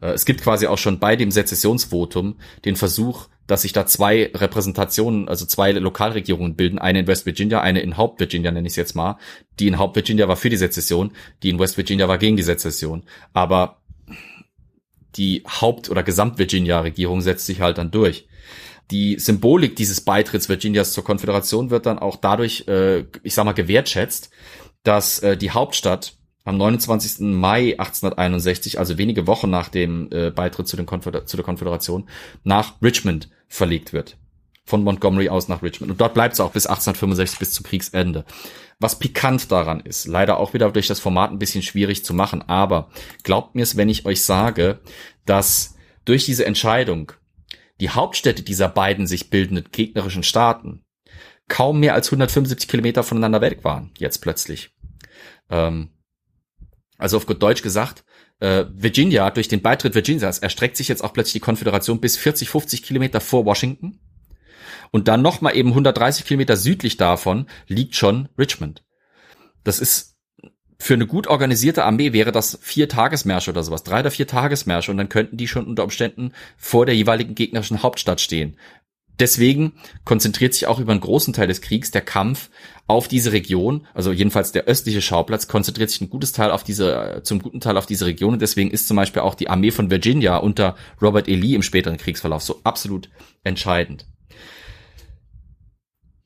Äh, 0.00 0.12
es 0.12 0.24
gibt 0.24 0.42
quasi 0.42 0.66
auch 0.66 0.78
schon 0.78 0.98
bei 0.98 1.16
dem 1.16 1.30
Sezessionsvotum 1.30 2.36
den 2.64 2.76
Versuch, 2.76 3.28
dass 3.46 3.62
sich 3.62 3.72
da 3.72 3.86
zwei 3.86 4.30
Repräsentationen, 4.32 5.28
also 5.28 5.44
zwei 5.44 5.72
Lokalregierungen 5.72 6.54
bilden, 6.54 6.78
eine 6.78 7.00
in 7.00 7.06
West 7.06 7.26
Virginia, 7.26 7.60
eine 7.60 7.80
in 7.80 7.96
Haupt 7.96 8.20
Virginia, 8.20 8.50
nenne 8.52 8.66
ich 8.66 8.72
es 8.72 8.76
jetzt 8.76 8.94
mal. 8.94 9.18
Die 9.58 9.66
in 9.66 9.78
Haupt 9.78 9.96
Virginia 9.96 10.28
war 10.28 10.36
für 10.36 10.50
die 10.50 10.56
Sezession, 10.56 11.12
die 11.42 11.50
in 11.50 11.58
West 11.58 11.76
Virginia 11.76 12.06
war 12.06 12.18
gegen 12.18 12.36
die 12.36 12.44
Sezession. 12.44 13.02
Aber 13.32 13.80
die 15.16 15.42
Haupt- 15.46 15.90
oder 15.90 16.04
Gesamt-Virginia-Regierung 16.04 17.20
setzt 17.20 17.46
sich 17.46 17.60
halt 17.60 17.78
dann 17.78 17.90
durch. 17.90 18.28
Die 18.92 19.18
Symbolik 19.18 19.76
dieses 19.76 20.00
Beitritts 20.00 20.48
Virginias 20.48 20.92
zur 20.92 21.04
Konföderation 21.04 21.70
wird 21.70 21.86
dann 21.86 21.98
auch 21.98 22.16
dadurch, 22.16 22.66
äh, 22.68 23.04
ich 23.22 23.34
sag 23.34 23.44
mal, 23.44 23.52
gewertschätzt, 23.52 24.30
dass 24.82 25.20
äh, 25.20 25.36
die 25.36 25.50
Hauptstadt 25.50 26.14
am 26.44 26.56
29. 26.56 27.20
Mai 27.20 27.78
1861, 27.78 28.78
also 28.78 28.98
wenige 28.98 29.26
Wochen 29.26 29.50
nach 29.50 29.68
dem 29.68 30.08
äh, 30.10 30.30
Beitritt 30.30 30.68
zu, 30.68 30.82
Konföder 30.84 31.26
zu 31.26 31.36
der 31.36 31.44
Konföderation, 31.44 32.08
nach 32.44 32.80
Richmond 32.82 33.28
verlegt 33.48 33.92
wird. 33.92 34.16
Von 34.64 34.84
Montgomery 34.84 35.28
aus 35.28 35.48
nach 35.48 35.62
Richmond. 35.62 35.92
Und 35.92 36.00
dort 36.00 36.14
bleibt 36.14 36.34
es 36.34 36.40
auch 36.40 36.52
bis 36.52 36.66
1865, 36.66 37.38
bis 37.38 37.52
zum 37.52 37.64
Kriegsende. 37.64 38.24
Was 38.78 38.98
pikant 38.98 39.50
daran 39.52 39.80
ist, 39.80 40.06
leider 40.06 40.38
auch 40.38 40.54
wieder 40.54 40.70
durch 40.70 40.86
das 40.86 41.00
Format 41.00 41.30
ein 41.30 41.38
bisschen 41.38 41.62
schwierig 41.62 42.04
zu 42.04 42.14
machen, 42.14 42.42
aber 42.42 42.88
glaubt 43.24 43.54
mir 43.54 43.62
es, 43.62 43.76
wenn 43.76 43.88
ich 43.88 44.06
euch 44.06 44.22
sage, 44.22 44.80
dass 45.26 45.74
durch 46.04 46.24
diese 46.24 46.46
Entscheidung 46.46 47.12
die 47.80 47.90
Hauptstädte 47.90 48.42
dieser 48.42 48.68
beiden 48.68 49.06
sich 49.06 49.28
bildenden 49.28 49.66
gegnerischen 49.70 50.22
Staaten 50.22 50.84
kaum 51.48 51.80
mehr 51.80 51.94
als 51.94 52.08
175 52.08 52.68
Kilometer 52.68 53.02
voneinander 53.02 53.40
weg 53.40 53.64
waren, 53.64 53.90
jetzt 53.98 54.18
plötzlich. 54.18 54.70
Ähm, 55.50 55.90
also 57.00 57.16
auf 57.16 57.26
gut 57.26 57.42
Deutsch 57.42 57.62
gesagt, 57.62 58.04
äh, 58.40 58.64
Virginia, 58.72 59.30
durch 59.30 59.48
den 59.48 59.62
Beitritt 59.62 59.94
Virginias 59.94 60.38
erstreckt 60.38 60.76
sich 60.76 60.88
jetzt 60.88 61.02
auch 61.02 61.12
plötzlich 61.12 61.34
die 61.34 61.40
Konföderation 61.40 62.00
bis 62.00 62.16
40, 62.16 62.48
50 62.48 62.82
Kilometer 62.82 63.20
vor 63.20 63.44
Washington. 63.44 63.98
Und 64.90 65.08
dann 65.08 65.22
nochmal 65.22 65.56
eben 65.56 65.70
130 65.70 66.24
Kilometer 66.24 66.56
südlich 66.56 66.96
davon 66.96 67.46
liegt 67.68 67.94
schon 67.94 68.28
Richmond. 68.38 68.84
Das 69.62 69.78
ist 69.78 70.16
für 70.78 70.94
eine 70.94 71.06
gut 71.06 71.26
organisierte 71.26 71.84
Armee 71.84 72.14
wäre 72.14 72.32
das 72.32 72.58
vier 72.62 72.88
Tagesmärsche 72.88 73.50
oder 73.50 73.62
sowas, 73.62 73.82
drei 73.84 74.00
oder 74.00 74.10
vier 74.10 74.26
Tagesmärsche 74.26 74.90
und 74.90 74.96
dann 74.96 75.10
könnten 75.10 75.36
die 75.36 75.46
schon 75.46 75.66
unter 75.66 75.84
Umständen 75.84 76.32
vor 76.56 76.86
der 76.86 76.96
jeweiligen 76.96 77.34
gegnerischen 77.34 77.82
Hauptstadt 77.82 78.20
stehen. 78.20 78.56
Deswegen 79.20 79.74
konzentriert 80.04 80.54
sich 80.54 80.66
auch 80.66 80.80
über 80.80 80.92
einen 80.92 81.02
großen 81.02 81.34
Teil 81.34 81.46
des 81.46 81.60
Kriegs 81.60 81.90
der 81.90 82.00
Kampf 82.00 82.48
auf 82.86 83.06
diese 83.06 83.32
Region, 83.32 83.86
also 83.94 84.10
jedenfalls 84.10 84.50
der 84.50 84.64
östliche 84.64 85.02
Schauplatz, 85.02 85.46
konzentriert 85.46 85.90
sich 85.90 86.00
ein 86.00 86.10
gutes 86.10 86.32
Teil 86.32 86.50
auf 86.50 86.64
diese, 86.64 87.20
zum 87.22 87.40
guten 87.40 87.60
Teil 87.60 87.76
auf 87.76 87.86
diese 87.86 88.06
Region 88.06 88.32
und 88.32 88.42
deswegen 88.42 88.70
ist 88.70 88.88
zum 88.88 88.96
Beispiel 88.96 89.22
auch 89.22 89.34
die 89.34 89.48
Armee 89.48 89.70
von 89.70 89.90
Virginia 89.90 90.38
unter 90.38 90.74
Robert 91.00 91.28
E. 91.28 91.36
Lee 91.36 91.54
im 91.54 91.62
späteren 91.62 91.98
Kriegsverlauf 91.98 92.42
so 92.42 92.60
absolut 92.64 93.10
entscheidend. 93.44 94.06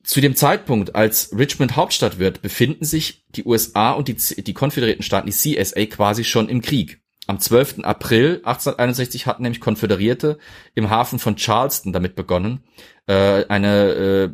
Zu 0.03 0.21
dem 0.21 0.35
Zeitpunkt, 0.35 0.95
als 0.95 1.35
Richmond 1.37 1.75
Hauptstadt 1.75 2.17
wird, 2.17 2.41
befinden 2.41 2.85
sich 2.85 3.25
die 3.29 3.43
USA 3.43 3.91
und 3.91 4.07
die, 4.07 4.15
die 4.15 4.53
konföderierten 4.53 5.03
Staaten, 5.03 5.29
die 5.29 5.33
CSA, 5.33 5.85
quasi 5.87 6.23
schon 6.23 6.47
im 6.47 6.61
Krieg. 6.61 7.01
Am 7.27 7.39
12. 7.39 7.79
April 7.83 8.41
1861 8.43 9.25
hatten 9.25 9.43
nämlich 9.43 9.59
Konföderierte 9.59 10.37
im 10.75 10.89
Hafen 10.89 11.19
von 11.19 11.35
Charleston 11.35 11.91
damit 11.91 12.15
begonnen, 12.15 12.63
äh, 13.07 13.45
eine 13.47 13.91
äh, 13.91 14.29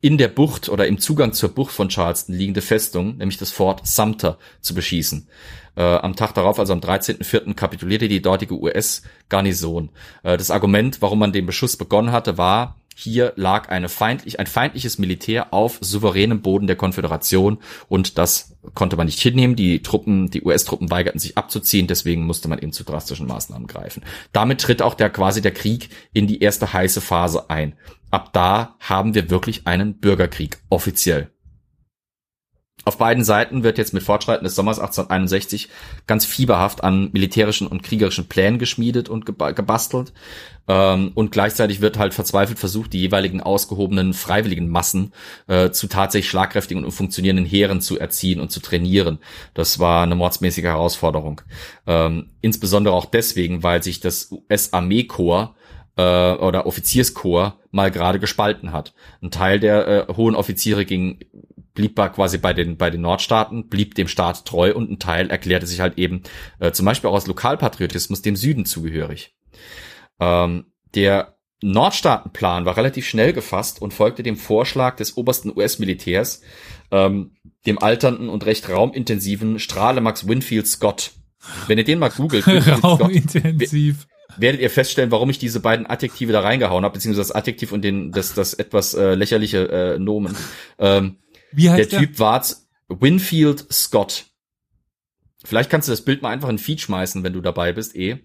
in 0.00 0.18
der 0.18 0.28
Bucht 0.28 0.68
oder 0.68 0.86
im 0.86 0.98
Zugang 0.98 1.32
zur 1.32 1.50
Bucht 1.50 1.72
von 1.72 1.88
Charleston 1.88 2.34
liegende 2.34 2.62
Festung, 2.62 3.16
nämlich 3.16 3.38
das 3.38 3.50
Fort 3.50 3.86
Sumter, 3.86 4.38
zu 4.60 4.74
beschießen. 4.74 5.28
Äh, 5.76 5.82
am 5.82 6.16
Tag 6.16 6.34
darauf, 6.34 6.58
also 6.58 6.72
am 6.72 6.80
13.04., 6.80 7.54
kapitulierte 7.54 8.08
die 8.08 8.22
dortige 8.22 8.54
US-Garnison. 8.54 9.90
Äh, 10.22 10.36
das 10.36 10.50
Argument, 10.50 11.02
warum 11.02 11.18
man 11.18 11.32
den 11.32 11.46
Beschuss 11.46 11.76
begonnen 11.76 12.12
hatte, 12.12 12.38
war, 12.38 12.80
hier 12.98 13.34
lag 13.36 13.68
eine 13.68 13.90
feindlich, 13.90 14.40
ein 14.40 14.46
feindliches 14.46 14.96
Militär 14.96 15.52
auf 15.52 15.76
souveränem 15.82 16.40
Boden 16.40 16.66
der 16.66 16.76
Konföderation 16.76 17.58
und 17.88 18.16
das 18.16 18.56
konnte 18.72 18.96
man 18.96 19.04
nicht 19.04 19.20
hinnehmen. 19.20 19.54
Die 19.54 19.82
Truppen, 19.82 20.30
die 20.30 20.42
US-Truppen 20.42 20.90
weigerten 20.90 21.20
sich 21.20 21.36
abzuziehen, 21.36 21.88
deswegen 21.88 22.24
musste 22.24 22.48
man 22.48 22.58
eben 22.58 22.72
zu 22.72 22.84
drastischen 22.84 23.26
Maßnahmen 23.26 23.66
greifen. 23.66 24.02
Damit 24.32 24.62
tritt 24.62 24.80
auch 24.80 24.94
der 24.94 25.10
quasi 25.10 25.42
der 25.42 25.52
Krieg 25.52 25.90
in 26.14 26.26
die 26.26 26.40
erste 26.40 26.72
heiße 26.72 27.02
Phase 27.02 27.50
ein. 27.50 27.74
Ab 28.10 28.32
da 28.32 28.76
haben 28.80 29.14
wir 29.14 29.28
wirklich 29.28 29.66
einen 29.66 29.98
Bürgerkrieg, 29.98 30.56
offiziell. 30.70 31.30
Auf 32.86 32.98
beiden 32.98 33.24
Seiten 33.24 33.64
wird 33.64 33.78
jetzt 33.78 33.94
mit 33.94 34.04
Fortschreiten 34.04 34.44
des 34.44 34.54
Sommers 34.54 34.78
1861 34.78 35.68
ganz 36.06 36.24
fieberhaft 36.24 36.84
an 36.84 37.10
militärischen 37.12 37.66
und 37.66 37.82
kriegerischen 37.82 38.28
Plänen 38.28 38.60
geschmiedet 38.60 39.08
und 39.08 39.26
gebastelt. 39.26 40.12
Ähm, 40.68 41.10
und 41.16 41.32
gleichzeitig 41.32 41.80
wird 41.80 41.98
halt 41.98 42.14
verzweifelt 42.14 42.60
versucht, 42.60 42.92
die 42.92 43.00
jeweiligen 43.00 43.40
ausgehobenen 43.40 44.14
freiwilligen 44.14 44.68
Massen 44.68 45.12
äh, 45.48 45.70
zu 45.70 45.88
tatsächlich 45.88 46.30
schlagkräftigen 46.30 46.84
und 46.84 46.92
funktionierenden 46.92 47.44
Heeren 47.44 47.80
zu 47.80 47.98
erziehen 47.98 48.38
und 48.38 48.52
zu 48.52 48.60
trainieren. 48.60 49.18
Das 49.52 49.80
war 49.80 50.04
eine 50.04 50.14
mordsmäßige 50.14 50.66
Herausforderung. 50.66 51.40
Ähm, 51.88 52.30
insbesondere 52.40 52.94
auch 52.94 53.06
deswegen, 53.06 53.64
weil 53.64 53.82
sich 53.82 53.98
das 53.98 54.30
US-Armeekorps 54.30 55.56
äh, 55.96 56.02
oder 56.34 56.66
Offizierskorps 56.66 57.56
mal 57.72 57.90
gerade 57.90 58.20
gespalten 58.20 58.70
hat. 58.70 58.94
Ein 59.20 59.32
Teil 59.32 59.58
der 59.58 59.88
äh, 60.08 60.14
hohen 60.14 60.36
Offiziere 60.36 60.84
ging 60.84 61.18
blieb 61.76 61.94
quasi 61.94 62.38
bei 62.38 62.52
den, 62.52 62.76
bei 62.76 62.90
den 62.90 63.02
Nordstaaten, 63.02 63.68
blieb 63.68 63.94
dem 63.94 64.08
Staat 64.08 64.44
treu 64.44 64.74
und 64.74 64.90
ein 64.90 64.98
Teil 64.98 65.30
erklärte 65.30 65.68
sich 65.68 65.78
halt 65.78 65.96
eben 65.98 66.22
äh, 66.58 66.72
zum 66.72 66.84
Beispiel 66.84 67.08
auch 67.08 67.14
aus 67.14 67.28
Lokalpatriotismus 67.28 68.22
dem 68.22 68.34
Süden 68.34 68.64
zugehörig. 68.64 69.36
Ähm, 70.18 70.72
der 70.94 71.36
Nordstaatenplan 71.62 72.64
war 72.64 72.76
relativ 72.76 73.06
schnell 73.06 73.32
gefasst 73.32 73.80
und 73.80 73.94
folgte 73.94 74.22
dem 74.22 74.36
Vorschlag 74.36 74.96
des 74.96 75.16
obersten 75.16 75.56
US-Militärs, 75.56 76.42
ähm, 76.90 77.36
dem 77.66 77.78
alternden 77.78 78.28
und 78.28 78.44
recht 78.44 78.68
raumintensiven 78.68 79.58
Strahlemax 79.58 80.28
Winfield 80.28 80.66
Scott. 80.66 81.12
Wenn 81.66 81.78
ihr 81.78 81.84
den 81.84 81.98
mal 81.98 82.10
googelt, 82.10 82.46
raumintensiv. 82.82 84.06
werdet 84.36 84.60
ihr 84.60 84.70
feststellen, 84.70 85.10
warum 85.10 85.30
ich 85.30 85.38
diese 85.38 85.60
beiden 85.60 85.86
Adjektive 85.86 86.32
da 86.32 86.40
reingehauen 86.40 86.84
habe, 86.84 86.94
beziehungsweise 86.94 87.28
das 87.28 87.36
Adjektiv 87.36 87.72
und 87.72 87.82
den, 87.82 88.12
das, 88.12 88.34
das 88.34 88.52
etwas 88.52 88.94
äh, 88.94 89.14
lächerliche 89.14 89.68
äh, 89.68 89.98
Nomen. 89.98 90.36
Ähm, 90.78 91.16
Wie 91.56 91.70
heißt 91.70 91.92
der 91.92 92.00
Typ 92.00 92.18
war 92.18 92.44
Winfield 92.88 93.66
Scott. 93.72 94.26
Vielleicht 95.44 95.70
kannst 95.70 95.88
du 95.88 95.92
das 95.92 96.02
Bild 96.02 96.22
mal 96.22 96.30
einfach 96.30 96.48
in 96.48 96.58
Feed 96.58 96.80
schmeißen, 96.80 97.22
wenn 97.22 97.32
du 97.32 97.40
dabei 97.40 97.72
bist, 97.72 97.94
eh. 97.96 98.18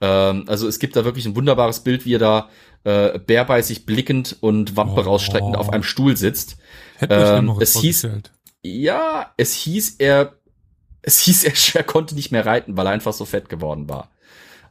Ähm, 0.00 0.44
also 0.48 0.66
es 0.66 0.78
gibt 0.78 0.96
da 0.96 1.04
wirklich 1.04 1.24
ein 1.26 1.36
wunderbares 1.36 1.80
Bild, 1.80 2.04
wie 2.04 2.14
er 2.14 2.18
da 2.18 2.48
äh, 2.84 3.18
bärbeißig 3.18 3.86
blickend 3.86 4.36
und 4.40 4.76
Wampe 4.76 5.00
Oh. 5.00 5.04
rausstreckend 5.04 5.56
auf 5.56 5.70
einem 5.70 5.82
Stuhl 5.84 6.16
sitzt. 6.16 6.56
Hätte 6.96 7.14
Ähm, 7.14 7.26
Schlimmeres 7.26 7.74
es 7.74 7.76
hieß-. 7.80 8.22
Ja, 8.62 9.32
es 9.36 9.54
hieß 9.54 9.96
er, 9.98 10.34
es 11.02 11.20
hieß 11.20 11.44
er, 11.44 11.52
er 11.80 11.84
konnte 11.84 12.14
nicht 12.14 12.32
mehr 12.32 12.44
reiten, 12.44 12.76
weil 12.76 12.86
er 12.86 12.92
einfach 12.92 13.12
so 13.12 13.24
fett 13.24 13.48
geworden 13.48 13.88
war. 13.88 14.10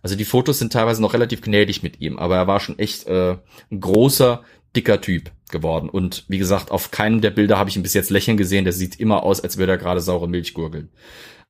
Also 0.01 0.15
die 0.15 0.25
Fotos 0.25 0.59
sind 0.59 0.73
teilweise 0.73 1.01
noch 1.01 1.13
relativ 1.13 1.41
gnädig 1.41 1.81
mit 1.81 2.01
ihm, 2.01 2.19
aber 2.19 2.35
er 2.35 2.47
war 2.47 2.59
schon 2.59 2.77
echt 2.77 3.07
äh, 3.07 3.37
ein 3.71 3.79
großer, 3.79 4.43
dicker 4.75 5.01
Typ 5.01 5.31
geworden. 5.49 5.89
Und 5.89 6.25
wie 6.27 6.37
gesagt, 6.37 6.71
auf 6.71 6.91
keinem 6.91 7.21
der 7.21 7.31
Bilder 7.31 7.57
habe 7.57 7.69
ich 7.69 7.75
ihn 7.75 7.83
bis 7.83 7.93
jetzt 7.93 8.09
lächeln 8.09 8.37
gesehen. 8.37 8.63
Der 8.63 8.73
sieht 8.73 8.99
immer 8.99 9.23
aus, 9.23 9.39
als 9.39 9.57
würde 9.57 9.73
er 9.73 9.77
gerade 9.77 10.01
saure 10.01 10.27
Milch 10.27 10.53
gurgeln. 10.53 10.89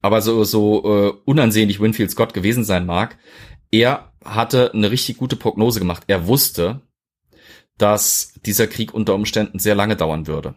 Aber 0.02 0.22
so, 0.22 0.44
so 0.44 0.84
äh, 0.84 1.14
unansehnlich 1.26 1.80
Winfield 1.80 2.12
Scott 2.12 2.34
gewesen 2.34 2.64
sein 2.64 2.86
mag, 2.86 3.18
er 3.72 4.12
hatte 4.24 4.72
eine 4.74 4.92
richtig 4.92 5.18
gute 5.18 5.36
Prognose 5.36 5.80
gemacht. 5.80 6.04
Er 6.08 6.28
wusste, 6.28 6.82
dass 7.78 8.34
dieser 8.46 8.68
Krieg 8.68 8.94
unter 8.94 9.16
Umständen 9.16 9.60
sehr 9.60 9.76
lange 9.76 9.96
dauern 9.96 10.28
würde. 10.28 10.56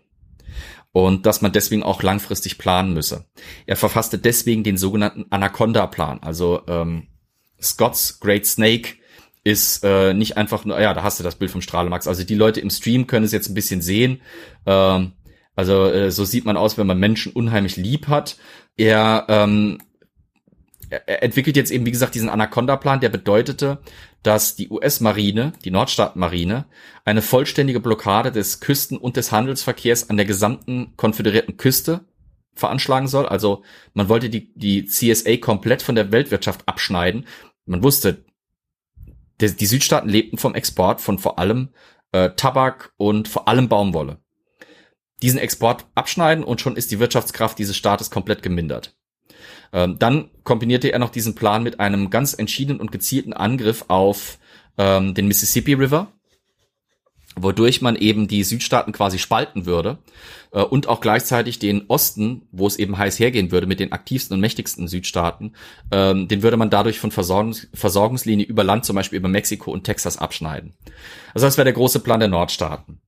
Und 0.93 1.27
dass 1.27 1.43
man 1.43 1.53
deswegen 1.53 1.83
auch 1.83 2.03
langfristig 2.03 2.59
planen 2.59 2.95
müsse. 2.95 3.27
Er 3.67 3.77
verfasste 3.77 4.19
deswegen 4.19 4.65
den 4.65 4.79
sogenannten 4.79 5.27
Anaconda-Plan. 5.31 6.21
Also 6.23 6.63
ähm, 6.69 7.09
Scott's 7.61 8.19
Great 8.19 8.47
Snake 8.47 8.95
ist 9.47 9.85
äh, 9.85 10.13
nicht 10.13 10.37
einfach 10.37 10.65
nur, 10.65 10.81
ja, 10.81 10.93
da 10.93 11.05
hast 11.05 11.21
du 11.21 11.23
das 11.23 11.37
Bild 11.37 11.53
vom 11.53 11.61
Strahlemax. 11.61 12.09
Also 12.09 12.25
die 12.25 12.35
Leute 12.35 12.59
im 12.61 12.69
Stream 12.69 13.07
können 13.07 13.25
es 13.25 13.31
jetzt 13.31 13.49
ein 13.49 13.55
bisschen 13.55 13.81
sehen. 13.81 14.21
Ähm, 14.67 15.13
also 15.55 15.85
äh, 15.87 16.11
so 16.11 16.25
sieht 16.25 16.45
man 16.45 16.57
aus, 16.57 16.77
wenn 16.77 16.89
man 16.89 16.99
Menschen 16.99 17.31
unheimlich 17.31 17.77
lieb 17.77 18.09
hat. 18.09 18.39
Er, 18.77 19.25
ähm, 19.29 19.79
er 20.91 21.23
entwickelt 21.23 21.57
jetzt 21.57 21.71
eben, 21.71 21.87
wie 21.87 21.93
gesagt, 21.93 22.17
diesen 22.17 22.29
Anaconda-Plan, 22.29 22.99
der 22.99 23.09
bedeutete, 23.09 23.79
dass 24.25 24.57
die 24.57 24.69
US-Marine, 24.69 25.53
die 25.65 25.71
Nordstaatenmarine, 25.71 26.65
eine 27.05 27.23
vollständige 27.23 27.79
Blockade 27.79 28.33
des 28.33 28.61
Küsten- 28.61 28.99
und 28.99 29.17
des 29.17 29.31
Handelsverkehrs 29.31 30.11
an 30.11 30.17
der 30.17 30.27
gesamten 30.27 30.95
konföderierten 30.97 31.57
Küste 31.57 32.01
veranschlagen 32.53 33.07
soll. 33.07 33.27
Also 33.27 33.63
man 33.95 34.09
wollte 34.09 34.29
die, 34.29 34.53
die 34.57 34.87
CSA 34.87 35.37
komplett 35.37 35.83
von 35.83 35.95
der 35.95 36.11
Weltwirtschaft 36.11 36.67
abschneiden. 36.67 37.29
Man 37.65 37.85
wusste, 37.85 38.25
die, 39.41 39.55
die 39.55 39.67
Südstaaten 39.67 40.09
lebten 40.09 40.39
vom 40.39 40.55
Export 40.55 41.01
von 41.01 41.19
vor 41.19 41.39
allem 41.39 41.71
äh, 42.13 42.31
Tabak 42.37 42.93
und 42.97 43.29
vor 43.29 43.49
allem 43.49 43.69
Baumwolle. 43.69 44.19
Diesen 45.23 45.39
Export 45.39 45.87
abschneiden 45.95 46.45
und 46.45 46.61
schon 46.61 46.77
ist 46.77 46.91
die 46.91 46.99
Wirtschaftskraft 46.99 47.59
dieses 47.59 47.77
Staates 47.77 48.11
komplett 48.11 48.43
gemindert. 48.43 48.97
Ähm, 49.73 49.99
dann 49.99 50.31
kombinierte 50.45 50.93
er 50.93 50.99
noch 50.99 51.11
diesen 51.11 51.35
Plan 51.35 51.63
mit 51.63 51.81
einem 51.81 52.11
ganz 52.11 52.35
entschiedenen 52.35 52.81
und 52.81 52.93
gezielten 52.93 53.33
Angriff 53.33 53.87
auf 53.89 54.39
ähm, 54.79 55.15
den 55.15 55.27
Mississippi 55.27 55.75
River, 55.75 56.13
wodurch 57.39 57.83
man 57.83 57.97
eben 57.97 58.29
die 58.29 58.43
Südstaaten 58.43 58.93
quasi 58.93 59.19
spalten 59.19 59.67
würde 59.67 59.99
äh, 60.53 60.63
und 60.63 60.89
auch 60.89 61.01
gleichzeitig 61.01 61.59
den 61.59 61.85
Osten, 61.89 62.49
wo 62.51 62.67
es 62.67 62.79
eben 62.79 62.97
heiß 62.97 63.19
hergehen 63.19 63.51
würde 63.53 63.67
mit 63.67 63.79
den 63.79 63.93
aktivsten 63.93 64.35
und 64.35 64.41
mächtigsten 64.41 64.89
Südstaaten, 64.89 65.53
ähm, 65.91 66.29
den 66.29 66.43
würde 66.43 66.57
man 66.57 66.71
dadurch 66.71 66.99
von 66.99 67.11
Versorgungs 67.11 67.69
Versorgungslinie 67.75 68.47
über 68.47 68.65
Land, 68.65 68.85
zum 68.87 68.97
Beispiel 68.97 69.19
über 69.19 69.29
Mexiko 69.29 69.71
und 69.71 69.85
Texas 69.85 70.17
abschneiden. 70.17 70.75
Also 71.35 71.47
das 71.47 71.57
wäre 71.59 71.67
der 71.67 71.75
große 71.75 72.01
Plan 72.01 72.21
der 72.21 72.29
Nordstaaten. 72.31 73.01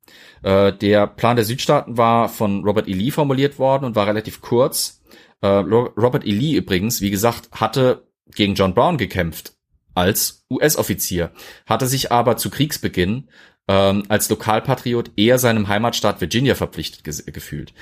Äh, 0.42 0.72
der 0.74 1.06
Plan 1.06 1.36
der 1.36 1.44
Südstaaten 1.44 1.96
war 1.96 2.28
von 2.28 2.62
Robert 2.64 2.86
E. 2.86 2.92
Lee 2.92 3.10
formuliert 3.10 3.58
worden 3.58 3.84
und 3.86 3.96
war 3.96 4.06
relativ 4.06 4.40
kurz. 4.40 5.00
Äh, 5.40 5.46
Ro- 5.46 5.90
Robert 5.96 6.26
E. 6.26 6.30
Lee 6.30 6.54
übrigens, 6.56 7.00
wie 7.00 7.10
gesagt, 7.10 7.48
hatte 7.52 8.06
gegen 8.34 8.54
John 8.54 8.74
Brown 8.74 8.98
gekämpft 8.98 9.54
als 9.94 10.44
US-Offizier, 10.50 11.32
hatte 11.66 11.86
sich 11.86 12.12
aber 12.12 12.36
zu 12.36 12.50
Kriegsbeginn 12.50 13.28
ähm, 13.68 14.04
als 14.08 14.28
Lokalpatriot 14.28 15.12
eher 15.16 15.38
seinem 15.38 15.68
Heimatstaat 15.68 16.20
Virginia 16.20 16.54
verpflichtet 16.54 17.04
gefühlt. 17.04 17.72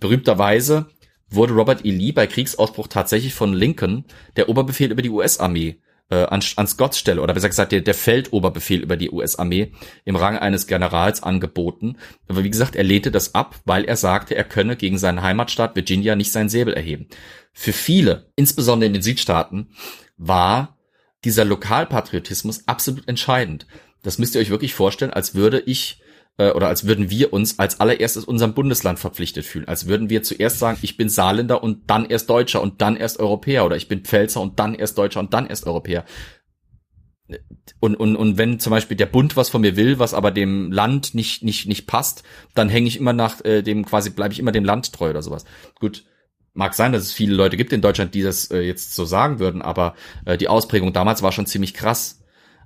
Berühmterweise 0.00 0.86
wurde 1.30 1.54
Robert 1.54 1.84
E. 1.84 1.90
Lee 1.90 2.12
bei 2.12 2.26
Kriegsausbruch 2.26 2.88
tatsächlich 2.88 3.34
von 3.34 3.52
Lincoln 3.52 4.04
der 4.36 4.48
Oberbefehl 4.48 4.90
über 4.90 5.02
die 5.02 5.10
US-Armee 5.10 5.78
äh, 6.10 6.24
an, 6.24 6.42
an 6.56 6.66
Scotts 6.66 6.98
Stelle 6.98 7.20
oder 7.20 7.34
besser 7.34 7.48
gesagt 7.48 7.72
der, 7.72 7.82
der 7.82 7.94
Feldoberbefehl 7.94 8.80
über 8.80 8.96
die 8.96 9.10
US-Armee 9.10 9.72
im 10.04 10.16
Rang 10.16 10.38
eines 10.38 10.66
Generals 10.66 11.22
angeboten. 11.22 11.96
Aber 12.28 12.44
wie 12.44 12.50
gesagt, 12.50 12.76
er 12.76 12.84
lehnte 12.84 13.10
das 13.10 13.34
ab, 13.34 13.56
weil 13.64 13.84
er 13.84 13.96
sagte, 13.96 14.34
er 14.34 14.44
könne 14.44 14.76
gegen 14.76 14.98
seinen 14.98 15.22
Heimatstaat 15.22 15.76
Virginia 15.76 16.16
nicht 16.16 16.32
seinen 16.32 16.48
Säbel 16.48 16.74
erheben. 16.74 17.08
Für 17.52 17.72
viele, 17.72 18.30
insbesondere 18.36 18.86
in 18.86 18.94
den 18.94 19.02
Südstaaten, 19.02 19.68
war 20.16 20.78
dieser 21.24 21.44
Lokalpatriotismus 21.44 22.66
absolut 22.66 23.08
entscheidend. 23.08 23.66
Das 24.02 24.18
müsst 24.18 24.34
ihr 24.34 24.40
euch 24.40 24.50
wirklich 24.50 24.74
vorstellen, 24.74 25.12
als 25.12 25.34
würde 25.34 25.60
ich 25.60 26.00
äh, 26.38 26.50
oder 26.52 26.68
als 26.68 26.86
würden 26.86 27.10
wir 27.10 27.32
uns 27.32 27.58
als 27.58 27.80
allererstes 27.80 28.24
unserem 28.24 28.54
Bundesland 28.54 28.98
verpflichtet 28.98 29.44
fühlen. 29.44 29.68
Als 29.68 29.86
würden 29.86 30.08
wir 30.08 30.22
zuerst 30.22 30.58
sagen, 30.58 30.78
ich 30.82 30.96
bin 30.96 31.08
Saarländer 31.08 31.62
und 31.62 31.90
dann 31.90 32.06
erst 32.06 32.30
Deutscher 32.30 32.62
und 32.62 32.80
dann 32.80 32.96
erst 32.96 33.20
Europäer 33.20 33.66
oder 33.66 33.76
ich 33.76 33.88
bin 33.88 34.04
Pfälzer 34.04 34.40
und 34.40 34.58
dann 34.58 34.74
erst 34.74 34.96
Deutscher 34.96 35.20
und 35.20 35.34
dann 35.34 35.46
erst 35.46 35.66
Europäer. 35.66 36.04
Und, 37.80 37.96
und, 37.96 38.16
und 38.16 38.38
wenn 38.38 38.58
zum 38.58 38.70
Beispiel 38.70 38.96
der 38.96 39.06
Bund 39.06 39.36
was 39.36 39.50
von 39.50 39.60
mir 39.60 39.76
will, 39.76 39.98
was 39.98 40.14
aber 40.14 40.30
dem 40.30 40.72
Land 40.72 41.14
nicht, 41.14 41.42
nicht, 41.42 41.68
nicht 41.68 41.86
passt, 41.86 42.22
dann 42.54 42.70
hänge 42.70 42.88
ich 42.88 42.96
immer 42.96 43.12
nach 43.12 43.44
äh, 43.44 43.62
dem, 43.62 43.84
quasi 43.84 44.10
bleibe 44.10 44.32
ich 44.32 44.40
immer 44.40 44.52
dem 44.52 44.64
Land 44.64 44.92
treu 44.94 45.10
oder 45.10 45.22
sowas. 45.22 45.44
Gut, 45.78 46.04
mag 46.54 46.74
sein, 46.74 46.92
dass 46.92 47.02
es 47.02 47.12
viele 47.12 47.34
Leute 47.34 47.58
gibt 47.58 47.72
in 47.72 47.82
Deutschland, 47.82 48.14
die 48.14 48.22
das 48.22 48.50
äh, 48.50 48.60
jetzt 48.60 48.94
so 48.94 49.04
sagen 49.04 49.40
würden, 49.40 49.60
aber 49.60 49.94
äh, 50.24 50.38
die 50.38 50.48
Ausprägung 50.48 50.94
damals 50.94 51.22
war 51.22 51.32
schon 51.32 51.46
ziemlich 51.46 51.74
krass. 51.74 52.17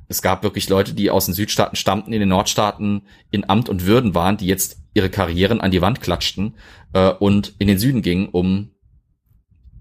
Es 0.08 0.22
gab 0.22 0.42
wirklich 0.42 0.68
Leute, 0.68 0.94
die 0.94 1.10
aus 1.10 1.26
den 1.26 1.34
Südstaaten 1.34 1.76
stammten, 1.76 2.12
in 2.12 2.20
den 2.20 2.28
Nordstaaten 2.28 3.02
in 3.30 3.48
Amt 3.48 3.68
und 3.68 3.86
Würden 3.86 4.14
waren, 4.14 4.36
die 4.36 4.46
jetzt 4.46 4.78
ihre 4.94 5.10
Karrieren 5.10 5.60
an 5.60 5.70
die 5.70 5.80
Wand 5.80 6.00
klatschten 6.00 6.56
äh, 6.92 7.10
und 7.10 7.54
in 7.58 7.68
den 7.68 7.78
Süden 7.78 8.02
gingen, 8.02 8.28
um 8.28 8.70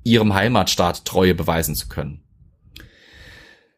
ihrem 0.04 0.34
Heimatstaat 0.34 1.06
Treue 1.06 1.36
beweisen 1.36 1.76
zu 1.76 1.88
können. 1.88 2.24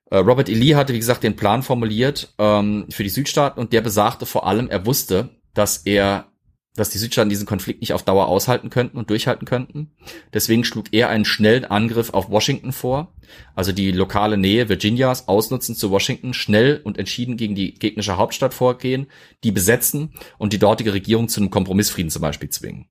Äh, 0.09 0.17
Robert 0.17 0.49
E. 0.49 0.53
Lee 0.53 0.75
hatte, 0.75 0.93
wie 0.93 0.99
gesagt, 0.99 1.23
den 1.23 1.35
Plan 1.35 1.63
formuliert 1.63 2.33
ähm, 2.37 2.85
für 2.89 3.03
die 3.03 3.09
Südstaaten 3.09 3.59
und 3.59 3.73
der 3.73 3.81
besagte 3.81 4.25
vor 4.25 4.45
allem, 4.45 4.69
er 4.69 4.85
wusste, 4.85 5.29
dass 5.53 5.77
er 5.77 6.27
dass 6.75 6.89
die 6.89 6.97
Südstaaten 6.97 7.29
diesen 7.29 7.45
Konflikt 7.45 7.81
nicht 7.81 7.93
auf 7.93 8.03
Dauer 8.03 8.27
aushalten 8.27 8.69
könnten 8.69 8.97
und 8.97 9.09
durchhalten 9.09 9.45
könnten. 9.45 9.91
Deswegen 10.33 10.63
schlug 10.63 10.87
er 10.91 11.09
einen 11.09 11.25
schnellen 11.25 11.65
Angriff 11.65 12.13
auf 12.13 12.29
Washington 12.29 12.71
vor, 12.71 13.13
also 13.55 13.71
die 13.71 13.91
lokale 13.91 14.37
Nähe 14.37 14.69
Virginias 14.69 15.27
ausnutzen 15.27 15.75
zu 15.75 15.91
Washington, 15.91 16.33
schnell 16.33 16.81
und 16.83 16.97
entschieden 16.97 17.37
gegen 17.37 17.53
die 17.55 17.75
gegnerische 17.75 18.17
Hauptstadt 18.17 18.53
vorgehen, 18.53 19.07
die 19.43 19.51
besetzen 19.51 20.13
und 20.39 20.53
die 20.53 20.59
dortige 20.59 20.93
Regierung 20.93 21.29
zu 21.29 21.41
einem 21.41 21.51
Kompromissfrieden 21.51 22.09
zum 22.09 22.21
Beispiel 22.21 22.49
zwingen. 22.49 22.87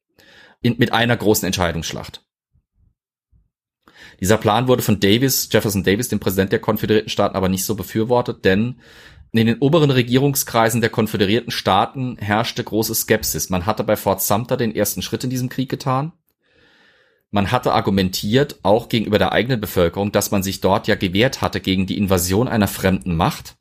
In, 0.61 0.77
mit 0.79 0.93
einer 0.93 1.17
großen 1.17 1.47
Entscheidungsschlacht. 1.47 2.25
Dieser 4.21 4.39
Plan 4.39 4.69
wurde 4.69 4.83
von 4.83 5.01
Davis, 5.01 5.49
Jefferson 5.51 5.83
Davis, 5.83 6.09
dem 6.09 6.21
Präsident 6.21 6.53
der 6.53 6.61
Konföderierten 6.61 7.11
Staaten, 7.11 7.35
aber 7.35 7.49
nicht 7.49 7.65
so 7.65 7.75
befürwortet, 7.75 8.45
denn 8.45 8.77
in 9.41 9.47
den 9.47 9.59
oberen 9.59 9.91
Regierungskreisen 9.91 10.83
der 10.83 10.91
konföderierten 10.91 11.51
Staaten 11.51 12.17
herrschte 12.19 12.63
große 12.63 12.95
Skepsis. 12.95 13.49
Man 13.49 13.65
hatte 13.65 13.83
bei 13.83 13.97
Fort 13.97 14.21
Sumter 14.21 14.59
den 14.59 14.75
ersten 14.75 15.01
Schritt 15.01 15.25
in 15.25 15.31
diesem 15.31 15.49
Krieg 15.49 15.71
getan. 15.71 16.13
Man 17.31 17.51
hatte 17.51 17.73
argumentiert, 17.73 18.59
auch 18.63 18.91
gegenüber 18.91 19.19
der 19.19 19.33
eigenen 19.33 19.59
Bevölkerung, 19.59 20.13
dass 20.13 20.31
man 20.31 20.43
sich 20.43 20.61
dort 20.61 20.87
ja 20.87 20.97
gewehrt 20.97 21.41
hatte 21.41 21.61
gegen 21.61 21.87
die 21.87 21.97
Invasion 21.97 22.47
einer 22.47 22.69
fremden 22.69 23.17
Macht. 23.17 23.57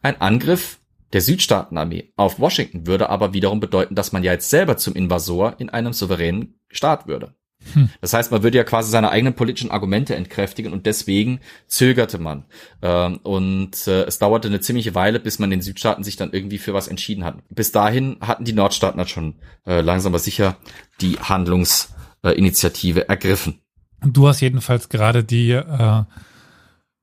Ein 0.00 0.20
Angriff 0.20 0.78
der 1.12 1.20
Südstaatenarmee 1.20 2.12
auf 2.14 2.38
Washington 2.38 2.86
würde 2.86 3.10
aber 3.10 3.32
wiederum 3.32 3.58
bedeuten, 3.58 3.96
dass 3.96 4.12
man 4.12 4.22
ja 4.22 4.30
jetzt 4.32 4.48
selber 4.48 4.76
zum 4.76 4.94
Invasor 4.94 5.56
in 5.58 5.70
einem 5.70 5.92
souveränen 5.92 6.60
Staat 6.68 7.08
würde. 7.08 7.34
Hm. 7.74 7.90
Das 8.00 8.14
heißt, 8.14 8.32
man 8.32 8.42
würde 8.42 8.58
ja 8.58 8.64
quasi 8.64 8.90
seine 8.90 9.10
eigenen 9.10 9.34
politischen 9.34 9.70
Argumente 9.70 10.14
entkräftigen 10.16 10.72
und 10.72 10.86
deswegen 10.86 11.40
zögerte 11.66 12.18
man. 12.18 12.44
Ähm, 12.82 13.18
und 13.22 13.86
äh, 13.86 14.04
es 14.04 14.18
dauerte 14.18 14.48
eine 14.48 14.60
ziemliche 14.60 14.94
Weile, 14.94 15.20
bis 15.20 15.38
man 15.38 15.52
in 15.52 15.58
den 15.58 15.62
Südstaaten 15.62 16.02
sich 16.02 16.16
dann 16.16 16.32
irgendwie 16.32 16.58
für 16.58 16.74
was 16.74 16.88
entschieden 16.88 17.24
hat. 17.24 17.36
Bis 17.50 17.72
dahin 17.72 18.16
hatten 18.20 18.44
die 18.44 18.52
Nordstaaten 18.52 18.98
dann 18.98 19.08
schon 19.08 19.34
äh, 19.66 19.80
langsam 19.80 20.12
aber 20.12 20.18
sicher 20.18 20.56
die 21.00 21.18
Handlungsinitiative 21.18 23.08
ergriffen. 23.08 23.60
Du 24.02 24.26
hast 24.26 24.40
jedenfalls 24.40 24.88
gerade 24.88 25.22
die 25.22 25.52
äh, 25.52 26.04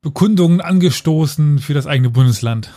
Bekundungen 0.01 0.61
angestoßen 0.61 1.59
für 1.59 1.73
das 1.73 1.85
eigene 1.85 2.09
Bundesland. 2.09 2.71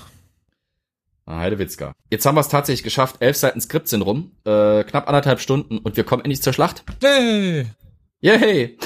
Heidewitzka. 1.39 1.93
Jetzt 2.11 2.27
haben 2.27 2.36
wir 2.36 2.40
es 2.40 2.48
tatsächlich 2.48 2.82
geschafft. 2.82 3.16
Elf 3.20 3.36
Seiten 3.36 3.61
Skript 3.61 3.89
sind 3.89 4.02
rum. 4.02 4.32
Äh, 4.44 4.85
knapp 4.85 5.09
anderthalb 5.09 5.40
Stunden 5.40 5.78
und 5.78 5.97
wir 5.97 6.05
kommen 6.05 6.24
endlich 6.24 6.43
zur 6.43 6.52
Schlacht. 6.52 6.85
Hey! 7.02 7.66
Yay! 8.20 8.78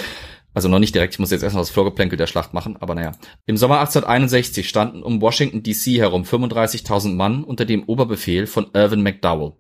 Also 0.55 0.69
noch 0.69 0.79
nicht 0.79 0.95
direkt, 0.95 1.15
ich 1.15 1.19
muss 1.19 1.33
jetzt 1.33 1.43
erstmal 1.43 1.63
das 1.63 1.71
Vorgeplänkel 1.71 2.17
der 2.17 2.29
Schlacht 2.29 2.55
machen, 2.55 2.77
aber 2.79 2.95
naja. 2.95 3.13
Im 3.45 3.57
Sommer 3.57 3.81
1861 3.81 4.69
standen 4.69 5.03
um 5.03 5.21
Washington 5.21 5.65
DC 5.65 5.99
herum 5.99 6.23
35.000 6.23 7.15
Mann 7.15 7.43
unter 7.43 7.65
dem 7.65 7.83
Oberbefehl 7.85 8.47
von 8.47 8.69
Irvin 8.73 9.03
McDowell. 9.03 9.55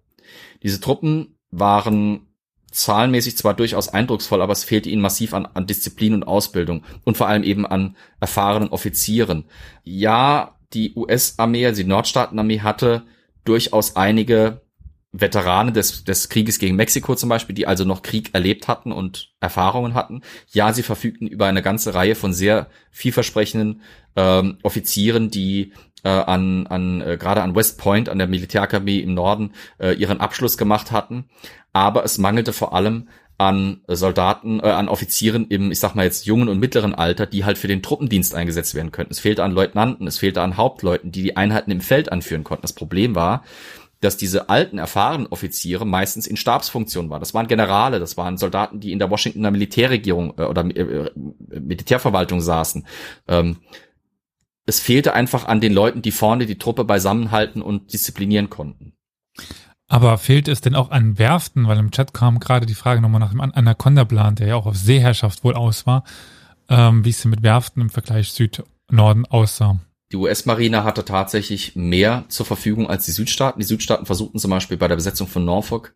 Diese 0.63 0.81
Truppen 0.81 1.37
waren 1.51 2.29
zahlenmäßig 2.71 3.37
zwar 3.37 3.55
durchaus 3.55 3.89
eindrucksvoll, 3.89 4.43
aber 4.43 4.53
es 4.53 4.65
fehlte 4.65 4.89
ihnen 4.89 5.03
massiv 5.03 5.35
an, 5.35 5.47
an 5.47 5.67
Disziplin 5.67 6.15
und 6.15 6.25
Ausbildung 6.25 6.85
und 7.05 7.17
vor 7.17 7.29
allem 7.29 7.43
eben 7.43 7.67
an 7.67 7.97
erfahrenen 8.21 8.69
Offizieren. 8.69 9.45
Ja, 9.83 10.59
die 10.75 10.95
US-Armee, 10.95 11.67
also 11.67 11.83
die 11.83 11.89
Nordstaatenarmee 11.89 12.61
hatte 12.61 13.05
durchaus 13.45 13.97
einige 13.97 14.63
Veteranen 15.13 15.73
des, 15.73 16.03
des 16.03 16.29
Krieges 16.29 16.59
gegen 16.59 16.75
Mexiko 16.75 17.15
zum 17.15 17.29
Beispiel, 17.29 17.55
die 17.55 17.69
also 17.69 17.85
noch 17.85 18.03
Krieg 18.03 18.35
erlebt 18.35 18.67
hatten 18.67 18.91
und 18.91 19.33
Erfahrungen 19.39 19.95
hatten. 19.95 20.23
Ja, 20.51 20.73
sie 20.73 20.83
verfügten 20.83 21.29
über 21.29 21.47
eine 21.47 21.63
ganze 21.63 21.95
Reihe 21.95 22.17
von 22.17 22.33
sehr 22.33 22.67
vielversprechenden 22.91 23.83
ähm, 24.17 24.59
Offizieren, 24.65 25.31
die 25.31 25.73
äh, 26.03 26.09
an, 26.09 26.67
an 26.67 27.01
äh, 27.01 27.17
gerade 27.17 27.43
an 27.43 27.55
West 27.55 27.79
Point, 27.79 28.09
an 28.09 28.19
der 28.19 28.27
Militärakademie 28.27 28.99
im 28.99 29.15
Norden, 29.15 29.53
äh, 29.79 29.93
ihren 29.93 30.21
Abschluss 30.21 30.59
gemacht 30.59 30.91
hatten. 30.91 31.27
Aber 31.73 32.05
es 32.05 32.19
mangelte 32.19 32.53
vor 32.53 32.75
allem 32.75 33.09
an 33.45 33.83
Soldaten, 33.87 34.59
äh, 34.61 34.71
an 34.71 34.89
Offizieren 34.89 35.47
im, 35.49 35.71
ich 35.71 35.79
sag 35.79 35.95
mal 35.95 36.05
jetzt 36.05 36.25
jungen 36.25 36.49
und 36.49 36.59
mittleren 36.59 36.95
Alter, 36.95 37.27
die 37.27 37.45
halt 37.45 37.59
für 37.59 37.69
den 37.69 37.83
Truppendienst 37.83 38.35
eingesetzt 38.35 38.75
werden 38.75 38.91
könnten. 38.91 39.13
Es 39.13 39.21
fehlte 39.21 39.45
an 39.45 39.53
Leutnanten, 39.53 40.07
es 40.07 40.17
fehlte 40.17 40.41
an 40.41 40.57
Hauptleuten, 40.57 41.13
die 41.13 41.23
die 41.23 41.37
Einheiten 41.37 41.71
im 41.71 41.83
Feld 41.83 42.11
anführen 42.11 42.43
konnten. 42.43 42.63
Das 42.63 42.73
Problem 42.73 43.15
war, 43.15 43.45
dass 44.01 44.17
diese 44.17 44.49
alten, 44.49 44.79
erfahrenen 44.79 45.27
Offiziere 45.27 45.85
meistens 45.85 46.27
in 46.27 46.37
Stabsfunktion 46.37 47.11
waren. 47.11 47.21
Das 47.21 47.35
waren 47.35 47.47
Generale, 47.47 48.01
das 48.01 48.17
waren 48.17 48.39
Soldaten, 48.39 48.81
die 48.81 48.93
in 48.93 48.99
der 48.99 49.11
Washingtoner 49.11 49.51
Militärregierung 49.51 50.35
äh, 50.39 50.45
oder 50.45 50.65
äh, 50.65 51.11
Militärverwaltung 51.15 52.41
saßen. 52.41 52.87
Ähm, 53.29 53.59
es 54.65 54.81
fehlte 54.81 55.13
einfach 55.13 55.47
an 55.47 55.61
den 55.61 55.75
Leuten, 55.75 56.01
die 56.01 56.13
vorne 56.13 56.47
die 56.47 56.57
Truppe 56.57 56.85
beisammenhalten 56.85 57.61
und 57.61 57.93
disziplinieren 57.93 58.49
konnten. 58.49 58.95
Aber 59.89 60.17
fehlt 60.19 60.49
es 60.49 60.61
denn 60.61 60.75
auch 60.75 60.91
an 60.91 61.19
Werften? 61.19 61.69
Weil 61.69 61.79
im 61.79 61.91
Chat 61.91 62.15
kam 62.15 62.41
gerade 62.41 62.67
die 62.67 62.75
Frage 62.75 63.01
nochmal 63.01 63.21
nach 63.21 63.31
dem 63.31 63.41
Anaconda-Plan, 63.41 64.37
der 64.37 64.49
ja 64.49 64.57
auch 64.57 64.67
auf 64.67 64.77
Seeherrschaft 64.77 65.45
wohl 65.45 65.55
aus 65.55 65.87
war, 65.87 66.05
ähm, 66.69 67.05
wie 67.05 67.11
es 67.11 67.21
denn 67.21 67.31
mit 67.31 67.43
Werften 67.43 67.83
im 67.83 67.91
Vergleich 67.91 68.33
Süd-Norden 68.33 69.27
aussah. 69.27 69.81
Die 70.13 70.17
US-Marine 70.17 70.85
hatte 70.85 71.05
tatsächlich 71.05 71.77
mehr 71.77 72.25
zur 72.29 72.47
Verfügung 72.47 72.89
als 72.89 73.05
die 73.05 73.11
Südstaaten. 73.11 73.61
Die 73.61 73.67
Südstaaten 73.67 74.07
versuchten 74.07 74.39
zum 74.39 74.51
Beispiel 74.51 74.77
bei 74.77 74.89
der 74.89 74.97
Besetzung 74.97 75.27
von 75.27 75.45
Norfolk 75.45 75.95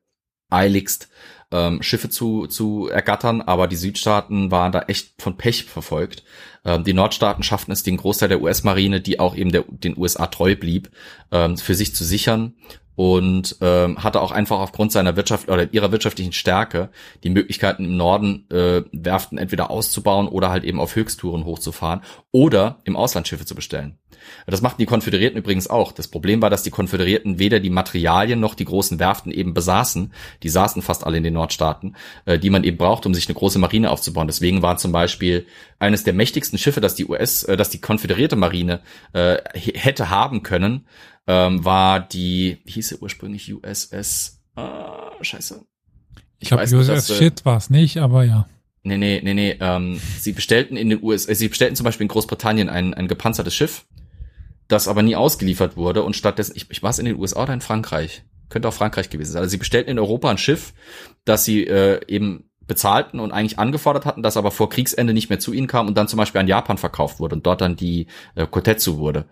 eiligst 0.50 1.08
ähm, 1.50 1.82
Schiffe 1.82 2.08
zu, 2.08 2.46
zu 2.46 2.88
ergattern, 2.88 3.42
aber 3.42 3.68
die 3.68 3.76
Südstaaten 3.76 4.50
waren 4.50 4.72
da 4.72 4.82
echt 4.82 5.20
von 5.20 5.36
Pech 5.36 5.64
verfolgt. 5.64 6.24
Ähm, 6.64 6.84
die 6.84 6.94
Nordstaaten 6.94 7.42
schafften 7.42 7.72
es, 7.72 7.82
den 7.82 7.96
Großteil 7.96 8.28
der 8.28 8.42
US-Marine, 8.42 9.00
die 9.00 9.20
auch 9.20 9.36
eben 9.36 9.52
der, 9.52 9.64
den 9.68 9.96
USA 9.96 10.26
treu 10.26 10.56
blieb, 10.56 10.90
ähm, 11.30 11.56
für 11.56 11.74
sich 11.74 11.94
zu 11.94 12.04
sichern 12.04 12.54
und 12.98 13.58
ähm, 13.60 14.02
hatte 14.02 14.20
auch 14.20 14.32
einfach 14.32 14.58
aufgrund 14.58 14.90
seiner 14.90 15.14
Wirtschaft 15.14 15.48
oder 15.48 15.72
ihrer 15.72 15.92
wirtschaftlichen 15.92 16.32
Stärke 16.32 16.88
die 17.22 17.30
Möglichkeiten 17.30 17.84
im 17.84 17.96
Norden 17.96 18.50
äh, 18.50 18.82
Werften 18.90 19.38
entweder 19.38 19.70
auszubauen 19.70 20.26
oder 20.26 20.50
halt 20.50 20.64
eben 20.64 20.80
auf 20.80 20.96
Höchsttouren 20.96 21.44
hochzufahren 21.44 22.00
oder 22.32 22.80
im 22.82 22.96
Ausland 22.96 23.28
Schiffe 23.28 23.46
zu 23.46 23.54
bestellen. 23.54 23.98
Das 24.46 24.62
machten 24.62 24.80
die 24.80 24.86
Konföderierten 24.86 25.38
übrigens 25.38 25.68
auch. 25.68 25.92
Das 25.92 26.08
Problem 26.08 26.40
war, 26.42 26.50
dass 26.50 26.62
die 26.62 26.70
Konföderierten 26.70 27.38
weder 27.38 27.60
die 27.60 27.70
Materialien 27.70 28.40
noch 28.40 28.54
die 28.54 28.64
großen 28.64 28.98
Werften 28.98 29.30
eben 29.30 29.54
besaßen. 29.54 30.12
Die 30.42 30.48
saßen 30.48 30.82
fast 30.82 31.04
alle 31.04 31.18
in 31.18 31.22
den 31.22 31.34
Nordstaaten, 31.34 31.96
äh, 32.24 32.38
die 32.38 32.50
man 32.50 32.64
eben 32.64 32.76
braucht, 32.76 33.06
um 33.06 33.14
sich 33.14 33.28
eine 33.28 33.34
große 33.34 33.58
Marine 33.58 33.90
aufzubauen. 33.90 34.26
Deswegen 34.26 34.62
war 34.62 34.76
zum 34.76 34.92
Beispiel 34.92 35.46
eines 35.78 36.04
der 36.04 36.14
mächtigsten 36.14 36.58
Schiffe, 36.58 36.80
das 36.80 36.94
die 36.94 37.06
US, 37.06 37.44
äh, 37.44 37.56
das 37.56 37.70
die 37.70 37.80
konföderierte 37.80 38.36
Marine 38.36 38.80
äh, 39.12 39.36
hätte 39.54 40.10
haben 40.10 40.42
können, 40.42 40.86
ähm, 41.26 41.64
war 41.64 42.00
die, 42.00 42.58
hieß 42.66 42.88
sie 42.88 42.96
ursprünglich 42.98 43.52
USS, 43.52 44.40
ah, 44.56 45.12
scheiße. 45.20 45.62
Ich, 46.16 46.22
ich 46.40 46.48
glaube, 46.48 46.62
USS 46.62 46.86
dass, 46.86 47.10
äh, 47.10 47.14
Shit 47.14 47.44
war 47.44 47.58
es 47.58 47.68
nicht, 47.70 47.98
aber 47.98 48.24
ja. 48.24 48.48
Nee, 48.84 48.96
nee, 48.96 49.20
nee, 49.22 49.34
nee. 49.34 49.56
Ähm, 49.60 50.00
sie 50.18 50.32
bestellten 50.32 50.76
in 50.76 50.88
den 50.88 51.02
USA, 51.02 51.30
äh, 51.30 51.34
sie 51.34 51.48
bestellten 51.48 51.76
zum 51.76 51.84
Beispiel 51.84 52.04
in 52.04 52.08
Großbritannien 52.08 52.68
ein, 52.68 52.94
ein 52.94 53.08
gepanzertes 53.08 53.54
Schiff, 53.54 53.84
das 54.68 54.88
aber 54.88 55.02
nie 55.02 55.16
ausgeliefert 55.16 55.76
wurde 55.76 56.02
und 56.02 56.14
stattdessen, 56.14 56.52
ich, 56.54 56.70
ich 56.70 56.82
war 56.82 56.90
es 56.90 56.98
in 56.98 57.06
den 57.06 57.18
USA 57.18 57.42
oder 57.42 57.54
in 57.54 57.60
Frankreich? 57.60 58.22
Könnte 58.48 58.68
auch 58.68 58.74
Frankreich 58.74 59.10
gewesen 59.10 59.32
sein. 59.32 59.42
Also 59.42 59.50
sie 59.50 59.56
bestellten 59.58 59.90
in 59.90 59.98
Europa 59.98 60.30
ein 60.30 60.38
Schiff, 60.38 60.72
das 61.24 61.44
sie 61.44 61.66
äh, 61.66 62.00
eben 62.06 62.48
bezahlten 62.68 63.18
und 63.18 63.32
eigentlich 63.32 63.58
angefordert 63.58 64.06
hatten, 64.06 64.22
das 64.22 64.36
aber 64.36 64.52
vor 64.52 64.68
Kriegsende 64.68 65.14
nicht 65.14 65.30
mehr 65.30 65.40
zu 65.40 65.52
ihnen 65.52 65.66
kam 65.66 65.88
und 65.88 65.96
dann 65.96 66.06
zum 66.06 66.18
Beispiel 66.18 66.40
an 66.40 66.46
Japan 66.46 66.78
verkauft 66.78 67.18
wurde 67.18 67.34
und 67.34 67.46
dort 67.46 67.62
dann 67.62 67.74
die 67.74 68.06
äh, 68.36 68.46
Kotetsu 68.46 68.98
wurde. 68.98 69.24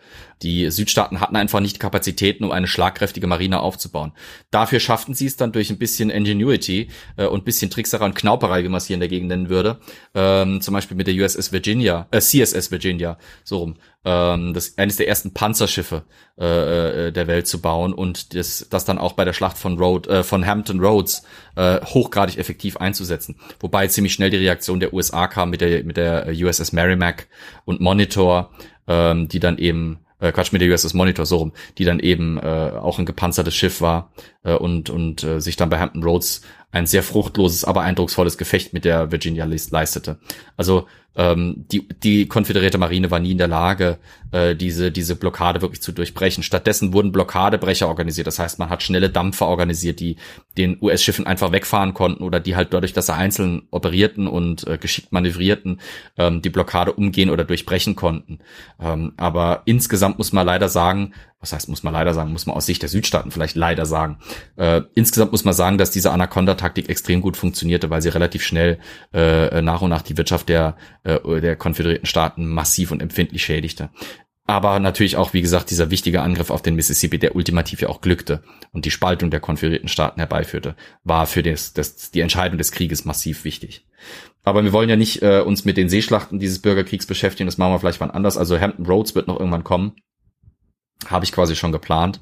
Die 0.43 0.71
Südstaaten 0.71 1.21
hatten 1.21 1.37
einfach 1.37 1.61
nicht 1.61 1.77
die 1.77 1.81
Kapazitäten, 1.81 2.45
um 2.45 2.51
eine 2.51 2.67
schlagkräftige 2.67 3.27
Marine 3.27 3.61
aufzubauen. 3.61 4.13
Dafür 4.51 4.81
schafften 4.81 5.15
sie 5.15 5.27
es 5.27 5.37
dann 5.37 5.53
durch 5.53 5.71
ein 5.71 5.79
bisschen 5.79 6.11
Ingenuity 6.11 6.89
äh, 7.17 7.27
und 7.27 7.45
bisschen 7.45 7.71
Trickserei 7.71 8.07
und 8.07 8.15
Knauperei, 8.15 8.65
wie 8.65 8.69
man 8.69 8.79
es 8.79 8.87
hier 8.87 8.95
in 8.95 9.01
der 9.01 9.09
Gegend 9.11 9.29
nennen 9.29 9.51
würde, 9.51 9.79
ähm, 10.15 10.63
zum 10.63 10.73
Beispiel 10.73 10.97
mit 10.97 11.07
der 11.07 11.15
USS 11.15 11.53
Virginia, 11.53 12.09
äh, 12.11 12.21
CSS 12.21 12.71
Virginia, 12.71 13.19
so 13.45 13.59
rum, 13.59 13.75
ähm, 14.07 14.55
das 14.55 14.79
eines 14.79 14.97
der 14.97 15.09
ersten 15.09 15.35
Panzerschiffe 15.35 16.05
äh, 16.39 17.09
äh, 17.09 17.13
der 17.13 17.27
Welt 17.27 17.49
zu 17.49 17.61
bauen 17.61 17.93
und 17.93 18.35
das, 18.35 18.69
das 18.71 18.85
dann 18.85 18.99
auch 18.99 19.15
bei 19.15 19.25
der 19.25 19.33
Schlacht 19.33 19.59
von 19.59 19.79
Road, 19.79 20.07
äh, 20.07 20.23
von 20.23 20.47
Hampton 20.47 20.79
Roads 20.79 21.25
äh, 21.57 21.81
hochgradig 21.85 22.39
effektiv 22.39 22.77
einzusetzen. 22.77 23.35
Wobei 23.59 23.89
ziemlich 23.89 24.13
schnell 24.13 24.31
die 24.31 24.37
Reaktion 24.37 24.79
der 24.79 24.95
USA 24.95 25.27
kam 25.27 25.51
mit 25.51 25.61
der 25.61 25.83
mit 25.83 25.97
der 25.97 26.29
USS 26.29 26.73
Merrimack 26.73 27.27
und 27.65 27.81
Monitor, 27.81 28.53
ähm, 28.87 29.27
die 29.27 29.41
dann 29.41 29.59
eben 29.59 29.99
äh, 30.21 30.31
Quatsch 30.31 30.53
mit 30.53 30.63
der 30.63 30.73
USS 30.73 30.95
Monitor 30.95 31.27
so 31.27 31.39
rum, 31.39 31.53
die 31.77 31.85
dann 31.85 31.99
eben 31.99 32.39
äh, 32.39 32.73
auch 32.81 33.01
ein 33.01 33.07
gepanzertes 33.07 33.57
Schiff 33.57 33.81
war 33.81 34.13
äh, 34.45 34.55
und 34.55 34.89
und 34.89 35.25
äh, 35.25 35.41
sich 35.41 35.57
dann 35.57 35.69
bei 35.69 35.81
Hampton 35.81 36.05
Roads 36.05 36.43
ein 36.71 36.87
sehr 36.87 37.03
fruchtloses, 37.03 37.65
aber 37.65 37.81
eindrucksvolles 37.81 38.39
Gefecht 38.39 38.73
mit 38.73 38.85
der 38.85 39.11
Virginia 39.11 39.47
leistete. 39.47 40.19
Also 40.57 40.87
ähm, 41.17 41.65
die, 41.73 41.89
die 41.89 42.27
konföderierte 42.27 42.79
Marine 42.79 43.11
war 43.11 43.19
nie 43.19 43.33
in 43.33 43.39
der 43.39 43.49
Lage, 43.49 43.99
äh, 44.33 44.55
diese, 44.55 44.91
diese 44.91 45.17
Blockade 45.17 45.63
wirklich 45.63 45.83
zu 45.83 45.93
durchbrechen. 45.93 46.43
Stattdessen 46.43 46.93
wurden 46.93 47.13
Blockadebrecher 47.13 47.89
organisiert. 47.89 48.27
Das 48.27 48.39
heißt, 48.39 48.59
man 48.59 48.71
hat 48.71 48.83
schnelle 48.83 49.11
Dampfer 49.11 49.47
organisiert, 49.47 50.01
die 50.01 50.17
den 50.57 50.79
US-Schiffen 50.81 51.27
einfach 51.27 51.53
wegfahren 51.53 51.95
konnten 51.95 52.23
oder 52.23 52.41
die 52.41 52.57
halt 52.57 52.73
dadurch, 52.73 52.93
dass 52.93 53.07
sie 53.07 53.15
einzeln 53.15 53.63
operierten 53.71 54.27
und 54.27 54.67
äh, 54.67 54.79
geschickt 54.79 55.13
manövrierten, 55.13 55.81
ähm, 56.17 56.43
die 56.43 56.51
Blockade 56.51 56.93
umgehen 56.93 57.31
oder 57.31 57.45
durchbrechen 57.45 57.97
konnten. 57.97 58.39
Ähm, 58.81 59.13
aber 59.17 59.63
insgesamt 59.67 60.19
muss 60.19 60.33
man 60.33 60.47
leider 60.47 60.69
sagen, 60.69 61.13
was 61.41 61.53
heißt, 61.53 61.69
muss 61.69 61.83
man 61.83 61.93
leider 61.93 62.15
sagen, 62.15 62.33
muss 62.33 62.47
man 62.47 62.57
aus 62.57 62.67
Sicht 62.67 62.83
der 62.83 62.89
Südstaaten 62.89 63.31
vielleicht 63.31 63.57
leider 63.57 63.87
sagen. 63.87 64.19
Äh, 64.57 64.83
insgesamt 64.95 65.33
muss 65.33 65.45
man 65.45 65.55
sagen, 65.55 65.79
dass 65.79 65.91
diese 65.91 66.11
Anaconda-Taktik 66.11 66.89
extrem 66.89 67.21
gut 67.21 67.37
funktionierte, 67.37 67.91
weil 67.91 68.03
sie 68.03 68.09
relativ 68.09 68.43
schnell 68.43 68.79
äh, 69.13 69.61
nach 69.61 69.83
und 69.83 69.91
nach 69.91 70.03
die 70.03 70.17
Wirtschaft 70.17 70.49
der, 70.49 70.77
äh, 71.05 71.41
der 71.41 71.57
konföderierten 71.57 72.07
Staaten 72.07 72.47
massiv 72.47 72.91
und 72.91 73.03
empfindlich 73.03 73.45
schädigte. 73.45 73.91
Aber 74.49 74.79
natürlich 74.79 75.17
auch, 75.17 75.33
wie 75.33 75.43
gesagt, 75.43 75.71
dieser 75.71 75.91
wichtige 75.91 76.23
Angriff 76.23 76.51
auf 76.51 76.63
den 76.63 76.77
Mississippi, 76.77 77.19
der 77.19 77.35
ultimativ 77.35 77.81
ja 77.81 77.89
auch 77.89 78.01
glückte 78.01 78.43
und 78.73 78.85
die 78.85 78.93
Spaltung 78.93 79.31
der 79.31 79.41
konföderierten 79.41 79.89
Staaten 79.89 80.21
herbeiführte, 80.21 80.77
war 81.03 81.27
für 81.27 81.43
das, 81.43 81.73
das, 81.73 82.13
die 82.13 82.21
Entscheidung 82.21 82.57
des 82.57 82.71
Krieges 82.71 83.05
massiv 83.05 83.45
wichtig. 83.45 83.85
Aber 84.45 84.63
wir 84.63 84.73
wollen 84.73 84.89
ja 84.89 84.95
nicht 84.95 85.23
äh, 85.23 85.41
uns 85.41 85.65
mit 85.65 85.77
den 85.77 85.89
Seeschlachten 85.89 86.39
dieses 86.39 86.61
Bürgerkriegs 86.61 87.07
beschäftigen, 87.07 87.47
das 87.49 87.59
machen 87.59 87.73
wir 87.73 87.81
vielleicht 87.81 88.01
wann 88.01 88.13
anders. 88.13 88.39
Also 88.39 88.61
Hampton 88.61 88.87
Roads 88.87 89.17
wird 89.17 89.27
noch 89.27 89.41
irgendwann 89.41 89.65
kommen 89.65 89.97
habe 91.09 91.25
ich 91.25 91.33
quasi 91.33 91.57
schon 91.57 91.73
geplant. 91.73 92.21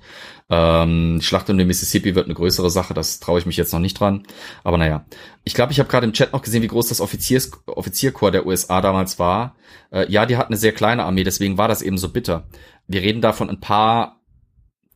Ähm, 0.50 1.20
Schlacht 1.22 1.48
um 1.48 1.56
den 1.56 1.66
Mississippi 1.66 2.14
wird 2.14 2.26
eine 2.26 2.34
größere 2.34 2.70
Sache, 2.70 2.92
das 2.92 3.18
traue 3.18 3.38
ich 3.38 3.46
mich 3.46 3.56
jetzt 3.56 3.72
noch 3.72 3.80
nicht 3.80 3.98
dran. 3.98 4.24
Aber 4.62 4.76
naja, 4.76 5.06
ich 5.44 5.54
glaube, 5.54 5.72
ich 5.72 5.78
habe 5.78 5.88
gerade 5.88 6.06
im 6.06 6.12
Chat 6.12 6.32
noch 6.32 6.42
gesehen, 6.42 6.62
wie 6.62 6.68
groß 6.68 6.88
das 6.88 7.00
Offiziers 7.00 7.50
Offizierkorps 7.66 8.32
der 8.32 8.46
USA 8.46 8.80
damals 8.80 9.18
war. 9.18 9.56
Äh, 9.90 10.10
ja, 10.10 10.26
die 10.26 10.36
hatten 10.36 10.52
eine 10.52 10.60
sehr 10.60 10.72
kleine 10.72 11.04
Armee, 11.04 11.24
deswegen 11.24 11.56
war 11.56 11.68
das 11.68 11.82
eben 11.82 11.98
so 11.98 12.10
bitter. 12.10 12.48
Wir 12.86 13.00
reden 13.00 13.22
da 13.22 13.32
von 13.32 13.48
ein 13.48 13.60
paar 13.60 14.20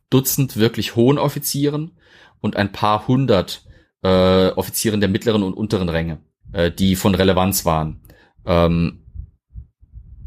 Dutzend 0.09 0.57
wirklich 0.57 0.95
hohen 0.95 1.17
Offizieren 1.17 1.97
und 2.41 2.55
ein 2.55 2.71
paar 2.71 3.07
hundert 3.07 3.63
äh, 4.03 4.49
Offizieren 4.49 4.99
der 4.99 5.09
mittleren 5.09 5.43
und 5.43 5.53
unteren 5.53 5.89
Ränge, 5.89 6.19
äh, 6.51 6.71
die 6.71 6.95
von 6.95 7.15
Relevanz 7.15 7.65
waren. 7.65 8.01
Ähm, 8.45 9.05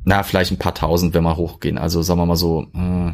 na, 0.05 0.23
vielleicht 0.23 0.51
ein 0.51 0.59
paar 0.59 0.75
tausend, 0.75 1.15
wenn 1.15 1.23
wir 1.23 1.37
hochgehen. 1.37 1.79
Also 1.79 2.03
sagen 2.03 2.21
wir 2.21 2.27
mal 2.27 2.37
so, 2.37 2.67
äh, 2.75 3.13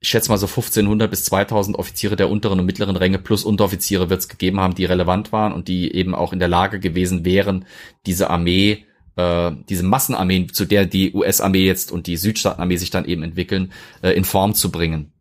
ich 0.00 0.08
schätze 0.08 0.30
mal 0.30 0.38
so 0.38 0.46
1500 0.46 1.10
bis 1.10 1.24
2000 1.24 1.78
Offiziere 1.78 2.16
der 2.16 2.30
unteren 2.30 2.58
und 2.58 2.66
mittleren 2.66 2.96
Ränge 2.96 3.18
plus 3.18 3.44
Unteroffiziere 3.44 4.08
wird 4.08 4.20
es 4.20 4.28
gegeben 4.28 4.58
haben, 4.58 4.74
die 4.74 4.86
relevant 4.86 5.30
waren 5.30 5.52
und 5.52 5.68
die 5.68 5.94
eben 5.94 6.14
auch 6.14 6.32
in 6.32 6.38
der 6.38 6.48
Lage 6.48 6.80
gewesen 6.80 7.26
wären, 7.26 7.66
diese 8.06 8.30
Armee, 8.30 8.86
äh, 9.16 9.52
diese 9.68 9.82
Massenarmee, 9.82 10.46
zu 10.46 10.64
der 10.64 10.86
die 10.86 11.12
US-Armee 11.12 11.66
jetzt 11.66 11.92
und 11.92 12.06
die 12.06 12.16
Südstaatenarmee 12.16 12.76
sich 12.76 12.88
dann 12.88 13.04
eben 13.04 13.22
entwickeln, 13.22 13.72
äh, 14.00 14.12
in 14.12 14.24
Form 14.24 14.54
zu 14.54 14.72
bringen. 14.72 15.12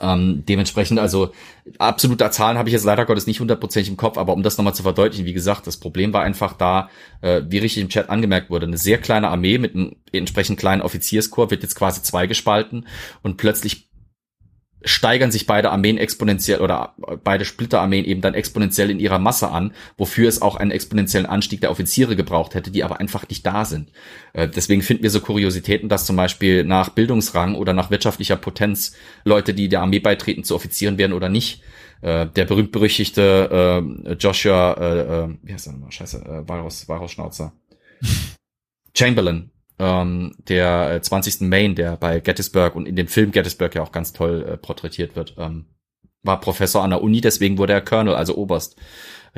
Ähm, 0.00 0.44
dementsprechend 0.48 0.98
also 0.98 1.32
absoluter 1.78 2.30
Zahlen 2.30 2.58
habe 2.58 2.68
ich 2.68 2.72
jetzt 2.72 2.84
leider 2.84 3.04
Gottes 3.04 3.26
nicht 3.26 3.40
hundertprozentig 3.40 3.90
im 3.90 3.96
Kopf, 3.96 4.18
aber 4.18 4.32
um 4.32 4.42
das 4.42 4.56
nochmal 4.58 4.74
zu 4.74 4.82
verdeutlichen, 4.82 5.26
wie 5.26 5.32
gesagt, 5.32 5.66
das 5.66 5.76
Problem 5.76 6.12
war 6.12 6.22
einfach 6.22 6.54
da, 6.54 6.88
äh, 7.20 7.42
wie 7.48 7.58
richtig 7.58 7.82
im 7.82 7.88
Chat 7.88 8.10
angemerkt 8.10 8.50
wurde, 8.50 8.66
eine 8.66 8.78
sehr 8.78 8.98
kleine 8.98 9.28
Armee 9.28 9.58
mit 9.58 9.74
einem 9.74 9.96
entsprechend 10.12 10.58
kleinen 10.58 10.82
Offizierskorps 10.82 11.50
wird 11.50 11.62
jetzt 11.62 11.74
quasi 11.74 12.02
zweigespalten 12.02 12.86
und 13.22 13.36
plötzlich 13.36 13.88
steigern 14.84 15.30
sich 15.30 15.46
beide 15.46 15.70
Armeen 15.70 15.98
exponentiell 15.98 16.60
oder 16.60 16.94
beide 17.24 17.44
Splitterarmeen 17.44 18.04
eben 18.04 18.20
dann 18.20 18.34
exponentiell 18.34 18.90
in 18.90 19.00
ihrer 19.00 19.18
Masse 19.18 19.50
an, 19.50 19.72
wofür 19.96 20.28
es 20.28 20.42
auch 20.42 20.56
einen 20.56 20.70
exponentiellen 20.70 21.26
Anstieg 21.26 21.60
der 21.60 21.70
Offiziere 21.70 22.16
gebraucht 22.16 22.54
hätte, 22.54 22.70
die 22.70 22.84
aber 22.84 23.00
einfach 23.00 23.28
nicht 23.28 23.46
da 23.46 23.64
sind. 23.64 23.90
Äh, 24.32 24.48
deswegen 24.48 24.82
finden 24.82 25.02
wir 25.02 25.10
so 25.10 25.20
Kuriositäten, 25.20 25.88
dass 25.88 26.06
zum 26.06 26.16
Beispiel 26.16 26.64
nach 26.64 26.90
Bildungsrang 26.90 27.54
oder 27.54 27.72
nach 27.72 27.90
wirtschaftlicher 27.90 28.36
Potenz 28.36 28.94
Leute, 29.24 29.54
die 29.54 29.68
der 29.68 29.82
Armee 29.82 30.00
beitreten, 30.00 30.44
zu 30.44 30.54
Offizieren 30.54 30.98
werden 30.98 31.12
oder 31.12 31.28
nicht. 31.28 31.62
Äh, 32.00 32.26
der 32.26 32.46
berühmt-berüchtigte 32.46 33.84
äh, 34.04 34.12
Joshua, 34.14 34.72
äh, 34.74 35.24
äh, 35.24 35.28
wie 35.42 35.52
heißt 35.52 35.68
er 35.68 35.74
nochmal? 35.74 35.92
Scheiße, 35.92 36.18
äh, 36.18 36.48
Varus, 36.48 36.88
Varus 36.88 37.12
Schnauzer. 37.12 37.52
Chamberlain, 38.96 39.51
ähm, 39.78 40.34
der 40.48 41.00
20. 41.02 41.40
Äh, 41.40 41.44
Main, 41.44 41.74
der 41.74 41.96
bei 41.96 42.20
Gettysburg 42.20 42.74
und 42.74 42.86
in 42.86 42.96
dem 42.96 43.08
Film 43.08 43.32
Gettysburg 43.32 43.74
ja 43.74 43.82
auch 43.82 43.92
ganz 43.92 44.12
toll 44.12 44.44
äh, 44.48 44.56
porträtiert 44.56 45.16
wird, 45.16 45.34
ähm, 45.38 45.66
war 46.22 46.40
Professor 46.40 46.82
an 46.82 46.90
der 46.90 47.02
Uni, 47.02 47.20
deswegen 47.20 47.58
wurde 47.58 47.72
er 47.72 47.80
Colonel, 47.80 48.14
also 48.14 48.36
Oberst. 48.36 48.76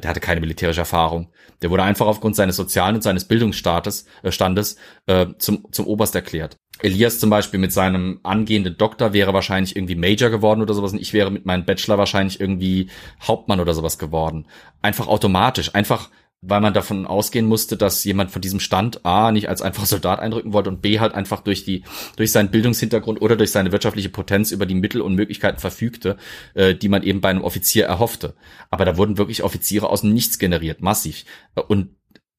Der 0.02 0.11
hatte 0.11 0.20
keine 0.20 0.40
militärische 0.40 0.81
Erfahrung. 0.81 1.31
Der 1.62 1.70
wurde 1.70 1.85
einfach 1.85 2.06
aufgrund 2.06 2.35
seines 2.35 2.56
sozialen 2.56 2.97
und 2.97 3.02
seines 3.02 3.27
Bildungsstaates 3.27 4.06
äh, 4.23 4.32
Standes 4.32 4.77
äh, 5.06 5.27
zum, 5.39 5.66
zum 5.70 5.86
Oberst 5.86 6.15
erklärt. 6.15 6.56
Elias 6.81 7.20
zum 7.20 7.31
Beispiel 7.31 7.61
mit 7.61 7.73
seinem 7.73 8.19
angehenden 8.24 8.77
Doktor 8.77 9.12
wäre 9.12 9.32
wahrscheinlich 9.32 9.77
irgendwie 9.77 9.94
Major 9.94 10.31
geworden 10.31 10.61
oder 10.61 10.74
sowas 10.74 10.93
und 10.93 11.01
ich 11.01 11.12
wäre 11.12 11.31
mit 11.31 11.47
meinem 11.47 11.65
Bachelor 11.65 11.98
wahrscheinlich 11.98 12.40
irgendwie 12.40 12.90
Hauptmann 13.23 13.61
oder 13.61 13.74
sowas 13.74 13.98
geworden. 13.98 14.48
Einfach 14.82 15.06
automatisch, 15.06 15.74
einfach 15.77 16.11
weil 16.46 16.60
man 16.60 16.74
davon 16.74 17.06
ausgehen 17.06 17.46
musste, 17.46 17.76
dass 17.76 18.04
jemand 18.04 18.30
von 18.30 18.42
diesem 18.42 18.60
Stand 18.60 19.04
A 19.04 19.32
nicht 19.32 19.48
als 19.48 19.62
einfacher 19.62 19.86
Soldat 19.86 20.20
eindrücken 20.20 20.52
wollte 20.52 20.70
und 20.70 20.82
B 20.82 21.00
halt 21.00 21.14
einfach 21.14 21.40
durch 21.40 21.64
die 21.64 21.84
durch 22.16 22.32
seinen 22.32 22.50
Bildungshintergrund 22.50 23.20
oder 23.22 23.36
durch 23.36 23.50
seine 23.50 23.72
wirtschaftliche 23.72 24.10
Potenz 24.10 24.52
über 24.52 24.66
die 24.66 24.74
Mittel 24.74 25.00
und 25.00 25.14
Möglichkeiten 25.14 25.58
verfügte, 25.58 26.16
äh, 26.54 26.74
die 26.74 26.88
man 26.88 27.02
eben 27.02 27.20
bei 27.20 27.30
einem 27.30 27.42
Offizier 27.42 27.86
erhoffte. 27.86 28.34
Aber 28.70 28.84
da 28.84 28.96
wurden 28.96 29.18
wirklich 29.18 29.42
Offiziere 29.42 29.88
aus 29.88 30.02
dem 30.02 30.12
Nichts 30.12 30.38
generiert, 30.38 30.80
massiv. 30.82 31.24
Und 31.68 31.96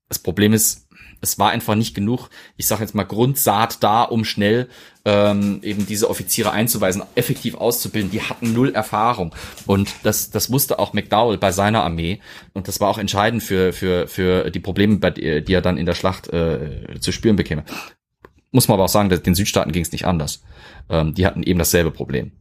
das 0.07 0.19
Problem 0.19 0.53
ist, 0.53 0.84
es 1.21 1.39
war 1.39 1.49
einfach 1.49 1.75
nicht 1.75 1.95
genug, 1.95 2.29
ich 2.57 2.67
sage 2.67 2.81
jetzt 2.81 2.95
mal, 2.95 3.03
Grundsaat 3.03 3.83
da, 3.83 4.03
um 4.03 4.25
schnell 4.25 4.69
ähm, 5.05 5.59
eben 5.61 5.85
diese 5.85 6.09
Offiziere 6.09 6.51
einzuweisen, 6.51 7.03
effektiv 7.15 7.55
auszubilden. 7.55 8.11
Die 8.11 8.21
hatten 8.21 8.53
null 8.53 8.73
Erfahrung. 8.73 9.33
Und 9.65 9.93
das, 10.03 10.31
das 10.31 10.51
wusste 10.51 10.79
auch 10.79 10.93
McDowell 10.93 11.37
bei 11.37 11.51
seiner 11.51 11.83
Armee. 11.83 12.19
Und 12.53 12.67
das 12.67 12.79
war 12.79 12.89
auch 12.89 12.97
entscheidend 12.97 13.43
für, 13.43 13.71
für, 13.71 14.07
für 14.07 14.49
die 14.51 14.59
Probleme, 14.59 14.97
die 15.11 15.53
er 15.53 15.61
dann 15.61 15.77
in 15.77 15.85
der 15.85 15.95
Schlacht 15.95 16.27
äh, 16.29 16.99
zu 16.99 17.11
spüren 17.11 17.35
bekäme. 17.35 17.63
Muss 18.51 18.67
man 18.67 18.75
aber 18.75 18.85
auch 18.85 18.89
sagen, 18.89 19.09
den 19.09 19.35
Südstaaten 19.35 19.71
ging 19.71 19.83
es 19.83 19.91
nicht 19.91 20.05
anders. 20.05 20.43
Ähm, 20.89 21.13
die 21.13 21.25
hatten 21.25 21.43
eben 21.43 21.59
dasselbe 21.59 21.91
Problem. 21.91 22.31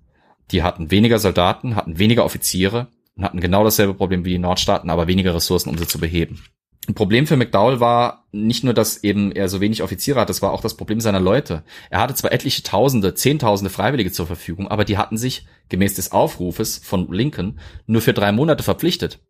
Die 0.51 0.63
hatten 0.63 0.91
weniger 0.91 1.19
Soldaten, 1.19 1.77
hatten 1.77 1.99
weniger 1.99 2.25
Offiziere 2.25 2.89
und 3.17 3.25
hatten 3.25 3.41
genau 3.41 3.65
dasselbe 3.65 3.95
Problem 3.95 4.25
wie 4.25 4.31
die 4.31 4.39
Nordstaaten, 4.39 4.91
aber 4.91 5.07
weniger 5.07 5.35
Ressourcen, 5.35 5.71
um 5.71 5.79
sie 5.79 5.87
zu 5.87 5.99
beheben. 5.99 6.43
Ein 6.87 6.95
Problem 6.95 7.27
für 7.27 7.37
McDowell 7.37 7.81
war 7.81 8.27
nicht 8.31 8.63
nur, 8.63 8.75
dass 8.75 9.03
eben 9.03 9.33
er 9.33 9.49
so 9.49 9.61
wenig 9.61 9.83
Offiziere 9.83 10.21
hat, 10.21 10.29
das 10.29 10.43
war 10.43 10.53
auch 10.53 10.61
das 10.61 10.77
Problem 10.77 11.01
seiner 11.01 11.21
Leute. 11.21 11.65
Er 11.89 12.01
hatte 12.01 12.15
zwar 12.15 12.33
etliche 12.33 12.63
Tausende, 12.63 13.15
Zehntausende 13.15 13.71
Freiwillige 13.71 14.13
zur 14.13 14.27
Verfügung, 14.27 14.69
aber 14.69 14.85
die 14.85 14.99
hatten 14.99 15.17
sich, 15.17 15.47
gemäß 15.71 15.95
des 15.95 16.13
Aufrufes 16.13 16.79
von 16.79 17.11
Lincoln, 17.11 17.59
nur 17.87 18.03
für 18.03 18.13
drei 18.13 18.33
Monate 18.33 18.63
verpflichtet. 18.63 19.21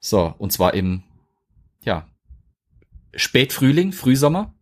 So, 0.00 0.34
und 0.38 0.52
zwar 0.52 0.74
im, 0.74 1.04
ja, 1.84 2.08
Spätfrühling, 3.14 3.92
Frühsommer. 3.92 4.54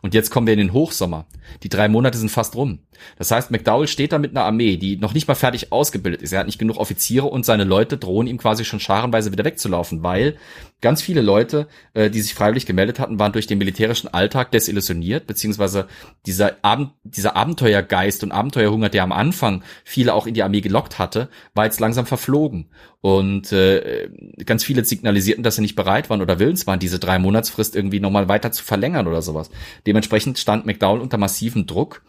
Und 0.00 0.14
jetzt 0.14 0.30
kommen 0.30 0.46
wir 0.46 0.54
in 0.54 0.58
den 0.58 0.72
Hochsommer. 0.72 1.26
Die 1.62 1.68
drei 1.68 1.88
Monate 1.88 2.18
sind 2.18 2.30
fast 2.30 2.56
rum. 2.56 2.80
Das 3.16 3.30
heißt, 3.30 3.50
McDowell 3.50 3.88
steht 3.88 4.12
da 4.12 4.18
mit 4.18 4.32
einer 4.32 4.44
Armee, 4.44 4.76
die 4.76 4.96
noch 4.96 5.14
nicht 5.14 5.28
mal 5.28 5.34
fertig 5.34 5.72
ausgebildet 5.72 6.22
ist. 6.22 6.32
Er 6.32 6.40
hat 6.40 6.46
nicht 6.46 6.58
genug 6.58 6.78
Offiziere 6.78 7.26
und 7.26 7.44
seine 7.44 7.64
Leute 7.64 7.98
drohen 7.98 8.26
ihm 8.26 8.38
quasi 8.38 8.64
schon 8.64 8.80
scharenweise 8.80 9.32
wieder 9.32 9.44
wegzulaufen, 9.44 10.02
weil 10.02 10.36
ganz 10.80 11.02
viele 11.02 11.22
Leute, 11.22 11.66
äh, 11.94 12.10
die 12.10 12.20
sich 12.20 12.34
freiwillig 12.34 12.66
gemeldet 12.66 12.98
hatten, 13.00 13.18
waren 13.18 13.32
durch 13.32 13.46
den 13.46 13.58
militärischen 13.58 14.08
Alltag 14.08 14.52
desillusioniert, 14.52 15.26
beziehungsweise 15.26 15.88
dieser, 16.26 16.56
Abend, 16.62 16.92
dieser 17.02 17.36
Abenteuergeist 17.36 18.22
und 18.22 18.32
Abenteuerhunger, 18.32 18.88
der 18.88 19.02
am 19.02 19.12
Anfang 19.12 19.62
viele 19.84 20.14
auch 20.14 20.26
in 20.26 20.34
die 20.34 20.42
Armee 20.42 20.60
gelockt 20.60 20.98
hatte, 20.98 21.28
war 21.54 21.64
jetzt 21.64 21.80
langsam 21.80 22.06
verflogen. 22.06 22.70
Und 23.00 23.52
äh, 23.52 24.10
ganz 24.44 24.64
viele 24.64 24.84
signalisierten, 24.84 25.44
dass 25.44 25.56
sie 25.56 25.62
nicht 25.62 25.76
bereit 25.76 26.10
waren 26.10 26.22
oder 26.22 26.38
willens 26.38 26.66
waren, 26.66 26.80
diese 26.80 26.98
drei 26.98 27.18
Monatsfrist 27.18 27.76
irgendwie 27.76 28.00
nochmal 28.00 28.28
weiter 28.28 28.50
zu 28.50 28.64
verlängern 28.64 29.06
oder 29.06 29.22
sowas. 29.22 29.50
Dementsprechend 29.86 30.38
stand 30.38 30.66
McDowell 30.66 31.00
unter 31.00 31.16
massiven 31.16 31.66
Druck. 31.66 32.02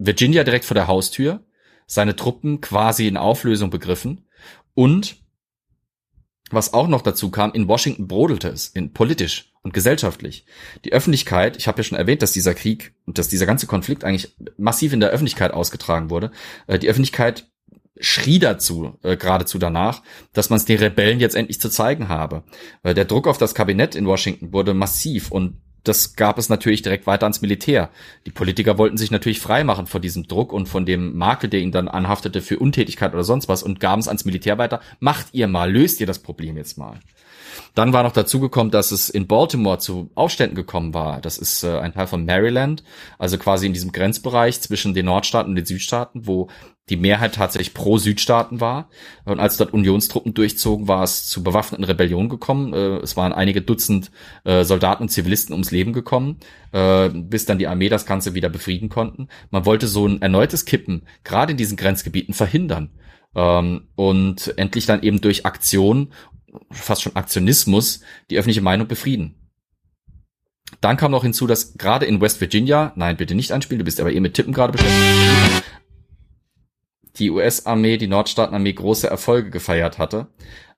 Virginia 0.00 0.44
direkt 0.44 0.64
vor 0.64 0.74
der 0.74 0.88
Haustür, 0.88 1.44
seine 1.86 2.16
Truppen 2.16 2.60
quasi 2.60 3.06
in 3.06 3.16
Auflösung 3.16 3.70
begriffen 3.70 4.26
und 4.74 5.16
was 6.50 6.72
auch 6.74 6.88
noch 6.88 7.02
dazu 7.02 7.30
kam, 7.30 7.52
in 7.52 7.68
Washington 7.68 8.08
brodelte 8.08 8.48
es, 8.48 8.68
in 8.68 8.92
politisch 8.92 9.52
und 9.62 9.74
gesellschaftlich. 9.74 10.46
Die 10.84 10.92
Öffentlichkeit, 10.92 11.56
ich 11.56 11.68
habe 11.68 11.78
ja 11.78 11.84
schon 11.84 11.98
erwähnt, 11.98 12.22
dass 12.22 12.32
dieser 12.32 12.54
Krieg 12.54 12.94
und 13.06 13.18
dass 13.18 13.28
dieser 13.28 13.46
ganze 13.46 13.66
Konflikt 13.66 14.02
eigentlich 14.02 14.34
massiv 14.56 14.92
in 14.92 15.00
der 15.00 15.10
Öffentlichkeit 15.10 15.52
ausgetragen 15.52 16.10
wurde. 16.10 16.32
Äh, 16.66 16.78
die 16.78 16.88
Öffentlichkeit 16.88 17.48
schrie 18.00 18.38
dazu, 18.38 18.98
äh, 19.02 19.16
geradezu 19.16 19.58
danach, 19.58 20.02
dass 20.32 20.50
man 20.50 20.56
es 20.56 20.64
den 20.64 20.78
Rebellen 20.78 21.20
jetzt 21.20 21.36
endlich 21.36 21.60
zu 21.60 21.68
zeigen 21.68 22.08
habe. 22.08 22.42
Äh, 22.82 22.94
der 22.94 23.04
Druck 23.04 23.28
auf 23.28 23.38
das 23.38 23.54
Kabinett 23.54 23.94
in 23.94 24.06
Washington 24.06 24.52
wurde 24.52 24.74
massiv 24.74 25.30
und 25.30 25.60
das 25.84 26.16
gab 26.16 26.38
es 26.38 26.48
natürlich 26.48 26.82
direkt 26.82 27.06
weiter 27.06 27.24
ans 27.24 27.42
Militär. 27.42 27.90
Die 28.26 28.30
Politiker 28.30 28.78
wollten 28.78 28.98
sich 28.98 29.10
natürlich 29.10 29.40
freimachen 29.40 29.86
von 29.86 30.02
diesem 30.02 30.28
Druck 30.28 30.52
und 30.52 30.68
von 30.68 30.86
dem 30.86 31.16
Makel, 31.16 31.48
der 31.48 31.60
ihnen 31.60 31.72
dann 31.72 31.88
anhaftete 31.88 32.42
für 32.42 32.58
Untätigkeit 32.58 33.12
oder 33.14 33.24
sonst 33.24 33.48
was 33.48 33.62
und 33.62 33.80
gaben 33.80 34.00
es 34.00 34.08
ans 34.08 34.24
Militär 34.24 34.58
weiter. 34.58 34.80
Macht 34.98 35.28
ihr 35.32 35.48
mal, 35.48 35.70
löst 35.72 36.00
ihr 36.00 36.06
das 36.06 36.18
Problem 36.18 36.56
jetzt 36.56 36.78
mal. 36.78 37.00
Dann 37.74 37.92
war 37.92 38.02
noch 38.02 38.12
dazu 38.12 38.40
gekommen, 38.40 38.70
dass 38.70 38.92
es 38.92 39.08
in 39.08 39.26
Baltimore 39.26 39.78
zu 39.78 40.10
Aufständen 40.14 40.54
gekommen 40.54 40.94
war. 40.94 41.20
Das 41.20 41.38
ist 41.38 41.62
äh, 41.64 41.78
ein 41.78 41.92
Teil 41.92 42.06
von 42.06 42.24
Maryland, 42.24 42.82
also 43.18 43.38
quasi 43.38 43.66
in 43.66 43.72
diesem 43.72 43.92
Grenzbereich 43.92 44.60
zwischen 44.60 44.94
den 44.94 45.06
Nordstaaten 45.06 45.50
und 45.50 45.56
den 45.56 45.66
Südstaaten, 45.66 46.26
wo 46.26 46.48
die 46.90 46.96
Mehrheit 46.96 47.36
tatsächlich 47.36 47.72
pro 47.72 47.98
Südstaaten 47.98 48.60
war. 48.60 48.90
Und 49.24 49.40
als 49.40 49.56
dort 49.56 49.72
Unionstruppen 49.72 50.34
durchzogen, 50.34 50.88
war 50.88 51.02
es 51.02 51.26
zu 51.26 51.42
bewaffneten 51.42 51.84
Rebellionen 51.84 52.28
gekommen. 52.28 52.74
Äh, 52.74 52.98
es 52.98 53.16
waren 53.16 53.32
einige 53.32 53.62
Dutzend 53.62 54.10
äh, 54.44 54.64
Soldaten 54.64 55.04
und 55.04 55.08
Zivilisten 55.08 55.52
ums 55.52 55.70
Leben 55.70 55.92
gekommen, 55.92 56.38
äh, 56.72 57.08
bis 57.08 57.46
dann 57.46 57.58
die 57.58 57.68
Armee 57.68 57.88
das 57.88 58.06
Ganze 58.06 58.34
wieder 58.34 58.48
befrieden 58.48 58.88
konnten. 58.88 59.28
Man 59.50 59.64
wollte 59.64 59.86
so 59.86 60.06
ein 60.06 60.20
erneutes 60.20 60.64
Kippen, 60.64 61.02
gerade 61.24 61.52
in 61.52 61.56
diesen 61.56 61.76
Grenzgebieten, 61.76 62.34
verhindern. 62.34 62.90
Ähm, 63.34 63.88
und 63.94 64.54
endlich 64.58 64.86
dann 64.86 65.02
eben 65.02 65.20
durch 65.20 65.46
Aktion, 65.46 66.12
fast 66.70 67.02
schon 67.02 67.16
Aktionismus, 67.16 68.00
die 68.30 68.38
öffentliche 68.38 68.62
Meinung 68.62 68.88
befrieden. 68.88 69.34
Dann 70.80 70.96
kam 70.96 71.10
noch 71.10 71.22
hinzu, 71.22 71.46
dass 71.46 71.74
gerade 71.74 72.06
in 72.06 72.20
West 72.20 72.40
Virginia, 72.40 72.92
nein, 72.94 73.16
bitte 73.16 73.34
nicht 73.34 73.52
anspielen, 73.52 73.80
du 73.80 73.84
bist 73.84 74.00
aber 74.00 74.12
eh 74.12 74.20
mit 74.20 74.34
Tippen 74.34 74.52
gerade 74.52 74.72
beschäftigt, 74.72 75.64
die 77.16 77.30
US-Armee, 77.30 77.96
die 77.96 78.06
Nordstaatenarmee 78.06 78.72
große 78.72 79.08
Erfolge 79.08 79.50
gefeiert 79.50 79.98
hatte. 79.98 80.28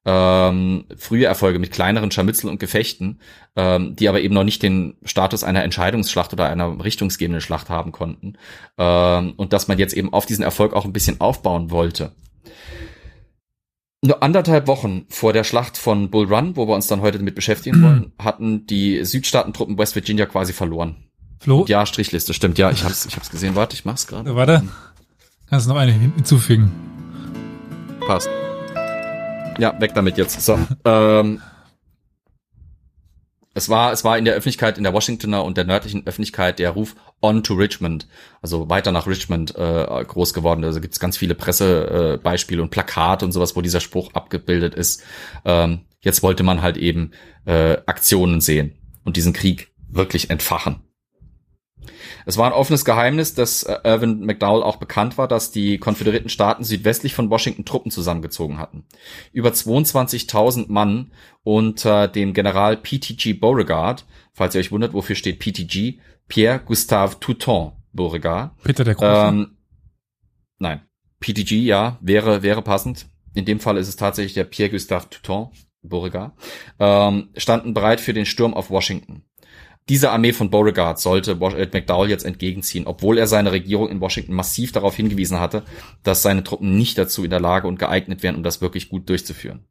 Ähm, 0.05 0.87
frühe 0.97 1.27
Erfolge 1.27 1.61
mit 1.61 1.71
kleineren 1.71 2.11
Scharmützeln 2.11 2.51
und 2.51 2.59
Gefechten, 2.59 3.21
ähm, 3.55 3.95
die 3.95 4.09
aber 4.09 4.21
eben 4.21 4.35
noch 4.35 4.43
nicht 4.43 4.63
den 4.63 4.97
Status 5.05 5.45
einer 5.45 5.63
Entscheidungsschlacht 5.63 6.33
oder 6.33 6.49
einer 6.49 6.83
richtungsgebenden 6.83 7.41
Schlacht 7.41 7.71
haben 7.71 7.93
konnten. 7.93 8.37
Ähm, 8.79 9.35
und 9.37 9.53
dass 9.53 9.69
man 9.69 9.79
jetzt 9.79 9.95
eben 9.95 10.13
auf 10.13 10.27
diesen 10.27 10.43
Erfolg 10.43 10.73
auch 10.75 10.85
ein 10.85 10.93
bisschen 10.93 11.21
aufbauen 11.21 11.71
wollte. 11.71 12.13
Nur 14.05 14.21
anderthalb 14.21 14.67
Wochen 14.67 15.07
vor 15.09 15.33
der 15.33 15.45
Schlacht 15.45 15.79
von 15.79 16.11
Bull 16.11 16.27
Run, 16.27 16.57
wo 16.57 16.67
wir 16.67 16.75
uns 16.75 16.89
dann 16.89 17.03
heute 17.03 17.19
damit 17.19 17.37
beschäftigen 17.37 17.83
wollen, 17.85 18.13
hatten 18.19 18.67
die 18.67 19.05
Südstaatentruppen 19.05 19.79
West 19.79 19.95
Virginia 19.95 20.27
quasi 20.27 20.53
verloren. 20.53 20.97
Flo, 21.39 21.65
Ja, 21.69 21.87
Strichliste, 21.87 22.35
stimmt. 22.35 22.59
Ja, 22.59 22.71
ich 22.73 22.83
hab's, 22.83 23.07
ich 23.07 23.15
hab's 23.15 23.31
gesehen. 23.31 23.55
Warte, 23.55 23.75
ich 23.75 23.85
mach's 23.85 24.09
gerade. 24.09 24.35
warte. 24.35 24.63
Kannst 25.49 25.67
du 25.67 25.71
noch 25.71 25.79
eine 25.79 25.93
hinzufügen? 25.93 26.73
Passt. 28.01 28.29
Ja, 29.59 29.81
weg 29.81 29.93
damit 29.95 30.19
jetzt. 30.19 30.41
So. 30.41 30.59
ähm, 30.85 31.41
es 33.55 33.69
war, 33.69 33.93
es 33.93 34.03
war 34.03 34.19
in 34.19 34.25
der 34.25 34.35
Öffentlichkeit, 34.35 34.79
in 34.79 34.85
der 34.85 34.95
Washingtoner 34.95 35.45
und 35.45 35.57
der 35.57 35.65
nördlichen 35.65 36.07
Öffentlichkeit 36.07 36.59
der 36.59 36.71
Ruf 36.71 36.97
on 37.23 37.43
to 37.43 37.55
Richmond, 37.55 38.07
also 38.43 38.69
weiter 38.69 38.93
nach 38.93 39.07
Richmond 39.07 39.55
äh, 39.57 40.05
groß 40.07 40.35
geworden. 40.35 40.65
Also 40.65 40.81
gibt's 40.81 41.01
ganz 41.01 41.17
viele 41.17 41.35
Pressebeispiele 41.35 42.15
äh, 42.15 42.19
Beispiele 42.19 42.63
und 42.63 42.71
Plakate 42.71 43.25
und 43.25 43.33
sowas, 43.33 43.57
wo 43.57 43.63
dieser 43.63 43.81
Spruch 43.81 44.13
abgebildet 44.15 44.75
ist. 44.75 45.03
Ähm, 45.45 45.81
jetzt 46.01 46.23
wollte 46.23 46.43
man 46.43 46.63
halt 46.63 46.77
eben 46.77 47.13
äh, 47.47 47.79
Aktionen 47.87 48.41
sehen 48.41 48.75
und 49.05 49.17
diesen 49.17 49.33
Krieg 49.33 49.73
wirklich 49.89 50.31
entfachen. 50.31 50.83
Es 52.25 52.39
war 52.39 52.47
ein 52.47 52.53
offenes 52.53 52.85
Geheimnis, 52.85 53.35
dass 53.35 53.63
äh, 53.65 53.79
Irvin 53.85 54.25
McDowell 54.25 54.63
auch 54.63 54.77
bekannt 54.77 55.19
war, 55.19 55.29
dass 55.29 55.51
die 55.51 55.79
konföderierten 55.79 56.29
Staaten 56.29 56.65
südwestlich 56.65 57.15
von 57.15 57.31
Washington 57.31 57.65
Truppen 57.65 57.91
zusammengezogen 57.91 58.59
hatten. 58.59 58.85
Über 59.33 59.51
22.000 59.51 60.67
Mann 60.69 61.13
unter 61.43 62.09
dem 62.09 62.33
General 62.33 62.77
PTG 62.77 63.35
Beauregard, 63.35 64.07
falls 64.33 64.55
ihr 64.55 64.61
euch 64.61 64.73
wundert, 64.73 64.95
wofür 64.95 65.17
steht 65.17 65.41
PTG, 65.41 65.99
Pierre 66.33 66.61
Gustave 66.61 67.21
Touton 67.21 67.73
Beauregard. 67.93 68.57
Peter 68.65 68.85
der 68.85 68.95
Große. 68.95 69.29
Ähm, 69.29 69.59
nein, 70.59 70.81
PTG, 71.21 71.57
ja, 71.57 71.99
wäre, 72.01 72.43
wäre 72.43 72.63
passend. 72.63 73.11
In 73.35 73.45
dem 73.45 73.61
Fall 73.61 73.77
ist 73.77 73.89
es 73.89 73.97
tatsächlich 73.97 74.33
der 74.33 74.45
Pierre 74.45 74.71
Gustave 74.71 75.11
Touton 75.11 75.51
Beauregard, 75.83 76.33
ähm, 76.79 77.29
standen 77.37 77.75
bereit 77.75 78.01
für 78.01 78.15
den 78.15 78.25
Sturm 78.25 78.55
auf 78.55 78.71
Washington. 78.71 79.25
Diese 79.91 80.11
Armee 80.11 80.33
von 80.33 80.49
Beauregard 80.49 80.99
sollte 80.99 81.33
äh, 81.33 81.69
McDowell 81.71 82.09
jetzt 82.09 82.25
entgegenziehen, 82.25 82.87
obwohl 82.87 83.19
er 83.19 83.27
seine 83.27 83.53
Regierung 83.53 83.91
in 83.91 84.01
Washington 84.01 84.33
massiv 84.33 84.73
darauf 84.73 84.97
hingewiesen 84.97 85.39
hatte, 85.39 85.65
dass 86.03 86.23
seine 86.23 86.45
Truppen 86.45 86.79
nicht 86.79 86.97
dazu 86.97 87.25
in 87.25 87.31
der 87.31 87.41
Lage 87.41 87.69
und 87.69 87.79
geeignet 87.79 88.23
wären, 88.23 88.37
um 88.37 88.43
das 88.43 88.63
wirklich 88.63 88.89
gut 88.89 89.07
durchzuführen. 89.11 89.67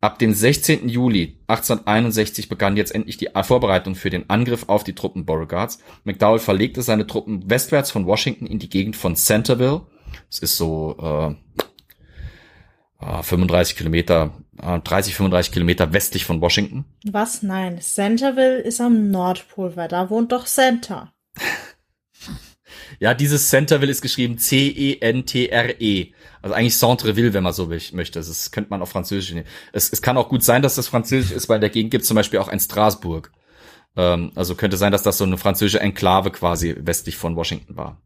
Ab 0.00 0.18
dem 0.18 0.34
16. 0.34 0.88
Juli 0.88 1.38
1861 1.46 2.48
begann 2.48 2.76
jetzt 2.76 2.94
endlich 2.94 3.16
die 3.16 3.30
Vorbereitung 3.42 3.94
für 3.94 4.10
den 4.10 4.28
Angriff 4.28 4.68
auf 4.68 4.84
die 4.84 4.94
Truppen 4.94 5.24
Beauregards. 5.24 5.78
McDowell 6.04 6.38
verlegte 6.38 6.82
seine 6.82 7.06
Truppen 7.06 7.48
westwärts 7.48 7.90
von 7.90 8.06
Washington 8.06 8.46
in 8.46 8.58
die 8.58 8.68
Gegend 8.68 8.96
von 8.96 9.16
Centerville. 9.16 9.82
Das 10.28 10.38
ist 10.40 10.56
so 10.56 10.96
äh, 11.00 11.34
äh, 13.00 13.22
35 13.22 13.76
Kilometer, 13.76 14.32
äh, 14.60 14.78
30, 14.80 15.14
35 15.14 15.52
Kilometer 15.52 15.92
westlich 15.92 16.24
von 16.26 16.40
Washington. 16.42 16.84
Was? 17.04 17.42
Nein. 17.42 17.80
Centerville 17.80 18.58
ist 18.58 18.80
am 18.80 19.10
Nordpol, 19.10 19.76
weil 19.76 19.88
da 19.88 20.10
wohnt 20.10 20.32
doch 20.32 20.44
Center. 20.44 21.12
Ja, 23.00 23.14
dieses 23.14 23.48
Centerville 23.48 23.90
ist 23.90 24.02
geschrieben 24.02 24.38
C-E-N-T-R-E. 24.38 26.12
Also 26.42 26.54
eigentlich 26.54 26.76
Centreville, 26.76 27.32
wenn 27.34 27.42
man 27.42 27.52
so 27.52 27.68
will- 27.70 27.80
möchte. 27.92 28.18
Das 28.18 28.50
könnte 28.50 28.70
man 28.70 28.82
auf 28.82 28.90
Französisch 28.90 29.32
nehmen. 29.32 29.46
Es, 29.72 29.92
es 29.92 30.02
kann 30.02 30.16
auch 30.16 30.28
gut 30.28 30.42
sein, 30.44 30.62
dass 30.62 30.74
das 30.76 30.88
Französisch 30.88 31.32
ist, 31.32 31.48
weil 31.48 31.56
in 31.56 31.62
der 31.62 31.70
Gegend 31.70 31.90
gibt 31.90 32.02
es 32.02 32.08
zum 32.08 32.14
Beispiel 32.14 32.38
auch 32.38 32.48
ein 32.48 32.60
Straßburg. 32.60 33.32
Ähm, 33.96 34.32
also 34.34 34.54
könnte 34.54 34.76
sein, 34.76 34.92
dass 34.92 35.02
das 35.02 35.18
so 35.18 35.24
eine 35.24 35.38
französische 35.38 35.80
Enklave 35.80 36.30
quasi 36.30 36.74
westlich 36.78 37.16
von 37.16 37.34
Washington 37.36 37.76
war. 37.76 38.00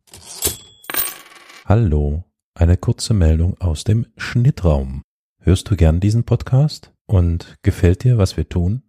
Hallo, 1.65 2.25
eine 2.55 2.77
kurze 2.77 3.15
Meldung 3.15 3.61
aus 3.61 3.85
dem 3.85 4.07
Schnittraum. 4.17 5.03
Hörst 5.43 5.71
du 5.71 5.77
gern 5.77 6.01
diesen 6.01 6.25
Podcast 6.25 6.93
und 7.07 7.57
gefällt 7.63 8.05
dir, 8.05 8.19
was 8.19 8.37
wir 8.37 8.49
tun? 8.49 8.83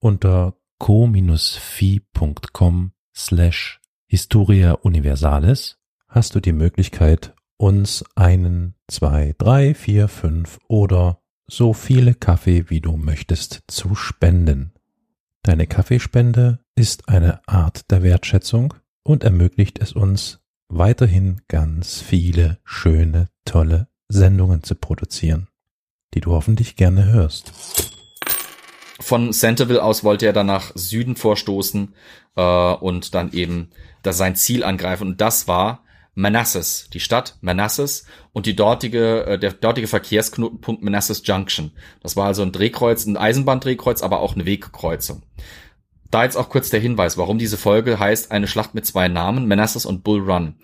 Unter 0.00 0.56
co-fi.com 0.78 1.22
slash 3.16 3.80
Historia 4.16 4.72
Universalis 4.72 5.76
hast 6.08 6.34
du 6.34 6.40
die 6.40 6.54
Möglichkeit, 6.54 7.34
uns 7.58 8.02
einen, 8.14 8.74
zwei, 8.88 9.34
drei, 9.36 9.74
vier, 9.74 10.08
fünf 10.08 10.58
oder 10.68 11.20
so 11.46 11.74
viele 11.74 12.14
Kaffee, 12.14 12.70
wie 12.70 12.80
du 12.80 12.96
möchtest, 12.96 13.64
zu 13.66 13.94
spenden. 13.94 14.72
Deine 15.42 15.66
Kaffeespende 15.66 16.60
ist 16.74 17.10
eine 17.10 17.46
Art 17.46 17.90
der 17.90 18.02
Wertschätzung 18.02 18.72
und 19.02 19.22
ermöglicht 19.22 19.80
es 19.80 19.92
uns, 19.92 20.40
weiterhin 20.68 21.42
ganz 21.46 22.00
viele 22.00 22.58
schöne, 22.64 23.28
tolle 23.44 23.86
Sendungen 24.08 24.62
zu 24.62 24.76
produzieren, 24.76 25.48
die 26.14 26.20
du 26.20 26.32
hoffentlich 26.32 26.76
gerne 26.76 27.04
hörst. 27.04 27.52
Von 28.98 29.34
Centerville 29.34 29.82
aus 29.82 30.04
wollte 30.04 30.24
er 30.24 30.32
dann 30.32 30.46
nach 30.46 30.72
Süden 30.74 31.16
vorstoßen 31.16 31.92
äh, 32.34 32.72
und 32.74 33.14
dann 33.14 33.32
eben 33.32 33.68
das 34.06 34.16
sein 34.16 34.36
Ziel 34.36 34.64
angreifen. 34.64 35.08
Und 35.08 35.20
das 35.20 35.48
war 35.48 35.84
Manassas, 36.14 36.88
die 36.92 37.00
Stadt 37.00 37.36
Manassas 37.42 38.06
und 38.32 38.46
die 38.46 38.56
dortige, 38.56 39.26
äh, 39.26 39.38
der 39.38 39.52
dortige 39.52 39.86
Verkehrsknotenpunkt 39.86 40.82
Manassas 40.82 41.22
Junction. 41.24 41.72
Das 42.00 42.16
war 42.16 42.26
also 42.26 42.42
ein 42.42 42.52
Drehkreuz, 42.52 43.04
ein 43.04 43.18
Eisenbahndrehkreuz, 43.18 44.02
aber 44.02 44.20
auch 44.20 44.34
eine 44.34 44.46
Wegkreuzung. 44.46 45.22
Da 46.10 46.24
jetzt 46.24 46.36
auch 46.36 46.48
kurz 46.48 46.70
der 46.70 46.80
Hinweis, 46.80 47.18
warum 47.18 47.36
diese 47.36 47.58
Folge 47.58 47.98
heißt 47.98 48.32
eine 48.32 48.48
Schlacht 48.48 48.74
mit 48.74 48.86
zwei 48.86 49.08
Namen, 49.08 49.46
Manassas 49.46 49.84
und 49.84 50.04
Bull 50.04 50.20
Run. 50.20 50.54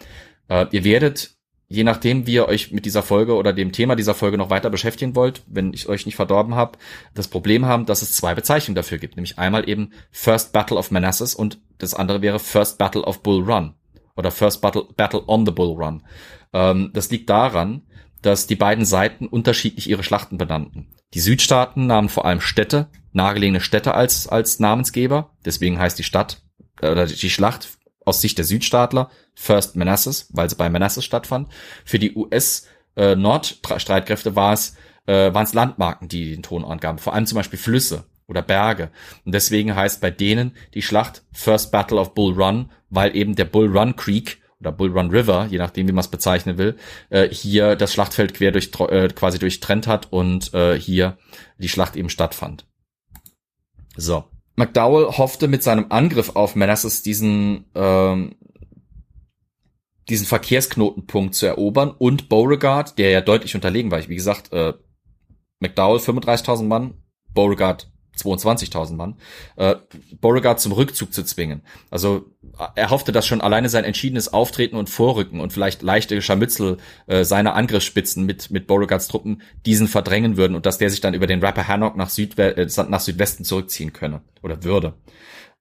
Äh, 0.49 0.67
ihr 0.71 0.85
werdet, 0.85 1.37
je 1.73 1.85
nachdem, 1.85 2.27
wie 2.27 2.35
ihr 2.35 2.49
euch 2.49 2.71
mit 2.71 2.85
dieser 2.85 3.03
Folge 3.03 3.35
oder 3.35 3.55
dem 3.55 3.73
Thema 3.73 3.97
dieser 3.97 4.15
Folge 4.15 4.37
noch 4.37 4.51
weiter 4.51 4.69
beschäftigen 4.69 5.17
wollt, 5.17 5.43
wenn 5.47 5.73
ich 5.73 5.89
euch 5.89 6.05
nicht 6.05 6.17
verdorben 6.17 6.55
habe, 6.55 6.79
das 7.15 7.29
Problem 7.29 7.65
haben, 7.65 7.87
dass 7.87 8.03
es 8.03 8.13
zwei 8.13 8.35
Bezeichnungen 8.35 8.75
dafür 8.75 8.99
gibt. 8.99 9.17
Nämlich 9.17 9.39
einmal 9.39 9.67
eben 9.67 9.93
First 10.11 10.53
Battle 10.53 10.77
of 10.77 10.91
Manassas 10.91 11.35
und 11.35 11.59
das 11.79 11.95
andere 11.95 12.21
wäre 12.21 12.39
First 12.39 12.77
Battle 12.77 13.03
of 13.03 13.23
Bull 13.23 13.43
Run 13.43 13.75
oder 14.17 14.31
First 14.31 14.61
Battle, 14.61 14.85
Battle 14.97 15.23
on 15.27 15.47
the 15.47 15.53
Bull 15.53 15.75
Run. 15.83 16.03
Ähm, 16.53 16.91
das 16.93 17.11
liegt 17.11 17.31
daran, 17.31 17.83
dass 18.21 18.47
die 18.47 18.57
beiden 18.57 18.85
Seiten 18.85 19.27
unterschiedlich 19.27 19.89
ihre 19.89 20.03
Schlachten 20.03 20.37
benannten. 20.37 20.93
Die 21.15 21.21
Südstaaten 21.21 21.87
nahmen 21.87 22.11
vor 22.11 22.27
allem 22.27 22.43
Städte, 22.43 22.89
nahegelegene 23.13 23.63
Städte 23.63 23.95
als, 23.95 24.29
als 24.29 24.61
Namensgeber. 24.61 25.31
Deswegen 25.45 25.79
heißt 25.79 25.99
die 25.99 26.05
Stadt 26.05 26.43
äh, 26.83 26.91
oder 26.91 27.07
die 27.07 27.31
Schlacht 27.31 27.79
aus 28.05 28.21
Sicht 28.21 28.39
der 28.39 28.45
Südstaatler 28.45 29.11
First 29.35 29.77
Manassas, 29.77 30.29
weil 30.33 30.49
sie 30.49 30.57
bei 30.57 30.69
Manassas 30.69 31.05
stattfand. 31.05 31.49
Für 31.85 31.99
die 31.99 32.15
US 32.15 32.67
äh, 32.97 33.15
Nordstreitkräfte 33.15 34.37
war 34.37 34.53
es 34.53 34.77
äh, 35.07 35.35
waren 35.35 35.45
es 35.45 35.55
Landmarken, 35.55 36.09
die 36.09 36.31
den 36.31 36.43
Ton 36.43 36.65
angaben, 36.65 36.99
vor 36.99 37.15
allem 37.15 37.27
zum 37.27 37.37
Beispiel 37.37 37.59
Flüsse 37.59 38.05
oder 38.29 38.43
Berge. 38.43 38.91
Und 39.25 39.35
deswegen 39.35 39.75
heißt 39.75 40.01
bei 40.01 40.11
denen 40.11 40.53
die 40.75 40.83
Schlacht 40.83 41.23
First 41.33 41.73
Battle 41.73 41.99
of 41.99 42.15
Bull 42.15 42.35
Run, 42.35 42.71
weil 42.91 43.17
eben 43.17 43.35
der 43.35 43.45
Bull 43.45 43.77
Run 43.77 43.97
Creek 43.97 44.41
oder 44.61 44.73
Bull 44.73 44.93
Run 44.93 45.11
River, 45.11 45.49
je 45.51 45.59
nachdem 45.59 45.89
wie 45.89 45.93
man 45.93 46.01
es 46.01 46.09
bezeichnen 46.09 46.57
will, 46.57 46.77
äh, 47.11 47.29
hier 47.29 47.75
das 47.75 47.93
Schlachtfeld 47.93 48.35
quer 48.35 48.53
durch 48.53 48.71
äh, 48.79 49.09
quasi 49.09 49.39
durchtrennt 49.39 49.87
hat 49.87 50.13
und 50.13 50.55
äh, 50.55 50.79
hier 50.79 51.19
die 51.59 51.69
Schlacht 51.69 51.97
eben 51.97 52.09
stattfand. 52.09 52.65
So, 53.97 54.25
McDowell 54.57 55.17
hoffte 55.17 55.49
mit 55.49 55.63
seinem 55.63 55.87
Angriff 55.91 56.37
auf 56.37 56.57
Manassas 56.57 57.03
diesen 57.03 57.65
ähm, 57.75 58.35
diesen 60.09 60.27
Verkehrsknotenpunkt 60.27 61.35
zu 61.35 61.47
erobern 61.47 61.91
und 61.91 62.29
Beauregard, 62.29 62.99
der 62.99 63.11
ja 63.11 63.21
deutlich 63.21 63.55
unterlegen 63.55 63.91
war. 63.91 64.01
Ich, 64.01 64.09
wie 64.09 64.17
gesagt, 64.17 64.53
äh, 64.53 64.75
McDowell 65.61 66.01
35.000 66.01 66.65
Mann, 66.65 66.95
Beauregard 67.35 67.92
22.000 68.17 68.95
Mann, 68.95 69.17
äh, 69.57 69.77
Beauregard 70.21 70.61
zum 70.61 70.73
Rückzug 70.73 71.13
zu 71.13 71.23
zwingen. 71.25 71.63
Also 71.91 72.27
er 72.75 72.91
hoffte, 72.91 73.13
dass 73.13 73.27
schon 73.27 73.41
alleine 73.41 73.69
sein 73.69 73.85
entschiedenes 73.85 74.33
Auftreten 74.33 74.77
und 74.77 74.91
Vorrücken 74.91 75.41
und 75.41 75.53
vielleicht 75.53 75.83
leichte 75.83 76.21
Scharmützel 76.21 76.77
äh, 77.07 77.25
seiner 77.25 77.55
Angriffsspitzen 77.55 78.27
mit, 78.27 78.51
mit 78.51 78.67
Beauregards 78.67 79.09
Truppen 79.09 79.43
diesen 79.65 79.89
verdrängen 79.89 80.37
würden 80.37 80.55
und 80.55 80.67
dass 80.67 80.79
der 80.79 80.91
sich 80.91 81.01
dann 81.01 81.15
über 81.15 81.27
den 81.27 81.43
Rappahannock 81.43 81.97
nach, 81.97 82.11
Südwe 82.11 82.57
äh, 82.57 82.69
nach 82.89 83.01
Südwesten 83.01 83.45
zurückziehen 83.45 83.93
könne 83.93 84.23
oder 84.43 84.63
würde. 84.65 84.95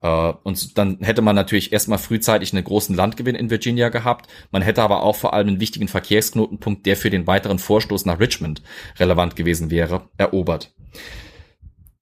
Uh, 0.03 0.33
und 0.41 0.79
dann 0.79 0.97
hätte 1.01 1.21
man 1.21 1.35
natürlich 1.35 1.71
erstmal 1.71 1.99
frühzeitig 1.99 2.53
einen 2.53 2.63
großen 2.63 2.95
Landgewinn 2.95 3.35
in 3.35 3.51
Virginia 3.51 3.89
gehabt. 3.89 4.27
Man 4.49 4.63
hätte 4.63 4.81
aber 4.81 5.03
auch 5.03 5.15
vor 5.15 5.35
allem 5.35 5.47
einen 5.47 5.59
wichtigen 5.59 5.87
Verkehrsknotenpunkt, 5.87 6.87
der 6.87 6.97
für 6.97 7.11
den 7.11 7.27
weiteren 7.27 7.59
Vorstoß 7.59 8.05
nach 8.05 8.19
Richmond 8.19 8.63
relevant 8.97 9.35
gewesen 9.35 9.69
wäre, 9.69 10.09
erobert. 10.17 10.73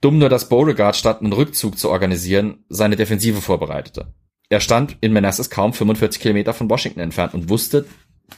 Dumm 0.01 0.17
nur, 0.17 0.29
dass 0.29 0.47
Beauregard 0.47 0.95
statt 0.95 1.21
einen 1.21 1.33
Rückzug 1.33 1.77
zu 1.77 1.89
organisieren, 1.89 2.63
seine 2.69 2.95
Defensive 2.95 3.41
vorbereitete. 3.41 4.13
Er 4.49 4.61
stand 4.61 4.97
in 5.01 5.13
Manassas 5.13 5.49
kaum 5.49 5.73
45 5.73 6.21
Kilometer 6.21 6.53
von 6.53 6.69
Washington 6.69 7.01
entfernt 7.01 7.33
und 7.33 7.49
wusste, 7.49 7.85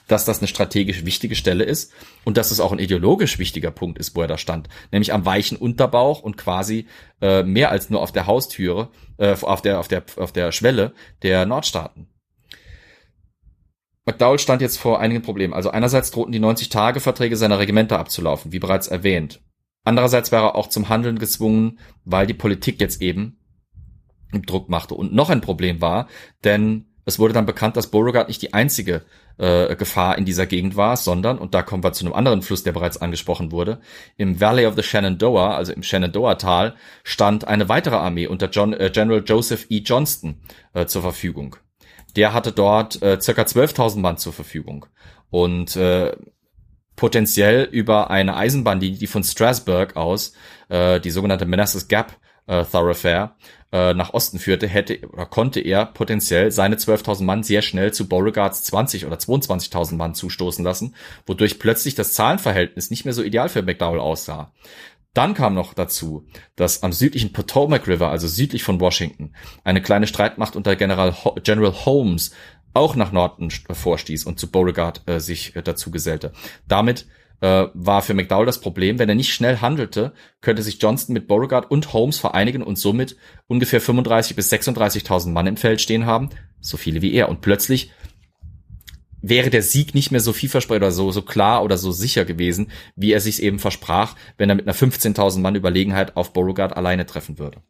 dass 0.08 0.26
das 0.26 0.40
eine 0.40 0.48
strategisch 0.48 1.06
wichtige 1.06 1.36
Stelle 1.36 1.64
ist 1.64 1.94
und 2.24 2.38
dass 2.38 2.52
es 2.52 2.60
auch 2.60 2.72
ein 2.72 2.80
ideologisch 2.80 3.40
wichtiger 3.40 3.72
Punkt 3.72 4.00
ist, 4.00 4.16
wo 4.16 4.22
er 4.22 4.28
da 4.28 4.38
stand, 4.38 4.70
nämlich 4.92 5.14
am 5.14 5.26
weichen 5.26 5.58
Unterbauch 5.58 6.22
und 6.22 6.38
quasi 6.38 6.88
äh, 7.22 7.44
mehr 7.44 7.72
als 7.72 7.90
nur 7.90 8.02
auf 8.02 8.12
der 8.12 8.26
Haustüre, 8.26 8.90
äh, 9.18 9.36
auf 9.42 9.62
der 9.62 9.80
auf 9.80 9.88
der 9.88 10.04
auf 10.18 10.32
der 10.32 10.52
Schwelle 10.52 10.94
der 11.24 11.46
Nordstaaten. 11.46 12.08
McDowell 14.06 14.40
stand 14.40 14.62
jetzt 14.62 14.78
vor 14.78 15.00
einigen 15.00 15.22
Problemen. 15.22 15.54
Also 15.54 15.70
einerseits 15.70 16.10
drohten 16.10 16.32
die 16.32 16.40
90-Tage-Verträge 16.40 17.38
seiner 17.38 17.60
Regimenter 17.60 18.00
abzulaufen, 18.00 18.52
wie 18.52 18.60
bereits 18.60 18.88
erwähnt. 18.88 19.42
Andererseits 19.84 20.32
wäre 20.32 20.48
er 20.48 20.56
auch 20.56 20.68
zum 20.68 20.90
Handeln 20.90 21.20
gezwungen, 21.20 21.80
weil 22.06 22.28
die 22.28 22.34
Politik 22.34 22.80
jetzt 22.80 23.02
eben 23.02 23.38
Druck 24.32 24.70
machte. 24.70 24.96
Und 24.96 25.14
noch 25.14 25.30
ein 25.30 25.42
Problem 25.42 25.82
war, 25.82 26.08
denn 26.44 26.86
es 27.06 27.20
wurde 27.20 27.34
dann 27.34 27.46
bekannt, 27.46 27.78
dass 27.78 27.88
Beauregard 27.88 28.28
nicht 28.28 28.42
die 28.42 28.54
einzige 28.54 29.04
äh, 29.38 29.76
Gefahr 29.76 30.18
in 30.18 30.26
dieser 30.26 30.46
Gegend 30.46 30.76
war, 30.76 30.96
sondern, 30.98 31.40
und 31.40 31.54
da 31.54 31.64
kommen 31.64 31.84
wir 31.84 31.94
zu 31.94 32.06
einem 32.06 32.14
anderen 32.14 32.42
Fluss, 32.42 32.64
der 32.64 32.74
bereits 32.74 32.98
angesprochen 32.98 33.52
wurde, 33.52 33.82
im 34.18 34.40
Valley 34.40 34.68
of 34.68 34.76
the 34.76 34.84
Shenandoah, 34.84 35.56
also 35.56 35.74
im 35.74 35.84
Shenandoah-Tal, 35.84 36.76
stand 37.04 37.48
eine 37.48 37.70
weitere 37.70 37.96
Armee 37.96 38.28
unter 38.28 38.50
John, 38.50 38.74
äh, 38.74 38.92
General 38.94 39.24
Joseph 39.26 39.66
E. 39.70 39.80
Johnston 39.80 40.42
äh, 40.74 40.86
zur 40.86 41.02
Verfügung. 41.02 41.56
Der 42.16 42.34
hatte 42.34 42.52
dort 42.52 43.02
äh, 43.02 43.20
circa 43.20 43.44
12.000 43.44 44.00
Mann 44.00 44.18
zur 44.18 44.34
Verfügung. 44.34 44.86
Und 45.30 45.76
äh, 45.78 46.16
potenziell 46.96 47.64
über 47.64 48.10
eine 48.12 48.36
Eisenbahnlinie, 48.36 49.00
die 49.00 49.08
von 49.08 49.24
Strasburg 49.24 49.96
aus, 49.96 50.34
äh, 50.70 51.00
die 51.00 51.12
sogenannte 51.12 51.46
Manassas 51.46 51.88
Gap 51.88 52.18
äh, 52.48 52.64
Thoroughfare, 52.66 53.36
äh, 53.72 53.94
nach 53.94 54.14
Osten 54.14 54.40
führte, 54.40 54.68
hätte 54.68 55.00
oder 55.08 55.26
konnte 55.26 55.62
er 55.62 55.86
potenziell 55.86 56.52
seine 56.52 56.76
12.000 56.76 57.24
Mann 57.24 57.44
sehr 57.44 57.62
schnell 57.62 57.94
zu 57.94 58.08
Beauregards 58.08 58.64
20 58.64 59.06
oder 59.06 59.16
22.000 59.16 59.96
Mann 59.96 60.14
zustoßen 60.14 60.64
lassen, 60.64 60.96
wodurch 61.26 61.60
plötzlich 61.60 61.96
das 61.96 62.14
Zahlenverhältnis 62.14 62.90
nicht 62.90 63.06
mehr 63.06 63.14
so 63.14 63.24
ideal 63.24 63.50
für 63.50 63.62
McDowell 63.62 64.00
aussah. 64.00 64.52
Dann 65.14 65.34
kam 65.34 65.54
noch 65.54 65.74
dazu, 65.74 66.26
dass 66.56 66.84
am 66.84 66.94
südlichen 66.94 67.34
Potomac 67.34 67.86
River, 67.88 68.10
also 68.10 68.28
südlich 68.28 68.64
von 68.64 68.80
Washington, 68.80 69.34
eine 69.66 69.82
kleine 69.82 70.08
Streitmacht 70.08 70.56
unter 70.56 70.78
General, 70.78 71.14
Ho 71.26 71.36
General 71.44 71.74
Holmes 71.86 72.32
auch 72.74 72.96
nach 72.96 73.12
Norden 73.12 73.50
vorstieß 73.52 74.26
und 74.26 74.40
zu 74.40 74.50
Beauregard 74.50 75.02
äh, 75.08 75.20
sich 75.20 75.56
äh, 75.56 75.62
dazu 75.62 75.92
gesellte. 75.92 76.32
Damit 76.68 77.06
äh, 77.42 77.68
war 77.74 78.02
für 78.02 78.14
McDowell 78.14 78.46
das 78.46 78.62
Problem, 78.62 79.00
wenn 79.00 79.10
er 79.10 79.16
nicht 79.16 79.34
schnell 79.34 79.58
handelte, 79.58 80.14
könnte 80.42 80.62
sich 80.62 80.82
Johnston 80.82 81.14
mit 81.14 81.28
Beauregard 81.28 81.70
und 81.70 81.92
Holmes 81.92 82.18
vereinigen 82.18 82.64
und 82.64 82.78
somit 82.78 83.18
ungefähr 83.48 83.82
35 83.82 84.36
bis 84.36 84.52
36.000 84.52 85.30
Mann 85.30 85.48
im 85.48 85.58
Feld 85.58 85.82
stehen 85.82 86.06
haben, 86.06 86.30
so 86.60 86.78
viele 86.78 87.02
wie 87.02 87.14
er. 87.14 87.30
Und 87.30 87.42
plötzlich 87.42 87.92
wäre 89.22 89.50
der 89.50 89.64
Sieg 89.64 89.94
nicht 89.94 90.12
mehr 90.12 90.20
so 90.20 90.34
vielversprechend 90.34 90.84
oder 90.84 90.92
so, 90.92 91.12
so 91.12 91.22
klar 91.22 91.64
oder 91.64 91.78
so 91.78 91.92
sicher 91.92 92.26
gewesen, 92.26 92.72
wie 92.96 93.12
er 93.12 93.20
sich 93.20 93.42
eben 93.42 93.60
versprach, 93.60 94.16
wenn 94.38 94.50
er 94.50 94.56
mit 94.56 94.68
einer 94.68 94.76
15.000 94.76 95.40
Mann 95.40 95.56
Überlegenheit 95.56 96.16
auf 96.16 96.34
Beauregard 96.34 96.76
alleine 96.76 97.06
treffen 97.06 97.38
würde. 97.38 97.62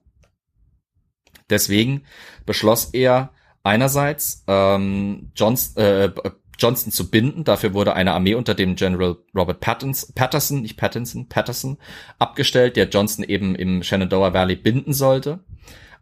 Deswegen 1.50 2.04
beschloss 2.46 2.86
er 2.94 3.32
einerseits 3.64 4.44
ähm, 4.48 5.32
Johns, 5.36 5.76
äh, 5.76 6.10
Johnston 6.58 6.92
zu 6.92 7.10
binden. 7.10 7.44
Dafür 7.44 7.74
wurde 7.74 7.96
eine 7.96 8.14
Armee 8.14 8.36
unter 8.36 8.54
dem 8.54 8.76
General 8.76 9.18
Robert 9.36 9.60
Pattons, 9.60 10.12
Patterson, 10.14 10.62
nicht 10.62 10.78
Pattinson, 10.78 11.28
Patterson, 11.28 11.78
abgestellt, 12.20 12.76
der 12.76 12.90
Johnston 12.90 13.26
eben 13.26 13.56
im 13.56 13.84
Shenandoah 13.84 14.34
Valley 14.34 14.56
binden 14.56 14.94
sollte. 14.94 15.40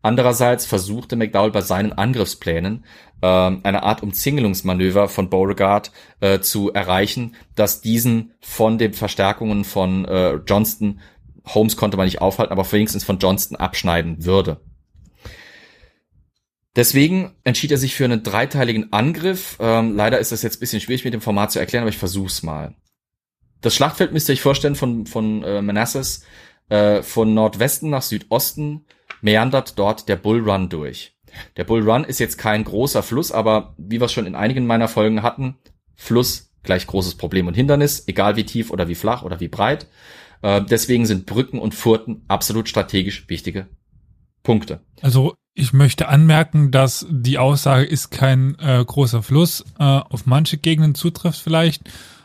Andererseits 0.01 0.65
versuchte 0.65 1.15
McDowell 1.15 1.51
bei 1.51 1.61
seinen 1.61 1.91
Angriffsplänen 1.91 2.85
äh, 3.21 3.27
eine 3.27 3.83
Art 3.83 4.01
Umzingelungsmanöver 4.01 5.09
von 5.09 5.29
Beauregard 5.29 5.91
äh, 6.21 6.39
zu 6.39 6.71
erreichen, 6.71 7.35
dass 7.55 7.81
diesen 7.81 8.33
von 8.39 8.77
den 8.77 8.93
Verstärkungen 8.93 9.65
von 9.65 10.05
äh, 10.05 10.35
Johnston, 10.47 11.01
Holmes 11.45 11.75
konnte 11.75 11.97
man 11.97 12.05
nicht 12.05 12.21
aufhalten, 12.21 12.53
aber 12.53 12.69
wenigstens 12.71 13.03
von 13.03 13.19
Johnston 13.19 13.57
abschneiden 13.57 14.23
würde. 14.25 14.61
Deswegen 16.79 17.35
entschied 17.43 17.71
er 17.71 17.77
sich 17.77 17.93
für 17.93 18.05
einen 18.05 18.23
dreiteiligen 18.23 18.93
Angriff. 18.93 19.57
Ähm, 19.59 19.97
leider 19.97 20.17
ist 20.17 20.31
das 20.31 20.43
jetzt 20.43 20.61
bisschen 20.61 20.79
schwierig 20.79 21.03
mit 21.03 21.13
dem 21.13 21.19
Format 21.19 21.51
zu 21.51 21.59
erklären, 21.59 21.81
aber 21.81 21.89
ich 21.89 21.97
versuch's 21.97 22.41
mal. 22.41 22.73
Das 23.59 23.75
Schlachtfeld 23.75 24.13
müsst 24.13 24.29
ihr 24.29 24.33
euch 24.33 24.41
vorstellen 24.41 24.75
von, 24.75 25.05
von 25.05 25.43
äh, 25.43 25.61
Manassas. 25.61 26.23
Äh, 26.69 27.01
von 27.01 27.33
Nordwesten 27.33 27.89
nach 27.89 28.01
Südosten 28.01 28.85
meandert 29.19 29.77
dort 29.77 30.07
der 30.07 30.15
Bull 30.15 30.49
Run 30.49 30.69
durch. 30.69 31.17
Der 31.57 31.65
Bull 31.65 31.81
Run 31.81 32.05
ist 32.05 32.19
jetzt 32.19 32.37
kein 32.37 32.63
großer 32.63 33.03
Fluss, 33.03 33.33
aber 33.33 33.75
wie 33.77 33.99
wir 33.99 34.05
es 34.05 34.13
schon 34.13 34.25
in 34.25 34.35
einigen 34.35 34.65
meiner 34.65 34.87
Folgen 34.87 35.21
hatten, 35.21 35.57
Fluss 35.97 36.53
gleich 36.63 36.87
großes 36.87 37.15
Problem 37.15 37.47
und 37.47 37.55
Hindernis, 37.55 38.05
egal 38.07 38.37
wie 38.37 38.45
tief 38.45 38.71
oder 38.71 38.87
wie 38.87 38.95
flach 38.95 39.23
oder 39.23 39.41
wie 39.41 39.49
breit. 39.49 39.87
Äh, 40.43 40.61
deswegen 40.61 41.05
sind 41.05 41.25
Brücken 41.25 41.59
und 41.59 41.75
Furten 41.75 42.23
absolut 42.29 42.69
strategisch 42.69 43.27
wichtige 43.27 43.67
Punkte. 44.43 44.79
Also 45.01 45.35
ich 45.59 45.73
möchte 45.73 46.07
anmerken, 46.07 46.71
dass 46.71 47.05
die 47.09 47.37
Aussage 47.37 47.85
ist 47.85 48.11
kein 48.11 48.57
äh, 48.59 48.83
großer 48.83 49.21
Fluss 49.21 49.65
äh, 49.77 49.83
auf 49.83 50.25
manche 50.25 50.57
Gegenden 50.57 50.95
zutrifft 50.95 51.39
vielleicht, 51.39 51.83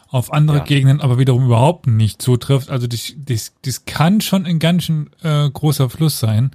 auf 0.08 0.32
andere 0.32 0.58
ja. 0.58 0.64
Gegenden 0.64 1.00
aber 1.00 1.18
wiederum 1.18 1.46
überhaupt 1.46 1.86
nicht 1.86 2.22
zutrifft. 2.22 2.70
Also 2.70 2.86
das, 2.86 3.12
das, 3.16 3.52
das 3.62 3.84
kann 3.84 4.20
schon 4.20 4.46
ein 4.46 4.58
ganz 4.60 4.84
schön 4.84 5.10
äh, 5.22 5.50
großer 5.50 5.90
Fluss 5.90 6.20
sein. 6.20 6.52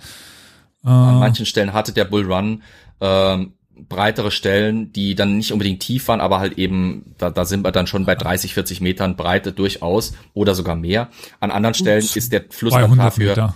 Äh, 0.86 0.90
An 0.90 1.20
manchen 1.20 1.46
Stellen 1.46 1.74
hatte 1.74 1.92
der 1.92 2.06
Bull 2.06 2.32
Run 2.32 2.64
ähm, 3.02 3.54
breitere 3.88 4.32
Stellen, 4.32 4.92
die 4.94 5.16
dann 5.16 5.38
nicht 5.38 5.52
unbedingt 5.52 5.82
tief 5.82 6.08
waren, 6.08 6.22
aber 6.22 6.40
halt 6.40 6.58
eben, 6.58 7.14
da, 7.18 7.30
da 7.30 7.46
sind 7.46 7.64
wir 7.64 7.72
dann 7.72 7.88
schon 7.88 8.06
bei 8.06 8.16
30, 8.16 8.54
40 8.54 8.82
Metern 8.82 9.16
Breite 9.16 9.52
durchaus 9.52 10.14
oder 10.34 10.56
sogar 10.56 10.76
mehr. 10.76 11.10
An 11.40 11.52
anderen 11.52 11.74
Stellen 11.74 12.04
ist 12.04 12.32
der 12.32 12.46
Fluss 12.50 12.74
dann 12.74 12.98
dafür 12.98 13.30
Meter. 13.30 13.56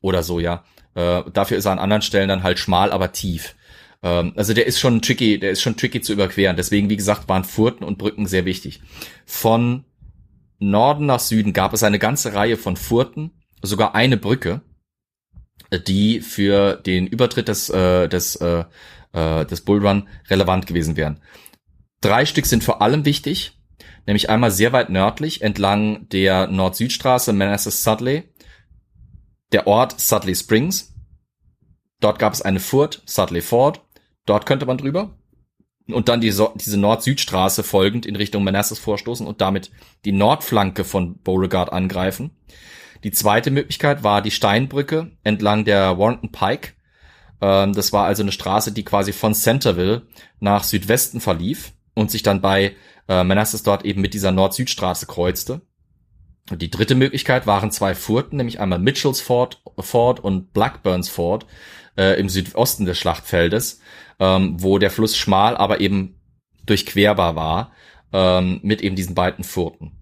oder 0.00 0.22
so, 0.22 0.40
ja. 0.40 0.64
Äh, 0.98 1.30
dafür 1.32 1.56
ist 1.56 1.64
er 1.64 1.72
an 1.72 1.78
anderen 1.78 2.02
Stellen 2.02 2.28
dann 2.28 2.42
halt 2.42 2.58
schmal, 2.58 2.90
aber 2.90 3.12
tief. 3.12 3.54
Ähm, 4.02 4.32
also 4.34 4.52
der 4.52 4.66
ist 4.66 4.80
schon 4.80 5.00
tricky, 5.00 5.38
der 5.38 5.52
ist 5.52 5.62
schon 5.62 5.76
tricky 5.76 6.00
zu 6.00 6.12
überqueren. 6.12 6.56
Deswegen, 6.56 6.90
wie 6.90 6.96
gesagt, 6.96 7.28
waren 7.28 7.44
Furten 7.44 7.86
und 7.86 7.98
Brücken 7.98 8.26
sehr 8.26 8.44
wichtig. 8.44 8.80
Von 9.24 9.84
Norden 10.58 11.06
nach 11.06 11.20
Süden 11.20 11.52
gab 11.52 11.72
es 11.72 11.84
eine 11.84 12.00
ganze 12.00 12.34
Reihe 12.34 12.56
von 12.56 12.76
Furten, 12.76 13.30
sogar 13.62 13.94
eine 13.94 14.16
Brücke, 14.16 14.62
die 15.86 16.20
für 16.20 16.74
den 16.74 17.06
Übertritt 17.06 17.46
des, 17.46 17.70
äh, 17.70 18.08
des, 18.08 18.34
äh, 18.36 18.64
äh, 19.12 19.46
des 19.46 19.60
Bullrun 19.60 20.08
relevant 20.28 20.66
gewesen 20.66 20.96
wären. 20.96 21.20
Drei 22.00 22.26
Stück 22.26 22.46
sind 22.46 22.64
vor 22.64 22.82
allem 22.82 23.04
wichtig, 23.04 23.52
nämlich 24.06 24.30
einmal 24.30 24.50
sehr 24.50 24.72
weit 24.72 24.90
nördlich 24.90 25.42
entlang 25.42 26.08
der 26.08 26.48
Nord-Süd-Straße 26.48 27.32
Manassas 27.32 27.84
Sudley 27.84 28.24
der 29.52 29.66
Ort 29.66 29.98
Sudley 30.00 30.34
Springs. 30.34 30.87
Dort 32.00 32.18
gab 32.18 32.32
es 32.32 32.42
eine 32.42 32.60
Furt, 32.60 33.02
Sudley 33.06 33.40
Ford. 33.40 33.80
Dort 34.26 34.46
könnte 34.46 34.66
man 34.66 34.78
drüber. 34.78 35.16
Und 35.90 36.08
dann 36.08 36.20
die 36.20 36.30
so 36.30 36.52
diese 36.54 36.78
Nord-Süd-Straße 36.78 37.62
folgend 37.62 38.04
in 38.04 38.14
Richtung 38.14 38.44
Manassas 38.44 38.78
vorstoßen 38.78 39.26
und 39.26 39.40
damit 39.40 39.70
die 40.04 40.12
Nordflanke 40.12 40.84
von 40.84 41.18
Beauregard 41.22 41.72
angreifen. 41.72 42.30
Die 43.04 43.10
zweite 43.10 43.50
Möglichkeit 43.50 44.02
war 44.02 44.20
die 44.20 44.30
Steinbrücke 44.30 45.12
entlang 45.22 45.64
der 45.64 45.98
Warrenton 45.98 46.30
Pike. 46.30 46.74
Ähm, 47.40 47.72
das 47.72 47.92
war 47.92 48.04
also 48.04 48.22
eine 48.22 48.32
Straße, 48.32 48.72
die 48.72 48.84
quasi 48.84 49.12
von 49.12 49.34
Centerville 49.34 50.06
nach 50.40 50.62
Südwesten 50.64 51.20
verlief 51.20 51.72
und 51.94 52.10
sich 52.10 52.22
dann 52.22 52.42
bei 52.42 52.74
äh, 53.08 53.24
Manassas 53.24 53.62
dort 53.62 53.84
eben 53.84 54.02
mit 54.02 54.14
dieser 54.14 54.32
Nord-Süd-Straße 54.32 55.06
kreuzte. 55.06 55.62
Und 56.50 56.62
die 56.62 56.70
dritte 56.70 56.94
Möglichkeit 56.94 57.46
waren 57.46 57.70
zwei 57.70 57.94
Furten, 57.94 58.36
nämlich 58.36 58.60
einmal 58.60 58.78
Mitchells 58.78 59.20
Ford, 59.20 59.62
Ford 59.78 60.20
und 60.20 60.52
Blackburns 60.52 61.08
Ford 61.08 61.46
äh, 61.98 62.18
im 62.18 62.28
Südosten 62.28 62.86
des 62.86 62.96
Schlachtfeldes, 62.96 63.80
ähm, 64.18 64.56
wo 64.62 64.78
der 64.78 64.90
Fluss 64.90 65.16
schmal, 65.16 65.56
aber 65.56 65.80
eben 65.80 66.20
durchquerbar 66.64 67.36
war, 67.36 67.72
ähm, 68.12 68.60
mit 68.62 68.80
eben 68.80 68.96
diesen 68.96 69.14
beiden 69.14 69.44
Furten. 69.44 69.92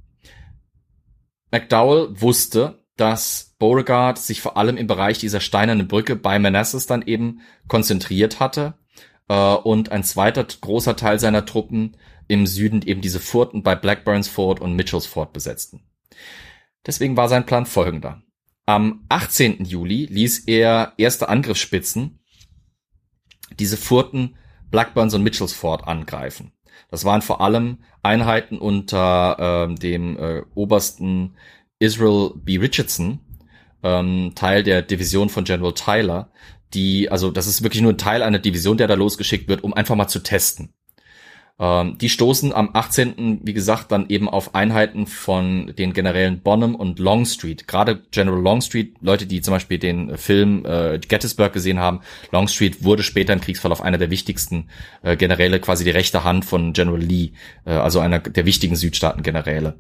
McDowell 1.50 2.20
wusste, 2.20 2.84
dass 2.96 3.54
Beauregard 3.58 4.18
sich 4.18 4.40
vor 4.40 4.56
allem 4.56 4.76
im 4.76 4.86
Bereich 4.86 5.18
dieser 5.18 5.40
steinernen 5.40 5.88
Brücke 5.88 6.16
bei 6.16 6.38
Manassas 6.38 6.86
dann 6.86 7.02
eben 7.02 7.40
konzentriert 7.68 8.40
hatte 8.40 8.74
äh, 9.28 9.54
und 9.54 9.90
ein 9.90 10.04
zweiter 10.04 10.44
großer 10.44 10.96
Teil 10.96 11.18
seiner 11.18 11.46
Truppen 11.46 11.96
im 12.28 12.46
Süden 12.46 12.82
eben 12.82 13.00
diese 13.00 13.20
Furten 13.20 13.62
bei 13.62 13.74
Blackburns 13.74 14.28
Fort 14.28 14.60
und 14.60 14.74
Mitchells 14.74 15.06
Fort 15.06 15.32
besetzten. 15.32 15.80
Deswegen 16.86 17.16
war 17.16 17.28
sein 17.28 17.46
Plan 17.46 17.66
folgender. 17.66 18.22
Am 18.68 19.04
18. 19.08 19.64
Juli 19.64 20.06
ließ 20.06 20.40
er 20.48 20.92
erste 20.98 21.28
Angriffsspitzen 21.28 22.18
diese 23.60 23.76
Furten 23.76 24.36
Blackburns 24.72 25.14
und 25.14 25.22
Mitchells 25.22 25.52
Fort 25.52 25.86
angreifen. 25.86 26.50
Das 26.90 27.04
waren 27.04 27.22
vor 27.22 27.40
allem 27.40 27.78
Einheiten 28.02 28.58
unter 28.58 29.68
äh, 29.70 29.74
dem 29.74 30.18
äh, 30.18 30.42
obersten 30.56 31.36
Israel 31.78 32.32
B. 32.34 32.58
Richardson, 32.58 33.20
ähm, 33.84 34.32
Teil 34.34 34.64
der 34.64 34.82
Division 34.82 35.28
von 35.28 35.44
General 35.44 35.72
Tyler, 35.72 36.32
die, 36.74 37.08
also 37.08 37.30
das 37.30 37.46
ist 37.46 37.62
wirklich 37.62 37.82
nur 37.82 37.92
ein 37.92 37.98
Teil 37.98 38.24
einer 38.24 38.40
Division, 38.40 38.76
der 38.76 38.88
da 38.88 38.94
losgeschickt 38.94 39.48
wird, 39.48 39.62
um 39.62 39.74
einfach 39.74 39.94
mal 39.94 40.08
zu 40.08 40.24
testen. 40.24 40.74
Ähm, 41.58 41.96
die 41.98 42.10
stoßen 42.10 42.52
am 42.52 42.70
18. 42.74 43.40
wie 43.42 43.54
gesagt 43.54 43.90
dann 43.90 44.08
eben 44.08 44.28
auf 44.28 44.54
Einheiten 44.54 45.06
von 45.06 45.72
den 45.78 45.94
Generälen 45.94 46.40
Bonham 46.40 46.74
und 46.74 46.98
Longstreet. 46.98 47.66
Gerade 47.66 48.02
General 48.10 48.40
Longstreet, 48.40 48.96
Leute, 49.00 49.26
die 49.26 49.40
zum 49.40 49.52
Beispiel 49.52 49.78
den 49.78 50.18
Film 50.18 50.66
äh, 50.66 50.98
Gettysburg 50.98 51.52
gesehen 51.54 51.78
haben, 51.78 52.00
Longstreet 52.30 52.84
wurde 52.84 53.02
später 53.02 53.32
im 53.32 53.40
Kriegsverlauf 53.40 53.80
einer 53.80 53.98
der 53.98 54.10
wichtigsten 54.10 54.68
äh, 55.02 55.16
Generäle, 55.16 55.58
quasi 55.58 55.84
die 55.84 55.90
rechte 55.90 56.24
Hand 56.24 56.44
von 56.44 56.74
General 56.74 57.00
Lee, 57.00 57.30
äh, 57.64 57.70
also 57.70 58.00
einer 58.00 58.18
der 58.18 58.44
wichtigen 58.44 58.76
Südstaaten-Generäle. 58.76 59.76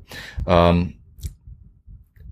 Ähm, 0.46 0.94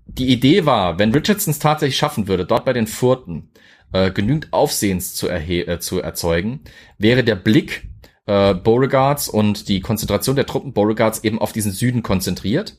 die 0.07 0.29
Idee 0.29 0.65
war, 0.65 0.97
wenn 0.97 1.13
Richardson 1.13 1.51
es 1.51 1.59
tatsächlich 1.59 1.97
schaffen 1.97 2.27
würde, 2.27 2.45
dort 2.45 2.65
bei 2.65 2.73
den 2.73 2.87
Furten 2.87 3.49
äh, 3.93 4.11
genügend 4.11 4.53
Aufsehens 4.53 5.13
zu, 5.13 5.29
äh, 5.29 5.79
zu 5.79 5.99
erzeugen, 5.99 6.61
wäre 6.97 7.23
der 7.23 7.35
Blick 7.35 7.83
äh, 8.25 8.53
Beauregards 8.53 9.27
und 9.29 9.67
die 9.67 9.81
Konzentration 9.81 10.35
der 10.35 10.45
Truppen 10.45 10.73
Beauregards 10.73 11.23
eben 11.23 11.39
auf 11.39 11.51
diesen 11.51 11.71
Süden 11.71 12.03
konzentriert. 12.03 12.77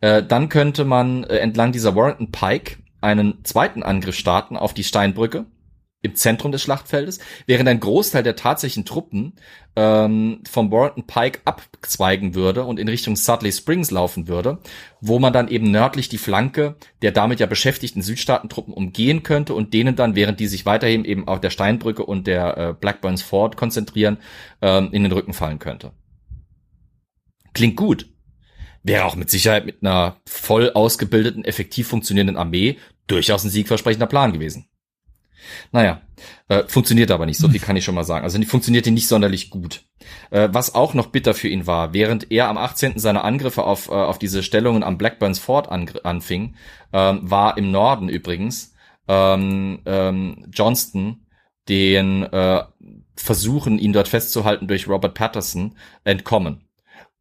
Äh, 0.00 0.22
dann 0.22 0.48
könnte 0.48 0.84
man 0.84 1.24
äh, 1.24 1.38
entlang 1.38 1.72
dieser 1.72 1.94
Warrington 1.94 2.30
Pike 2.30 2.78
einen 3.00 3.44
zweiten 3.44 3.82
Angriff 3.82 4.16
starten 4.16 4.56
auf 4.56 4.74
die 4.74 4.84
Steinbrücke 4.84 5.46
im 6.00 6.14
Zentrum 6.14 6.52
des 6.52 6.62
Schlachtfeldes, 6.62 7.18
während 7.46 7.68
ein 7.68 7.80
Großteil 7.80 8.22
der 8.22 8.36
tatsächlichen 8.36 8.84
Truppen 8.84 9.34
ähm, 9.74 10.42
vom 10.48 10.70
Warrington 10.70 11.06
Pike 11.06 11.40
abzweigen 11.44 12.34
würde 12.34 12.64
und 12.64 12.78
in 12.78 12.88
Richtung 12.88 13.16
Sudley 13.16 13.50
Springs 13.50 13.90
laufen 13.90 14.28
würde, 14.28 14.58
wo 15.00 15.18
man 15.18 15.32
dann 15.32 15.48
eben 15.48 15.70
nördlich 15.70 16.08
die 16.08 16.18
Flanke 16.18 16.76
der 17.02 17.10
damit 17.10 17.40
ja 17.40 17.46
beschäftigten 17.46 18.02
Südstaatentruppen 18.02 18.74
umgehen 18.74 19.22
könnte 19.24 19.54
und 19.54 19.74
denen 19.74 19.96
dann, 19.96 20.14
während 20.14 20.38
die 20.38 20.46
sich 20.46 20.66
weiterhin 20.66 21.04
eben 21.04 21.26
auf 21.26 21.40
der 21.40 21.50
Steinbrücke 21.50 22.04
und 22.04 22.26
der 22.26 22.56
äh, 22.56 22.74
Blackburns 22.74 23.22
Ford 23.22 23.56
konzentrieren, 23.56 24.18
ähm, 24.62 24.90
in 24.92 25.02
den 25.02 25.12
Rücken 25.12 25.32
fallen 25.32 25.58
könnte. 25.58 25.92
Klingt 27.54 27.76
gut. 27.76 28.08
Wäre 28.84 29.04
auch 29.04 29.16
mit 29.16 29.30
Sicherheit 29.30 29.66
mit 29.66 29.82
einer 29.82 30.20
voll 30.26 30.70
ausgebildeten, 30.70 31.44
effektiv 31.44 31.88
funktionierenden 31.88 32.36
Armee 32.36 32.78
durchaus 33.08 33.44
ein 33.44 33.50
siegversprechender 33.50 34.06
Plan 34.06 34.32
gewesen. 34.32 34.68
Naja, 35.72 36.02
äh, 36.48 36.64
funktioniert 36.66 37.10
aber 37.10 37.26
nicht, 37.26 37.38
so 37.38 37.48
viel 37.48 37.60
kann 37.60 37.76
ich 37.76 37.84
schon 37.84 37.94
mal 37.94 38.04
sagen. 38.04 38.24
Also 38.24 38.40
funktionierte 38.42 38.90
nicht 38.90 39.08
sonderlich 39.08 39.50
gut. 39.50 39.84
Äh, 40.30 40.48
was 40.52 40.74
auch 40.74 40.94
noch 40.94 41.06
bitter 41.06 41.34
für 41.34 41.48
ihn 41.48 41.66
war, 41.66 41.92
während 41.92 42.30
er 42.30 42.48
am 42.48 42.58
18. 42.58 42.98
seine 42.98 43.24
Angriffe 43.24 43.64
auf, 43.64 43.88
äh, 43.88 43.92
auf 43.92 44.18
diese 44.18 44.42
Stellungen 44.42 44.82
am 44.82 44.98
Blackburns 44.98 45.38
Fort 45.38 45.68
an, 45.68 45.90
anfing, 46.04 46.54
ähm, 46.92 47.20
war 47.22 47.56
im 47.58 47.70
Norden 47.70 48.08
übrigens 48.08 48.74
ähm, 49.06 49.80
ähm, 49.86 50.46
Johnston 50.52 51.26
den 51.68 52.22
äh, 52.24 52.62
Versuchen, 53.16 53.78
ihn 53.78 53.92
dort 53.92 54.08
festzuhalten 54.08 54.68
durch 54.68 54.88
Robert 54.88 55.14
Patterson, 55.14 55.74
entkommen 56.04 56.68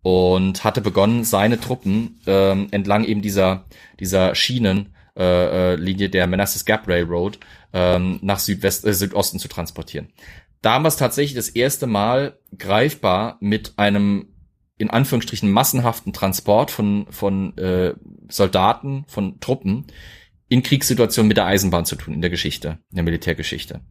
und 0.03 0.63
hatte 0.63 0.81
begonnen, 0.81 1.23
seine 1.23 1.59
Truppen 1.59 2.21
ähm, 2.27 2.67
entlang 2.71 3.03
eben 3.03 3.21
dieser, 3.21 3.65
dieser 3.99 4.35
Schienen 4.35 4.93
äh, 5.17 5.73
äh, 5.73 6.09
der 6.09 6.27
Manassas 6.27 6.65
Gap 6.65 6.87
Railroad 6.87 7.39
ähm, 7.73 8.19
nach 8.21 8.39
Südwest, 8.39 8.85
äh, 8.85 8.93
Südosten 8.93 9.39
zu 9.39 9.47
transportieren. 9.47 10.09
Damals 10.61 10.97
tatsächlich 10.97 11.35
das 11.35 11.49
erste 11.49 11.87
Mal 11.87 12.37
greifbar 12.57 13.37
mit 13.39 13.73
einem 13.77 14.27
in 14.77 14.89
Anführungsstrichen 14.89 15.49
massenhaften 15.51 16.13
Transport 16.13 16.71
von, 16.71 17.07
von 17.09 17.57
äh, 17.57 17.95
Soldaten, 18.29 19.05
von 19.07 19.39
Truppen 19.39 19.85
in 20.49 20.63
Kriegssituationen 20.63 21.27
mit 21.27 21.37
der 21.37 21.45
Eisenbahn 21.45 21.85
zu 21.85 21.97
tun 21.97 22.13
in 22.13 22.21
der 22.21 22.29
Geschichte, 22.29 22.79
in 22.89 22.95
der 22.95 23.03
Militärgeschichte. 23.03 23.81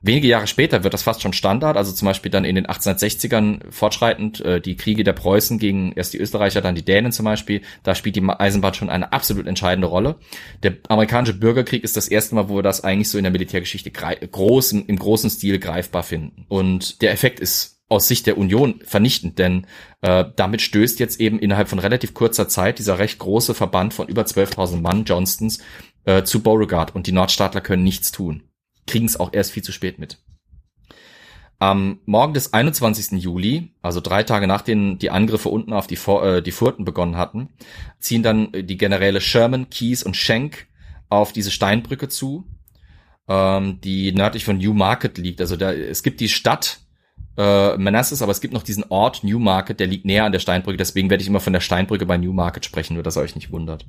Wenige 0.00 0.28
Jahre 0.28 0.46
später 0.46 0.84
wird 0.84 0.94
das 0.94 1.02
fast 1.02 1.22
schon 1.22 1.32
Standard, 1.32 1.76
also 1.76 1.92
zum 1.92 2.06
Beispiel 2.06 2.30
dann 2.30 2.44
in 2.44 2.54
den 2.54 2.66
1860ern 2.66 3.70
fortschreitend 3.70 4.40
äh, 4.40 4.60
die 4.60 4.76
Kriege 4.76 5.02
der 5.02 5.12
Preußen 5.12 5.58
gegen 5.58 5.92
erst 5.92 6.12
die 6.12 6.18
Österreicher, 6.18 6.60
dann 6.60 6.76
die 6.76 6.84
Dänen 6.84 7.10
zum 7.10 7.24
Beispiel, 7.24 7.62
da 7.82 7.96
spielt 7.96 8.14
die 8.14 8.22
Eisenbahn 8.24 8.74
schon 8.74 8.90
eine 8.90 9.12
absolut 9.12 9.48
entscheidende 9.48 9.88
Rolle. 9.88 10.16
Der 10.62 10.76
amerikanische 10.88 11.34
Bürgerkrieg 11.34 11.82
ist 11.82 11.96
das 11.96 12.06
erste 12.06 12.36
Mal, 12.36 12.48
wo 12.48 12.56
wir 12.56 12.62
das 12.62 12.84
eigentlich 12.84 13.08
so 13.08 13.18
in 13.18 13.24
der 13.24 13.32
Militärgeschichte 13.32 13.90
großen, 13.90 14.86
im 14.86 14.98
großen 14.98 15.30
Stil 15.30 15.58
greifbar 15.58 16.04
finden. 16.04 16.46
Und 16.48 17.02
der 17.02 17.12
Effekt 17.12 17.40
ist 17.40 17.74
aus 17.88 18.08
Sicht 18.08 18.26
der 18.26 18.38
Union 18.38 18.80
vernichtend, 18.84 19.38
denn 19.38 19.66
äh, 20.00 20.24
damit 20.36 20.62
stößt 20.62 20.98
jetzt 21.00 21.20
eben 21.20 21.38
innerhalb 21.38 21.68
von 21.68 21.78
relativ 21.78 22.14
kurzer 22.14 22.48
Zeit 22.48 22.78
dieser 22.78 22.98
recht 22.98 23.18
große 23.18 23.54
Verband 23.54 23.92
von 23.92 24.08
über 24.08 24.22
12.000 24.22 24.80
Mann 24.80 25.04
Johnstons 25.04 25.60
äh, 26.04 26.22
zu 26.24 26.42
Beauregard 26.42 26.94
und 26.94 27.06
die 27.06 27.12
Nordstaatler 27.12 27.60
können 27.60 27.84
nichts 27.84 28.12
tun. 28.12 28.44
Kriegen 28.86 29.06
es 29.06 29.18
auch 29.18 29.32
erst 29.32 29.52
viel 29.52 29.62
zu 29.62 29.72
spät 29.72 29.98
mit. 29.98 30.18
Am 31.58 32.00
Morgen 32.04 32.34
des 32.34 32.52
21. 32.52 33.22
Juli, 33.22 33.72
also 33.80 34.00
drei 34.00 34.22
Tage 34.22 34.46
nachdem 34.46 34.98
die 34.98 35.10
Angriffe 35.10 35.48
unten 35.48 35.72
auf 35.72 35.86
die, 35.86 35.94
äh, 35.94 36.42
die 36.42 36.50
Furten 36.50 36.84
begonnen 36.84 37.16
hatten, 37.16 37.50
ziehen 38.00 38.22
dann 38.22 38.50
die 38.52 38.76
Generäle 38.76 39.20
Sherman, 39.20 39.70
Keyes 39.70 40.02
und 40.02 40.16
Schenk 40.16 40.66
auf 41.08 41.32
diese 41.32 41.50
Steinbrücke 41.50 42.08
zu, 42.08 42.44
ähm, 43.28 43.80
die 43.82 44.12
nördlich 44.12 44.44
von 44.44 44.58
Newmarket 44.58 45.16
liegt. 45.16 45.40
Also 45.40 45.56
da, 45.56 45.72
es 45.72 46.02
gibt 46.02 46.20
die 46.20 46.28
Stadt 46.28 46.80
äh, 47.36 47.76
Manassas, 47.76 48.20
aber 48.20 48.32
es 48.32 48.40
gibt 48.40 48.52
noch 48.52 48.62
diesen 48.62 48.84
Ort 48.90 49.24
Newmarket, 49.24 49.80
der 49.80 49.86
liegt 49.86 50.04
näher 50.04 50.24
an 50.24 50.32
der 50.32 50.40
Steinbrücke. 50.40 50.76
Deswegen 50.76 51.08
werde 51.08 51.22
ich 51.22 51.28
immer 51.28 51.40
von 51.40 51.52
der 51.52 51.60
Steinbrücke 51.60 52.06
bei 52.06 52.16
Newmarket 52.16 52.64
sprechen, 52.64 52.94
nur 52.94 53.02
dass 53.02 53.16
ihr 53.16 53.22
euch 53.22 53.34
nicht 53.36 53.52
wundert. 53.52 53.86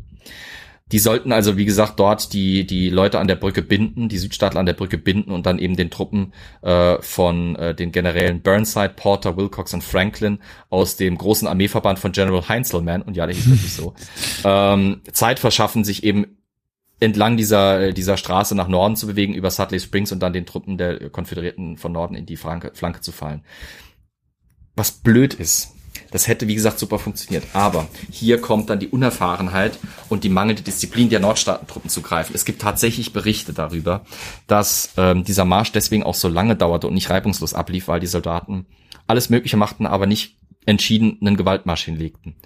Die 0.92 1.00
sollten 1.00 1.32
also, 1.32 1.58
wie 1.58 1.66
gesagt, 1.66 2.00
dort 2.00 2.32
die, 2.34 2.68
die 2.68 2.92
Leute 2.92 3.18
an 3.18 3.28
der 3.28 3.36
Brücke 3.36 3.64
binden, 3.64 4.08
die 4.08 4.20
Südstaatler 4.20 4.60
an 4.60 4.68
der 4.68 4.74
Brücke 4.74 5.00
binden 5.00 5.32
und 5.32 5.48
dann 5.48 5.58
eben 5.58 5.76
den 5.76 5.90
Truppen 5.90 6.32
äh, 6.62 7.02
von 7.02 7.56
äh, 7.56 7.74
den 7.74 7.92
Generälen 7.92 8.42
Burnside, 8.42 8.94
Porter, 8.96 9.36
Wilcox 9.36 9.74
und 9.74 9.84
Franklin 9.84 10.40
aus 10.70 10.96
dem 10.96 11.18
großen 11.18 11.48
Armeeverband 11.48 11.98
von 11.98 12.12
General 12.12 12.48
Heinzelman, 12.48 13.02
und 13.02 13.18
ja, 13.18 13.26
der 13.26 13.36
hieß 13.36 13.50
wirklich 13.50 13.74
so, 13.74 13.96
ähm, 14.44 15.02
Zeit 15.12 15.40
verschaffen, 15.40 15.84
sich 15.84 16.04
eben 16.04 16.38
entlang 17.00 17.36
dieser, 17.36 17.92
dieser 17.92 18.16
Straße 18.16 18.54
nach 18.54 18.68
Norden 18.68 18.96
zu 18.96 19.08
bewegen, 19.08 19.34
über 19.34 19.50
Sudley 19.50 19.80
Springs 19.80 20.12
und 20.12 20.20
dann 20.20 20.34
den 20.34 20.46
Truppen 20.46 20.78
der 20.78 21.10
Konföderierten 21.10 21.78
von 21.78 21.94
Norden 21.94 22.16
in 22.16 22.28
die 22.28 22.38
Flanke, 22.38 22.72
Flanke 22.76 23.02
zu 23.02 23.12
fallen. 23.12 23.44
Was 24.76 24.92
blöd 24.92 25.34
ist, 25.34 25.75
das 26.16 26.30
hätte, 26.30 26.48
wie 26.48 26.56
gesagt, 26.56 26.80
super 26.80 26.98
funktioniert. 26.98 27.44
Aber 27.52 27.90
hier 28.10 28.40
kommt 28.40 28.70
dann 28.70 28.80
die 28.80 28.88
Unerfahrenheit 28.88 29.78
und 30.08 30.24
die 30.24 30.30
mangelnde 30.30 30.64
Disziplin 30.64 31.10
der 31.10 31.20
Nordstaatentruppen 31.20 31.90
zu 31.90 32.02
greifen. 32.02 32.34
Es 32.34 32.46
gibt 32.46 32.62
tatsächlich 32.62 33.12
Berichte 33.12 33.52
darüber, 33.52 34.06
dass 34.48 34.94
ähm, 34.96 35.26
dieser 35.26 35.44
Marsch 35.44 35.74
deswegen 35.74 36.04
auch 36.04 36.16
so 36.16 36.30
lange 36.30 36.56
dauerte 36.56 36.88
und 36.88 36.94
nicht 36.94 37.10
reibungslos 37.10 37.54
ablief, 37.54 37.90
weil 37.90 38.00
die 38.00 38.08
Soldaten 38.08 38.66
alles 39.08 39.30
Mögliche 39.30 39.58
machten, 39.58 39.86
aber 39.86 40.06
nicht 40.06 40.38
entschieden 40.66 41.18
einen 41.20 41.36
Gewaltmarsch 41.36 41.84
hinlegten. 41.84 42.38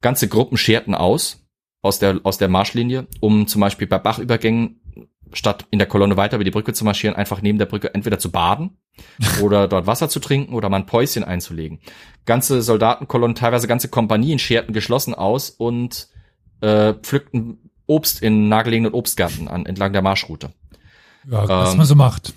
Ganze 0.00 0.28
Gruppen 0.28 0.56
scherten 0.56 0.94
aus, 0.94 1.44
aus 1.82 1.98
der, 1.98 2.20
aus 2.22 2.38
der 2.38 2.48
Marschlinie, 2.48 3.08
um 3.18 3.48
zum 3.48 3.60
Beispiel 3.60 3.88
bei 3.88 3.98
Bachübergängen 3.98 4.79
statt 5.32 5.66
in 5.70 5.78
der 5.78 5.88
Kolonne 5.88 6.16
weiter 6.16 6.36
über 6.36 6.44
die 6.44 6.50
Brücke 6.50 6.72
zu 6.72 6.84
marschieren, 6.84 7.16
einfach 7.16 7.42
neben 7.42 7.58
der 7.58 7.66
Brücke 7.66 7.94
entweder 7.94 8.18
zu 8.18 8.30
baden 8.30 8.78
oder 9.42 9.68
dort 9.68 9.86
Wasser 9.86 10.08
zu 10.08 10.20
trinken 10.20 10.54
oder 10.54 10.68
mal 10.68 10.78
ein 10.78 10.86
Päuschen 10.86 11.24
einzulegen. 11.24 11.80
Ganze 12.26 12.62
Soldatenkolonnen, 12.62 13.34
teilweise 13.34 13.68
ganze 13.68 13.88
Kompanien 13.88 14.38
scherten 14.38 14.72
geschlossen 14.72 15.14
aus 15.14 15.50
und 15.50 16.08
äh, 16.60 16.94
pflückten 16.94 17.70
Obst 17.86 18.22
in 18.22 18.48
nahegelegenen 18.48 18.92
Obstgärten 18.92 19.48
an, 19.48 19.66
entlang 19.66 19.92
der 19.92 20.02
Marschroute. 20.02 20.50
Ja, 21.28 21.48
was 21.48 21.72
ähm, 21.72 21.78
man 21.78 21.86
so 21.86 21.94
macht. 21.94 22.34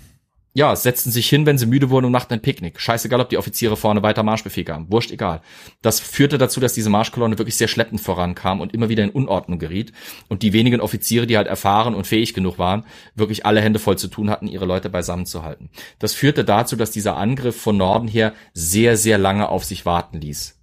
Ja, 0.56 0.74
setzten 0.76 1.10
sich 1.10 1.28
hin, 1.28 1.46
wenn 1.46 1.58
sie 1.58 1.66
müde 1.66 1.90
wurden 1.90 2.06
und 2.06 2.12
machten 2.12 2.32
ein 2.32 2.40
Picknick. 2.40 2.80
Scheißegal, 2.80 3.20
ob 3.20 3.28
die 3.28 3.38
Offiziere 3.38 3.76
vorne 3.76 4.04
weiter 4.04 4.22
Marschbefehl 4.22 4.62
gaben. 4.62 4.86
Wurscht 4.88 5.10
egal. 5.10 5.42
Das 5.82 5.98
führte 5.98 6.38
dazu, 6.38 6.60
dass 6.60 6.72
diese 6.72 6.90
Marschkolonne 6.90 7.38
wirklich 7.38 7.56
sehr 7.56 7.66
schleppend 7.66 8.00
vorankam 8.00 8.60
und 8.60 8.72
immer 8.72 8.88
wieder 8.88 9.02
in 9.02 9.10
Unordnung 9.10 9.58
geriet. 9.58 9.92
Und 10.28 10.42
die 10.42 10.52
wenigen 10.52 10.80
Offiziere, 10.80 11.26
die 11.26 11.36
halt 11.36 11.48
erfahren 11.48 11.96
und 11.96 12.06
fähig 12.06 12.34
genug 12.34 12.60
waren, 12.60 12.84
wirklich 13.16 13.44
alle 13.44 13.60
Hände 13.60 13.80
voll 13.80 13.98
zu 13.98 14.06
tun 14.06 14.30
hatten, 14.30 14.46
ihre 14.46 14.64
Leute 14.64 14.90
beisammen 14.90 15.26
zu 15.26 15.42
halten. 15.42 15.70
Das 15.98 16.14
führte 16.14 16.44
dazu, 16.44 16.76
dass 16.76 16.92
dieser 16.92 17.16
Angriff 17.16 17.60
von 17.60 17.76
Norden 17.76 18.06
her 18.06 18.32
sehr, 18.52 18.96
sehr 18.96 19.18
lange 19.18 19.48
auf 19.48 19.64
sich 19.64 19.84
warten 19.84 20.20
ließ. 20.20 20.56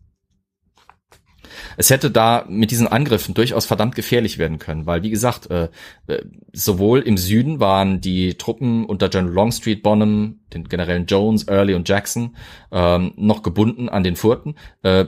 Es 1.78 1.90
hätte 1.90 2.12
da 2.12 2.46
mit 2.48 2.72
diesen 2.72 2.88
Angriffen 2.88 3.34
durchaus 3.34 3.66
verdammt 3.66 3.96
gefährlich 3.96 4.38
werden 4.38 4.60
können, 4.60 4.86
weil 4.86 5.04
wie 5.04 5.10
gesagt, 5.10 5.50
äh, 5.50 5.70
äh, 6.08 6.24
sowohl 6.54 7.00
im 7.02 7.18
Süden 7.18 7.60
waren 7.60 8.02
die 8.02 8.36
Truppen 8.36 8.86
unter 8.86 9.10
General 9.10 9.34
Longstreet, 9.34 9.84
Bonham, 9.84 10.40
den 10.54 10.68
Generälen 10.68 11.06
Jones, 11.06 11.48
Early 11.48 11.74
und 11.74 11.88
Jackson 11.88 12.36
ähm, 12.72 13.14
noch 13.16 13.44
gebunden 13.44 13.90
an 13.90 14.04
den 14.04 14.16
Furten. 14.16 14.56
Äh, 14.84 15.06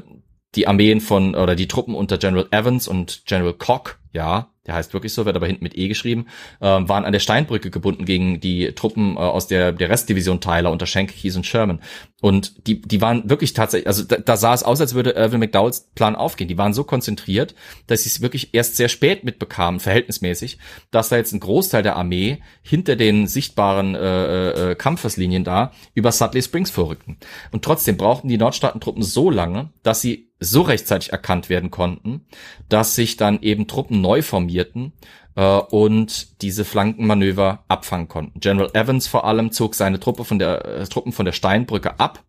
die 0.56 0.68
Armeen 0.68 1.02
von 1.02 1.36
oder 1.36 1.56
die 1.56 1.68
Truppen 1.68 1.96
unter 1.96 2.18
General 2.18 2.48
Evans 2.52 2.88
und 2.88 3.24
General 3.26 3.54
Koch, 3.54 3.96
ja, 4.14 4.54
der 4.66 4.76
heißt 4.76 4.94
wirklich 4.94 5.12
so, 5.12 5.26
wird 5.26 5.36
aber 5.36 5.48
hinten 5.48 5.64
mit 5.64 5.78
E 5.78 5.88
geschrieben, 5.88 6.28
äh, 6.62 6.66
waren 6.66 7.04
an 7.04 7.12
der 7.12 7.20
Steinbrücke 7.20 7.70
gebunden 7.70 8.06
gegen 8.06 8.40
die 8.40 8.72
Truppen 8.74 9.16
äh, 9.16 9.20
aus 9.20 9.48
der, 9.48 9.74
der 9.74 9.90
Restdivision 9.90 10.40
Tyler 10.40 10.72
unter 10.72 10.86
Schenck, 10.86 11.14
Keyes 11.14 11.36
und 11.36 11.46
Sherman. 11.46 11.82
Und 12.22 12.68
die, 12.68 12.82
die 12.82 13.02
waren 13.02 13.30
wirklich 13.30 13.54
tatsächlich, 13.54 13.88
also 13.88 14.04
da, 14.04 14.18
da 14.18 14.38
sah 14.38 14.54
es 14.54 14.64
aus, 14.64 14.80
als 14.80 14.94
würde 14.94 15.12
Irvin 15.12 15.42
McDowells 15.42 15.90
Plan 15.96 16.16
aufgehen. 16.16 16.48
Die 16.48 16.58
waren 16.58 16.74
so 16.74 16.86
konzentriert, 16.86 17.56
dass 17.88 18.04
sie 18.04 18.10
es 18.10 18.22
wirklich 18.22 18.54
erst 18.54 18.78
sehr 18.78 18.88
spät 18.88 19.26
mitbekamen, 19.26 19.82
verhältnismäßig, 19.82 20.60
dass 20.92 21.10
da 21.10 21.18
jetzt 21.18 21.34
ein 21.34 21.42
Großteil 21.42 21.84
der 21.84 21.98
Armee 21.98 22.42
hinter 22.62 22.96
den 22.96 23.28
sichtbaren 23.28 23.96
äh, 23.96 24.72
äh, 24.72 24.76
Kampfeslinien 24.76 25.44
da 25.44 25.74
über 25.94 26.12
Sudley 26.12 26.42
Springs 26.42 26.72
vorrückten. 26.72 27.18
Und 27.52 27.66
trotzdem 27.66 27.98
brauchten 27.98 28.30
die 28.30 28.38
Nordstaatentruppen 28.38 29.04
so 29.04 29.30
lange, 29.30 29.72
dass 29.82 30.00
sie 30.00 30.30
so 30.44 30.62
rechtzeitig 30.62 31.12
erkannt 31.12 31.50
werden 31.50 31.72
konnten, 31.72 32.26
dass 32.70 32.96
sich 32.96 33.18
dann 33.18 33.42
eben 33.42 33.68
Truppen 33.68 34.02
neu 34.04 34.22
formierten 34.22 34.94
äh, 35.36 35.58
und 35.58 36.42
diese 36.44 36.66
Flankenmanöver 36.66 37.64
abfangen 37.68 38.08
konnten. 38.08 38.40
General 38.40 38.70
Evans 38.74 39.08
vor 39.08 39.26
allem 39.26 39.52
zog 39.52 39.74
seine 39.74 40.00
Truppe 40.00 40.26
von 40.26 40.38
der 40.38 40.66
äh, 40.66 40.86
Truppen 40.86 41.12
von 41.12 41.26
der 41.26 41.32
Steinbrücke 41.32 42.00
ab 42.00 42.24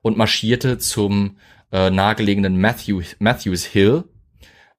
und 0.00 0.16
marschierte 0.16 0.78
zum 0.78 1.36
äh, 1.72 1.90
nahegelegenen 1.90 2.58
Matthew, 2.58 3.02
Matthews 3.18 3.64
Hill, 3.64 4.04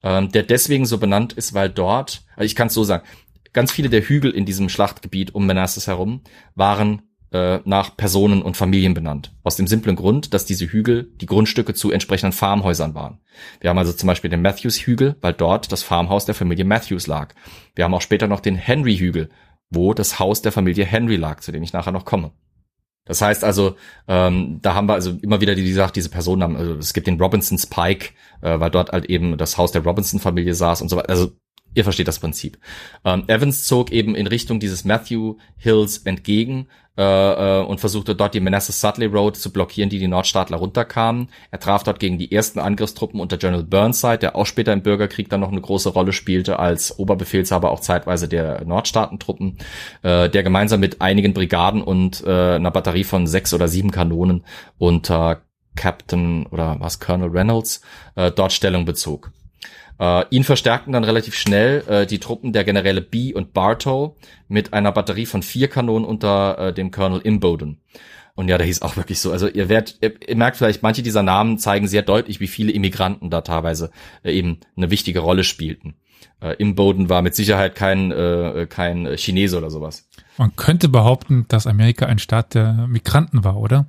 ähm, 0.01 0.31
der 0.31 0.43
deswegen 0.43 0.85
so 0.85 0.97
benannt 0.97 1.33
ist, 1.33 1.53
weil 1.53 1.69
dort, 1.69 2.23
also 2.35 2.45
ich 2.45 2.55
kann 2.55 2.67
es 2.67 2.73
so 2.73 2.83
sagen, 2.83 3.03
ganz 3.53 3.71
viele 3.71 3.89
der 3.89 4.01
Hügel 4.01 4.31
in 4.31 4.45
diesem 4.45 4.69
Schlachtgebiet 4.69 5.35
um 5.35 5.45
Manassas 5.45 5.87
herum 5.87 6.21
waren 6.55 7.01
äh, 7.31 7.59
nach 7.65 7.95
Personen 7.97 8.41
und 8.41 8.57
Familien 8.57 8.93
benannt. 8.93 9.33
Aus 9.43 9.55
dem 9.55 9.67
simplen 9.67 9.95
Grund, 9.95 10.33
dass 10.33 10.45
diese 10.45 10.65
Hügel 10.65 11.11
die 11.19 11.25
Grundstücke 11.25 11.73
zu 11.73 11.91
entsprechenden 11.91 12.33
Farmhäusern 12.33 12.95
waren. 12.95 13.19
Wir 13.59 13.69
haben 13.69 13.77
also 13.77 13.93
zum 13.93 14.07
Beispiel 14.07 14.29
den 14.29 14.41
Matthews-Hügel, 14.41 15.15
weil 15.21 15.33
dort 15.33 15.71
das 15.71 15.83
Farmhaus 15.83 16.25
der 16.25 16.35
Familie 16.35 16.65
Matthews 16.65 17.07
lag. 17.07 17.33
Wir 17.75 17.83
haben 17.83 17.93
auch 17.93 18.01
später 18.01 18.27
noch 18.27 18.39
den 18.39 18.55
Henry-Hügel, 18.55 19.29
wo 19.69 19.93
das 19.93 20.19
Haus 20.19 20.41
der 20.41 20.51
Familie 20.51 20.85
Henry 20.85 21.17
lag, 21.17 21.41
zu 21.41 21.51
dem 21.51 21.63
ich 21.63 21.73
nachher 21.73 21.91
noch 21.91 22.05
komme. 22.05 22.31
Das 23.07 23.21
heißt 23.21 23.43
also, 23.43 23.75
ähm, 24.07 24.59
da 24.61 24.73
haben 24.73 24.87
wir 24.87 24.93
also 24.93 25.11
immer 25.21 25.39
wieder, 25.39 25.55
die, 25.55 25.63
die 25.63 25.73
sagt, 25.73 25.95
diese 25.95 26.09
Personen 26.09 26.43
haben, 26.43 26.57
also 26.57 26.75
es 26.75 26.93
gibt 26.93 27.07
den 27.07 27.19
Robinson 27.19 27.57
Spike, 27.57 28.09
äh, 28.41 28.59
weil 28.59 28.69
dort 28.69 28.91
halt 28.91 29.05
eben 29.05 29.37
das 29.37 29.57
Haus 29.57 29.71
der 29.71 29.83
Robinson-Familie 29.83 30.53
saß 30.53 30.81
und 30.81 30.89
so 30.89 30.97
weiter. 30.97 31.09
Also 31.09 31.31
Ihr 31.77 31.83
versteht 31.83 32.07
das 32.07 32.17
Prinzip. 32.17 32.57
Ähm, 33.05 33.25
Evans 33.27 33.65
zog 33.65 33.91
eben 33.91 34.15
in 34.15 34.25
Richtung 34.25 34.59
dieses 34.59 34.83
Matthew 34.83 35.35
Hills 35.57 35.99
entgegen 35.99 36.69
äh, 36.97 37.03
äh, 37.03 37.63
und 37.63 37.79
versuchte 37.79 38.15
dort 38.15 38.33
die 38.33 38.39
Manassas 38.39 38.81
Sudley 38.81 39.05
Road 39.05 39.37
zu 39.37 39.53
blockieren, 39.53 39.91
die 39.91 39.99
die 39.99 40.07
Nordstaatler 40.07 40.57
runterkamen. 40.57 41.29
Er 41.51 41.59
traf 41.59 41.83
dort 41.83 41.99
gegen 41.99 42.17
die 42.17 42.31
ersten 42.31 42.57
Angriffstruppen 42.57 43.19
unter 43.19 43.37
General 43.37 43.63
Burnside, 43.63 44.17
der 44.17 44.35
auch 44.35 44.47
später 44.47 44.73
im 44.73 44.81
Bürgerkrieg 44.81 45.29
dann 45.29 45.41
noch 45.41 45.51
eine 45.51 45.61
große 45.61 45.89
Rolle 45.89 46.13
spielte 46.13 46.57
als 46.57 46.97
Oberbefehlshaber 46.97 47.69
auch 47.69 47.81
zeitweise 47.81 48.27
der 48.27 48.65
Nordstaatentruppen, 48.65 49.59
äh, 50.01 50.31
der 50.31 50.41
gemeinsam 50.41 50.79
mit 50.79 50.99
einigen 50.99 51.35
Brigaden 51.35 51.83
und 51.83 52.23
äh, 52.25 52.55
einer 52.55 52.71
Batterie 52.71 53.03
von 53.03 53.27
sechs 53.27 53.53
oder 53.53 53.67
sieben 53.67 53.91
Kanonen 53.91 54.45
unter 54.79 55.43
Captain 55.75 56.47
oder 56.47 56.77
was 56.79 56.99
Colonel 56.99 57.29
Reynolds 57.29 57.81
äh, 58.15 58.31
dort 58.31 58.51
Stellung 58.51 58.85
bezog. 58.85 59.31
Äh, 59.99 60.25
ihn 60.29 60.43
verstärkten 60.43 60.93
dann 60.93 61.03
relativ 61.03 61.35
schnell 61.35 61.83
äh, 61.87 62.05
die 62.05 62.19
Truppen 62.19 62.53
der 62.53 62.63
Generäle 62.63 63.01
B 63.01 63.33
und 63.33 63.53
Bartow 63.53 64.15
mit 64.47 64.73
einer 64.73 64.91
Batterie 64.91 65.25
von 65.25 65.41
vier 65.41 65.67
Kanonen 65.67 66.05
unter 66.07 66.57
äh, 66.59 66.73
dem 66.73 66.91
Colonel 66.91 67.21
Imboden. 67.21 67.81
Und 68.35 68.49
ja, 68.49 68.59
der 68.59 68.67
hieß 68.67 68.83
auch 68.83 68.97
wirklich 68.97 69.19
so. 69.19 69.31
Also 69.31 69.47
ihr 69.47 69.67
werdet, 69.67 69.97
ihr, 70.01 70.13
ihr, 70.27 70.35
merkt 70.35 70.57
vielleicht, 70.57 70.83
manche 70.83 71.01
dieser 71.01 71.23
Namen 71.23 71.57
zeigen 71.57 71.87
sehr 71.87 72.03
deutlich, 72.03 72.39
wie 72.39 72.47
viele 72.47 72.71
Immigranten 72.71 73.31
da 73.31 73.41
teilweise 73.41 73.89
äh, 74.23 74.31
eben 74.31 74.59
eine 74.75 74.91
wichtige 74.91 75.19
Rolle 75.21 75.43
spielten. 75.43 75.95
Äh, 76.39 76.55
Imboden 76.57 77.09
war 77.09 77.23
mit 77.23 77.33
Sicherheit 77.33 77.73
kein, 77.73 78.11
äh, 78.11 78.67
kein 78.69 79.17
Chinese 79.17 79.57
oder 79.57 79.71
sowas. 79.71 80.07
Man 80.37 80.55
könnte 80.55 80.87
behaupten, 80.87 81.45
dass 81.47 81.65
Amerika 81.65 82.05
ein 82.05 82.19
Staat 82.19 82.53
der 82.53 82.85
Migranten 82.87 83.43
war, 83.43 83.57
oder? 83.57 83.87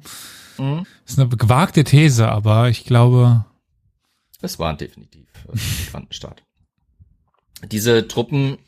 Mhm. 0.57 0.87
Das 1.05 1.13
ist 1.13 1.21
eine 1.21 1.29
gewagte 1.29 1.85
These, 1.85 2.29
aber 2.29 2.71
ich 2.71 2.85
glaube. 2.85 3.45
Es 4.41 4.59
waren 4.59 4.77
definitiv 4.77 5.27
Migrantenstaat. 5.85 6.43
Diese 7.67 8.07
Truppen 8.07 8.59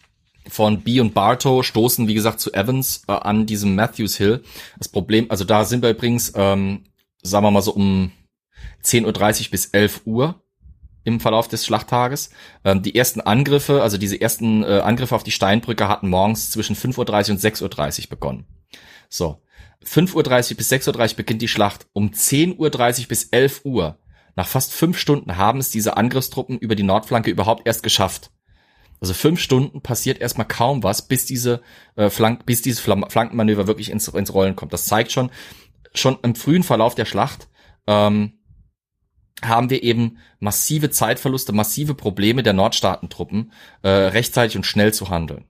von 0.49 0.83
B 0.83 1.01
und 1.01 1.15
Bartow 1.15 1.65
stoßen, 1.65 2.09
wie 2.09 2.15
gesagt, 2.15 2.41
zu 2.41 2.53
Evans 2.53 3.03
äh, 3.07 3.13
an 3.13 3.47
diesem 3.47 3.75
Matthews 3.75 4.17
Hill. 4.17 4.43
Das 4.79 4.89
Problem, 4.89 5.31
also 5.31 5.45
da 5.45 5.65
sind 5.65 5.83
wir 5.83 5.91
übrigens, 5.91 6.33
ähm, 6.35 6.85
sagen 7.23 7.45
wir 7.45 7.51
mal 7.51 7.63
so 7.63 7.73
um 7.73 8.11
10.30 8.83 9.45
Uhr 9.45 9.51
bis 9.51 9.67
11 9.67 10.03
Uhr 10.07 10.43
im 11.05 11.21
Verlauf 11.21 11.49
des 11.49 11.65
Schlachttages. 11.65 12.31
Ähm, 12.65 12.83
die 12.83 12.95
ersten 12.95 13.21
Angriffe, 13.21 13.83
also 13.83 13.97
diese 13.97 14.21
ersten 14.21 14.65
äh, 14.65 14.81
Angriffe 14.81 15.15
auf 15.15 15.23
die 15.23 15.31
Steinbrücke 15.31 15.89
hatten 15.89 16.09
morgens 16.09 16.51
zwischen 16.51 16.77
5.30 16.77 16.97
Uhr 16.99 17.35
und 17.35 17.41
6.30 17.41 18.03
Uhr 18.03 18.11
begonnen. 18.11 18.47
So. 19.09 19.43
5.30 19.85 20.51
Uhr 20.51 20.57
bis 20.59 20.73
6.30 20.73 21.11
Uhr 21.11 21.17
beginnt 21.17 21.43
die 21.43 21.49
Schlacht. 21.49 21.87
Um 21.93 22.11
10.30 22.11 23.03
Uhr 23.03 23.09
bis 23.09 23.25
11 23.25 23.65
Uhr 23.65 23.99
nach 24.37 24.47
fast 24.47 24.73
fünf 24.73 24.99
Stunden 24.99 25.37
haben 25.37 25.59
es 25.59 25.71
diese 25.71 25.97
Angriffstruppen 25.97 26.59
über 26.59 26.75
die 26.75 26.83
Nordflanke 26.83 27.31
überhaupt 27.31 27.67
erst 27.67 27.83
geschafft. 27.83 28.31
Also 29.01 29.15
fünf 29.15 29.41
Stunden 29.41 29.81
passiert 29.81 30.21
erstmal 30.21 30.47
kaum 30.47 30.83
was, 30.83 31.09
bis 31.09 31.25
diese 31.25 31.63
äh, 31.97 32.11
Flank, 32.11 32.45
bis 32.45 32.63
dieses 32.63 32.81
Flankenmanöver 32.81 33.67
wirklich 33.67 33.91
ins, 33.91 34.09
ins 34.09 34.35
Rollen 34.35 34.57
kommt. 34.57 34.73
Das 34.73 34.85
zeigt 34.85 35.11
schon, 35.11 35.31
schon 35.95 36.19
im 36.23 36.35
frühen 36.35 36.63
Verlauf 36.63 36.95
der 36.95 37.07
Schlacht 37.07 37.49
ähm, 37.87 38.35
haben 39.43 39.71
wir 39.71 39.83
eben 39.83 40.19
massive 40.39 40.91
Zeitverluste, 40.91 41.53
massive 41.53 41.95
Probleme 41.95 42.43
der 42.43 42.53
Nordstaatentruppen, 42.53 43.53
äh, 43.83 43.89
rechtzeitig 43.89 44.57
und 44.57 44.67
schnell 44.67 44.93
zu 44.93 45.09
handeln. 45.09 45.47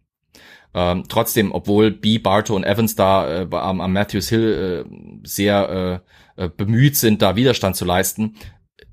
Ähm, 0.72 1.04
trotzdem, 1.08 1.50
obwohl 1.50 1.90
B, 1.90 2.18
Bartow 2.18 2.54
und 2.54 2.62
Evans 2.62 2.94
da 2.94 3.42
äh, 3.42 3.48
am, 3.50 3.80
am 3.80 3.92
Matthews 3.92 4.28
Hill 4.28 4.86
äh, 4.86 5.26
sehr 5.26 6.02
äh, 6.36 6.44
äh 6.44 6.48
bemüht 6.48 6.96
sind, 6.96 7.22
da 7.22 7.34
Widerstand 7.34 7.74
zu 7.74 7.84
leisten, 7.84 8.36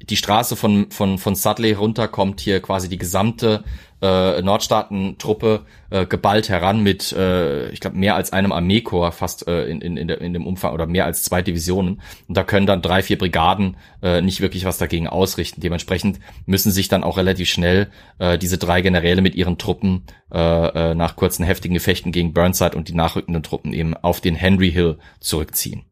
die 0.01 0.17
Straße 0.17 0.55
von, 0.55 0.91
von, 0.91 1.17
von 1.17 1.35
Sudley 1.35 1.73
runter 1.73 2.07
kommt 2.07 2.39
hier 2.39 2.61
quasi 2.61 2.87
die 2.89 2.97
gesamte 2.97 3.63
äh, 4.01 4.41
Nordstaatentruppe 4.43 5.65
äh, 5.89 6.05
geballt 6.05 6.49
heran 6.49 6.81
mit, 6.81 7.11
äh, 7.13 7.69
ich 7.69 7.79
glaube, 7.79 7.97
mehr 7.97 8.15
als 8.15 8.31
einem 8.31 8.51
Armeekorps 8.51 9.17
fast 9.17 9.47
äh, 9.47 9.65
in, 9.65 9.81
in, 9.81 9.97
in, 9.97 10.07
der, 10.07 10.21
in 10.21 10.33
dem 10.33 10.45
Umfang 10.45 10.73
oder 10.73 10.85
mehr 10.85 11.05
als 11.05 11.23
zwei 11.23 11.41
Divisionen. 11.41 12.01
Und 12.27 12.37
da 12.37 12.43
können 12.43 12.67
dann 12.67 12.83
drei, 12.83 13.01
vier 13.01 13.17
Brigaden 13.17 13.75
äh, 14.03 14.21
nicht 14.21 14.39
wirklich 14.39 14.65
was 14.65 14.77
dagegen 14.77 15.07
ausrichten. 15.07 15.61
Dementsprechend 15.61 16.19
müssen 16.45 16.71
sich 16.71 16.89
dann 16.89 17.03
auch 17.03 17.17
relativ 17.17 17.49
schnell 17.49 17.89
äh, 18.19 18.37
diese 18.37 18.59
drei 18.59 18.81
Generäle 18.81 19.21
mit 19.21 19.35
ihren 19.35 19.57
Truppen 19.57 20.05
äh, 20.31 20.91
äh, 20.91 20.95
nach 20.95 21.15
kurzen 21.15 21.43
heftigen 21.43 21.73
Gefechten 21.73 22.11
gegen 22.11 22.33
Burnside 22.33 22.77
und 22.77 22.89
die 22.89 22.95
nachrückenden 22.95 23.41
Truppen 23.41 23.73
eben 23.73 23.95
auf 23.95 24.21
den 24.21 24.35
Henry 24.35 24.71
Hill 24.71 24.99
zurückziehen. 25.19 25.85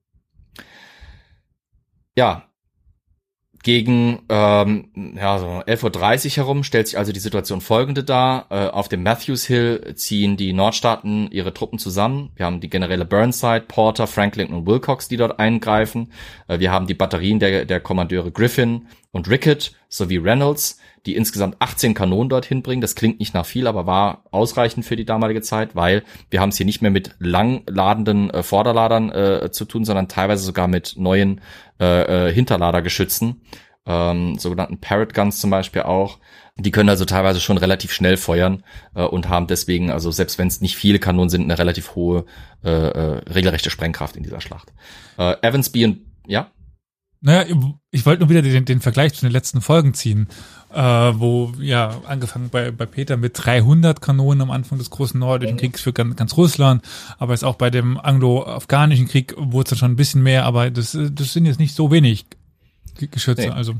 Ja, 2.15 2.45
gegen 3.65 4.19
ähm, 4.29 4.89
ja, 5.15 5.39
so 5.39 5.47
11.30 5.47 6.25
Uhr 6.25 6.35
herum 6.35 6.63
stellt 6.63 6.85
sich 6.85 6.99
also 6.99 7.11
die 7.11 7.19
Situation 7.19 7.61
folgende 7.61 8.03
dar. 8.03 8.45
Äh, 8.51 8.67
auf 8.67 8.89
dem 8.89 9.01
Matthews 9.01 9.43
Hill 9.45 9.95
ziehen 9.95 10.37
die 10.37 10.53
Nordstaaten 10.53 11.31
ihre 11.31 11.51
Truppen 11.51 11.79
zusammen. 11.79 12.29
Wir 12.35 12.45
haben 12.45 12.59
die 12.59 12.69
Generäle 12.69 13.05
Burnside, 13.05 13.65
Porter, 13.67 14.05
Franklin 14.05 14.53
und 14.53 14.67
Wilcox, 14.67 15.07
die 15.07 15.17
dort 15.17 15.39
eingreifen. 15.39 16.11
Äh, 16.47 16.59
wir 16.59 16.71
haben 16.71 16.85
die 16.85 16.93
Batterien 16.93 17.39
der, 17.39 17.65
der 17.65 17.79
Kommandeure 17.79 18.31
Griffin 18.31 18.85
und 19.15 19.29
Rickett 19.29 19.71
sowie 19.87 20.17
Reynolds, 20.17 20.77
die 21.05 21.15
insgesamt 21.15 21.55
18 21.59 21.93
Kanonen 21.93 22.27
dorthin 22.27 22.61
bringen. 22.61 22.81
Das 22.81 22.95
klingt 22.95 23.17
nicht 23.17 23.33
nach 23.33 23.45
viel, 23.45 23.65
aber 23.65 23.85
war 23.87 24.25
ausreichend 24.29 24.83
für 24.83 24.97
die 24.97 25.05
damalige 25.05 25.41
Zeit, 25.41 25.73
weil 25.73 26.03
wir 26.29 26.41
haben 26.41 26.49
es 26.49 26.57
hier 26.57 26.65
nicht 26.65 26.81
mehr 26.81 26.91
mit 26.91 27.15
langladenden 27.19 28.29
äh, 28.29 28.43
Vorderladern 28.43 29.09
äh, 29.11 29.51
zu 29.53 29.63
tun, 29.63 29.85
sondern 29.85 30.09
teilweise 30.09 30.43
sogar 30.43 30.67
mit 30.67 30.95
neuen 30.97 31.39
äh, 31.79 32.27
äh, 32.27 32.33
Hinterladergeschützen. 32.33 33.41
ähm, 33.85 34.37
sogenannten 34.37 34.81
Parrot 34.81 35.13
Guns 35.13 35.39
zum 35.39 35.49
Beispiel 35.49 35.83
auch. 35.83 36.19
Die 36.57 36.71
können 36.71 36.89
also 36.89 37.05
teilweise 37.05 37.39
schon 37.39 37.57
relativ 37.57 37.93
schnell 37.93 38.17
feuern 38.17 38.63
äh, 38.95 39.03
und 39.03 39.29
haben 39.29 39.47
deswegen, 39.47 39.91
also 39.91 40.11
selbst 40.11 40.37
wenn 40.37 40.49
es 40.49 40.59
nicht 40.59 40.75
viele 40.75 40.99
Kanonen 40.99 41.29
sind, 41.29 41.43
eine 41.43 41.57
relativ 41.57 41.95
hohe 41.95 42.25
äh, 42.65 42.69
äh, 42.69 43.21
regelrechte 43.31 43.69
Sprengkraft 43.69 44.17
in 44.17 44.23
dieser 44.23 44.41
Schlacht. 44.41 44.73
Äh, 45.17 45.35
Evansby 45.41 45.85
und 45.85 45.99
ja, 46.27 46.51
Naja, 47.21 47.45
ich 47.91 48.05
wollte 48.05 48.21
nur 48.21 48.29
wieder 48.29 48.41
den, 48.41 48.65
den 48.65 48.81
Vergleich 48.81 49.13
zu 49.13 49.21
den 49.25 49.31
letzten 49.31 49.61
Folgen 49.61 49.93
ziehen, 49.95 50.27
äh, 50.73 50.79
wo 50.81 51.53
ja 51.59 52.01
angefangen 52.05 52.49
bei, 52.49 52.69
bei 52.71 52.85
Peter 52.85 53.17
mit 53.17 53.31
300 53.35 53.99
Kanonen 54.01 54.41
am 54.41 54.51
Anfang 54.51 54.77
des 54.77 54.89
großen 54.91 55.19
Nordischen 55.19 55.57
Kriegs 55.57 55.81
für 55.81 55.93
ganz, 55.93 56.15
ganz 56.15 56.37
Russland, 56.37 56.83
aber 57.17 57.33
jetzt 57.33 57.43
auch 57.43 57.55
bei 57.55 57.69
dem 57.71 57.97
anglo-afghanischen 57.99 59.07
Krieg 59.07 59.33
wurde 59.37 59.63
es 59.65 59.69
dann 59.71 59.79
schon 59.79 59.91
ein 59.91 59.95
bisschen 59.95 60.21
mehr, 60.21 60.45
aber 60.45 60.69
das, 60.69 60.95
das 61.11 61.33
sind 61.33 61.45
jetzt 61.45 61.59
nicht 61.59 61.73
so 61.75 61.89
wenig 61.89 62.25
Ge- 62.97 63.07
Geschütze. 63.09 63.43
Nee. 63.47 63.49
Also 63.49 63.73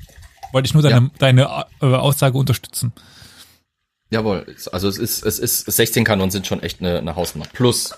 wollte 0.52 0.66
ich 0.68 0.74
nur 0.74 0.82
deine, 0.84 1.12
deine 1.20 1.66
äh, 1.82 1.86
Aussage 1.86 2.38
unterstützen. 2.38 2.94
Jawohl, 4.12 4.46
also 4.72 4.88
es 4.88 4.98
ist, 4.98 5.24
es 5.26 5.40
ist, 5.40 5.66
16 5.66 6.04
Kanonen 6.04 6.32
sind 6.32 6.48
schon 6.48 6.62
echt 6.64 6.80
eine, 6.80 7.00
eine 7.00 7.16
Hausnummer. 7.16 7.48
Plus, 7.54 7.94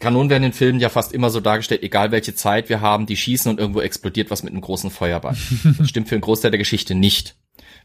Kanonen 0.00 0.30
werden 0.30 0.44
in 0.44 0.52
Filmen 0.52 0.80
ja 0.80 0.88
fast 0.88 1.12
immer 1.12 1.30
so 1.30 1.40
dargestellt, 1.40 1.82
egal 1.82 2.10
welche 2.12 2.34
Zeit 2.34 2.68
wir 2.68 2.80
haben, 2.80 3.06
die 3.06 3.16
schießen 3.16 3.50
und 3.50 3.58
irgendwo 3.58 3.80
explodiert 3.80 4.30
was 4.30 4.42
mit 4.42 4.52
einem 4.52 4.60
großen 4.62 4.90
Feuerball. 4.90 5.36
Das 5.78 5.88
stimmt 5.88 6.08
für 6.08 6.14
einen 6.14 6.22
Großteil 6.22 6.50
der 6.50 6.58
Geschichte 6.58 6.94
nicht. 6.94 7.36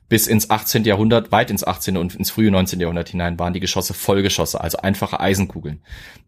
Bis 0.10 0.28
ins 0.28 0.50
18. 0.50 0.84
Jahrhundert, 0.84 1.32
weit 1.32 1.50
ins 1.50 1.64
18. 1.64 1.98
und 1.98 2.16
ins 2.16 2.30
frühe 2.30 2.52
19. 2.52 2.80
Jahrhundert 2.80 3.10
hinein 3.10 3.40
waren 3.40 3.54
die 3.54 3.60
Geschosse 3.62 3.94
Vollgeschosse, 3.94 4.60
also 4.62 4.78
einfache 4.80 5.20
Eisenkugeln. 5.20 5.82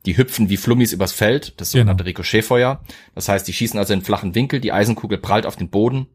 Die 0.06 0.18
hüpfen 0.18 0.50
wie 0.50 0.58
Flummis 0.58 0.94
übers 0.94 1.12
Feld, 1.12 1.60
das 1.60 1.72
sogenannte 1.72 2.04
Genau. 2.04 2.10
Ricochetfeuer. 2.10 2.82
Das 3.14 3.28
heißt, 3.28 3.48
die 3.48 3.54
schießen 3.54 3.78
also 3.78 3.94
in 3.94 4.02
flachen 4.02 4.34
Winkel, 4.34 4.60
die 4.62 4.72
Eisenkugel 4.72 5.18
prallt 5.18 5.46
auf 5.46 5.56
den 5.58 5.70
Boden, 5.70 6.08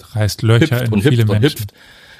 Reißt 0.00 0.42
Löcher 0.42 0.76
hüpft 0.80 0.86
in 0.88 0.92
und 0.92 1.02
viele 1.02 1.16
hüpft 1.18 1.30
und 1.30 1.40
Menschen. 1.40 1.60
hüpft. 1.60 1.74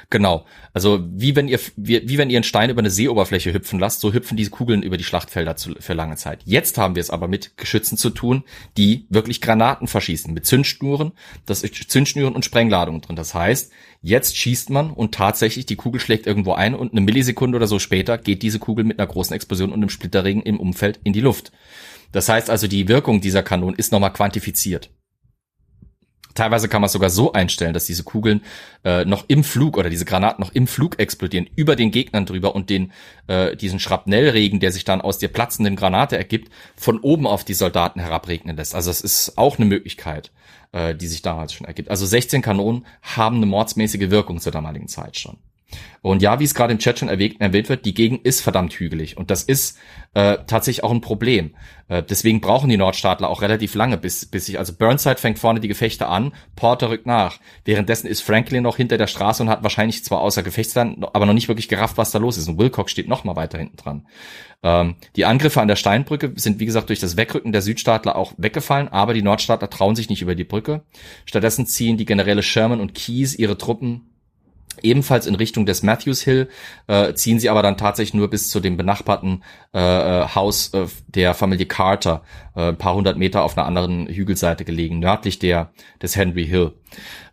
Genau. 0.09 0.45
Also 0.73 1.03
wie 1.11 1.35
wenn 1.35 1.47
ihr 1.47 1.59
wie, 1.75 2.07
wie 2.07 2.17
wenn 2.17 2.29
ihr 2.29 2.37
einen 2.37 2.43
Stein 2.43 2.69
über 2.69 2.79
eine 2.79 2.89
Seeoberfläche 2.89 3.53
hüpfen 3.53 3.79
lasst, 3.79 4.01
so 4.01 4.13
hüpfen 4.13 4.37
diese 4.37 4.51
Kugeln 4.51 4.83
über 4.83 4.97
die 4.97 5.03
Schlachtfelder 5.03 5.55
zu, 5.55 5.75
für 5.79 5.93
lange 5.93 6.15
Zeit. 6.15 6.41
Jetzt 6.45 6.77
haben 6.77 6.95
wir 6.95 7.01
es 7.01 7.09
aber 7.09 7.27
mit 7.27 7.57
Geschützen 7.57 7.97
zu 7.97 8.09
tun, 8.09 8.43
die 8.77 9.07
wirklich 9.09 9.41
Granaten 9.41 9.87
verschießen 9.87 10.33
mit 10.33 10.45
Zündschnuren, 10.45 11.13
das 11.45 11.63
ist 11.63 11.91
Zündschnuren 11.91 12.35
und 12.35 12.45
Sprengladungen 12.45 13.01
drin. 13.01 13.15
Das 13.15 13.33
heißt, 13.33 13.71
jetzt 14.01 14.37
schießt 14.37 14.69
man 14.69 14.91
und 14.91 15.13
tatsächlich 15.13 15.65
die 15.65 15.75
Kugel 15.75 15.99
schlägt 15.99 16.27
irgendwo 16.27 16.53
ein 16.53 16.75
und 16.75 16.91
eine 16.91 17.01
Millisekunde 17.01 17.55
oder 17.55 17.67
so 17.67 17.79
später 17.79 18.17
geht 18.17 18.43
diese 18.43 18.59
Kugel 18.59 18.85
mit 18.85 18.99
einer 18.99 19.07
großen 19.07 19.35
Explosion 19.35 19.71
und 19.71 19.79
einem 19.79 19.89
Splitterregen 19.89 20.43
im 20.43 20.59
Umfeld 20.59 20.99
in 21.03 21.13
die 21.13 21.21
Luft. 21.21 21.51
Das 22.11 22.29
heißt 22.29 22.49
also, 22.49 22.67
die 22.67 22.87
Wirkung 22.87 23.19
dieser 23.19 23.43
Kanonen 23.43 23.75
ist 23.75 23.91
nochmal 23.91 24.13
quantifiziert. 24.13 24.89
Teilweise 26.35 26.67
kann 26.67 26.81
man 26.81 26.87
es 26.87 26.91
sogar 26.91 27.09
so 27.09 27.31
einstellen, 27.31 27.73
dass 27.73 27.85
diese 27.85 28.03
Kugeln 28.03 28.41
äh, 28.83 29.05
noch 29.05 29.25
im 29.29 29.43
Flug 29.43 29.77
oder 29.77 29.89
diese 29.89 30.05
Granaten 30.05 30.43
noch 30.43 30.53
im 30.53 30.67
Flug 30.67 30.99
explodieren, 30.99 31.49
über 31.55 31.75
den 31.75 31.91
Gegnern 31.91 32.25
drüber 32.25 32.53
und 32.53 32.69
den 32.69 32.91
äh, 33.27 33.55
diesen 33.55 33.79
Schrapnellregen, 33.79 34.59
der 34.59 34.71
sich 34.71 34.83
dann 34.83 35.01
aus 35.01 35.17
der 35.17 35.29
platzenden 35.29 35.77
Granate 35.77 36.17
ergibt, 36.17 36.51
von 36.75 36.99
oben 36.99 37.25
auf 37.25 37.45
die 37.45 37.53
Soldaten 37.53 38.01
herabregnen 38.01 38.57
lässt. 38.57 38.75
Also 38.75 38.91
es 38.91 39.01
ist 39.01 39.37
auch 39.37 39.57
eine 39.57 39.65
Möglichkeit, 39.65 40.31
äh, 40.73 40.93
die 40.93 41.07
sich 41.07 41.21
damals 41.21 41.53
schon 41.53 41.65
ergibt. 41.65 41.89
Also 41.89 42.05
16 42.05 42.41
Kanonen 42.41 42.85
haben 43.01 43.37
eine 43.37 43.45
mordsmäßige 43.45 44.09
Wirkung 44.09 44.41
zur 44.41 44.51
damaligen 44.51 44.89
Zeit 44.89 45.17
schon. 45.17 45.37
Und 46.05 46.21
ja, 46.21 46.39
wie 46.39 46.43
es 46.43 46.53
gerade 46.53 46.71
im 46.71 46.77
Chat 46.77 46.99
schon 46.99 47.09
erwähnt, 47.09 47.67
wird, 47.67 47.83
die 47.83 47.95
Gegend 47.95 48.27
ist 48.27 48.41
verdammt 48.41 48.73
hügelig. 48.73 49.17
Und 49.17 49.31
das 49.31 49.41
ist 49.41 49.79
äh, 50.13 50.37
tatsächlich 50.45 50.83
auch 50.83 50.91
ein 50.91 51.01
Problem. 51.01 51.55
Äh, 51.87 52.03
deswegen 52.03 52.41
brauchen 52.41 52.69
die 52.69 52.77
Nordstaatler 52.77 53.27
auch 53.27 53.41
relativ 53.41 53.73
lange, 53.73 53.97
bis, 53.97 54.27
bis 54.27 54.45
sich, 54.45 54.59
also 54.59 54.73
Burnside 54.73 55.17
fängt 55.17 55.39
vorne 55.39 55.61
die 55.61 55.67
Gefechte 55.67 56.07
an, 56.07 56.31
Porter 56.55 56.91
rückt 56.91 57.07
nach. 57.07 57.39
Währenddessen 57.63 58.05
ist 58.05 58.21
Franklin 58.21 58.61
noch 58.61 58.77
hinter 58.77 58.99
der 58.99 59.07
Straße 59.07 59.41
und 59.41 59.49
hat 59.49 59.63
wahrscheinlich 59.63 60.03
zwar 60.03 60.21
außer 60.21 60.43
Gefechtsland, 60.43 61.03
aber 61.15 61.25
noch 61.25 61.33
nicht 61.33 61.47
wirklich 61.47 61.69
gerafft, 61.69 61.97
was 61.97 62.11
da 62.11 62.19
los 62.19 62.37
ist. 62.37 62.47
Und 62.47 62.59
Wilcox 62.59 62.91
steht 62.91 63.07
noch 63.07 63.23
mal 63.23 63.35
weiter 63.35 63.57
hinten 63.57 63.77
dran. 63.77 64.05
Ähm, 64.61 64.97
die 65.15 65.25
Angriffe 65.25 65.59
an 65.59 65.67
der 65.67 65.75
Steinbrücke 65.75 66.33
sind, 66.35 66.59
wie 66.59 66.67
gesagt, 66.67 66.89
durch 66.89 66.99
das 66.99 67.17
Wegrücken 67.17 67.51
der 67.51 67.63
Südstaatler 67.63 68.15
auch 68.15 68.33
weggefallen, 68.37 68.89
aber 68.89 69.15
die 69.15 69.23
Nordstaatler 69.23 69.71
trauen 69.71 69.95
sich 69.95 70.09
nicht 70.09 70.21
über 70.21 70.35
die 70.35 70.43
Brücke. 70.43 70.83
Stattdessen 71.25 71.65
ziehen 71.65 71.97
die 71.97 72.05
Generäle 72.05 72.43
Sherman 72.43 72.79
und 72.79 72.93
Keyes 72.93 73.33
ihre 73.33 73.57
Truppen 73.57 74.11
ebenfalls 74.83 75.27
in 75.27 75.35
Richtung 75.35 75.65
des 75.65 75.83
Matthews 75.83 76.21
Hill, 76.21 76.49
äh, 76.87 77.13
ziehen 77.13 77.39
sie 77.39 77.49
aber 77.49 77.61
dann 77.61 77.77
tatsächlich 77.77 78.13
nur 78.13 78.29
bis 78.29 78.49
zu 78.49 78.59
dem 78.59 78.77
benachbarten 78.77 79.43
äh, 79.73 79.79
äh, 79.79 80.27
Haus 80.35 80.73
äh, 80.73 80.87
der 81.07 81.33
Familie 81.33 81.65
Carter, 81.65 82.23
äh, 82.55 82.69
ein 82.69 82.77
paar 82.77 82.95
hundert 82.95 83.17
Meter 83.17 83.43
auf 83.43 83.57
einer 83.57 83.67
anderen 83.67 84.07
Hügelseite 84.07 84.65
gelegen, 84.65 84.99
nördlich 84.99 85.39
der 85.39 85.71
des 86.01 86.15
Henry 86.15 86.45
Hill. 86.45 86.73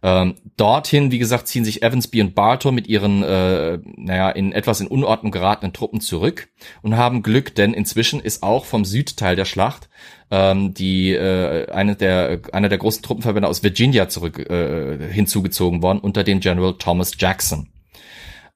Ähm, 0.03 0.35
dorthin, 0.57 1.13
wie 1.13 1.19
gesagt, 1.19 1.47
ziehen 1.47 1.65
sich 1.65 1.83
Evansby 1.83 2.21
und 2.21 2.35
Bartow 2.35 2.73
mit 2.73 2.89
ihren, 2.89 3.23
äh, 3.23 3.79
naja, 3.97 4.31
in 4.31 4.53
etwas 4.53 4.81
in 4.81 4.89
Unordnung 4.89 5.31
geratenen 5.31 5.73
Truppen 5.73 6.01
zurück 6.01 6.49
und 6.83 6.97
haben 6.97 7.23
Glück, 7.23 7.55
denn 7.55 7.73
inzwischen 7.73 8.21
ist 8.21 8.43
auch 8.43 8.65
vom 8.65 8.85
Südteil 8.85 9.37
der 9.37 9.45
Schlacht 9.45 9.89
ähm, 10.33 10.73
die 10.73 11.13
äh, 11.13 11.71
eine 11.71 11.95
der 11.95 12.41
einer 12.53 12.71
der 12.71 12.79
großen 12.79 13.03
Truppenverbände 13.03 13.49
aus 13.49 13.63
Virginia 13.63 14.09
zurück 14.09 14.39
äh, 14.39 15.13
hinzugezogen 15.13 15.83
worden 15.83 15.99
unter 15.99 16.25
dem 16.25 16.41
General 16.41 16.75
Thomas 16.79 17.13
Jackson. 17.19 17.69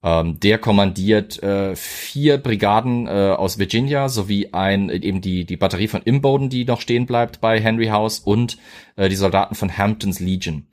Ähm, 0.03 0.41
der 0.41 0.57
kommandiert 0.57 1.43
äh, 1.43 1.77
vier 1.77 2.39
Brigaden 2.39 3.07
äh, 3.07 3.11
aus 3.11 3.59
Virginia 3.59 4.09
sowie 4.09 4.49
ein 4.53 4.89
eben 4.89 5.21
die 5.21 5.45
die 5.45 5.59
Batterie 5.59 5.89
von 5.89 6.01
Imboden, 6.01 6.49
die 6.49 6.65
noch 6.65 6.81
stehen 6.81 7.05
bleibt 7.05 7.43
bei 7.43 7.61
Henry 7.61 7.89
House 7.89 8.21
und 8.21 8.57
äh, 8.97 9.11
die 9.11 9.17
Soldaten 9.17 9.55
von 9.55 9.77
Hamptons 9.77 10.19
Legion. 10.19 10.69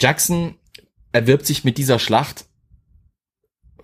Jackson 0.00 0.54
erwirbt 1.12 1.44
sich 1.44 1.62
mit 1.62 1.76
dieser 1.76 1.98
Schlacht 1.98 2.46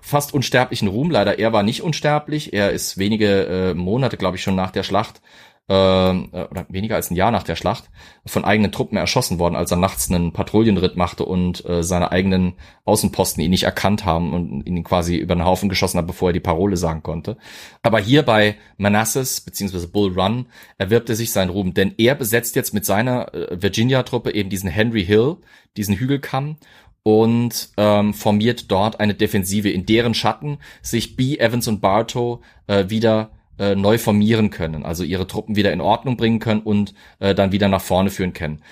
fast 0.00 0.32
unsterblichen 0.32 0.88
Ruhm. 0.88 1.10
Leider, 1.10 1.38
er 1.38 1.52
war 1.52 1.62
nicht 1.62 1.82
unsterblich. 1.82 2.54
Er 2.54 2.70
ist 2.70 2.96
wenige 2.96 3.46
äh, 3.46 3.74
Monate, 3.74 4.16
glaube 4.16 4.36
ich, 4.36 4.42
schon 4.42 4.56
nach 4.56 4.70
der 4.70 4.82
Schlacht 4.82 5.20
äh, 5.68 5.72
oder 5.72 6.66
weniger 6.68 6.96
als 6.96 7.10
ein 7.10 7.16
Jahr 7.16 7.30
nach 7.30 7.42
der 7.42 7.56
Schlacht 7.56 7.90
von 8.26 8.44
eigenen 8.44 8.72
Truppen 8.72 8.98
erschossen 8.98 9.38
worden, 9.38 9.56
als 9.56 9.70
er 9.70 9.76
nachts 9.76 10.10
einen 10.10 10.32
Patrouillenritt 10.32 10.96
machte 10.96 11.24
und 11.24 11.64
äh, 11.64 11.82
seine 11.82 12.12
eigenen 12.12 12.54
Außenposten 12.84 13.42
ihn 13.42 13.50
nicht 13.50 13.62
erkannt 13.62 14.04
haben 14.04 14.32
und 14.32 14.66
ihn 14.66 14.82
quasi 14.84 15.16
über 15.16 15.34
den 15.34 15.44
Haufen 15.44 15.68
geschossen 15.68 15.98
hat, 15.98 16.06
bevor 16.06 16.30
er 16.30 16.34
die 16.34 16.40
Parole 16.40 16.76
sagen 16.76 17.02
konnte. 17.02 17.36
Aber 17.82 18.00
hier 18.00 18.22
bei 18.22 18.56
Manassas 18.76 19.40
beziehungsweise 19.40 19.88
Bull 19.88 20.12
Run 20.18 20.46
erwirbt 20.78 21.08
er 21.08 21.16
sich 21.16 21.32
seinen 21.32 21.50
Ruhm, 21.50 21.74
denn 21.74 21.94
er 21.96 22.14
besetzt 22.14 22.56
jetzt 22.56 22.74
mit 22.74 22.84
seiner 22.84 23.32
äh, 23.34 23.62
Virginia-Truppe 23.62 24.34
eben 24.34 24.50
diesen 24.50 24.70
Henry 24.70 25.04
Hill, 25.04 25.36
diesen 25.76 25.96
Hügelkamm 25.96 26.56
und 27.04 27.70
ähm, 27.76 28.14
formiert 28.14 28.70
dort 28.70 29.00
eine 29.00 29.14
Defensive, 29.14 29.70
in 29.70 29.86
deren 29.86 30.14
Schatten 30.14 30.58
sich 30.82 31.16
B, 31.16 31.38
Evans 31.38 31.66
und 31.66 31.80
Bartow 31.80 32.44
äh, 32.66 32.88
wieder 32.88 33.30
äh, 33.58 33.74
neu 33.74 33.98
formieren 33.98 34.50
können, 34.50 34.84
also 34.84 35.04
ihre 35.04 35.26
Truppen 35.26 35.56
wieder 35.56 35.72
in 35.72 35.80
Ordnung 35.80 36.16
bringen 36.16 36.38
können 36.38 36.62
und 36.62 36.94
äh, 37.18 37.34
dann 37.34 37.52
wieder 37.52 37.68
nach 37.68 37.82
vorne 37.82 38.10
führen 38.10 38.32
können. 38.32 38.62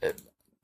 Äh, 0.00 0.10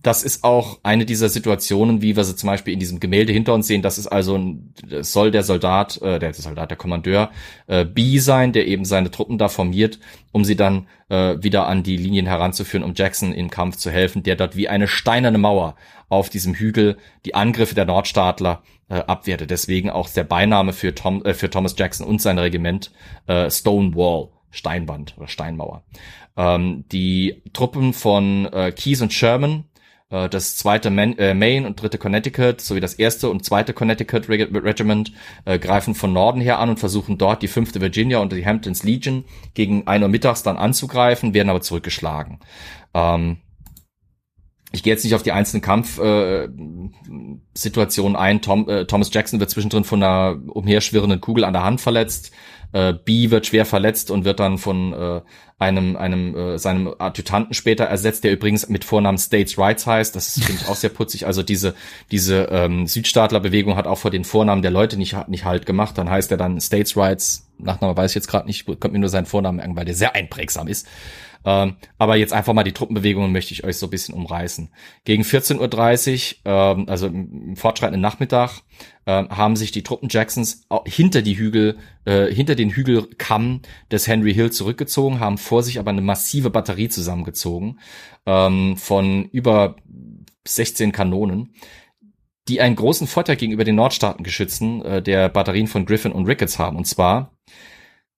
Das 0.05 0.25
ist 0.25 0.43
auch 0.43 0.81
eine 0.83 1.05
dieser 1.07 1.29
Situationen, 1.29 2.03
wie 2.03 2.17
wir 2.17 2.25
sie 2.25 2.35
zum 2.35 2.49
Beispiel 2.49 2.75
in 2.75 2.81
diesem 2.81 2.99
Gemälde 2.99 3.33
hinter 3.33 3.55
uns 3.55 3.69
sehen. 3.69 3.83
Das 3.83 3.99
ist 3.99 4.09
also 4.09 4.37
ein, 4.37 4.75
das 4.85 5.13
soll 5.13 5.31
der 5.31 5.45
Soldat, 5.45 6.03
äh, 6.03 6.19
der 6.19 6.35
Soldat, 6.35 6.71
der 6.71 6.77
Kommandeur 6.77 7.31
äh, 7.69 7.85
B 7.85 8.19
sein, 8.19 8.53
der 8.53 8.67
eben 8.67 8.85
seine 8.85 9.13
Truppen 9.13 9.39
da 9.39 9.49
formiert, 9.49 10.01
um 10.33 10.45
sie 10.45 10.57
dann 10.57 10.89
äh, 11.09 11.37
wieder 11.41 11.69
an 11.69 11.85
die 11.85 11.97
Linien 11.97 12.27
heranzuführen, 12.27 12.83
um 12.85 12.95
Jackson 12.97 13.33
im 13.33 13.49
Kampf 13.49 13.77
zu 13.77 13.93
helfen, 13.93 14.25
der 14.25 14.35
dort 14.35 14.57
wie 14.57 14.69
eine 14.69 14.89
steinerne 14.89 15.39
Mauer 15.39 15.77
auf 16.09 16.31
diesem 16.31 16.55
Hügel 16.55 16.97
die 17.25 17.35
Angriffe 17.37 17.77
der 17.77 17.85
Nordstaatler 17.85 18.63
äh, 18.93 18.97
abwehrte. 19.07 19.47
Deswegen 19.47 19.91
auch 19.91 20.09
der 20.11 20.25
Beiname 20.25 20.73
für, 20.73 20.95
Tom, 20.95 21.25
äh, 21.25 21.33
für 21.33 21.49
Thomas 21.49 21.75
Jackson 21.79 22.07
und 22.07 22.21
sein 22.21 22.39
Regiment 22.39 22.93
äh, 23.27 23.51
Stonewall, 23.51 24.29
Steinwand 24.51 25.15
oder 25.17 25.29
Steinmauer. 25.29 25.83
Ähm, 26.37 26.85
die 26.93 27.43
Truppen 27.55 27.95
von 27.95 28.47
äh, 28.53 28.71
Keyes 28.71 29.01
und 29.01 29.13
Sherman, 29.13 29.65
äh, 30.11 30.29
das 30.29 30.57
zweite 30.57 30.91
Man, 30.91 31.17
äh, 31.17 31.33
Maine 31.33 31.67
und 31.67 31.81
dritte 31.81 31.97
Connecticut 31.97 32.61
sowie 32.61 32.81
das 32.81 32.93
erste 32.93 33.31
und 33.31 33.47
zweite 33.47 33.73
Connecticut 33.73 34.29
Reg 34.29 34.51
Regiment 34.53 35.13
äh, 35.47 35.59
greifen 35.59 35.95
von 35.95 36.13
Norden 36.13 36.43
her 36.43 36.59
an 36.59 36.69
und 36.69 36.79
versuchen 36.79 37.17
dort 37.17 37.43
die 37.43 37.49
fünfte 37.49 37.81
Virginia 37.81 38.19
und 38.19 38.33
die 38.33 38.45
Hamptons 38.45 38.83
Legion 38.83 39.25
gegen 39.55 39.87
ein 39.87 40.03
Uhr 40.03 40.11
mittags 40.11 40.43
dann 40.43 40.59
anzugreifen, 40.59 41.33
werden 41.33 41.49
aber 41.49 41.63
zurückgeschlagen. 41.63 42.41
Ähm, 42.93 43.39
ich 44.73 44.83
gehe 44.83 44.93
jetzt 44.93 45.05
nicht 45.05 45.15
auf 45.15 45.23
die 45.23 45.31
einzelnen 45.33 45.61
Kampfsituationen 45.61 48.17
äh, 48.17 48.19
ein. 48.19 48.41
Tom, 48.41 48.69
äh, 48.69 48.87
Thomas 48.87 49.11
Jackson 49.13 49.39
wird 49.39 49.51
zwischendrin 49.51 49.85
von 49.85 50.03
einer 50.03 50.41
umherschwirrenden 50.49 51.21
Kugel 51.21 51.45
an 51.45 51.53
der 51.53 51.63
Hand 51.63 51.81
verletzt. 51.81 52.33
Äh, 52.73 52.95
B 52.95 53.31
wird 53.31 53.47
schwer 53.47 53.67
verletzt 53.67 54.11
und 54.11 54.25
wird 54.25 54.41
dann 54.41 54.57
von 54.57 54.95
äh, 54.95 55.21
einem 55.59 55.97
einem 55.97 56.35
äh, 56.35 56.59
seinem 56.59 56.95
Adjutanten 56.99 57.53
später 57.53 57.85
ersetzt, 57.85 58.25
der 58.25 58.33
übrigens 58.33 58.71
mit 58.71 58.85
Vornamen 58.85 59.19
States 59.19 59.59
Rights 59.59 59.87
heißt. 59.87 60.17
Das 60.17 60.41
finde 60.41 60.63
ich 60.63 60.69
auch 60.69 60.75
sehr 60.75 60.91
putzig. 60.91 61.27
Also 61.27 61.43
diese 61.43 61.75
diese 62.11 62.49
ähm, 62.51 62.87
Südstaatlerbewegung 62.87 63.77
hat 63.77 63.87
auch 63.87 63.99
vor 63.99 64.11
den 64.11 64.25
Vornamen 64.25 64.63
der 64.63 64.71
Leute 64.71 64.97
nicht 64.97 65.29
nicht 65.29 65.45
halt 65.45 65.67
gemacht. 65.67 65.99
Dann 65.99 66.09
heißt 66.09 66.31
er 66.31 66.39
dann 66.39 66.61
States 66.63 66.97
Rights. 66.97 67.47
Nachname 67.59 67.95
weiß 67.95 68.13
ich 68.13 68.17
jetzt 68.17 68.29
gerade 68.29 68.47
nicht, 68.47 68.65
kommt 68.65 68.93
mir 68.93 68.99
nur 68.99 69.11
sein 69.11 69.27
Vornamen 69.27 69.59
merken, 69.59 69.77
weil 69.77 69.85
der 69.85 69.95
sehr 69.95 70.17
einprägsam 70.17 70.67
ist. 70.67 70.89
Ähm, 71.45 71.77
aber 71.99 72.17
jetzt 72.17 72.33
einfach 72.33 72.53
mal 72.53 72.63
die 72.63 72.73
Truppenbewegungen 72.73 73.33
möchte 73.33 73.53
ich 73.53 73.65
euch 73.65 73.77
so 73.77 73.87
ein 73.87 73.91
bisschen 73.91 74.15
umreißen. 74.15 74.73
Gegen 75.05 75.23
14.30 75.23 76.37
Uhr, 76.45 76.53
ähm, 76.53 76.89
also 76.89 77.07
im 77.07 77.57
fortschreitenden 77.57 78.01
Nachmittag, 78.01 78.63
äh, 79.07 79.25
haben 79.29 79.57
sich 79.57 79.73
die 79.73 79.83
Truppen 79.83 80.09
Jacksons 80.11 80.67
hinter 80.87 81.23
die 81.23 81.37
Hügel, 81.37 81.79
äh, 82.05 82.27
hinter 82.27 82.55
den 82.55 82.71
Hügelkamm 82.71 83.63
des 83.91 84.07
Henry 84.07 84.35
Hill 84.35 84.51
zurückgezogen, 84.53 85.21
haben 85.21 85.39
vor 85.39 85.63
sich 85.63 85.79
aber 85.79 85.91
eine 85.91 86.03
massive 86.03 86.51
Batterie 86.51 86.89
zusammengezogen 86.89 87.81
ähm, 88.27 88.77
von 88.77 89.25
über 89.27 89.77
16 90.47 90.93
Kanonen 90.93 91.55
die 92.49 92.61
einen 92.61 92.77
großen 92.77 93.07
Vorteil 93.07 93.37
gegenüber 93.37 93.65
den 93.65 93.77
Nordstaatengeschützen 93.77 94.85
äh, 94.85 95.03
der 95.03 95.29
Batterien 95.29 95.69
von 95.69 95.87
Griffin 95.87 96.13
und 96.13 96.27
Ricketts 96.27 96.59
haben. 96.59 96.77
Und 96.77 96.87
zwar, 96.87 97.37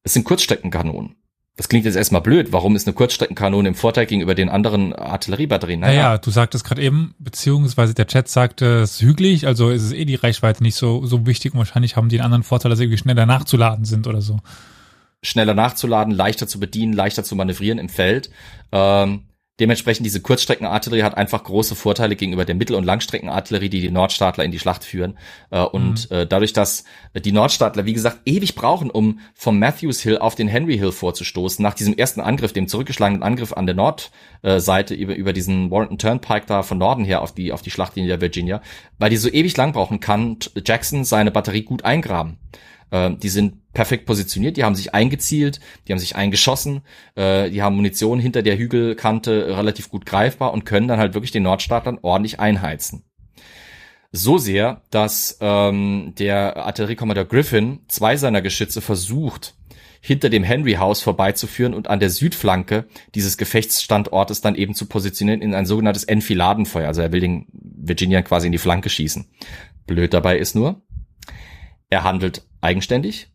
es 0.02 0.14
sind 0.14 0.24
Kurzstreckenkanonen. 0.24 1.16
Das 1.56 1.68
klingt 1.68 1.84
jetzt 1.84 1.94
erstmal 1.94 2.20
blöd. 2.20 2.52
Warum 2.52 2.74
ist 2.74 2.88
eine 2.88 2.94
Kurzstreckenkanone 2.94 3.68
im 3.68 3.74
Vorteil 3.76 4.06
gegenüber 4.06 4.34
den 4.34 4.48
anderen 4.48 4.92
Artilleriebatterien? 4.92 5.80
Naja, 5.80 6.02
naja 6.02 6.18
du 6.18 6.30
sagtest 6.30 6.64
gerade 6.64 6.82
eben, 6.82 7.14
beziehungsweise 7.20 7.94
der 7.94 8.08
Chat 8.08 8.28
sagte, 8.28 8.80
es 8.80 8.94
ist 8.94 9.02
hügelig, 9.02 9.46
also 9.46 9.70
ist 9.70 9.82
es 9.82 9.92
eh 9.92 10.04
die 10.04 10.16
Reichweite 10.16 10.64
nicht 10.64 10.74
so, 10.74 11.06
so 11.06 11.26
wichtig 11.26 11.52
und 11.52 11.58
wahrscheinlich 11.58 11.94
haben 11.94 12.08
die 12.08 12.16
einen 12.16 12.24
anderen 12.24 12.42
Vorteil, 12.42 12.70
dass 12.70 12.78
sie 12.78 12.86
irgendwie 12.86 12.98
schneller 12.98 13.24
nachzuladen 13.24 13.84
sind 13.84 14.08
oder 14.08 14.20
so. 14.20 14.40
Schneller 15.22 15.54
nachzuladen, 15.54 16.12
leichter 16.12 16.48
zu 16.48 16.58
bedienen, 16.58 16.92
leichter 16.92 17.22
zu 17.22 17.36
manövrieren 17.36 17.78
im 17.78 17.88
Feld. 17.88 18.30
Ähm, 18.72 19.22
Dementsprechend 19.60 20.04
diese 20.04 20.20
Kurzstreckenartillerie 20.20 21.04
hat 21.04 21.16
einfach 21.16 21.44
große 21.44 21.76
Vorteile 21.76 22.16
gegenüber 22.16 22.44
der 22.44 22.56
Mittel- 22.56 22.74
und 22.74 22.82
Langstreckenartillerie, 22.82 23.68
die 23.68 23.80
die 23.82 23.90
Nordstaatler 23.90 24.42
in 24.42 24.50
die 24.50 24.58
Schlacht 24.58 24.82
führen. 24.82 25.16
Äh, 25.50 25.60
und 25.60 26.10
mhm. 26.10 26.16
äh, 26.16 26.26
dadurch, 26.26 26.52
dass 26.52 26.82
die 27.14 27.30
Nordstaatler, 27.30 27.84
wie 27.84 27.92
gesagt, 27.92 28.18
ewig 28.24 28.56
brauchen, 28.56 28.90
um 28.90 29.20
vom 29.32 29.60
Matthews 29.60 30.00
Hill 30.00 30.18
auf 30.18 30.34
den 30.34 30.48
Henry 30.48 30.76
Hill 30.76 30.90
vorzustoßen, 30.90 31.62
nach 31.62 31.74
diesem 31.74 31.96
ersten 31.96 32.20
Angriff, 32.20 32.52
dem 32.52 32.66
zurückgeschlagenen 32.66 33.22
Angriff 33.22 33.52
an 33.52 33.66
der 33.66 33.76
Nordseite 33.76 34.94
über, 34.94 35.14
über 35.14 35.32
diesen 35.32 35.70
Warrenton 35.70 35.98
Turnpike 35.98 36.46
da 36.46 36.64
von 36.64 36.78
Norden 36.78 37.04
her 37.04 37.22
auf 37.22 37.32
die, 37.32 37.52
auf 37.52 37.62
die 37.62 37.70
Schlachtlinie 37.70 38.08
der 38.08 38.20
Virginia, 38.20 38.60
weil 38.98 39.10
die 39.10 39.16
so 39.16 39.28
ewig 39.28 39.56
lang 39.56 39.72
brauchen, 39.72 40.00
kann 40.00 40.38
Jackson 40.66 41.04
seine 41.04 41.30
Batterie 41.30 41.62
gut 41.62 41.84
eingraben. 41.84 42.38
Äh, 42.90 43.12
die 43.16 43.28
sind 43.28 43.72
perfekt 43.72 44.06
positioniert, 44.06 44.56
die 44.56 44.64
haben 44.64 44.74
sich 44.74 44.94
eingezielt, 44.94 45.60
die 45.86 45.92
haben 45.92 45.98
sich 45.98 46.16
eingeschossen, 46.16 46.82
äh, 47.16 47.50
die 47.50 47.62
haben 47.62 47.76
Munition 47.76 48.20
hinter 48.20 48.42
der 48.42 48.56
Hügelkante 48.56 49.56
relativ 49.56 49.88
gut 49.88 50.06
greifbar 50.06 50.52
und 50.52 50.64
können 50.64 50.88
dann 50.88 50.98
halt 50.98 51.14
wirklich 51.14 51.32
den 51.32 51.42
Nordstaatlern 51.42 51.98
ordentlich 52.02 52.40
einheizen. 52.40 53.04
So 54.12 54.38
sehr, 54.38 54.82
dass 54.90 55.38
ähm, 55.40 56.14
der 56.18 56.56
Artilleriekommandeur 56.56 57.24
Griffin 57.24 57.80
zwei 57.88 58.16
seiner 58.16 58.42
Geschütze 58.42 58.80
versucht, 58.80 59.56
hinter 60.00 60.28
dem 60.28 60.44
Henry 60.44 60.74
House 60.74 61.00
vorbeizuführen 61.00 61.72
und 61.72 61.88
an 61.88 61.98
der 61.98 62.10
Südflanke 62.10 62.84
dieses 63.14 63.38
Gefechtsstandortes 63.38 64.42
dann 64.42 64.54
eben 64.54 64.74
zu 64.74 64.84
positionieren 64.84 65.40
in 65.40 65.54
ein 65.54 65.64
sogenanntes 65.64 66.04
Enfiladenfeuer. 66.04 66.86
Also 66.86 67.00
er 67.00 67.10
will 67.10 67.20
den 67.20 67.46
Virginia 67.50 68.20
quasi 68.20 68.46
in 68.46 68.52
die 68.52 68.58
Flanke 68.58 68.90
schießen. 68.90 69.24
Blöd 69.86 70.12
dabei 70.12 70.36
ist 70.36 70.54
nur, 70.54 70.82
er 71.88 72.04
handelt 72.04 72.42
eigenständig 72.64 73.28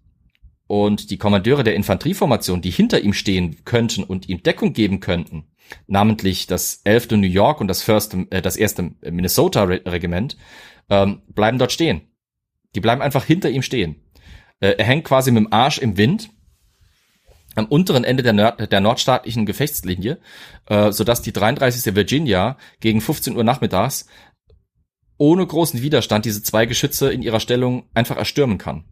und 0.67 1.09
die 1.09 1.17
Kommandeure 1.17 1.63
der 1.63 1.75
Infanterieformation, 1.75 2.61
die 2.61 2.71
hinter 2.71 3.01
ihm 3.01 3.13
stehen 3.13 3.63
könnten 3.65 4.03
und 4.03 4.29
ihm 4.29 4.43
Deckung 4.43 4.73
geben 4.73 4.99
könnten, 4.99 5.45
namentlich 5.87 6.47
das 6.47 6.81
11. 6.83 7.11
New 7.11 7.27
York 7.27 7.61
und 7.61 7.67
das, 7.67 7.81
First, 7.81 8.15
äh, 8.29 8.41
das 8.41 8.59
1. 8.59 8.75
Minnesota 9.01 9.63
Regiment, 9.63 10.37
ähm, 10.89 11.21
bleiben 11.27 11.57
dort 11.57 11.71
stehen. 11.71 12.01
Die 12.75 12.81
bleiben 12.81 13.01
einfach 13.01 13.25
hinter 13.25 13.49
ihm 13.49 13.61
stehen. 13.61 13.95
Äh, 14.59 14.75
er 14.77 14.85
hängt 14.85 15.05
quasi 15.05 15.31
mit 15.31 15.43
dem 15.43 15.53
Arsch 15.53 15.79
im 15.79 15.97
Wind 15.97 16.29
am 17.55 17.65
unteren 17.65 18.03
Ende 18.03 18.23
der, 18.23 18.33
Nord 18.33 18.71
der 18.71 18.79
nordstaatlichen 18.79 19.45
Gefechtslinie, 19.45 20.19
äh, 20.67 20.91
sodass 20.91 21.21
die 21.21 21.33
33. 21.33 21.95
Virginia 21.95 22.57
gegen 22.79 23.01
15 23.01 23.35
Uhr 23.35 23.43
nachmittags 23.43 24.07
ohne 25.17 25.45
großen 25.45 25.81
Widerstand 25.81 26.25
diese 26.25 26.41
zwei 26.43 26.65
Geschütze 26.65 27.11
in 27.11 27.21
ihrer 27.21 27.39
Stellung 27.39 27.89
einfach 27.93 28.17
erstürmen 28.17 28.57
kann. 28.57 28.85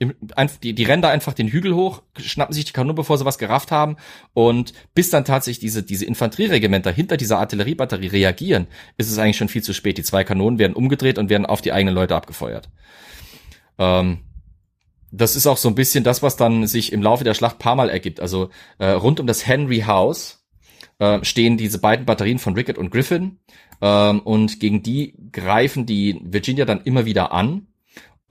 Die, 0.00 0.74
die 0.74 0.84
rennen 0.84 1.02
da 1.02 1.10
einfach 1.10 1.32
den 1.32 1.48
Hügel 1.48 1.74
hoch, 1.74 2.02
schnappen 2.18 2.52
sich 2.52 2.64
die 2.64 2.72
Kanone, 2.72 2.94
bevor 2.94 3.18
sie 3.18 3.24
was 3.24 3.38
gerafft 3.38 3.70
haben. 3.70 3.96
Und 4.34 4.72
bis 4.94 5.10
dann 5.10 5.24
tatsächlich 5.24 5.60
diese, 5.60 5.82
diese 5.82 6.06
Infanterieregimenter 6.06 6.90
hinter 6.90 7.16
dieser 7.16 7.38
Artilleriebatterie 7.38 8.08
reagieren, 8.08 8.66
ist 8.96 9.10
es 9.10 9.18
eigentlich 9.18 9.36
schon 9.36 9.48
viel 9.48 9.62
zu 9.62 9.72
spät. 9.72 9.98
Die 9.98 10.02
zwei 10.02 10.24
Kanonen 10.24 10.58
werden 10.58 10.74
umgedreht 10.74 11.18
und 11.18 11.30
werden 11.30 11.46
auf 11.46 11.60
die 11.60 11.72
eigenen 11.72 11.94
Leute 11.94 12.16
abgefeuert. 12.16 12.68
Ähm, 13.78 14.20
das 15.12 15.36
ist 15.36 15.46
auch 15.46 15.58
so 15.58 15.68
ein 15.68 15.74
bisschen 15.74 16.04
das, 16.04 16.22
was 16.22 16.36
dann 16.36 16.66
sich 16.66 16.92
im 16.92 17.02
Laufe 17.02 17.22
der 17.22 17.34
Schlacht 17.34 17.58
paar 17.58 17.76
Mal 17.76 17.90
ergibt. 17.90 18.18
Also 18.18 18.48
äh, 18.78 18.86
rund 18.86 19.20
um 19.20 19.26
das 19.26 19.46
Henry 19.46 19.80
House 19.80 20.44
äh, 20.98 21.22
stehen 21.22 21.58
diese 21.58 21.78
beiden 21.78 22.06
Batterien 22.06 22.38
von 22.38 22.54
Rickett 22.54 22.78
und 22.78 22.90
Griffin. 22.90 23.38
Ähm, 23.82 24.20
und 24.20 24.58
gegen 24.58 24.82
die 24.82 25.14
greifen 25.30 25.84
die 25.84 26.20
Virginia 26.24 26.64
dann 26.64 26.80
immer 26.82 27.04
wieder 27.04 27.32
an 27.32 27.66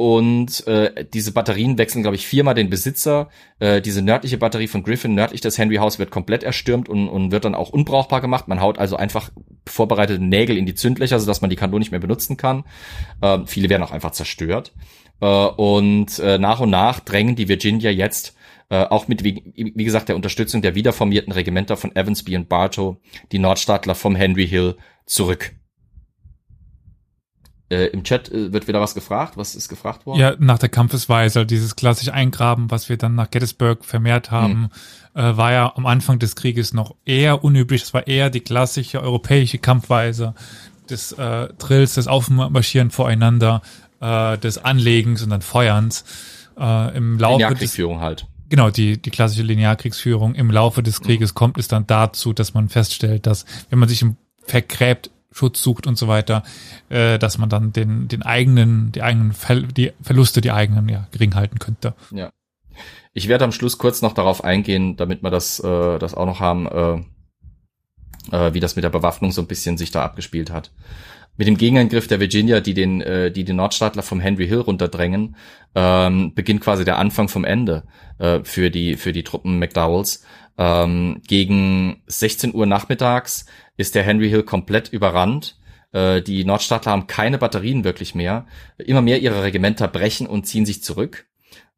und 0.02 0.65
äh, 0.65 1.06
diese 1.14 1.32
Batterien 1.32 1.78
wechseln, 1.78 2.02
glaube 2.02 2.15
ich, 2.15 2.26
viermal 2.26 2.56
den 2.56 2.72
Besitzer. 2.72 3.30
Äh, 3.60 3.82
diese 3.82 4.02
nördliche 4.02 4.40
Batterie 4.40 4.65
von 4.65 4.82
Griffin, 4.82 5.14
nördlich 5.14 5.41
des 5.41 5.60
Henry 5.60 5.76
House, 5.76 5.99
wird 5.99 6.10
komplett 6.10 6.41
erstürmt 6.41 6.90
und, 6.90 7.07
und 7.07 7.32
wird 7.32 7.45
dann 7.45 7.53
auch 7.53 7.69
unbrauchbar 7.69 8.19
gemacht. 8.19 8.48
Man 8.48 8.61
haut 8.61 8.80
also 8.80 8.95
einfach 8.95 9.30
vorbereitete 9.69 10.19
Nägel 10.19 10.57
in 10.57 10.65
die 10.65 10.73
Zündlöcher, 10.73 11.19
sodass 11.19 11.41
man 11.41 11.52
die 11.52 11.56
Kanone 11.56 11.82
nicht 11.82 11.91
mehr 11.91 11.99
benutzen 11.99 12.36
kann. 12.36 12.64
Äh, 13.22 13.41
viele 13.45 13.69
werden 13.69 13.84
auch 13.84 13.91
einfach 13.91 14.10
zerstört. 14.10 14.73
Äh, 15.19 15.28
und 15.28 16.18
äh, 16.18 16.40
nach 16.40 16.61
und 16.61 16.72
nach 16.72 16.99
drängen 17.02 17.36
die 17.36 17.48
Virginia 17.48 17.91
jetzt 17.91 18.36
äh, 18.72 18.84
auch 18.86 19.07
mit, 19.07 19.23
wie, 19.23 19.53
wie 19.56 19.84
gesagt, 19.84 20.10
der 20.10 20.15
Unterstützung 20.15 20.64
der 20.64 20.73
wiederformierten 20.73 21.32
Regimenter 21.32 21.78
von 21.78 21.95
Evansby 21.95 22.36
und 22.38 22.49
Bartow 22.49 22.98
die 23.32 23.38
Nordstaatler 23.38 23.94
vom 23.94 24.15
Henry 24.15 24.48
Hill 24.48 24.78
zurück. 25.06 25.53
Äh, 27.72 27.85
Im 27.88 28.03
Chat 28.03 28.30
äh, 28.30 28.52
wird 28.52 28.68
wieder 28.68 28.81
was 28.81 28.93
gefragt. 28.93 29.38
Was 29.38 29.56
ist 29.56 29.69
gefragt 29.69 30.06
worden? 30.06 30.19
Ja, 30.19 30.35
nach 30.39 30.60
der 30.60 30.68
Kampfesweise, 30.68 31.45
dieses 31.45 31.77
klassische 31.77 32.14
Eingraben, 32.14 32.69
was 32.69 32.89
wir 32.89 32.98
dann 32.98 33.15
nach 33.15 33.31
Gettysburg 33.31 33.85
vermehrt 33.85 34.30
haben, 34.30 34.69
mhm. 35.15 35.22
äh, 35.22 35.38
war 35.38 35.53
ja 35.53 35.73
am 35.77 35.85
Anfang 35.85 36.19
des 36.19 36.35
Krieges 36.35 36.73
noch 36.73 36.95
eher 37.06 37.45
unüblich. 37.45 37.81
Das 37.81 37.93
war 37.93 38.07
eher 38.07 38.30
die 38.30 38.41
klassische 38.41 39.02
europäische 39.02 39.57
Kampfweise 39.57 40.35
des 40.89 41.14
äh, 41.14 41.48
Drills, 41.57 41.93
des 41.93 42.07
Aufmarschieren 42.07 42.91
voreinander, 42.91 43.61
äh, 44.02 44.38
des 44.38 44.57
Anlegens 44.57 45.23
und 45.23 45.30
dann 45.30 45.41
Feuerns. 45.41 46.03
Im 46.57 47.18
Laufe 47.18 47.56
des, 47.56 47.77
halt. 47.80 48.27
Genau, 48.49 48.69
die, 48.69 49.02
die 49.02 49.10
klassische 49.10 49.41
Linearkriegsführung. 49.41 50.35
Im 50.35 50.52
Laufe 50.52 50.84
des 50.84 51.02
Krieges 51.02 51.31
mhm. 51.31 51.35
kommt 51.35 51.57
es 51.57 51.69
dann 51.69 51.88
dazu, 51.88 52.34
dass 52.34 52.53
man 52.53 52.69
feststellt, 52.69 53.26
dass 53.26 53.45
wenn 53.69 53.80
man 53.80 53.89
sich 53.89 54.06
vergräbt 54.45 55.10
Schutz 55.32 55.62
sucht 55.62 55.88
und 55.88 55.98
so 55.98 56.08
weiter, 56.08 56.44
äh, 56.90 57.18
dass 57.18 57.38
man 57.38 57.49
dann 57.49 57.74
den, 57.74 58.08
den 58.08 58.22
eigenen, 58.22 58.91
die 58.91 59.02
eigenen 59.02 59.34
Ver 59.34 59.62
die 59.62 59.94
Verluste, 60.02 60.41
die 60.41 60.52
eigenen, 60.52 60.90
ja, 60.90 61.08
gering 61.12 61.36
halten 61.36 61.60
könnte. 61.60 61.94
Ja. 62.12 62.32
Ich 63.14 63.28
werde 63.28 63.44
am 63.44 63.52
Schluss 63.52 63.78
kurz 63.78 64.02
noch 64.02 64.14
darauf 64.14 64.44
eingehen, 64.44 64.95
damit 64.95 65.24
wir 65.24 65.32
das, 65.32 65.60
äh, 65.60 65.99
das 65.99 66.14
auch 66.14 66.26
noch 66.26 66.40
haben, 66.40 66.68
äh, 66.68 68.36
äh, 68.36 68.53
wie 68.53 68.60
das 68.60 68.76
mit 68.76 68.84
der 68.84 68.90
Bewaffnung 68.90 69.32
so 69.32 69.41
ein 69.41 69.48
bisschen 69.48 69.78
sich 69.78 69.91
da 69.91 70.03
abgespielt 70.03 70.52
hat. 70.52 70.72
Mit 71.38 71.48
dem 71.48 71.58
Gegenangriff 71.58 72.08
der 72.08 72.20
Virginia, 72.20 72.60
die 72.60 72.74
den, 72.74 73.02
äh, 73.02 73.32
die 73.32 73.45
den 73.45 73.56
Nordstaatler 73.56 74.03
vom 74.03 74.20
Henry 74.20 74.48
Hill 74.48 74.60
runterdrängen, 74.60 75.36
ähm, 75.76 76.34
beginnt 76.36 76.62
quasi 76.62 76.84
der 76.84 76.98
Anfang 76.99 77.30
vom 77.30 77.45
Ende 77.45 77.84
äh, 78.20 78.41
für 78.44 78.70
die 78.70 78.95
für 78.98 79.14
die 79.14 79.24
Truppen 79.24 79.58
McDowells. 79.58 80.24
Ähm, 80.57 81.22
gegen 81.28 82.02
16 82.07 82.53
Uhr 82.53 82.65
nachmittags 82.65 83.45
ist 83.78 83.95
der 83.95 84.03
Henry 84.03 84.30
Hill 84.30 84.44
komplett 84.44 84.90
überrannt. 84.90 85.57
Äh, 85.91 86.22
die 86.22 86.44
Nordstaatler 86.44 86.91
haben 86.91 87.07
keine 87.07 87.38
Batterien 87.38 87.84
wirklich 87.84 88.15
mehr. 88.15 88.45
Immer 88.78 89.02
mehr 89.02 89.22
ihre 89.22 89.44
Regimenter 89.44 89.88
brechen 89.88 90.28
und 90.28 90.45
ziehen 90.45 90.65
sich 90.65 90.84
zurück 90.84 91.26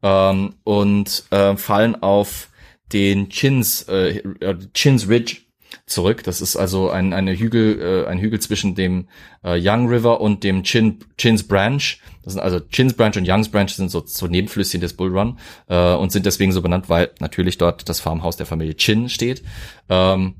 ähm, 0.02 0.54
und 0.64 1.24
äh, 1.30 1.56
fallen 1.56 2.02
auf 2.02 2.50
den 2.92 3.30
Chins, 3.30 3.82
äh, 3.88 4.22
Chins 4.74 5.08
Ridge 5.08 5.43
zurück. 5.86 6.24
Das 6.24 6.40
ist 6.40 6.56
also 6.56 6.90
ein, 6.90 7.12
eine 7.12 7.36
Hügel, 7.36 7.80
äh, 7.80 8.08
ein 8.08 8.18
Hügel 8.18 8.40
zwischen 8.40 8.74
dem 8.74 9.08
äh, 9.42 9.58
Young 9.60 9.88
River 9.88 10.20
und 10.20 10.42
dem 10.42 10.62
Chin, 10.62 10.98
Chins 11.18 11.46
Branch. 11.46 11.82
Das 12.22 12.32
sind 12.32 12.42
also 12.42 12.60
Chins 12.60 12.94
Branch 12.94 13.16
und 13.16 13.28
Youngs 13.28 13.50
Branch 13.50 13.68
sind 13.68 13.90
so, 13.90 14.02
so 14.06 14.26
Nebenflüsschen 14.26 14.80
des 14.80 14.94
Bull 14.94 15.16
Run 15.16 15.38
äh, 15.68 15.94
und 15.94 16.10
sind 16.10 16.26
deswegen 16.26 16.52
so 16.52 16.62
benannt, 16.62 16.88
weil 16.88 17.10
natürlich 17.20 17.58
dort 17.58 17.88
das 17.88 18.00
Farmhaus 18.00 18.36
der 18.36 18.46
Familie 18.46 18.76
Chin 18.76 19.08
steht. 19.08 19.42
Ähm, 19.88 20.36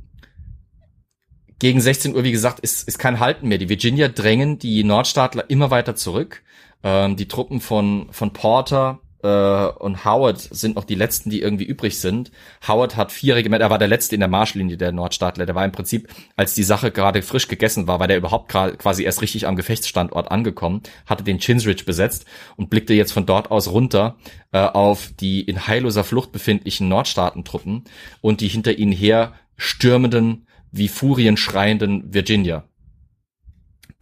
gegen 1.58 1.80
16 1.80 2.14
Uhr, 2.14 2.24
wie 2.24 2.32
gesagt, 2.32 2.60
ist, 2.60 2.88
ist 2.88 2.98
kein 2.98 3.20
Halten 3.20 3.48
mehr. 3.48 3.58
Die 3.58 3.68
Virginia 3.68 4.08
drängen 4.08 4.58
die 4.58 4.82
Nordstaatler 4.82 5.48
immer 5.48 5.70
weiter 5.70 5.94
zurück. 5.94 6.42
Ähm, 6.82 7.16
die 7.16 7.28
Truppen 7.28 7.60
von, 7.60 8.08
von 8.10 8.32
Porter 8.32 9.00
äh, 9.24 9.66
und 9.78 10.04
Howard 10.04 10.38
sind 10.38 10.76
noch 10.76 10.84
die 10.84 10.94
letzten, 10.94 11.30
die 11.30 11.40
irgendwie 11.40 11.64
übrig 11.64 11.98
sind. 11.98 12.30
Howard 12.68 12.96
hat 12.96 13.10
vier 13.10 13.34
Regimenter, 13.34 13.64
er 13.64 13.70
war 13.70 13.78
der 13.78 13.88
letzte 13.88 14.14
in 14.14 14.20
der 14.20 14.28
Marschlinie 14.28 14.76
der 14.76 14.92
Nordstaatler. 14.92 15.46
Der 15.46 15.54
war 15.54 15.64
im 15.64 15.72
Prinzip, 15.72 16.08
als 16.36 16.54
die 16.54 16.62
Sache 16.62 16.90
gerade 16.90 17.22
frisch 17.22 17.48
gegessen 17.48 17.86
war, 17.86 17.98
war 17.98 18.06
der 18.06 18.18
überhaupt 18.18 18.50
quasi 18.50 19.02
erst 19.02 19.22
richtig 19.22 19.46
am 19.46 19.56
Gefechtsstandort 19.56 20.30
angekommen, 20.30 20.82
hatte 21.06 21.24
den 21.24 21.38
Chinsridge 21.38 21.84
besetzt 21.84 22.26
und 22.56 22.68
blickte 22.68 22.92
jetzt 22.92 23.12
von 23.12 23.24
dort 23.24 23.50
aus 23.50 23.68
runter 23.68 24.16
äh, 24.52 24.58
auf 24.58 25.10
die 25.18 25.40
in 25.40 25.66
heilloser 25.66 26.04
Flucht 26.04 26.30
befindlichen 26.30 26.88
Nordstaatentruppen 26.88 27.84
und 28.20 28.42
die 28.42 28.48
hinter 28.48 28.76
ihnen 28.76 28.92
her 28.92 29.32
stürmenden, 29.56 30.46
wie 30.70 30.88
Furien 30.88 31.36
schreienden 31.36 32.12
Virginia 32.12 32.64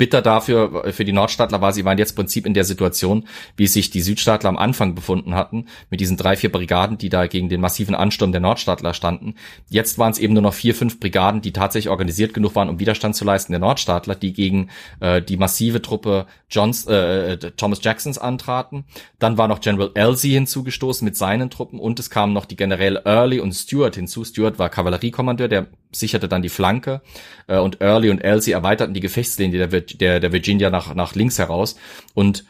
bitter 0.03 0.21
dafür, 0.21 0.93
für 0.93 1.05
die 1.05 1.13
Nordstaatler 1.13 1.61
war, 1.61 1.73
sie 1.73 1.85
waren 1.85 1.97
jetzt 1.97 2.11
im 2.11 2.17
Prinzip 2.17 2.45
in 2.45 2.55
der 2.55 2.65
Situation, 2.65 3.29
wie 3.57 3.69
sich 3.69 3.89
die 3.91 4.01
Südstaatler 4.01 4.49
am 4.49 4.57
Anfang 4.57 4.97
befunden 4.97 5.37
hatten, 5.37 5.67
mit 5.91 6.01
diesen 6.01 6.17
drei, 6.17 6.35
vier 6.35 6.51
Brigaden, 6.51 6.99
die 6.99 7.09
da 7.09 7.29
gegen 7.29 7.49
den 7.49 7.61
massiven 7.61 7.95
Ansturm 7.95 8.33
der 8.33 8.41
Nordstaatler 8.41 8.95
standen. 8.95 9.37
Jetzt 9.71 9.99
waren 9.99 10.11
es 10.11 10.19
eben 10.19 10.35
nur 10.35 10.43
noch 10.43 10.55
vier, 10.55 10.75
fünf 10.75 10.99
Brigaden, 10.99 11.41
die 11.41 11.53
tatsächlich 11.53 11.89
organisiert 11.89 12.35
genug 12.35 12.57
waren, 12.57 12.69
um 12.69 12.81
Widerstand 12.81 13.15
zu 13.15 13.25
leisten 13.25 13.53
der 13.53 13.61
Nordstaatler, 13.61 14.17
die 14.17 14.33
gegen 14.33 14.71
äh, 14.99 15.23
die 15.23 15.37
massive 15.37 15.81
Truppe 15.81 16.27
Johns, 16.51 16.85
äh, 16.89 17.39
Thomas 17.53 17.79
Jacksons 17.81 18.19
antraten. 18.19 18.83
Dann 19.21 19.39
war 19.39 19.47
noch 19.47 19.61
General 19.61 19.93
Elsie 19.95 20.33
hinzugestoßen 20.33 21.05
mit 21.05 21.17
seinen 21.17 21.49
Truppen 21.49 21.79
und 21.79 22.01
es 22.01 22.11
kamen 22.11 22.33
noch 22.33 22.47
die 22.47 22.57
Generäle 22.57 23.03
Early 23.05 23.39
und 23.39 23.53
Stewart 23.53 23.95
hinzu. 23.95 24.25
Stewart 24.25 24.59
war 24.59 24.69
Kavalleriekommandeur, 24.69 25.47
der 25.47 25.69
sicherte 25.93 26.29
dann 26.29 26.43
die 26.43 26.49
Flanke 26.49 27.03
äh, 27.47 27.59
und 27.59 27.81
Early 27.81 28.11
und 28.11 28.19
Elsie 28.19 28.53
erweiterten 28.53 28.95
die 28.95 29.01
Gefechtslinie 29.01 29.69
der, 29.69 29.81
der, 29.99 30.21
der 30.21 30.33
Virginia 30.33 30.71
nach, 30.71 30.95
nach 30.95 31.15
links 31.15 31.39
heraus. 31.39 31.77
Und 32.15 32.45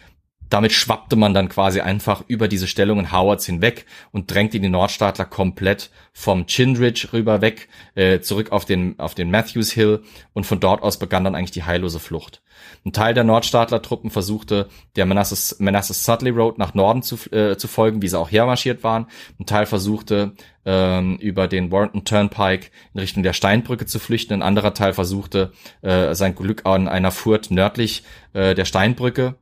damit 0.52 0.72
schwappte 0.72 1.16
man 1.16 1.32
dann 1.32 1.48
quasi 1.48 1.80
einfach 1.80 2.24
über 2.26 2.46
diese 2.46 2.66
Stellungen 2.66 3.10
Howards 3.10 3.46
hinweg 3.46 3.86
und 4.10 4.30
drängte 4.30 4.60
die 4.60 4.68
Nordstaatler 4.68 5.24
komplett 5.24 5.90
vom 6.12 6.46
Chindridge 6.46 7.08
rüber 7.14 7.40
weg, 7.40 7.68
äh, 7.94 8.20
zurück 8.20 8.52
auf 8.52 8.66
den, 8.66 8.98
auf 8.98 9.14
den 9.14 9.30
Matthews 9.30 9.72
Hill 9.72 10.02
und 10.34 10.44
von 10.44 10.60
dort 10.60 10.82
aus 10.82 10.98
begann 10.98 11.24
dann 11.24 11.34
eigentlich 11.34 11.52
die 11.52 11.64
heillose 11.64 12.00
Flucht. 12.00 12.42
Ein 12.84 12.92
Teil 12.92 13.14
der 13.14 13.24
Nordstaatler-Truppen 13.24 14.10
versuchte, 14.10 14.68
der 14.94 15.06
Manassas, 15.06 15.56
Manassas 15.58 16.04
Sudley 16.04 16.30
Road 16.30 16.58
nach 16.58 16.74
Norden 16.74 17.02
zu, 17.02 17.16
äh, 17.32 17.56
zu 17.56 17.66
folgen, 17.66 18.02
wie 18.02 18.08
sie 18.08 18.18
auch 18.18 18.30
hermarschiert 18.30 18.84
waren. 18.84 19.06
Ein 19.40 19.46
Teil 19.46 19.64
versuchte, 19.64 20.32
ähm, 20.66 21.16
über 21.16 21.48
den 21.48 21.72
Warrenton 21.72 22.04
Turnpike 22.04 22.70
in 22.92 23.00
Richtung 23.00 23.22
der 23.22 23.32
Steinbrücke 23.32 23.86
zu 23.86 23.98
flüchten. 23.98 24.34
Ein 24.34 24.42
anderer 24.42 24.74
Teil 24.74 24.92
versuchte, 24.92 25.52
äh, 25.80 26.14
sein 26.14 26.34
Glück 26.34 26.66
an 26.66 26.88
einer 26.88 27.10
Furt 27.10 27.50
nördlich 27.50 28.04
äh, 28.34 28.54
der 28.54 28.66
Steinbrücke 28.66 29.36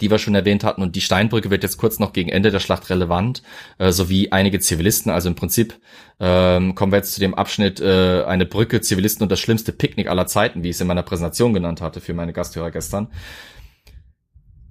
die 0.00 0.10
wir 0.10 0.18
schon 0.18 0.34
erwähnt 0.34 0.64
hatten. 0.64 0.82
Und 0.82 0.96
die 0.96 1.00
Steinbrücke 1.00 1.50
wird 1.50 1.62
jetzt 1.62 1.78
kurz 1.78 1.98
noch 1.98 2.12
gegen 2.12 2.28
Ende 2.30 2.50
der 2.50 2.60
Schlacht 2.60 2.90
relevant, 2.90 3.42
äh, 3.78 3.90
sowie 3.90 4.30
einige 4.30 4.60
Zivilisten. 4.60 5.10
Also 5.10 5.28
im 5.28 5.34
Prinzip 5.34 5.78
ähm, 6.20 6.74
kommen 6.74 6.92
wir 6.92 6.98
jetzt 6.98 7.14
zu 7.14 7.20
dem 7.20 7.34
Abschnitt 7.34 7.80
äh, 7.80 8.24
eine 8.24 8.46
Brücke, 8.46 8.80
Zivilisten 8.80 9.22
und 9.22 9.32
das 9.32 9.40
schlimmste 9.40 9.72
Picknick 9.72 10.08
aller 10.08 10.26
Zeiten, 10.26 10.62
wie 10.62 10.70
ich 10.70 10.76
es 10.76 10.80
in 10.80 10.86
meiner 10.86 11.02
Präsentation 11.02 11.54
genannt 11.54 11.80
hatte 11.80 12.00
für 12.00 12.14
meine 12.14 12.32
Gasthörer 12.32 12.70
gestern. 12.70 13.08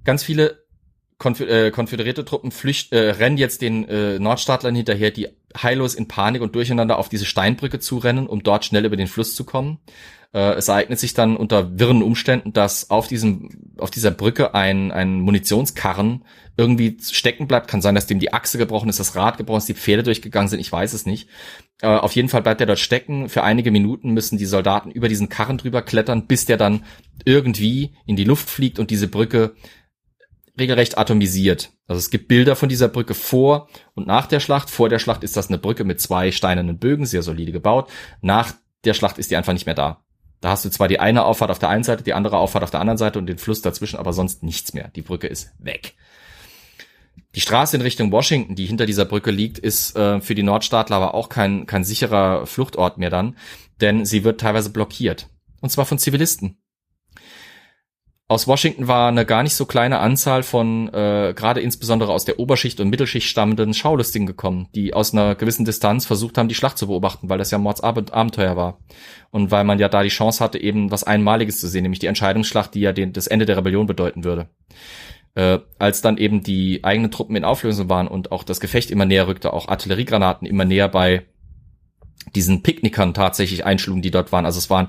Ganz 0.04 0.22
viele 0.22 0.68
Konf 1.18 1.40
äh, 1.40 1.72
konföderierte 1.72 2.24
Truppen 2.24 2.52
flücht, 2.52 2.92
äh, 2.92 3.10
rennen 3.10 3.38
jetzt 3.38 3.60
den 3.60 3.88
äh, 3.88 4.20
Nordstaatlern 4.20 4.74
hinterher, 4.74 5.10
die 5.10 5.28
heillos 5.60 5.96
in 5.96 6.06
Panik 6.06 6.42
und 6.42 6.54
durcheinander 6.54 6.96
auf 6.96 7.08
diese 7.08 7.24
Steinbrücke 7.24 7.80
zurennen, 7.80 8.28
um 8.28 8.44
dort 8.44 8.64
schnell 8.64 8.84
über 8.84 8.96
den 8.96 9.08
Fluss 9.08 9.34
zu 9.34 9.44
kommen. 9.44 9.78
Äh, 10.32 10.54
es 10.54 10.68
ereignet 10.68 10.98
sich 10.98 11.14
dann 11.14 11.36
unter 11.36 11.78
wirren 11.78 12.02
Umständen, 12.02 12.52
dass 12.52 12.90
auf 12.90 13.08
diesem, 13.08 13.74
auf 13.78 13.90
dieser 13.90 14.10
Brücke 14.10 14.54
ein, 14.54 14.92
ein 14.92 15.20
Munitionskarren 15.20 16.24
irgendwie 16.56 16.98
stecken 17.00 17.46
bleibt. 17.46 17.68
Kann 17.68 17.80
sein, 17.80 17.94
dass 17.94 18.06
dem 18.06 18.18
die 18.18 18.32
Achse 18.32 18.58
gebrochen 18.58 18.88
ist, 18.88 19.00
das 19.00 19.16
Rad 19.16 19.38
gebrochen 19.38 19.58
ist, 19.58 19.68
die 19.68 19.74
Pferde 19.74 20.02
durchgegangen 20.02 20.48
sind. 20.48 20.60
Ich 20.60 20.70
weiß 20.70 20.92
es 20.92 21.06
nicht. 21.06 21.28
Äh, 21.80 21.86
auf 21.88 22.12
jeden 22.12 22.28
Fall 22.28 22.42
bleibt 22.42 22.60
er 22.60 22.66
dort 22.66 22.78
stecken. 22.78 23.28
Für 23.28 23.42
einige 23.42 23.70
Minuten 23.70 24.12
müssen 24.12 24.38
die 24.38 24.44
Soldaten 24.44 24.90
über 24.90 25.08
diesen 25.08 25.28
Karren 25.28 25.58
drüber 25.58 25.82
klettern, 25.82 26.26
bis 26.26 26.44
der 26.44 26.56
dann 26.56 26.84
irgendwie 27.24 27.94
in 28.06 28.16
die 28.16 28.24
Luft 28.24 28.50
fliegt 28.50 28.78
und 28.78 28.90
diese 28.90 29.08
Brücke 29.08 29.54
regelrecht 30.58 30.98
atomisiert. 30.98 31.70
Also 31.86 31.98
es 31.98 32.10
gibt 32.10 32.28
Bilder 32.28 32.56
von 32.56 32.68
dieser 32.68 32.88
Brücke 32.88 33.14
vor 33.14 33.68
und 33.94 34.06
nach 34.06 34.26
der 34.26 34.40
Schlacht. 34.40 34.68
Vor 34.68 34.88
der 34.88 34.98
Schlacht 34.98 35.22
ist 35.24 35.36
das 35.36 35.48
eine 35.48 35.58
Brücke 35.58 35.84
mit 35.84 36.00
zwei 36.00 36.32
steinernen 36.32 36.78
Bögen, 36.78 37.06
sehr 37.06 37.22
solide 37.22 37.52
gebaut. 37.52 37.90
Nach 38.20 38.52
der 38.84 38.94
Schlacht 38.94 39.18
ist 39.18 39.30
die 39.30 39.36
einfach 39.36 39.52
nicht 39.52 39.66
mehr 39.66 39.74
da. 39.74 40.04
Da 40.40 40.50
hast 40.50 40.64
du 40.64 40.70
zwar 40.70 40.88
die 40.88 41.00
eine 41.00 41.24
Auffahrt 41.24 41.50
auf 41.50 41.58
der 41.58 41.68
einen 41.68 41.84
Seite, 41.84 42.02
die 42.02 42.14
andere 42.14 42.38
Auffahrt 42.38 42.62
auf 42.62 42.70
der 42.70 42.80
anderen 42.80 42.98
Seite 42.98 43.18
und 43.18 43.26
den 43.26 43.38
Fluss 43.38 43.62
dazwischen, 43.62 43.98
aber 43.98 44.12
sonst 44.12 44.42
nichts 44.42 44.72
mehr. 44.72 44.88
Die 44.94 45.02
Brücke 45.02 45.26
ist 45.26 45.52
weg. 45.58 45.94
Die 47.34 47.40
Straße 47.40 47.76
in 47.76 47.82
Richtung 47.82 48.10
Washington, 48.12 48.54
die 48.54 48.66
hinter 48.66 48.86
dieser 48.86 49.04
Brücke 49.04 49.30
liegt, 49.30 49.58
ist 49.58 49.96
äh, 49.96 50.20
für 50.20 50.34
die 50.34 50.42
Nordstaatler 50.42 50.96
aber 50.96 51.14
auch 51.14 51.28
kein, 51.28 51.66
kein 51.66 51.84
sicherer 51.84 52.46
Fluchtort 52.46 52.98
mehr 52.98 53.10
dann, 53.10 53.36
denn 53.80 54.04
sie 54.04 54.24
wird 54.24 54.40
teilweise 54.40 54.70
blockiert. 54.70 55.28
Und 55.60 55.70
zwar 55.70 55.86
von 55.86 55.98
Zivilisten 55.98 56.58
aus 58.30 58.46
Washington 58.46 58.88
war 58.88 59.08
eine 59.08 59.24
gar 59.24 59.42
nicht 59.42 59.54
so 59.54 59.64
kleine 59.64 60.00
Anzahl 60.00 60.42
von 60.42 60.88
äh, 60.92 61.32
gerade 61.34 61.62
insbesondere 61.62 62.12
aus 62.12 62.26
der 62.26 62.38
Oberschicht 62.38 62.78
und 62.78 62.90
Mittelschicht 62.90 63.26
stammenden 63.26 63.72
Schaulustigen 63.72 64.26
gekommen, 64.26 64.68
die 64.74 64.92
aus 64.92 65.14
einer 65.14 65.34
gewissen 65.34 65.64
Distanz 65.64 66.04
versucht 66.04 66.36
haben, 66.36 66.48
die 66.48 66.54
Schlacht 66.54 66.76
zu 66.76 66.88
beobachten, 66.88 67.30
weil 67.30 67.38
das 67.38 67.50
ja 67.50 67.56
Mordsabenteuer 67.56 68.54
war. 68.54 68.80
Und 69.30 69.50
weil 69.50 69.64
man 69.64 69.78
ja 69.78 69.88
da 69.88 70.02
die 70.02 70.10
Chance 70.10 70.44
hatte, 70.44 70.60
eben 70.60 70.90
was 70.90 71.04
Einmaliges 71.04 71.58
zu 71.58 71.68
sehen, 71.68 71.82
nämlich 71.82 72.00
die 72.00 72.06
Entscheidungsschlacht, 72.06 72.74
die 72.74 72.80
ja 72.80 72.92
den, 72.92 73.14
das 73.14 73.28
Ende 73.28 73.46
der 73.46 73.56
Rebellion 73.56 73.86
bedeuten 73.86 74.24
würde. 74.24 74.50
Äh, 75.34 75.60
als 75.78 76.02
dann 76.02 76.18
eben 76.18 76.42
die 76.42 76.84
eigenen 76.84 77.10
Truppen 77.10 77.34
in 77.34 77.44
Auflösung 77.44 77.88
waren 77.88 78.08
und 78.08 78.30
auch 78.30 78.44
das 78.44 78.60
Gefecht 78.60 78.90
immer 78.90 79.06
näher 79.06 79.26
rückte, 79.26 79.54
auch 79.54 79.68
Artilleriegranaten 79.68 80.46
immer 80.46 80.66
näher 80.66 80.88
bei 80.88 81.24
diesen 82.34 82.62
Picknickern 82.62 83.14
tatsächlich 83.14 83.64
einschlugen, 83.64 84.02
die 84.02 84.10
dort 84.10 84.32
waren. 84.32 84.44
Also 84.44 84.58
es 84.58 84.68
waren 84.68 84.88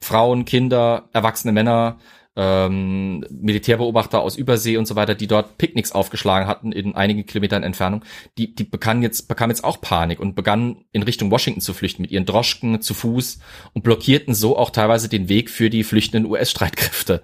Frauen, 0.00 0.46
Kinder, 0.46 1.10
erwachsene 1.12 1.52
Männer, 1.52 1.98
ähm, 2.40 3.24
Militärbeobachter 3.30 4.20
aus 4.20 4.36
Übersee 4.36 4.76
und 4.76 4.86
so 4.86 4.94
weiter, 4.94 5.16
die 5.16 5.26
dort 5.26 5.58
Picknicks 5.58 5.90
aufgeschlagen 5.90 6.46
hatten 6.46 6.70
in 6.70 6.94
einigen 6.94 7.26
Kilometern 7.26 7.64
Entfernung, 7.64 8.04
die, 8.38 8.54
die 8.54 8.62
bekamen 8.62 9.02
jetzt, 9.02 9.26
bekamen 9.26 9.50
jetzt 9.50 9.64
auch 9.64 9.80
Panik 9.80 10.20
und 10.20 10.36
begannen 10.36 10.84
in 10.92 11.02
Richtung 11.02 11.32
Washington 11.32 11.60
zu 11.60 11.74
flüchten 11.74 12.02
mit 12.02 12.12
ihren 12.12 12.26
Droschken 12.26 12.80
zu 12.80 12.94
Fuß 12.94 13.40
und 13.72 13.82
blockierten 13.82 14.34
so 14.34 14.56
auch 14.56 14.70
teilweise 14.70 15.08
den 15.08 15.28
Weg 15.28 15.50
für 15.50 15.68
die 15.68 15.82
flüchtenden 15.82 16.30
US-Streitkräfte 16.30 17.22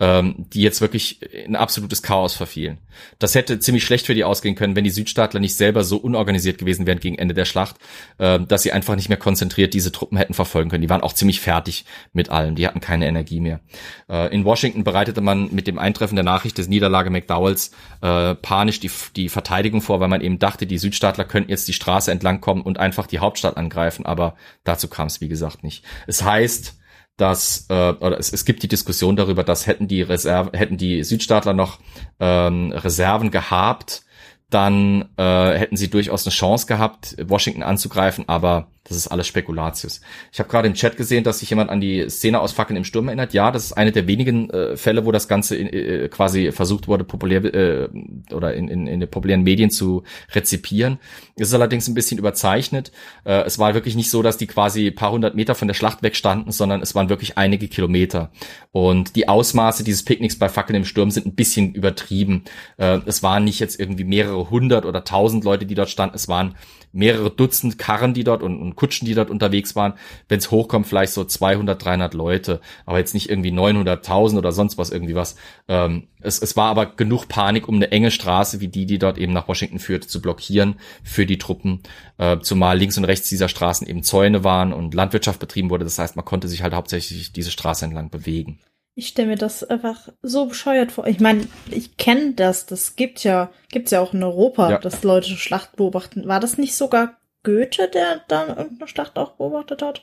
ähm, 0.00 0.46
die 0.52 0.62
jetzt 0.62 0.80
wirklich 0.80 1.22
in 1.32 1.56
absolutes 1.56 2.02
Chaos 2.02 2.34
verfielen. 2.34 2.78
Das 3.18 3.34
hätte 3.34 3.58
ziemlich 3.58 3.84
schlecht 3.84 4.06
für 4.06 4.14
die 4.14 4.24
ausgehen 4.24 4.54
können, 4.54 4.76
wenn 4.76 4.84
die 4.84 4.90
Südstaatler 4.90 5.40
nicht 5.40 5.54
selber 5.54 5.84
so 5.84 5.96
unorganisiert 5.96 6.58
gewesen 6.58 6.86
wären 6.86 7.00
gegen 7.00 7.16
Ende 7.16 7.34
der 7.34 7.44
Schlacht, 7.44 7.76
äh, 8.18 8.40
dass 8.40 8.62
sie 8.62 8.72
einfach 8.72 8.96
nicht 8.96 9.08
mehr 9.08 9.18
konzentriert 9.18 9.74
diese 9.74 9.92
Truppen 9.92 10.18
hätten 10.18 10.34
verfolgen 10.34 10.70
können. 10.70 10.82
Die 10.82 10.90
waren 10.90 11.02
auch 11.02 11.12
ziemlich 11.12 11.40
fertig 11.40 11.84
mit 12.12 12.30
allem, 12.30 12.54
die 12.54 12.66
hatten 12.66 12.80
keine 12.80 13.06
Energie 13.06 13.40
mehr. 13.40 13.60
Äh, 14.08 14.34
in 14.34 14.44
Washington 14.44 14.84
bereitete 14.84 15.20
man 15.20 15.52
mit 15.52 15.66
dem 15.66 15.78
Eintreffen 15.78 16.16
der 16.16 16.24
Nachricht 16.24 16.58
des 16.58 16.68
Niederlage 16.68 17.10
McDowells 17.10 17.72
äh, 18.00 18.34
panisch 18.34 18.80
die, 18.80 18.90
die 19.16 19.28
Verteidigung 19.28 19.82
vor, 19.82 20.00
weil 20.00 20.08
man 20.08 20.20
eben 20.20 20.38
dachte, 20.38 20.66
die 20.66 20.78
Südstaatler 20.78 21.24
könnten 21.24 21.50
jetzt 21.50 21.68
die 21.68 21.72
Straße 21.72 22.10
entlang 22.10 22.40
kommen 22.40 22.62
und 22.62 22.78
einfach 22.78 23.06
die 23.06 23.18
Hauptstadt 23.18 23.56
angreifen, 23.56 24.06
aber 24.06 24.34
dazu 24.64 24.88
kam 24.88 25.06
es 25.06 25.20
wie 25.20 25.28
gesagt 25.28 25.62
nicht. 25.62 25.84
Es 26.06 26.22
heißt, 26.22 26.81
dass 27.22 27.66
äh, 27.68 27.92
oder 28.00 28.18
es, 28.18 28.32
es 28.32 28.44
gibt 28.44 28.64
die 28.64 28.68
Diskussion 28.68 29.14
darüber, 29.14 29.44
dass 29.44 29.68
hätten 29.68 29.86
die 29.86 30.02
Reserve, 30.02 30.58
hätten 30.58 30.76
die 30.76 31.04
Südstaatler 31.04 31.52
noch 31.52 31.78
ähm, 32.18 32.72
Reserven 32.72 33.30
gehabt, 33.30 34.02
dann 34.50 35.08
äh, 35.16 35.52
hätten 35.56 35.76
sie 35.76 35.88
durchaus 35.88 36.26
eine 36.26 36.32
Chance 36.32 36.66
gehabt, 36.66 37.14
Washington 37.22 37.62
anzugreifen, 37.62 38.28
aber 38.28 38.66
das 38.92 39.06
ist 39.06 39.08
alles 39.08 39.26
Spekulatius. 39.26 40.00
Ich 40.32 40.38
habe 40.38 40.48
gerade 40.48 40.68
im 40.68 40.74
Chat 40.74 40.96
gesehen, 40.96 41.24
dass 41.24 41.40
sich 41.40 41.50
jemand 41.50 41.70
an 41.70 41.80
die 41.80 42.08
Szene 42.08 42.40
aus 42.40 42.52
Fackeln 42.52 42.76
im 42.76 42.84
Sturm 42.84 43.08
erinnert. 43.08 43.32
Ja, 43.32 43.50
das 43.50 43.64
ist 43.64 43.72
eine 43.72 43.92
der 43.92 44.06
wenigen 44.06 44.50
äh, 44.50 44.76
Fälle, 44.76 45.04
wo 45.04 45.12
das 45.12 45.28
Ganze 45.28 45.56
in, 45.56 45.68
äh, 45.68 46.08
quasi 46.08 46.52
versucht 46.52 46.88
wurde, 46.88 47.04
populär 47.04 47.44
äh, 47.44 47.88
oder 48.32 48.54
in, 48.54 48.68
in, 48.68 48.86
in 48.86 49.00
den 49.00 49.10
populären 49.10 49.42
Medien 49.42 49.70
zu 49.70 50.04
rezipieren. 50.34 50.98
Es 51.36 51.48
ist 51.48 51.54
allerdings 51.54 51.88
ein 51.88 51.94
bisschen 51.94 52.18
überzeichnet. 52.18 52.92
Äh, 53.24 53.42
es 53.42 53.58
war 53.58 53.74
wirklich 53.74 53.96
nicht 53.96 54.10
so, 54.10 54.22
dass 54.22 54.36
die 54.36 54.46
quasi 54.46 54.90
paar 54.90 55.12
hundert 55.12 55.34
Meter 55.34 55.54
von 55.54 55.68
der 55.68 55.74
Schlacht 55.74 56.02
wegstanden, 56.02 56.52
sondern 56.52 56.82
es 56.82 56.94
waren 56.94 57.08
wirklich 57.08 57.38
einige 57.38 57.68
Kilometer. 57.68 58.30
Und 58.70 59.16
die 59.16 59.28
Ausmaße 59.28 59.84
dieses 59.84 60.04
Picknicks 60.04 60.38
bei 60.38 60.48
Fackeln 60.48 60.76
im 60.76 60.84
Sturm 60.84 61.10
sind 61.10 61.26
ein 61.26 61.34
bisschen 61.34 61.74
übertrieben. 61.74 62.44
Äh, 62.76 63.00
es 63.06 63.22
waren 63.22 63.44
nicht 63.44 63.60
jetzt 63.60 63.80
irgendwie 63.80 64.04
mehrere 64.04 64.50
hundert 64.50 64.86
oder 64.86 65.04
tausend 65.04 65.44
Leute, 65.44 65.66
die 65.66 65.74
dort 65.74 65.90
standen. 65.90 66.16
Es 66.16 66.28
waren 66.28 66.54
mehrere 66.92 67.30
Dutzend 67.30 67.78
Karren, 67.78 68.14
die 68.14 68.24
dort 68.24 68.42
und, 68.42 68.60
und 68.60 68.76
Kutschen, 68.76 69.06
die 69.06 69.14
dort 69.14 69.30
unterwegs 69.30 69.74
waren. 69.74 69.94
Wenn 70.28 70.38
es 70.38 70.50
hochkommt, 70.50 70.86
vielleicht 70.86 71.12
so 71.12 71.24
200, 71.24 71.82
300 71.82 72.14
Leute, 72.14 72.60
aber 72.86 72.98
jetzt 72.98 73.14
nicht 73.14 73.30
irgendwie 73.30 73.50
900.000 73.50 74.38
oder 74.38 74.52
sonst 74.52 74.78
was 74.78 74.90
irgendwie 74.90 75.14
was. 75.14 75.36
Ähm, 75.68 76.08
es, 76.20 76.40
es 76.40 76.56
war 76.56 76.70
aber 76.70 76.86
genug 76.86 77.28
Panik, 77.28 77.68
um 77.68 77.76
eine 77.76 77.90
enge 77.90 78.10
Straße 78.10 78.60
wie 78.60 78.68
die, 78.68 78.86
die 78.86 78.98
dort 78.98 79.18
eben 79.18 79.32
nach 79.32 79.48
Washington 79.48 79.78
führte, 79.78 80.06
zu 80.06 80.20
blockieren 80.20 80.76
für 81.02 81.26
die 81.26 81.38
Truppen. 81.38 81.82
Äh, 82.18 82.38
zumal 82.40 82.78
links 82.78 82.98
und 82.98 83.04
rechts 83.04 83.28
dieser 83.28 83.48
Straßen 83.48 83.86
eben 83.86 84.02
Zäune 84.02 84.44
waren 84.44 84.72
und 84.72 84.94
Landwirtschaft 84.94 85.40
betrieben 85.40 85.70
wurde. 85.70 85.84
Das 85.84 85.98
heißt, 85.98 86.16
man 86.16 86.24
konnte 86.24 86.48
sich 86.48 86.62
halt 86.62 86.74
hauptsächlich 86.74 87.32
diese 87.32 87.50
Straße 87.50 87.84
entlang 87.84 88.10
bewegen. 88.10 88.60
Ich 88.94 89.08
stelle 89.08 89.28
mir 89.28 89.36
das 89.36 89.64
einfach 89.64 90.10
so 90.20 90.46
bescheuert 90.46 90.92
vor. 90.92 91.06
Ich 91.06 91.18
meine, 91.18 91.46
ich 91.70 91.96
kenne 91.96 92.34
das. 92.34 92.66
Das 92.66 92.94
gibt 92.94 93.24
ja, 93.24 93.50
gibt's 93.70 93.90
ja 93.90 94.00
auch 94.00 94.12
in 94.12 94.22
Europa, 94.22 94.70
ja. 94.70 94.78
dass 94.78 95.02
Leute 95.02 95.30
Schlacht 95.30 95.76
beobachten. 95.76 96.28
War 96.28 96.40
das 96.40 96.58
nicht 96.58 96.74
sogar 96.74 97.16
Goethe, 97.42 97.88
der 97.88 98.20
dann 98.28 98.48
irgendeine 98.48 98.88
Schlacht 98.88 99.18
auch 99.18 99.32
beobachtet 99.32 99.80
hat? 99.82 100.02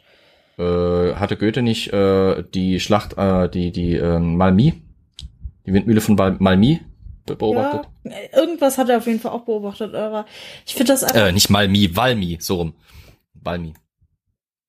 Äh, 0.58 1.16
hatte 1.16 1.38
Goethe 1.38 1.62
nicht 1.62 1.94
äh, 1.94 2.44
die 2.54 2.80
Schlacht, 2.80 3.18
äh, 3.18 3.48
die 3.48 3.72
die 3.72 3.96
äh, 3.96 4.20
Malmi, 4.20 4.82
die 5.68 5.74
Windmühle 5.74 6.02
von 6.02 6.16
Malmi 6.40 6.82
beobachtet? 7.26 7.88
Ja, 8.04 8.40
irgendwas 8.42 8.80
hat 8.80 8.90
er 8.90 8.98
auf 8.98 9.06
jeden 9.06 9.20
Fall 9.20 9.32
auch 9.32 9.46
beobachtet. 9.46 9.94
Aber 9.94 10.26
ich 10.66 10.74
finde 10.74 10.94
das 10.94 11.04
einfach. 11.04 11.28
Äh, 11.28 11.32
nicht 11.32 11.52
Malmi, 11.52 11.96
Valmi, 11.96 12.38
so 12.42 12.56
rum. 12.56 12.74
Valmi. 13.34 13.74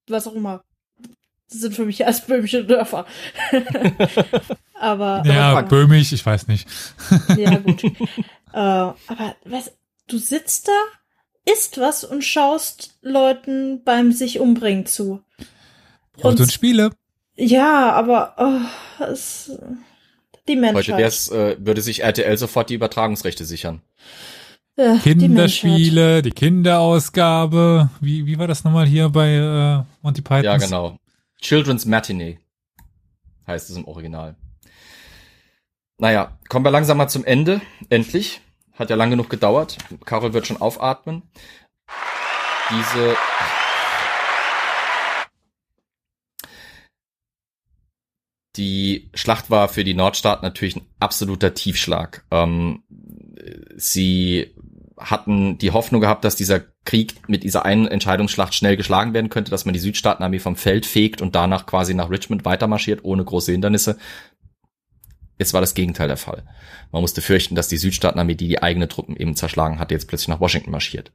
was 0.08 0.26
auch 0.26 0.34
immer. 0.34 0.62
Das 1.50 1.60
sind 1.60 1.74
für 1.74 1.84
mich 1.84 2.00
erst 2.00 2.28
böhmische 2.28 2.64
Dörfer. 2.64 3.06
aber. 4.74 5.22
Ja, 5.26 5.50
aber, 5.50 5.62
böhmisch, 5.64 6.12
ich 6.12 6.24
weiß 6.24 6.46
nicht. 6.46 6.68
ja, 7.36 7.56
gut. 7.58 7.82
äh, 7.84 7.90
aber 8.52 9.36
was, 9.44 9.72
du 10.06 10.18
sitzt 10.18 10.68
da, 10.68 11.52
isst 11.52 11.78
was 11.78 12.04
und 12.04 12.24
schaust 12.24 12.98
Leuten 13.02 13.82
beim 13.84 14.12
sich 14.12 14.38
umbringen 14.38 14.86
zu. 14.86 15.22
Brot 16.12 16.32
und, 16.32 16.40
und 16.40 16.52
Spiele. 16.52 16.90
Ja, 17.34 17.92
aber 17.92 18.34
oh, 18.38 19.04
es, 19.04 19.50
die 20.46 20.56
Menschheit. 20.56 21.28
Heute 21.30 21.56
äh, 21.56 21.56
würde 21.58 21.80
sich 21.80 22.02
RTL 22.02 22.36
sofort 22.36 22.70
die 22.70 22.74
Übertragungsrechte 22.74 23.44
sichern. 23.44 23.82
Ja, 24.76 24.96
Kinderspiele, 24.98 26.22
die, 26.22 26.30
die, 26.30 26.34
Kinderausgabe. 26.34 27.90
Wie, 28.00 28.26
wie 28.26 28.38
war 28.38 28.46
das 28.46 28.64
nochmal 28.64 28.86
hier 28.86 29.08
bei 29.08 29.34
äh, 29.34 29.82
Monty 30.02 30.22
Python? 30.22 30.44
Ja, 30.44 30.56
genau. 30.56 30.99
Children's 31.40 31.86
Matinee 31.86 32.38
heißt 33.46 33.70
es 33.70 33.76
im 33.76 33.86
Original. 33.86 34.36
Naja, 35.98 36.38
kommen 36.48 36.64
wir 36.64 36.70
langsam 36.70 36.98
mal 36.98 37.08
zum 37.08 37.24
Ende. 37.24 37.60
Endlich. 37.88 38.40
Hat 38.72 38.90
ja 38.90 38.96
lang 38.96 39.10
genug 39.10 39.28
gedauert. 39.28 39.76
Carol 40.04 40.32
wird 40.32 40.46
schon 40.46 40.60
aufatmen. 40.60 41.22
Diese 42.70 43.16
Die 48.56 49.10
Schlacht 49.14 49.50
war 49.50 49.68
für 49.68 49.84
die 49.84 49.94
Nordstaaten 49.94 50.44
natürlich 50.44 50.76
ein 50.76 50.86
absoluter 50.98 51.54
Tiefschlag. 51.54 52.24
Ähm, 52.30 52.82
sie 53.76 54.54
hatten 55.00 55.58
die 55.58 55.70
Hoffnung 55.70 56.00
gehabt, 56.00 56.24
dass 56.24 56.36
dieser 56.36 56.60
Krieg 56.84 57.28
mit 57.28 57.42
dieser 57.42 57.64
einen 57.64 57.86
Entscheidungsschlacht 57.86 58.54
schnell 58.54 58.76
geschlagen 58.76 59.14
werden 59.14 59.30
könnte, 59.30 59.50
dass 59.50 59.64
man 59.64 59.74
die 59.74 59.80
Südstaatenarmee 59.80 60.38
vom 60.38 60.56
Feld 60.56 60.86
fegt 60.86 61.22
und 61.22 61.34
danach 61.34 61.66
quasi 61.66 61.94
nach 61.94 62.10
Richmond 62.10 62.44
weitermarschiert, 62.44 63.00
ohne 63.02 63.24
große 63.24 63.52
Hindernisse. 63.52 63.98
Jetzt 65.40 65.54
war 65.54 65.62
das 65.62 65.72
Gegenteil 65.72 66.06
der 66.06 66.18
Fall. 66.18 66.42
Man 66.92 67.00
musste 67.00 67.22
fürchten, 67.22 67.54
dass 67.54 67.66
die 67.66 67.78
Südstaatenarmee, 67.78 68.34
die 68.34 68.46
die 68.46 68.62
eigene 68.62 68.88
Truppen 68.88 69.16
eben 69.16 69.34
zerschlagen 69.34 69.78
hatte, 69.78 69.94
jetzt 69.94 70.06
plötzlich 70.06 70.28
nach 70.28 70.40
Washington 70.40 70.70
marschiert. 70.70 71.12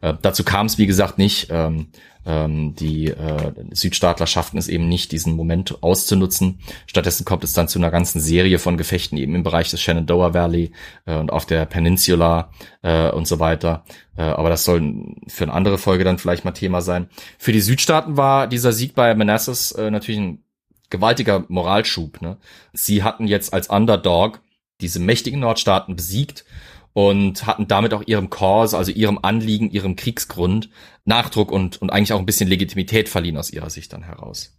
Äh, 0.00 0.14
dazu 0.22 0.44
kam 0.44 0.64
es, 0.64 0.78
wie 0.78 0.86
gesagt, 0.86 1.18
nicht. 1.18 1.48
Ähm, 1.50 1.88
ähm, 2.24 2.74
die 2.74 3.08
äh, 3.08 3.52
Südstaatler 3.72 4.26
schafften 4.26 4.56
es 4.56 4.68
eben 4.68 4.88
nicht, 4.88 5.12
diesen 5.12 5.36
Moment 5.36 5.82
auszunutzen. 5.82 6.58
Stattdessen 6.86 7.26
kommt 7.26 7.44
es 7.44 7.52
dann 7.52 7.68
zu 7.68 7.78
einer 7.78 7.90
ganzen 7.90 8.18
Serie 8.18 8.58
von 8.58 8.78
Gefechten 8.78 9.18
eben 9.18 9.34
im 9.34 9.42
Bereich 9.42 9.70
des 9.70 9.82
Shenandoah 9.82 10.32
Valley 10.32 10.72
äh, 11.04 11.16
und 11.16 11.30
auf 11.30 11.44
der 11.44 11.66
Peninsula 11.66 12.50
äh, 12.80 13.10
und 13.10 13.28
so 13.28 13.38
weiter. 13.40 13.84
Äh, 14.16 14.22
aber 14.22 14.48
das 14.48 14.64
soll 14.64 15.14
für 15.28 15.44
eine 15.44 15.52
andere 15.52 15.76
Folge 15.76 16.04
dann 16.04 16.16
vielleicht 16.16 16.46
mal 16.46 16.52
Thema 16.52 16.80
sein. 16.80 17.10
Für 17.36 17.52
die 17.52 17.60
Südstaaten 17.60 18.16
war 18.16 18.46
dieser 18.46 18.72
Sieg 18.72 18.94
bei 18.94 19.14
Manassas 19.14 19.72
äh, 19.72 19.90
natürlich 19.90 20.20
ein 20.20 20.45
gewaltiger 20.90 21.44
Moralschub. 21.48 22.20
Ne? 22.22 22.38
Sie 22.72 23.02
hatten 23.02 23.26
jetzt 23.26 23.52
als 23.52 23.68
Underdog 23.68 24.40
diese 24.80 25.00
mächtigen 25.00 25.40
Nordstaaten 25.40 25.96
besiegt 25.96 26.44
und 26.92 27.46
hatten 27.46 27.68
damit 27.68 27.92
auch 27.92 28.02
ihrem 28.06 28.30
Cause, 28.30 28.76
also 28.76 28.90
ihrem 28.90 29.18
Anliegen, 29.20 29.70
ihrem 29.70 29.96
Kriegsgrund 29.96 30.70
Nachdruck 31.04 31.52
und, 31.52 31.80
und 31.80 31.90
eigentlich 31.90 32.12
auch 32.12 32.18
ein 32.18 32.26
bisschen 32.26 32.48
Legitimität 32.48 33.08
verliehen 33.08 33.36
aus 33.36 33.50
ihrer 33.50 33.70
Sicht 33.70 33.92
dann 33.92 34.02
heraus. 34.02 34.58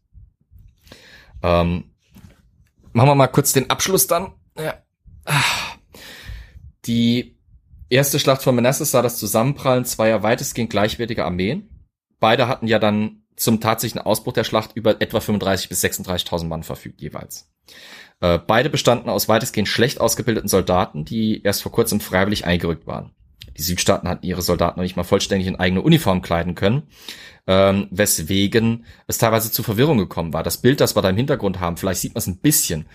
Ähm, 1.43 1.91
machen 2.93 3.09
wir 3.09 3.15
mal 3.15 3.27
kurz 3.27 3.53
den 3.53 3.69
Abschluss 3.69 4.07
dann. 4.07 4.33
Ja. 4.57 4.75
Die 6.85 7.37
erste 7.89 8.19
Schlacht 8.19 8.41
von 8.41 8.55
Manassas 8.55 8.91
sah 8.91 9.01
das 9.01 9.17
Zusammenprallen 9.17 9.85
zweier 9.85 10.23
weitestgehend 10.23 10.69
gleichwertiger 10.69 11.25
Armeen. 11.25 11.69
Beide 12.19 12.47
hatten 12.47 12.67
ja 12.67 12.79
dann 12.79 13.23
zum 13.37 13.61
tatsächlichen 13.61 14.05
Ausbruch 14.05 14.33
der 14.33 14.43
Schlacht 14.43 14.71
über 14.75 14.99
etwa 15.01 15.21
35 15.21 15.69
bis 15.69 15.83
36.000 15.83 16.45
Mann 16.47 16.63
verfügt 16.63 17.01
jeweils. 17.01 17.49
Äh, 18.19 18.39
beide 18.39 18.69
bestanden 18.69 19.09
aus 19.09 19.29
weitestgehend 19.29 19.69
schlecht 19.69 20.01
ausgebildeten 20.01 20.49
Soldaten, 20.49 21.05
die 21.05 21.43
erst 21.43 21.61
vor 21.61 21.71
kurzem 21.71 21.99
freiwillig 21.99 22.45
eingerückt 22.45 22.87
waren. 22.87 23.11
Die 23.55 23.61
Südstaaten 23.61 24.07
hatten 24.07 24.25
ihre 24.25 24.41
Soldaten 24.41 24.79
noch 24.79 24.83
nicht 24.83 24.97
mal 24.97 25.03
vollständig 25.03 25.47
in 25.47 25.55
eigene 25.55 25.81
Uniform 25.81 26.21
kleiden 26.21 26.55
können, 26.55 26.83
ähm, 27.47 27.87
weswegen 27.91 28.85
es 29.07 29.17
teilweise 29.17 29.51
zu 29.51 29.63
Verwirrung 29.63 29.97
gekommen 29.97 30.33
war. 30.33 30.43
Das 30.43 30.57
Bild, 30.57 30.81
das 30.81 30.95
wir 30.95 31.01
da 31.01 31.09
im 31.09 31.17
Hintergrund 31.17 31.59
haben, 31.59 31.77
vielleicht 31.77 32.01
sieht 32.01 32.13
man 32.13 32.19
es 32.19 32.27
ein 32.27 32.39
bisschen. 32.39 32.87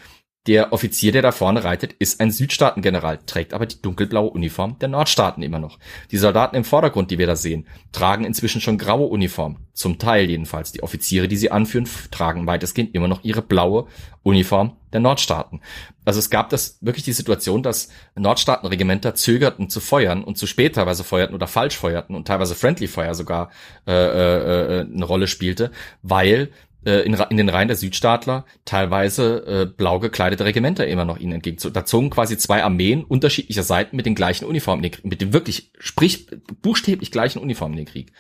Der 0.48 0.72
Offizier, 0.72 1.12
der 1.12 1.22
da 1.22 1.30
vorne 1.30 1.62
reitet, 1.62 1.92
ist 2.00 2.20
ein 2.20 2.32
Südstaatengeneral, 2.32 3.20
trägt 3.26 3.54
aber 3.54 3.64
die 3.64 3.80
dunkelblaue 3.80 4.30
Uniform 4.30 4.76
der 4.80 4.88
Nordstaaten 4.88 5.40
immer 5.40 5.60
noch. 5.60 5.78
Die 6.10 6.16
Soldaten 6.16 6.56
im 6.56 6.64
Vordergrund, 6.64 7.12
die 7.12 7.18
wir 7.18 7.28
da 7.28 7.36
sehen, 7.36 7.68
tragen 7.92 8.24
inzwischen 8.24 8.60
schon 8.60 8.76
graue 8.76 9.06
Uniform. 9.06 9.58
Zum 9.72 10.00
Teil 10.00 10.28
jedenfalls. 10.28 10.72
Die 10.72 10.82
Offiziere, 10.82 11.28
die 11.28 11.36
sie 11.36 11.52
anführen, 11.52 11.88
tragen 12.10 12.44
weitestgehend 12.44 12.92
immer 12.92 13.06
noch 13.06 13.22
ihre 13.22 13.40
blaue 13.40 13.86
Uniform 14.24 14.76
der 14.92 14.98
Nordstaaten. 14.98 15.60
Also 16.04 16.18
es 16.18 16.28
gab 16.28 16.50
das 16.50 16.76
wirklich 16.80 17.04
die 17.04 17.12
Situation, 17.12 17.62
dass 17.62 17.90
Nordstaatenregimenter 18.16 19.14
zögerten 19.14 19.70
zu 19.70 19.78
feuern 19.78 20.24
und 20.24 20.38
zu 20.38 20.48
spät 20.48 20.74
teilweise 20.74 21.04
feuerten 21.04 21.36
oder 21.36 21.46
falsch 21.46 21.76
feuerten 21.76 22.16
und 22.16 22.26
teilweise 22.26 22.56
Friendly 22.56 22.88
Fire 22.88 23.14
sogar 23.14 23.52
äh, 23.86 23.92
äh, 23.92 24.80
äh 24.80 24.80
eine 24.80 25.04
Rolle 25.04 25.28
spielte, 25.28 25.70
weil 26.02 26.50
in, 26.84 27.14
in 27.14 27.36
den 27.36 27.48
Reihen 27.48 27.68
der 27.68 27.76
Südstaatler 27.76 28.44
teilweise 28.64 29.46
äh, 29.46 29.66
blau 29.66 30.00
gekleidete 30.00 30.44
Regimenter 30.44 30.86
immer 30.86 31.04
noch 31.04 31.18
ihnen 31.18 31.34
entgegen. 31.34 31.58
Da 31.72 31.84
zogen 31.84 32.10
quasi 32.10 32.36
zwei 32.38 32.64
Armeen 32.64 33.04
unterschiedlicher 33.04 33.62
Seiten 33.62 33.96
mit 33.96 34.06
den 34.06 34.14
gleichen 34.14 34.44
Uniformen, 34.44 34.90
mit 35.02 35.20
den 35.20 35.32
wirklich, 35.32 35.70
sprich, 35.78 36.26
buchstäblich 36.60 37.12
gleichen 37.12 37.38
Uniformen 37.38 37.78
in 37.78 37.84
den 37.84 37.92
Krieg. 37.92 38.12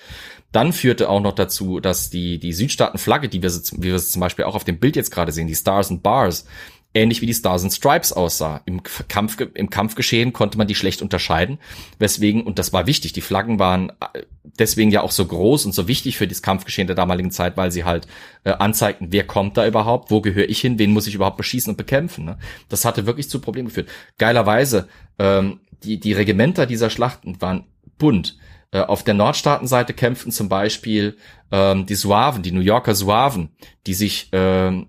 Dann 0.52 0.72
führte 0.72 1.08
auch 1.08 1.20
noch 1.20 1.34
dazu, 1.34 1.80
dass 1.80 2.10
die, 2.10 2.38
die 2.38 2.52
Südstaatenflagge, 2.52 3.28
die 3.28 3.42
wir, 3.42 3.50
wie 3.50 3.82
wir 3.88 3.94
es 3.94 4.10
zum 4.10 4.20
Beispiel 4.20 4.44
auch 4.44 4.54
auf 4.54 4.64
dem 4.64 4.78
Bild 4.78 4.96
jetzt 4.96 5.10
gerade 5.10 5.32
sehen, 5.32 5.46
die 5.46 5.54
Stars 5.54 5.90
and 5.90 6.02
Bars, 6.02 6.46
ähnlich 6.94 7.22
wie 7.22 7.26
die 7.26 7.34
Stars 7.34 7.62
and 7.62 7.72
Stripes 7.72 8.12
aussah. 8.12 8.60
Im 8.66 8.82
Kampf, 8.82 9.38
im 9.40 9.70
Kampfgeschehen 9.70 10.32
konnte 10.32 10.58
man 10.58 10.66
die 10.66 10.74
schlecht 10.74 11.02
unterscheiden, 11.02 11.58
weswegen, 11.98 12.42
und 12.42 12.58
das 12.58 12.72
war 12.72 12.86
wichtig, 12.86 13.12
die 13.12 13.20
Flaggen 13.20 13.58
waren 13.58 13.90
äh, 13.90 14.22
deswegen 14.58 14.90
ja 14.90 15.02
auch 15.02 15.10
so 15.10 15.24
groß 15.24 15.66
und 15.66 15.72
so 15.72 15.88
wichtig 15.88 16.16
für 16.16 16.28
das 16.28 16.42
Kampfgeschehen 16.42 16.86
der 16.86 16.96
damaligen 16.96 17.30
Zeit, 17.30 17.56
weil 17.56 17.70
sie 17.70 17.84
halt 17.84 18.06
äh, 18.44 18.50
anzeigten, 18.50 19.08
wer 19.10 19.26
kommt 19.26 19.56
da 19.56 19.66
überhaupt, 19.66 20.10
wo 20.10 20.20
gehöre 20.20 20.48
ich 20.48 20.60
hin, 20.60 20.78
wen 20.78 20.92
muss 20.92 21.06
ich 21.06 21.14
überhaupt 21.14 21.36
beschießen 21.36 21.70
und 21.70 21.76
bekämpfen. 21.76 22.24
Ne? 22.24 22.38
Das 22.68 22.84
hatte 22.84 23.06
wirklich 23.06 23.28
zu 23.28 23.40
Problemen 23.40 23.68
geführt. 23.68 23.88
Geilerweise, 24.18 24.88
ähm, 25.18 25.60
die, 25.82 25.98
die 25.98 26.12
Regimenter 26.12 26.66
dieser 26.66 26.90
Schlachten 26.90 27.40
waren 27.40 27.64
bunt. 27.98 28.38
Äh, 28.70 28.80
auf 28.80 29.02
der 29.02 29.14
Nordstaatenseite 29.14 29.94
kämpften 29.94 30.32
zum 30.32 30.48
Beispiel 30.48 31.16
ähm, 31.50 31.86
die 31.86 31.94
Suaven, 31.94 32.42
die 32.42 32.52
New 32.52 32.60
Yorker 32.60 32.94
Suaven, 32.94 33.50
die 33.86 33.94
sich 33.94 34.28
ähm, 34.32 34.86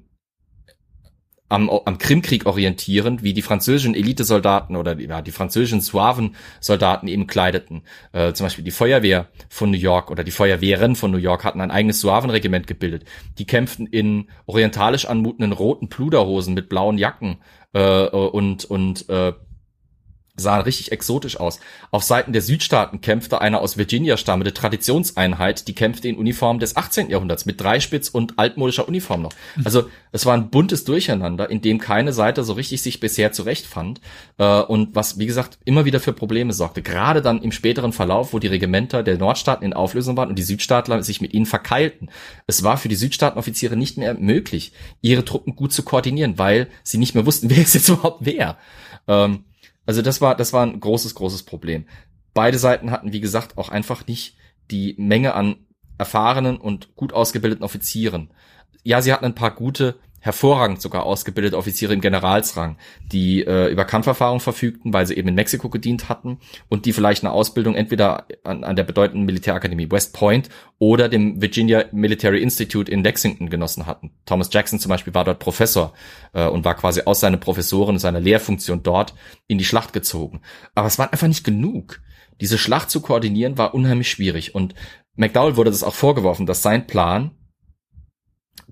am, 1.54 1.70
am 1.70 2.00
Krimkrieg 2.00 2.48
orientierend, 2.48 3.22
wie 3.22 3.34
die 3.34 3.44
französischen 3.44 3.94
Elitesoldaten 3.94 4.76
oder 4.76 4.96
die, 4.96 5.06
ja, 5.06 5.22
die 5.22 5.32
französischen 5.32 5.82
Suaven-Soldaten 5.82 7.08
eben 7.08 7.28
kleideten. 7.28 7.84
Äh, 8.12 8.34
zum 8.34 8.48
Beispiel 8.48 8.64
die 8.64 8.72
Feuerwehr 8.72 9.28
von 9.50 9.70
New 9.70 9.78
York 9.78 10.10
oder 10.10 10.24
die 10.24 10.32
Feuerwehren 10.32 10.96
von 10.96 11.12
New 11.12 11.18
York 11.18 11.44
hatten 11.44 11.62
ein 11.62 11.70
eigenes 11.70 12.00
Suavenregiment 12.00 12.66
gebildet. 12.66 13.06
Die 13.38 13.46
kämpften 13.46 13.86
in 13.86 14.30
orientalisch 14.48 15.06
anmutenden 15.06 15.52
roten 15.52 15.90
Pluderhosen 15.90 16.56
mit 16.56 16.70
blauen 16.70 16.98
Jacken 16.98 17.38
äh, 17.74 18.08
und, 18.08 18.66
und 18.66 19.08
äh, 19.10 19.34
sahen 20.36 20.62
richtig 20.62 20.92
exotisch 20.92 21.40
aus. 21.40 21.60
Auf 21.92 22.04
Seiten 22.04 22.34
der 22.34 22.42
Südstaaten 22.42 23.02
kämpfte 23.02 23.40
eine 23.40 23.60
aus 23.60 23.78
Virginia 23.78 24.18
stammende 24.18 24.54
Traditionseinheit, 24.54 25.68
die 25.68 25.76
kämpfte 25.76 26.08
in 26.08 26.18
Uniform 26.18 26.58
des 26.58 26.76
18. 26.76 27.10
Jahrhunderts 27.12 27.46
mit 27.46 27.62
Dreispitz 27.62 28.10
und 28.10 28.40
altmodischer 28.40 28.88
Uniform 28.88 29.22
noch. 29.22 29.34
Also 29.64 29.90
es 30.12 30.26
war 30.26 30.34
ein 30.34 30.50
buntes 30.50 30.86
Durcheinander, 30.86 31.52
in 31.52 31.62
dem 31.62 31.80
keine 31.80 32.14
Seite 32.14 32.44
so 32.44 32.54
richtig 32.54 32.82
sich 32.82 33.00
bisher 33.00 33.32
zurechtfand 33.32 34.02
äh, 34.40 34.62
und 34.62 34.96
was, 34.96 35.20
wie 35.20 35.28
gesagt, 35.28 35.60
immer 35.66 35.86
wieder 35.86 36.00
für 36.00 36.14
Probleme 36.14 36.54
sorgte. 36.54 36.82
Gerade 36.82 37.22
dann 37.22 37.44
im 37.44 37.52
späteren 37.52 37.94
Verlauf, 37.94 38.34
wo 38.34 38.40
die 38.40 38.48
Regimenter 38.48 39.04
der 39.04 39.20
Nordstaaten 39.20 39.64
in 39.64 39.74
Auflösung 39.74 40.18
waren 40.18 40.30
und 40.30 40.40
die 40.40 40.44
Südstaatler 40.44 41.04
sich 41.04 41.22
mit 41.22 41.34
ihnen 41.36 41.46
verkeilten. 41.46 42.10
Es 42.48 42.64
war 42.64 42.78
für 42.78 42.90
die 42.90 42.96
Südstaatenoffiziere 42.96 43.76
nicht 43.76 44.00
mehr 44.00 44.16
möglich, 44.16 44.74
ihre 45.02 45.26
Truppen 45.26 45.56
gut 45.56 45.74
zu 45.74 45.84
koordinieren, 45.84 46.40
weil 46.40 46.70
sie 46.82 46.98
nicht 46.98 47.14
mehr 47.14 47.28
wussten, 47.28 47.50
wer 47.52 47.62
ist 47.62 47.76
jetzt 47.76 47.90
überhaupt 47.90 48.26
wer. 48.26 48.58
Ähm, 49.08 49.44
also 49.86 50.02
das 50.02 50.22
war, 50.22 50.36
das 50.36 50.54
war 50.54 50.66
ein 50.66 50.80
großes, 50.80 51.16
großes 51.16 51.44
Problem. 51.44 51.86
Beide 52.34 52.58
Seiten 52.58 52.92
hatten, 52.92 53.14
wie 53.14 53.20
gesagt, 53.20 53.58
auch 53.58 53.70
einfach 53.70 54.08
nicht 54.08 54.38
die 54.72 54.96
Menge 54.98 55.34
an 55.34 55.58
erfahrenen 55.98 56.58
und 56.58 56.96
gut 56.96 57.14
ausgebildeten 57.14 57.64
Offizieren. 57.64 58.32
Ja, 58.84 59.02
sie 59.02 59.14
hatten 59.14 59.26
ein 59.26 59.36
paar 59.36 59.52
gute 59.52 60.00
hervorragend 60.24 60.82
sogar 60.82 61.04
ausgebildete 61.04 61.58
Offiziere 61.58 61.94
im 61.94 62.00
Generalsrang, 62.00 62.78
die 63.12 63.46
äh, 63.46 63.68
über 63.68 63.84
Kampferfahrung 63.84 64.40
verfügten, 64.40 64.94
weil 64.94 65.06
sie 65.06 65.16
eben 65.16 65.28
in 65.28 65.36
Mexiko 65.36 65.70
gedient 65.70 66.08
hatten 66.08 66.40
und 66.70 66.86
die 66.86 66.94
vielleicht 66.94 67.26
eine 67.26 67.34
Ausbildung 67.34 67.76
entweder 67.76 68.26
an, 68.46 68.64
an 68.64 68.78
der 68.78 68.86
bedeutenden 68.86 69.26
Militärakademie 69.26 69.92
West 69.92 70.14
Point 70.14 70.48
oder 70.80 71.10
dem 71.10 71.42
Virginia 71.42 71.84
Military 71.92 72.42
Institute 72.42 72.90
in 72.90 73.04
Lexington 73.04 73.50
genossen 73.50 73.86
hatten. 73.86 74.12
Thomas 74.26 74.48
Jackson 74.50 74.80
zum 74.80 74.88
Beispiel 74.88 75.14
war 75.14 75.26
dort 75.26 75.40
Professor 75.40 75.92
äh, 76.32 76.48
und 76.48 76.64
war 76.64 76.76
quasi 76.76 77.02
aus 77.04 77.20
seiner 77.20 77.36
Professoren, 77.36 78.00
seiner 78.00 78.22
Lehrfunktion 78.22 78.82
dort 78.82 79.14
in 79.48 79.58
die 79.58 79.66
Schlacht 79.66 79.92
gezogen. 79.92 80.40
Aber 80.74 80.88
es 80.88 80.98
war 80.98 81.12
einfach 81.12 81.28
nicht 81.28 81.44
genug. 81.44 82.00
Diese 82.40 82.58
Schlacht 82.58 82.90
zu 82.90 83.02
koordinieren 83.02 83.58
war 83.58 83.74
unheimlich 83.74 84.10
schwierig 84.10 84.56
und 84.56 84.74
McDowell 85.16 85.58
wurde 85.58 85.70
das 85.70 85.84
auch 85.84 85.94
vorgeworfen, 85.94 86.46
dass 86.46 86.62
sein 86.62 86.88
Plan 86.88 87.32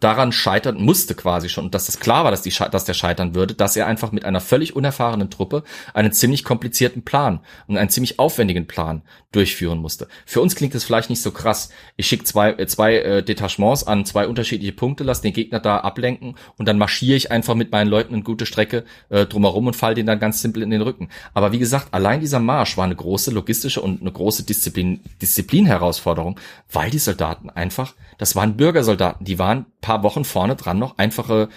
daran 0.02 0.32
scheitern 0.32 0.84
musste 0.84 1.16
quasi 1.16 1.48
schon, 1.48 1.66
und 1.66 1.76
dass 1.76 1.86
das 1.86 2.00
klar 2.00 2.24
war, 2.24 2.32
dass, 2.32 2.42
die, 2.42 2.50
dass 2.50 2.86
der 2.86 2.94
scheitern 2.94 3.36
würde, 3.36 3.54
dass 3.54 3.78
er 3.78 3.88
einfach 3.88 4.12
mit 4.12 4.26
einer 4.26 4.42
völlig 4.42 4.76
unerfahrenen 4.76 5.30
Truppe 5.30 5.64
einen 5.94 6.12
ziemlich 6.12 6.44
komplizierten 6.44 7.04
Plan 7.04 7.40
und 7.68 7.78
einen 7.78 7.90
ziemlich 7.90 8.20
aufwendigen 8.20 8.68
Plan 8.68 9.04
durchführen 9.32 9.80
musste. 9.80 10.08
Für 10.26 10.42
uns 10.42 10.56
klingt 10.56 10.76
es 10.76 10.84
vielleicht 10.84 11.10
nicht 11.10 11.22
so 11.22 11.32
krass. 11.32 11.70
Ich 11.96 12.08
schicke 12.08 12.26
zwei, 12.26 12.52
äh, 12.52 12.68
zwei 12.68 12.98
äh, 12.98 13.24
Detachements 13.24 13.86
an 13.86 14.04
zwei 14.06 14.28
unterschiedliche 14.28 14.74
Punkte, 14.74 15.04
lasse 15.04 15.22
den 15.22 15.34
Gegner 15.34 15.60
da 15.60 15.78
ablenken 15.78 16.36
und 16.58 16.68
dann 16.68 16.78
marschiere 16.78 17.16
ich 17.16 17.32
einfach 17.32 17.56
mit 17.56 17.72
meinen 17.72 17.88
Leuten 17.88 18.16
eine 18.16 18.24
gute 18.24 18.46
Strecke 18.46 18.84
äh, 19.10 19.26
drumherum 19.26 19.68
und 19.68 19.76
fall 19.76 19.94
den 19.96 20.08
dann 20.08 20.20
ganz 20.20 20.42
simpel 20.42 20.64
in 20.64 20.72
den 20.72 20.82
Rücken. 20.82 21.10
Aber 21.34 21.52
wie 21.52 21.60
gesagt, 21.60 21.94
allein 21.94 22.20
dieser 22.20 22.40
Marsch 22.40 22.76
war 22.76 22.86
eine 22.86 22.96
große 22.96 23.32
logistische 23.32 23.82
und 23.82 24.02
eine 24.02 24.12
große 24.12 24.44
Disziplin, 24.44 25.00
Disziplin-Herausforderung, 25.22 26.40
weil 26.72 26.90
die 26.90 27.00
Soldaten 27.00 27.50
einfach, 27.50 27.94
das 28.18 28.36
waren 28.36 28.58
Bürgersoldaten, 28.58 29.26
die 29.26 29.40
waren 29.40 29.66
paar 29.82 30.04
Wochen 30.04 30.24
vorne 30.24 30.56
dran 30.56 30.80
noch 30.80 30.98
einfache 30.98 31.50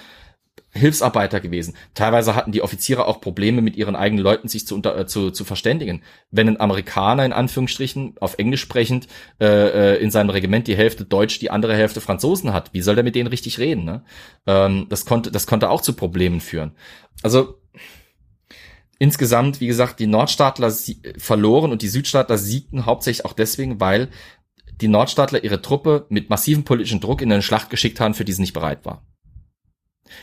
Hilfsarbeiter 0.77 1.41
gewesen. 1.41 1.75
Teilweise 1.95 2.35
hatten 2.35 2.51
die 2.51 2.63
Offiziere 2.63 3.07
auch 3.07 3.21
Probleme 3.21 3.63
mit 3.63 3.77
ihren 3.77 3.95
eigenen 3.95 4.25
Leuten 4.25 4.49
sich 4.49 4.67
zu, 4.67 4.75
unter, 4.75 4.99
äh, 4.99 5.07
zu, 5.07 5.31
zu 5.31 5.45
verständigen. 5.45 6.03
Wenn 6.33 6.49
ein 6.49 6.61
Amerikaner 6.61 7.25
in 7.25 7.33
Anführungsstrichen 7.33 8.15
auf 8.21 8.39
Englisch 8.39 8.63
sprechend 8.63 9.07
äh, 9.41 9.47
äh, 9.95 10.03
in 10.03 10.11
seinem 10.11 10.31
Regiment 10.31 10.67
die 10.67 10.77
Hälfte 10.77 11.05
Deutsch, 11.05 11.39
die 11.39 11.51
andere 11.51 11.77
Hälfte 11.77 12.01
Franzosen 12.01 12.53
hat, 12.53 12.75
wie 12.75 12.83
soll 12.83 12.97
der 12.97 13.05
mit 13.05 13.15
denen 13.15 13.29
richtig 13.29 13.59
reden? 13.61 13.85
Ne? 13.85 14.05
Ähm, 14.47 14.87
das 14.89 15.05
konnte 15.05 15.31
das 15.31 15.47
konnte 15.47 15.71
auch 15.71 15.81
zu 15.81 15.93
Problemen 15.93 16.41
führen. 16.41 16.73
Also 17.23 17.61
insgesamt, 18.99 19.61
wie 19.61 19.69
gesagt, 19.69 20.01
die 20.01 20.09
Nordstaatler 20.09 20.73
verloren 21.19 21.71
und 21.71 21.83
die 21.83 21.89
Südstaatler 21.89 22.39
siegten 22.39 22.85
hauptsächlich 22.85 23.25
auch 23.25 23.33
deswegen, 23.33 23.79
weil 23.79 24.09
die 24.81 24.89
Nordstaatler 24.89 25.45
ihre 25.45 25.63
Truppe 25.63 26.07
mit 26.09 26.31
massivem 26.31 26.65
politischen 26.65 27.01
Druck 27.01 27.23
in 27.23 27.33
eine 27.33 27.43
Schlacht 27.43 27.71
geschickt 27.71 28.01
haben, 28.01 28.15
für 28.15 28.25
die 28.25 28.33
sie 28.33 28.43
nicht 28.43 28.53
bereit 28.53 28.85
war. 28.85 29.03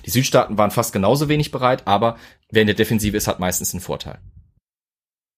Die 0.06 0.10
Südstaaten 0.11 0.57
waren 0.57 0.72
fast 0.72 0.94
genauso 0.94 1.30
wenig 1.30 1.52
bereit, 1.52 1.88
aber 1.88 2.18
wer 2.49 2.61
in 2.61 2.68
der 2.68 2.76
Defensive 2.76 3.18
ist, 3.18 3.28
hat 3.28 3.40
meistens 3.40 3.73
einen 3.73 3.82
Vorteil. 3.82 4.19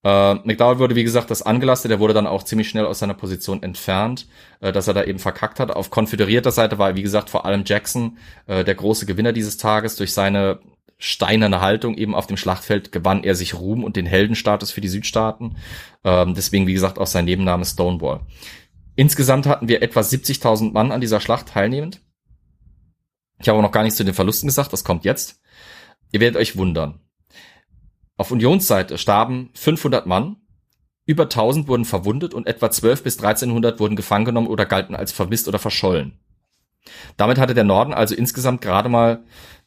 Äh, 0.03 0.35
McDowell 0.43 0.79
wurde, 0.79 0.95
wie 0.95 1.03
gesagt, 1.03 1.31
das 1.31 1.41
angelastet. 1.41 1.91
Er 1.91 1.99
wurde 1.99 2.13
dann 2.13 2.27
auch 2.27 2.43
ziemlich 2.43 2.67
schnell 2.67 2.85
aus 2.85 2.99
seiner 2.99 3.13
Position 3.13 3.63
entfernt, 3.63 4.27
äh, 4.59 4.73
dass 4.73 4.87
er 4.87 4.93
da 4.93 5.03
eben 5.05 5.19
verkackt 5.19 5.59
hat. 5.59 5.71
Auf 5.71 5.89
konföderierter 5.89 6.51
Seite 6.51 6.77
war, 6.77 6.95
wie 6.95 7.01
gesagt, 7.01 7.29
vor 7.29 7.45
allem 7.45 7.63
Jackson 7.65 8.17
äh, 8.47 8.65
der 8.65 8.75
große 8.75 9.05
Gewinner 9.05 9.31
dieses 9.31 9.57
Tages. 9.57 9.95
Durch 9.95 10.11
seine 10.13 10.59
steinerne 10.97 11.61
Haltung 11.61 11.95
eben 11.95 12.15
auf 12.15 12.27
dem 12.27 12.37
Schlachtfeld 12.37 12.91
gewann 12.91 13.23
er 13.23 13.35
sich 13.35 13.53
Ruhm 13.53 13.83
und 13.83 13.95
den 13.95 14.05
Heldenstatus 14.05 14.71
für 14.71 14.81
die 14.81 14.89
Südstaaten. 14.89 15.55
Ähm, 16.03 16.33
deswegen, 16.33 16.67
wie 16.67 16.73
gesagt, 16.73 16.99
auch 16.99 17.07
sein 17.07 17.25
Nebenname 17.25 17.65
Stonewall. 17.65 18.21
Insgesamt 18.95 19.47
hatten 19.47 19.67
wir 19.67 19.81
etwa 19.81 20.01
70.000 20.01 20.71
Mann 20.71 20.91
an 20.91 21.01
dieser 21.01 21.19
Schlacht 21.19 21.49
teilnehmend. 21.49 22.01
Ich 23.39 23.49
habe 23.49 23.61
noch 23.61 23.71
gar 23.71 23.83
nichts 23.83 23.97
zu 23.97 24.05
den 24.05 24.13
Verlusten 24.13 24.47
gesagt, 24.47 24.71
das 24.71 24.83
kommt 24.83 25.03
jetzt. 25.03 25.41
Ihr 26.11 26.19
werdet 26.19 26.39
euch 26.39 26.55
wundern. 26.55 26.99
Auf 28.17 28.31
Unionsseite 28.31 28.97
starben 28.97 29.49
500 29.55 30.05
Mann, 30.05 30.37
über 31.05 31.23
1000 31.23 31.67
wurden 31.67 31.85
verwundet 31.85 32.33
und 32.33 32.47
etwa 32.47 32.71
12 32.71 33.03
bis 33.03 33.17
1300 33.17 33.79
wurden 33.79 33.95
gefangen 33.95 34.25
genommen 34.25 34.47
oder 34.47 34.65
galten 34.65 34.95
als 34.95 35.11
vermisst 35.11 35.47
oder 35.47 35.59
verschollen. 35.59 36.19
Damit 37.17 37.39
hatte 37.39 37.53
der 37.53 37.63
Norden 37.63 37.93
also 37.93 38.15
insgesamt 38.15 38.61
gerade 38.61 38.89
mal 38.89 39.23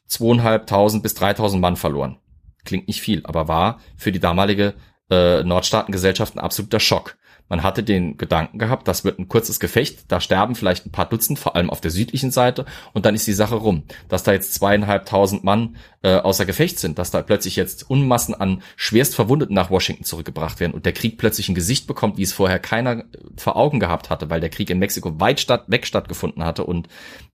2500 0.07 1.03
bis 1.03 1.15
3000 1.15 1.61
Mann 1.61 1.77
verloren. 1.77 2.19
Klingt 2.65 2.89
nicht 2.89 3.01
viel, 3.01 3.25
aber 3.25 3.49
war 3.49 3.81
für 3.97 4.13
die 4.13 4.21
damalige 4.21 4.75
äh, 5.11 5.43
Nordstaatengesellschaft 5.43 6.37
ein 6.37 6.41
absoluter 6.41 6.81
Schock. 6.81 7.17
Man 7.49 7.63
hatte 7.63 7.83
den 7.83 8.17
Gedanken 8.17 8.59
gehabt, 8.59 8.89
das 8.89 9.05
wird 9.05 9.19
ein 9.19 9.29
kurzes 9.29 9.61
Gefecht, 9.61 10.11
da 10.11 10.21
sterben 10.21 10.55
vielleicht 10.55 10.87
ein 10.87 10.93
paar 10.93 11.09
Dutzend, 11.09 11.39
vor 11.39 11.55
allem 11.55 11.71
auf 11.71 11.81
der 11.81 11.91
südlichen 11.91 12.31
Seite, 12.31 12.67
und 12.93 13.07
dann 13.07 13.15
ist 13.15 13.27
die 13.27 13.33
Sache 13.33 13.55
rum. 13.55 13.85
Dass 14.09 14.25
da 14.25 14.33
jetzt 14.33 14.55
zweieinhalbtausend 14.55 15.45
Mann 15.45 15.77
äh, 16.03 16.17
außer 16.17 16.45
Gefecht 16.45 16.79
sind, 16.79 16.99
dass 16.99 17.11
da 17.11 17.23
plötzlich 17.23 17.57
jetzt 17.57 17.89
Unmassen 17.89 18.35
an 18.35 18.63
schwerst 18.75 19.15
Verwundeten 19.15 19.55
nach 19.55 19.71
Washington 19.71 20.05
zurückgebracht 20.05 20.59
werden 20.61 20.73
und 20.73 20.87
der 20.87 20.93
Krieg 20.93 21.19
plötzlich 21.19 21.49
ein 21.49 21.55
Gesicht 21.55 21.87
bekommt, 21.87 22.19
wie 22.19 22.23
es 22.23 22.33
vorher 22.33 22.59
keiner 22.59 23.05
vor 23.37 23.57
Augen 23.57 23.81
gehabt 23.81 24.11
hatte, 24.11 24.29
weil 24.29 24.41
der 24.41 24.51
Krieg 24.51 24.71
in 24.71 24.79
Mexiko 24.79 25.21
weit 25.21 25.41
statt, 25.41 25.65
weg 25.69 25.87
stattgefunden 25.87 26.45
hatte 26.45 26.65
und 26.65 26.89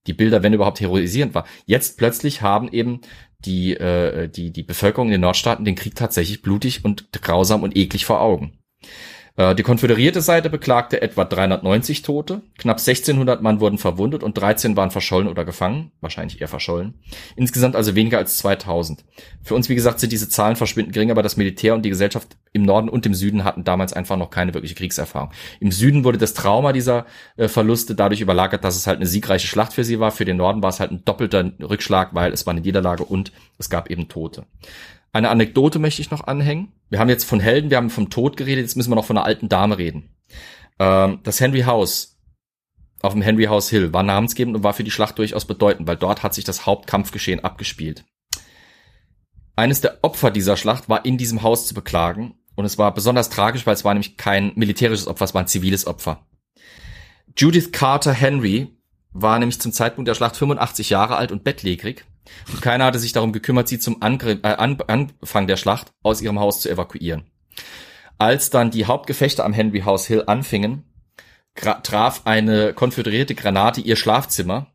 die 0.07 0.13
Bilder, 0.13 0.43
wenn 0.43 0.53
überhaupt, 0.53 0.79
heroisierend 0.79 1.33
war. 1.33 1.45
Jetzt 1.65 1.97
plötzlich 1.97 2.41
haben 2.41 2.67
eben 2.71 3.01
die, 3.45 3.73
äh, 3.73 4.29
die, 4.29 4.51
die 4.51 4.63
Bevölkerung 4.63 5.07
in 5.07 5.13
den 5.13 5.21
Nordstaaten 5.21 5.65
den 5.65 5.75
Krieg 5.75 5.95
tatsächlich 5.95 6.41
blutig 6.41 6.85
und 6.85 7.11
grausam 7.11 7.63
und 7.63 7.75
eklig 7.75 8.05
vor 8.05 8.21
Augen. 8.21 8.59
Äh, 9.35 9.55
die 9.55 9.63
konföderierte 9.63 10.21
Seite 10.21 10.49
beklagte 10.49 11.01
etwa 11.01 11.25
390 11.25 12.03
Tote, 12.03 12.41
knapp 12.57 12.77
1600 12.77 13.41
Mann 13.41 13.59
wurden 13.59 13.77
verwundet 13.77 14.21
und 14.21 14.37
13 14.37 14.77
waren 14.77 14.91
verschollen 14.91 15.27
oder 15.27 15.43
gefangen, 15.43 15.91
wahrscheinlich 16.01 16.39
eher 16.39 16.47
verschollen. 16.47 16.93
Insgesamt 17.35 17.75
also 17.75 17.95
weniger 17.95 18.19
als 18.19 18.37
2000. 18.37 19.03
Für 19.41 19.55
uns, 19.55 19.69
wie 19.69 19.75
gesagt, 19.75 19.99
sind 19.99 20.11
diese 20.11 20.29
Zahlen 20.29 20.55
verschwindend 20.55 20.93
gering, 20.93 21.09
aber 21.09 21.23
das 21.23 21.37
Militär 21.37 21.73
und 21.73 21.83
die 21.83 21.89
Gesellschaft 21.89 22.37
im 22.51 22.61
Norden 22.61 22.89
und 22.89 23.05
im 23.05 23.15
Süden 23.15 23.43
hatten 23.43 23.63
damals 23.63 23.93
einfach 23.93 24.17
noch 24.17 24.29
keine 24.29 24.53
wirkliche 24.53 24.75
Kriegserfahrung. 24.75 25.31
Im 25.59 25.71
Süden 25.71 26.03
wurde 26.03 26.19
das 26.19 26.35
Trauma 26.35 26.71
dieser 26.71 27.07
äh, 27.35 27.47
Verluste 27.47 27.95
dadurch 27.95 28.21
überlagert, 28.21 28.63
dass 28.63 28.75
es 28.75 28.85
halt 28.85 28.97
eine 28.97 29.07
siegreiche 29.07 29.47
Schlacht 29.47 29.73
für 29.73 29.83
sie 29.83 29.99
war. 29.99 30.11
Für 30.11 30.25
den 30.25 30.37
Norden 30.37 30.61
war 30.61 30.69
es 30.69 30.79
halt 30.79 30.91
ein 30.91 31.03
doppelter 31.05 31.51
Rückschlag, 31.59 32.13
weil 32.13 32.31
es 32.31 32.45
war 32.45 32.51
eine 32.51 32.61
Niederlage 32.61 33.03
und 33.03 33.31
es 33.57 33.71
gab 33.71 33.89
eben 33.89 34.07
Tote. 34.07 34.45
Eine 35.13 35.29
Anekdote 35.29 35.77
möchte 35.77 36.01
ich 36.01 36.09
noch 36.09 36.25
anhängen. 36.25 36.73
Wir 36.89 36.99
haben 36.99 37.09
jetzt 37.09 37.25
von 37.25 37.39
Helden, 37.39 37.69
wir 37.69 37.77
haben 37.77 37.91
vom 37.91 38.09
Tod 38.09 38.35
geredet, 38.35 38.63
jetzt 38.63 38.75
müssen 38.75 38.91
wir 38.91 38.95
noch 38.95 39.05
von 39.05 39.15
einer 39.15 39.25
alten 39.25 39.47
Dame 39.47 39.77
reden. 39.77 40.09
Ähm, 40.79 41.19
das 41.23 41.39
Henry 41.39 41.61
House 41.61 42.19
auf 43.01 43.13
dem 43.13 43.21
Henry 43.21 43.45
House 43.45 43.69
Hill 43.69 43.93
war 43.93 44.01
namensgebend 44.01 44.55
und 44.55 44.63
war 44.63 44.73
für 44.73 44.83
die 44.83 44.91
Schlacht 44.91 45.19
durchaus 45.19 45.45
bedeutend, 45.45 45.87
weil 45.87 45.97
dort 45.97 46.23
hat 46.23 46.33
sich 46.33 46.45
das 46.45 46.65
Hauptkampfgeschehen 46.65 47.43
abgespielt. 47.43 48.05
Eines 49.55 49.81
der 49.81 49.99
Opfer 50.03 50.31
dieser 50.31 50.57
Schlacht 50.57 50.89
war 50.89 51.05
in 51.05 51.17
diesem 51.17 51.43
Haus 51.43 51.67
zu 51.67 51.75
beklagen 51.75 52.33
und 52.55 52.65
es 52.65 52.79
war 52.79 52.91
besonders 52.91 53.29
tragisch, 53.29 53.67
weil 53.67 53.75
es 53.75 53.85
war 53.85 53.93
nämlich 53.93 54.17
kein 54.17 54.53
militärisches 54.55 55.07
Opfer, 55.07 55.25
es 55.25 55.33
war 55.35 55.41
ein 55.41 55.47
ziviles 55.47 55.85
Opfer. 55.85 56.25
Judith 57.37 57.71
Carter 57.71 58.13
Henry 58.13 58.75
war 59.11 59.37
nämlich 59.37 59.59
zum 59.59 59.73
Zeitpunkt 59.73 60.07
der 60.07 60.15
Schlacht 60.15 60.37
85 60.37 60.89
Jahre 60.89 61.17
alt 61.17 61.31
und 61.31 61.43
bettlägerig 61.43 62.05
und 62.51 62.61
keiner 62.61 62.85
hatte 62.85 62.99
sich 62.99 63.13
darum 63.13 63.31
gekümmert, 63.31 63.67
sie 63.67 63.79
zum 63.79 64.01
Angriff, 64.01 64.39
äh, 64.43 64.47
Anfang 64.47 65.47
der 65.47 65.57
Schlacht 65.57 65.93
aus 66.03 66.21
ihrem 66.21 66.39
Haus 66.39 66.61
zu 66.61 66.69
evakuieren. 66.69 67.25
Als 68.17 68.49
dann 68.49 68.71
die 68.71 68.85
Hauptgefechte 68.85 69.43
am 69.43 69.53
Henry 69.53 69.81
House 69.81 70.05
Hill 70.05 70.23
anfingen, 70.27 70.83
traf 71.55 72.21
eine 72.25 72.73
konföderierte 72.73 73.35
Granate 73.35 73.81
ihr 73.81 73.95
Schlafzimmer, 73.95 74.67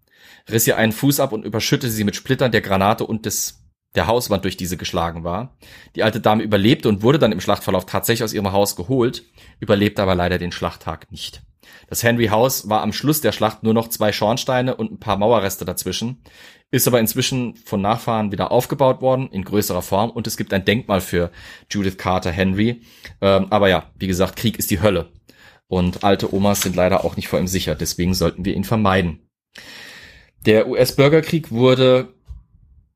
riss 0.50 0.66
ihr 0.66 0.76
einen 0.76 0.92
Fuß 0.92 1.20
ab 1.20 1.32
und 1.32 1.44
überschüttete 1.44 1.92
sie 1.92 2.04
mit 2.04 2.16
Splittern 2.16 2.52
der 2.52 2.60
Granate 2.60 3.04
und 3.04 3.26
des 3.26 3.58
der 3.94 4.06
Hauswand, 4.06 4.44
durch 4.44 4.56
diese 4.56 4.76
geschlagen 4.76 5.24
war. 5.24 5.56
Die 5.96 6.02
alte 6.02 6.20
Dame 6.20 6.42
überlebte 6.42 6.88
und 6.88 7.02
wurde 7.02 7.18
dann 7.18 7.32
im 7.32 7.40
Schlachtverlauf 7.40 7.86
tatsächlich 7.86 8.24
aus 8.24 8.34
ihrem 8.34 8.52
Haus 8.52 8.76
geholt, 8.76 9.24
überlebte 9.60 10.02
aber 10.02 10.14
leider 10.14 10.38
den 10.38 10.52
Schlachttag 10.52 11.10
nicht. 11.10 11.42
Das 11.88 12.02
Henry 12.02 12.26
House 12.26 12.68
war 12.68 12.82
am 12.82 12.92
Schluss 12.92 13.20
der 13.20 13.32
Schlacht 13.32 13.62
nur 13.62 13.74
noch 13.74 13.88
zwei 13.88 14.12
Schornsteine 14.12 14.76
und 14.76 14.92
ein 14.92 15.00
paar 15.00 15.16
Mauerreste 15.16 15.64
dazwischen 15.64 16.22
ist 16.70 16.86
aber 16.86 17.00
inzwischen 17.00 17.56
von 17.56 17.80
Nachfahren 17.80 18.30
wieder 18.30 18.52
aufgebaut 18.52 19.00
worden 19.00 19.28
in 19.30 19.44
größerer 19.44 19.82
Form 19.82 20.10
und 20.10 20.26
es 20.26 20.36
gibt 20.36 20.52
ein 20.52 20.64
Denkmal 20.64 21.00
für 21.00 21.30
Judith 21.70 21.96
Carter 21.96 22.30
Henry. 22.30 22.82
Ähm, 23.20 23.46
aber 23.50 23.68
ja, 23.68 23.90
wie 23.98 24.06
gesagt, 24.06 24.36
Krieg 24.36 24.58
ist 24.58 24.70
die 24.70 24.82
Hölle 24.82 25.10
und 25.66 26.04
alte 26.04 26.32
Omas 26.34 26.60
sind 26.60 26.76
leider 26.76 27.04
auch 27.04 27.16
nicht 27.16 27.28
vor 27.28 27.38
ihm 27.38 27.46
sicher, 27.46 27.74
deswegen 27.74 28.14
sollten 28.14 28.44
wir 28.44 28.54
ihn 28.54 28.64
vermeiden. 28.64 29.20
Der 30.44 30.68
US-Bürgerkrieg 30.68 31.50
wurde 31.50 32.14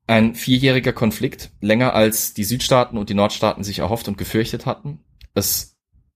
ein 0.05 0.35
vierjähriger 0.35 0.93
Konflikt, 0.93 1.51
länger 1.61 1.93
als 1.93 2.33
die 2.33 2.43
Südstaaten 2.43 2.97
und 2.97 3.09
die 3.09 3.13
Nordstaaten 3.15 3.63
sich 3.63 3.79
erhofft 3.79 4.07
und 4.07 4.17
gefürchtet 4.17 4.65
hatten. 4.65 4.99
Es 5.33 5.72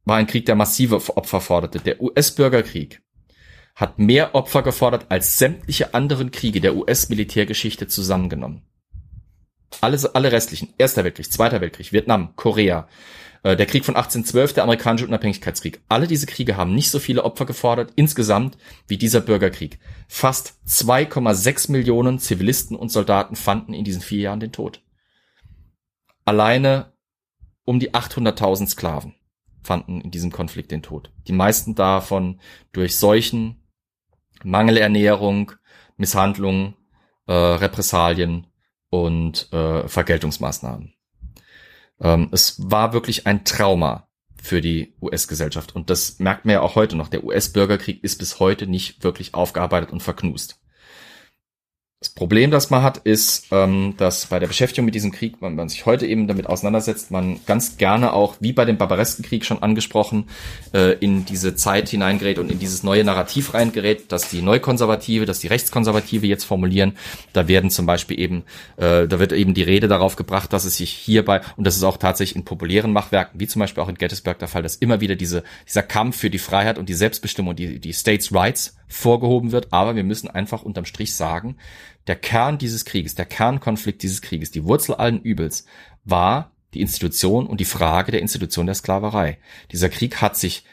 war 0.07 0.15
ein 0.17 0.27
Krieg, 0.27 0.45
der 0.45 0.55
massive 0.55 0.95
Opfer 0.95 1.41
forderte. 1.41 1.79
Der 1.79 2.01
US-Bürgerkrieg 2.01 3.01
hat 3.75 3.99
mehr 3.99 4.35
Opfer 4.35 4.63
gefordert 4.63 5.07
als 5.09 5.38
sämtliche 5.38 5.93
anderen 5.93 6.31
Kriege 6.31 6.61
der 6.61 6.75
US-Militärgeschichte 6.75 7.88
zusammengenommen. 7.88 8.63
Alle, 9.81 9.99
alle 10.15 10.31
restlichen, 10.31 10.73
Erster 10.77 11.03
Weltkrieg, 11.03 11.31
Zweiter 11.31 11.59
Weltkrieg, 11.59 11.91
Vietnam, 11.91 12.35
Korea, 12.38 12.88
äh, 13.43 13.57
der 13.57 13.65
Krieg 13.65 13.84
von 13.84 13.97
1812, 13.97 14.53
der 14.53 14.63
amerikanische 14.63 15.05
Unabhängigkeitskrieg. 15.05 15.81
Alle 15.89 16.07
diese 16.07 16.25
Kriege 16.25 16.55
haben 16.55 16.73
nicht 16.73 16.89
so 16.89 16.99
viele 16.99 17.25
Opfer 17.25 17.45
gefordert 17.45 17.91
insgesamt 17.97 18.57
wie 18.88 18.97
dieser 18.97 19.19
Bürgerkrieg. 19.19 19.77
Fast 20.07 20.55
2,6 20.65 21.69
Millionen 21.71 22.17
Zivilisten 22.19 22.77
und 22.77 22.93
Soldaten 22.93 23.35
fanden 23.35 23.73
in 23.73 23.84
diesen 23.84 24.01
vier 24.01 24.21
Jahren 24.21 24.39
den 24.39 24.53
Tod. 24.53 24.81
Alleine 26.23 26.93
um 27.65 27.79
die 27.79 27.93
800.000 27.93 28.69
Sklaven 28.69 29.16
fanden 29.68 30.02
in 30.02 30.11
diesem 30.11 30.31
Konflikt 30.31 30.72
den 30.72 30.81
Tod. 30.81 31.11
Die 31.27 31.34
meisten 31.34 31.76
davon 31.76 32.39
durch 32.72 32.98
Seuchen, 32.98 33.61
Mangelernährung, 34.44 35.52
Misshandlung, 35.98 36.76
äh, 37.27 37.34
Repressalien 37.34 38.48
und 38.89 39.52
äh, 39.52 39.88
Vergeltungsmaßnahmen. 39.88 40.94
Ähm, 41.99 42.30
es 42.31 42.56
war 42.57 42.94
wirklich 42.94 43.27
ein 43.27 43.44
Trauma 43.44 44.07
für 44.41 44.61
die 44.61 44.95
US-Gesellschaft 45.02 45.76
und 45.76 45.89
das 45.89 46.19
merkt 46.19 46.45
man 46.45 46.53
ja 46.53 46.61
auch 46.61 46.76
heute 46.76 46.95
noch. 46.95 47.10
Der 47.10 47.23
US-Bürgerkrieg 47.23 48.03
ist 48.03 48.19
bis 48.19 48.39
heute 48.39 48.68
nicht 48.68 49.03
wirklich 49.03 49.34
aufgearbeitet 49.34 49.91
und 49.91 50.02
verknust. 50.02 50.61
Das 51.99 52.09
Problem, 52.09 52.51
das 52.51 52.69
man 52.69 52.83
hat, 52.83 52.99
ist, 52.99 53.47
ähm, 53.49 53.95
dass 53.97 54.27
bei 54.27 54.37
der 54.37 54.45
Beschäftigung 54.45 54.85
mit 54.85 54.93
diesem 54.93 55.11
Krieg, 55.11 55.37
wenn 55.39 55.55
man 55.55 55.67
sich 55.67 55.87
heute 55.87 56.05
eben 56.05 56.27
damit 56.27 56.45
auseinandersetzt, 56.45 57.09
man 57.09 57.39
ganz 57.47 57.77
gerne 57.77 58.13
auch, 58.13 58.35
wie 58.39 58.53
bei 58.53 58.65
dem 58.65 58.77
Barbareskenkrieg 58.77 59.43
schon 59.43 59.63
angesprochen, 59.63 60.25
äh, 60.75 60.93
in 60.99 61.25
diese 61.25 61.55
Zeit 61.55 61.89
hineingerät 61.89 62.37
und 62.37 62.51
in 62.51 62.59
dieses 62.59 62.83
neue 62.83 63.03
Narrativ 63.03 63.55
reingerät, 63.55 64.11
dass 64.11 64.29
die 64.29 64.43
Neukonservative, 64.43 65.25
dass 65.25 65.39
die 65.39 65.47
Rechtskonservative 65.47 66.27
jetzt 66.27 66.43
formulieren. 66.43 66.95
Da 67.33 67.47
werden 67.47 67.71
zum 67.71 67.87
Beispiel 67.87 68.19
eben, 68.19 68.43
äh, 68.75 69.07
da 69.07 69.17
wird 69.17 69.33
eben 69.33 69.55
die 69.55 69.63
Rede 69.63 69.87
darauf 69.87 70.15
gebracht, 70.15 70.53
dass 70.53 70.65
es 70.65 70.77
sich 70.77 70.91
hierbei, 70.91 71.41
und 71.55 71.65
das 71.65 71.77
ist 71.77 71.83
auch 71.83 71.97
tatsächlich 71.97 72.35
in 72.35 72.45
populären 72.45 72.93
Machwerken, 72.93 73.39
wie 73.39 73.47
zum 73.47 73.61
Beispiel 73.61 73.81
auch 73.81 73.89
in 73.89 73.95
Gettysburg 73.95 74.37
der 74.37 74.47
Fall, 74.47 74.61
dass 74.61 74.75
immer 74.75 75.01
wieder 75.01 75.15
diese, 75.15 75.43
dieser 75.67 75.81
Kampf 75.81 76.17
für 76.17 76.29
die 76.29 76.37
Freiheit 76.37 76.77
und 76.77 76.89
die 76.89 76.93
Selbstbestimmung, 76.93 77.55
die, 77.55 77.79
die 77.79 77.93
States 77.93 78.31
Rights 78.31 78.76
vorgehoben 78.88 79.51
wird. 79.51 79.73
Aber 79.73 79.95
wir 79.95 80.03
müssen 80.03 80.30
einfach 80.30 80.64
unterm 80.64 80.85
Strich 80.85 81.15
sagen, 81.15 81.57
der 82.07 82.15
Kern 82.15 82.57
dieses 82.57 82.85
Krieges, 82.85 83.15
der 83.15 83.26
Kernkonflikt 83.26 84.01
dieses 84.01 84.22
Krieges, 84.22 84.51
die 84.51 84.64
Wurzel 84.64 84.95
allen 84.95 85.22
Übels 85.22 85.65
war 86.03 86.51
die 86.73 86.81
Institution 86.81 87.47
und 87.47 87.59
die 87.59 87.65
Frage 87.65 88.11
der 88.11 88.22
Institution 88.22 88.65
der 88.65 88.76
Sklaverei. 88.76 89.38
Dieser 89.72 89.89
Krieg 89.89 90.22
hat 90.22 90.38
sich 90.38 90.64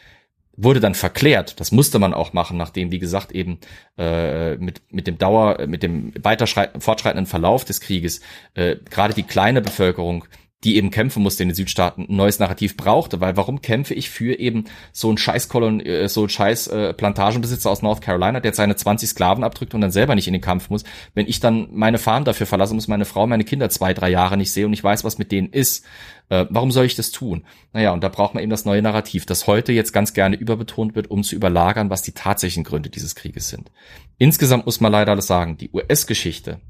wurde 0.56 0.80
dann 0.80 0.94
verklärt. 0.94 1.58
Das 1.58 1.72
musste 1.72 1.98
man 1.98 2.14
auch 2.14 2.32
machen, 2.32 2.56
nachdem, 2.56 2.92
wie 2.92 3.00
gesagt, 3.00 3.32
eben 3.32 3.58
äh, 3.98 4.56
mit 4.56 4.82
mit 4.90 5.06
dem 5.06 5.18
Dauer, 5.18 5.66
mit 5.66 5.82
dem 5.82 6.12
weiter 6.22 6.46
fortschreitenden 6.46 7.26
Verlauf 7.26 7.64
des 7.64 7.80
Krieges 7.80 8.20
äh, 8.54 8.76
gerade 8.88 9.14
die 9.14 9.24
kleine 9.24 9.60
Bevölkerung 9.60 10.26
die 10.64 10.76
eben 10.76 10.90
kämpfen 10.90 11.22
musste 11.22 11.42
in 11.42 11.50
den 11.50 11.54
Südstaaten, 11.54 12.06
ein 12.08 12.16
neues 12.16 12.38
Narrativ 12.38 12.76
brauchte, 12.76 13.20
weil 13.20 13.36
warum 13.36 13.60
kämpfe 13.60 13.94
ich 13.94 14.08
für 14.08 14.38
eben 14.38 14.64
so 14.92 15.08
einen 15.08 15.18
scheiß 15.18 15.48
Kolon, 15.48 15.80
äh, 15.80 16.08
so 16.08 16.20
einen 16.20 16.30
scheiß 16.30 16.68
äh, 16.68 16.94
Plantagenbesitzer 16.94 17.70
aus 17.70 17.82
North 17.82 18.00
Carolina, 18.00 18.40
der 18.40 18.54
seine 18.54 18.74
20 18.74 19.10
Sklaven 19.10 19.44
abdrückt 19.44 19.74
und 19.74 19.82
dann 19.82 19.90
selber 19.90 20.14
nicht 20.14 20.26
in 20.26 20.32
den 20.32 20.42
Kampf 20.42 20.70
muss, 20.70 20.84
wenn 21.14 21.26
ich 21.26 21.40
dann 21.40 21.68
meine 21.72 21.98
Farm 21.98 22.24
dafür 22.24 22.46
verlassen 22.46 22.74
muss, 22.74 22.88
meine 22.88 23.04
Frau, 23.04 23.26
meine 23.26 23.44
Kinder 23.44 23.68
zwei, 23.68 23.92
drei 23.92 24.08
Jahre 24.08 24.36
nicht 24.36 24.52
sehe 24.52 24.66
und 24.66 24.72
ich 24.72 24.82
weiß, 24.82 25.04
was 25.04 25.18
mit 25.18 25.32
denen 25.32 25.50
ist, 25.50 25.84
äh, 26.30 26.46
warum 26.48 26.70
soll 26.70 26.86
ich 26.86 26.96
das 26.96 27.10
tun? 27.10 27.44
Naja, 27.74 27.92
und 27.92 28.02
da 28.02 28.08
braucht 28.08 28.34
man 28.34 28.42
eben 28.42 28.50
das 28.50 28.64
neue 28.64 28.80
Narrativ, 28.80 29.26
das 29.26 29.46
heute 29.46 29.72
jetzt 29.72 29.92
ganz 29.92 30.14
gerne 30.14 30.36
überbetont 30.36 30.94
wird, 30.94 31.10
um 31.10 31.22
zu 31.22 31.36
überlagern, 31.36 31.90
was 31.90 32.02
die 32.02 32.12
tatsächlichen 32.12 32.64
Gründe 32.64 32.88
dieses 32.88 33.14
Krieges 33.14 33.48
sind. 33.50 33.70
Insgesamt 34.16 34.64
muss 34.64 34.80
man 34.80 34.92
leider 34.92 35.12
alles 35.12 35.26
sagen, 35.26 35.58
die 35.58 35.70
US-Geschichte 35.72 36.60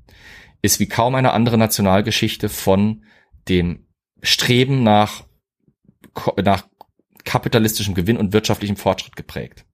ist 0.62 0.80
wie 0.80 0.88
kaum 0.88 1.14
eine 1.14 1.32
andere 1.32 1.58
Nationalgeschichte 1.58 2.48
von 2.48 3.02
dem 3.48 3.86
Streben 4.22 4.82
nach, 4.82 5.24
nach 6.42 6.66
kapitalistischem 7.24 7.94
Gewinn 7.94 8.16
und 8.16 8.32
wirtschaftlichem 8.32 8.76
Fortschritt 8.76 9.16
geprägt. 9.16 9.64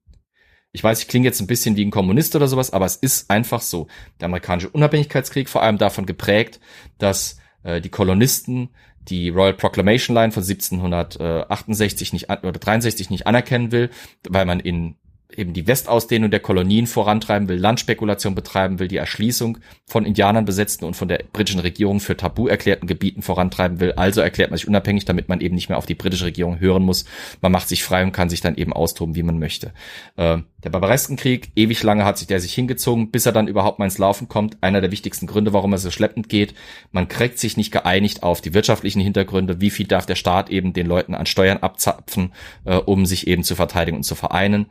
Ich 0.72 0.84
weiß, 0.84 1.02
ich 1.02 1.08
klinge 1.08 1.26
jetzt 1.26 1.40
ein 1.40 1.48
bisschen 1.48 1.76
wie 1.76 1.84
ein 1.84 1.90
Kommunist 1.90 2.36
oder 2.36 2.46
sowas, 2.46 2.72
aber 2.72 2.86
es 2.86 2.96
ist 2.96 3.28
einfach 3.30 3.60
so. 3.60 3.88
Der 4.20 4.26
amerikanische 4.26 4.70
Unabhängigkeitskrieg 4.70 5.48
vor 5.48 5.62
allem 5.62 5.78
davon 5.78 6.06
geprägt, 6.06 6.60
dass 6.98 7.38
äh, 7.64 7.80
die 7.80 7.88
Kolonisten 7.88 8.70
die 9.00 9.30
Royal 9.30 9.54
Proclamation 9.54 10.14
Line 10.14 10.30
von 10.30 10.42
1768 10.42 12.12
nicht 12.12 12.30
oder 12.30 12.52
63 12.52 13.10
nicht 13.10 13.26
anerkennen 13.26 13.72
will, 13.72 13.90
weil 14.28 14.44
man 14.44 14.60
in 14.60 14.96
eben 15.36 15.52
die 15.52 15.66
Westausdehnung 15.66 16.30
der 16.30 16.40
Kolonien 16.40 16.86
vorantreiben 16.86 17.48
will, 17.48 17.58
Landspekulation 17.58 18.34
betreiben 18.34 18.78
will, 18.78 18.88
die 18.88 18.96
Erschließung 18.96 19.58
von 19.86 20.04
Indianern 20.04 20.44
besetzten 20.44 20.84
und 20.84 20.94
von 20.94 21.08
der 21.08 21.24
britischen 21.32 21.60
Regierung 21.60 22.00
für 22.00 22.16
tabu 22.16 22.46
erklärten 22.48 22.86
Gebieten 22.86 23.22
vorantreiben 23.22 23.80
will. 23.80 23.92
Also 23.92 24.20
erklärt 24.20 24.50
man 24.50 24.58
sich 24.58 24.68
unabhängig, 24.68 25.04
damit 25.04 25.28
man 25.28 25.40
eben 25.40 25.54
nicht 25.54 25.68
mehr 25.68 25.78
auf 25.78 25.86
die 25.86 25.94
britische 25.94 26.26
Regierung 26.26 26.60
hören 26.60 26.82
muss. 26.82 27.04
Man 27.40 27.52
macht 27.52 27.68
sich 27.68 27.84
frei 27.84 28.02
und 28.02 28.12
kann 28.12 28.30
sich 28.30 28.40
dann 28.40 28.56
eben 28.56 28.72
austoben, 28.72 29.14
wie 29.14 29.22
man 29.22 29.38
möchte. 29.38 29.72
Äh, 30.16 30.38
der 30.62 30.70
Barbareskenkrieg, 30.70 31.52
ewig 31.56 31.82
lange 31.82 32.04
hat 32.04 32.18
sich 32.18 32.26
der 32.26 32.40
sich 32.40 32.52
hingezogen, 32.52 33.10
bis 33.10 33.24
er 33.24 33.32
dann 33.32 33.48
überhaupt 33.48 33.78
mal 33.78 33.86
ins 33.86 33.98
Laufen 33.98 34.28
kommt. 34.28 34.62
Einer 34.62 34.80
der 34.80 34.90
wichtigsten 34.90 35.26
Gründe, 35.26 35.52
warum 35.52 35.72
er 35.72 35.78
so 35.78 35.90
schleppend 35.90 36.28
geht. 36.28 36.54
Man 36.92 37.08
kriegt 37.08 37.38
sich 37.38 37.56
nicht 37.56 37.70
geeinigt 37.70 38.22
auf 38.22 38.40
die 38.40 38.52
wirtschaftlichen 38.52 39.00
Hintergründe. 39.00 39.60
Wie 39.60 39.70
viel 39.70 39.86
darf 39.86 40.04
der 40.04 40.16
Staat 40.16 40.50
eben 40.50 40.72
den 40.72 40.86
Leuten 40.86 41.14
an 41.14 41.26
Steuern 41.26 41.58
abzapfen, 41.58 42.32
äh, 42.64 42.76
um 42.76 43.06
sich 43.06 43.26
eben 43.26 43.42
zu 43.42 43.54
verteidigen 43.54 43.96
und 43.96 44.02
zu 44.02 44.14
vereinen? 44.14 44.66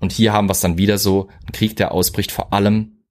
Und 0.00 0.12
hier 0.12 0.32
haben 0.32 0.48
wir 0.48 0.52
es 0.52 0.60
dann 0.60 0.78
wieder 0.78 0.98
so, 0.98 1.28
ein 1.46 1.52
Krieg, 1.52 1.76
der 1.76 1.92
ausbricht, 1.92 2.32
vor 2.32 2.52
allem 2.52 3.04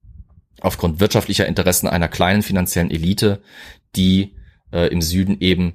aufgrund 0.60 1.00
wirtschaftlicher 1.00 1.46
Interessen 1.46 1.88
einer 1.88 2.08
kleinen 2.08 2.42
finanziellen 2.42 2.90
Elite, 2.90 3.40
die 3.96 4.34
äh, 4.72 4.88
im 4.88 5.00
Süden 5.00 5.40
eben 5.40 5.74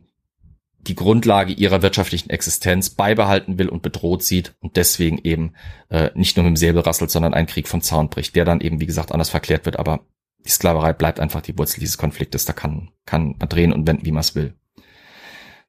die 0.87 0.95
Grundlage 0.95 1.53
ihrer 1.53 1.81
wirtschaftlichen 1.81 2.29
Existenz 2.29 2.91
beibehalten 2.91 3.57
will 3.57 3.69
und 3.69 3.81
bedroht 3.81 4.21
sieht 4.21 4.53
und 4.59 4.75
deswegen 4.75 5.19
eben 5.23 5.53
äh, 5.89 6.11
nicht 6.13 6.37
nur 6.37 6.43
mit 6.43 6.51
dem 6.51 6.57
Säbel 6.57 6.81
rasselt, 6.81 7.09
sondern 7.09 7.33
einen 7.33 7.47
Krieg 7.47 7.67
vom 7.67 7.81
Zaun 7.81 8.09
bricht, 8.09 8.35
der 8.35 8.45
dann 8.45 8.61
eben, 8.61 8.79
wie 8.79 8.85
gesagt, 8.85 9.11
anders 9.11 9.29
verklärt 9.29 9.65
wird, 9.65 9.79
aber 9.79 10.05
die 10.45 10.51
Sklaverei 10.51 10.93
bleibt 10.93 11.19
einfach 11.19 11.41
die 11.41 11.57
Wurzel 11.57 11.79
dieses 11.79 11.97
Konfliktes, 11.97 12.45
da 12.45 12.53
kann, 12.53 12.91
kann 13.05 13.35
man 13.39 13.49
drehen 13.49 13.73
und 13.73 13.87
wenden, 13.87 14.05
wie 14.05 14.11
man 14.11 14.21
es 14.21 14.35
will. 14.35 14.53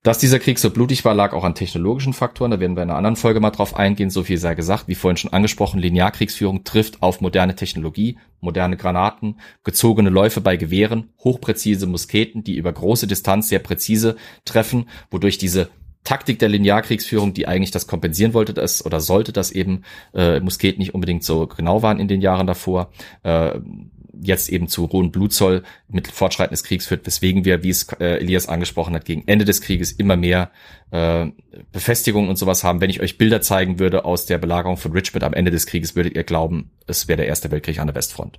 Dass 0.07 0.19
dieser 0.19 0.39
Krieg 0.39 0.61
so 0.61 0.71
blutig 0.71 1.05
war, 1.05 1.17
lag 1.17 1.33
auch 1.33 1.43
an 1.43 1.57
technologischen 1.57 2.13
Faktoren. 2.13 2.53
Da 2.53 2.61
werden 2.61 2.77
wir 2.77 2.85
in 2.85 2.91
einer 2.91 2.97
anderen 2.97 3.17
Folge 3.17 3.41
mal 3.41 3.51
drauf 3.51 3.75
eingehen. 3.75 4.09
So 4.09 4.23
viel 4.23 4.39
sei 4.39 4.55
gesagt. 4.55 4.87
Wie 4.87 4.95
vorhin 4.95 5.17
schon 5.17 5.33
angesprochen, 5.33 5.81
Linearkriegsführung 5.81 6.63
trifft 6.63 7.03
auf 7.03 7.21
moderne 7.21 7.57
Technologie, 7.57 8.17
moderne 8.41 8.77
Granaten, 8.77 9.41
gezogene 9.65 10.09
Läufe 10.09 10.41
bei 10.41 10.57
Gewehren, 10.57 11.09
hochpräzise 11.25 11.89
Musketen, 11.89 12.45
die 12.45 12.55
über 12.55 12.73
große 12.73 13.09
Distanz 13.09 13.49
sehr 13.49 13.59
präzise 13.59 14.15
treffen, 14.45 14.89
wodurch 15.11 15.39
diese 15.39 15.71
Taktik 16.05 16.39
der 16.39 16.51
Linearkriegsführung, 16.51 17.35
die 17.35 17.49
eigentlich 17.49 17.73
das 17.73 17.89
kompensieren 17.89 18.33
wollte, 18.33 18.55
das 18.55 18.87
oder 18.87 19.01
sollte, 19.01 19.33
dass 19.33 19.51
eben 19.51 19.83
äh, 20.15 20.39
Musketen 20.39 20.79
nicht 20.79 20.95
unbedingt 20.95 21.25
so 21.25 21.49
genau 21.49 21.83
waren 21.83 21.99
in 21.99 22.07
den 22.07 22.21
Jahren 22.21 22.47
davor, 22.47 22.93
äh, 23.25 23.59
jetzt 24.21 24.49
eben 24.49 24.69
zu 24.69 24.91
hohen 24.91 25.11
Blutzoll 25.11 25.63
mit 25.89 26.09
Fortschreiten 26.09 26.53
des 26.53 26.65
Kriegs 26.65 26.87
führt, 26.87 27.07
weswegen 27.07 27.45
wir, 27.45 27.63
wie 27.63 27.71
es 27.71 27.85
äh, 28.01 28.19
Elias 28.19 28.49
angesprochen 28.49 28.95
hat, 28.95 29.05
gegen 29.05 29.27
Ende 29.27 29.45
des 29.45 29.61
Krieges 29.61 29.93
immer 29.93 30.17
mehr 30.17 30.51
äh, 30.91 31.27
Befestigungen 31.73 32.29
und 32.29 32.37
sowas 32.37 32.65
haben. 32.65 32.81
Wenn 32.81 32.91
ich 32.91 33.01
euch 33.01 33.19
Bilder 33.19 33.41
zeigen 33.41 33.79
würde 33.79 34.05
aus 34.05 34.27
der 34.27 34.39
Belagerung 34.39 34.77
von 34.77 34.93
Richmond 34.93 35.25
am 35.25 35.35
Ende 35.35 35.51
des 35.51 35.67
Krieges, 35.67 35.97
würdet 35.97 36.15
ihr 36.15 36.25
glauben, 36.25 36.71
es 36.87 37.09
wäre 37.09 37.19
der 37.19 37.27
Erste 37.27 37.51
Weltkrieg 37.51 37.79
an 37.79 37.87
der 37.87 37.97
Westfront. 37.97 38.39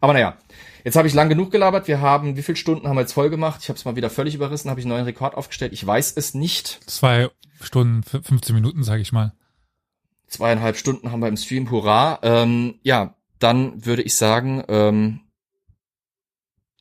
Aber 0.00 0.12
naja, 0.12 0.36
jetzt 0.84 0.96
habe 0.96 1.08
ich 1.08 1.14
lang 1.14 1.28
genug 1.28 1.50
gelabert. 1.50 1.88
Wir 1.88 2.00
haben, 2.00 2.36
wie 2.36 2.42
viele 2.42 2.56
Stunden 2.56 2.88
haben 2.88 2.96
wir 2.96 3.02
jetzt 3.02 3.12
voll 3.12 3.30
gemacht? 3.30 3.60
Ich 3.62 3.68
habe 3.68 3.78
es 3.78 3.84
mal 3.84 3.96
wieder 3.96 4.10
völlig 4.10 4.34
überrissen, 4.34 4.70
habe 4.70 4.80
ich 4.80 4.86
einen 4.86 4.94
neuen 4.94 5.04
Rekord 5.04 5.34
aufgestellt. 5.34 5.72
Ich 5.72 5.86
weiß 5.86 6.12
es 6.16 6.34
nicht. 6.34 6.80
Zwei 6.86 7.30
Stunden, 7.60 8.02
15 8.02 8.54
Minuten, 8.54 8.82
sage 8.82 9.02
ich 9.02 9.12
mal. 9.12 9.32
Zweieinhalb 10.26 10.76
Stunden 10.76 11.12
haben 11.12 11.20
wir 11.20 11.28
im 11.28 11.36
Stream, 11.36 11.70
hurra. 11.70 12.18
Ähm, 12.22 12.74
ja, 12.82 13.14
dann 13.44 13.84
würde 13.84 14.02
ich 14.02 14.14
sagen, 14.14 14.64
ähm, 14.68 15.20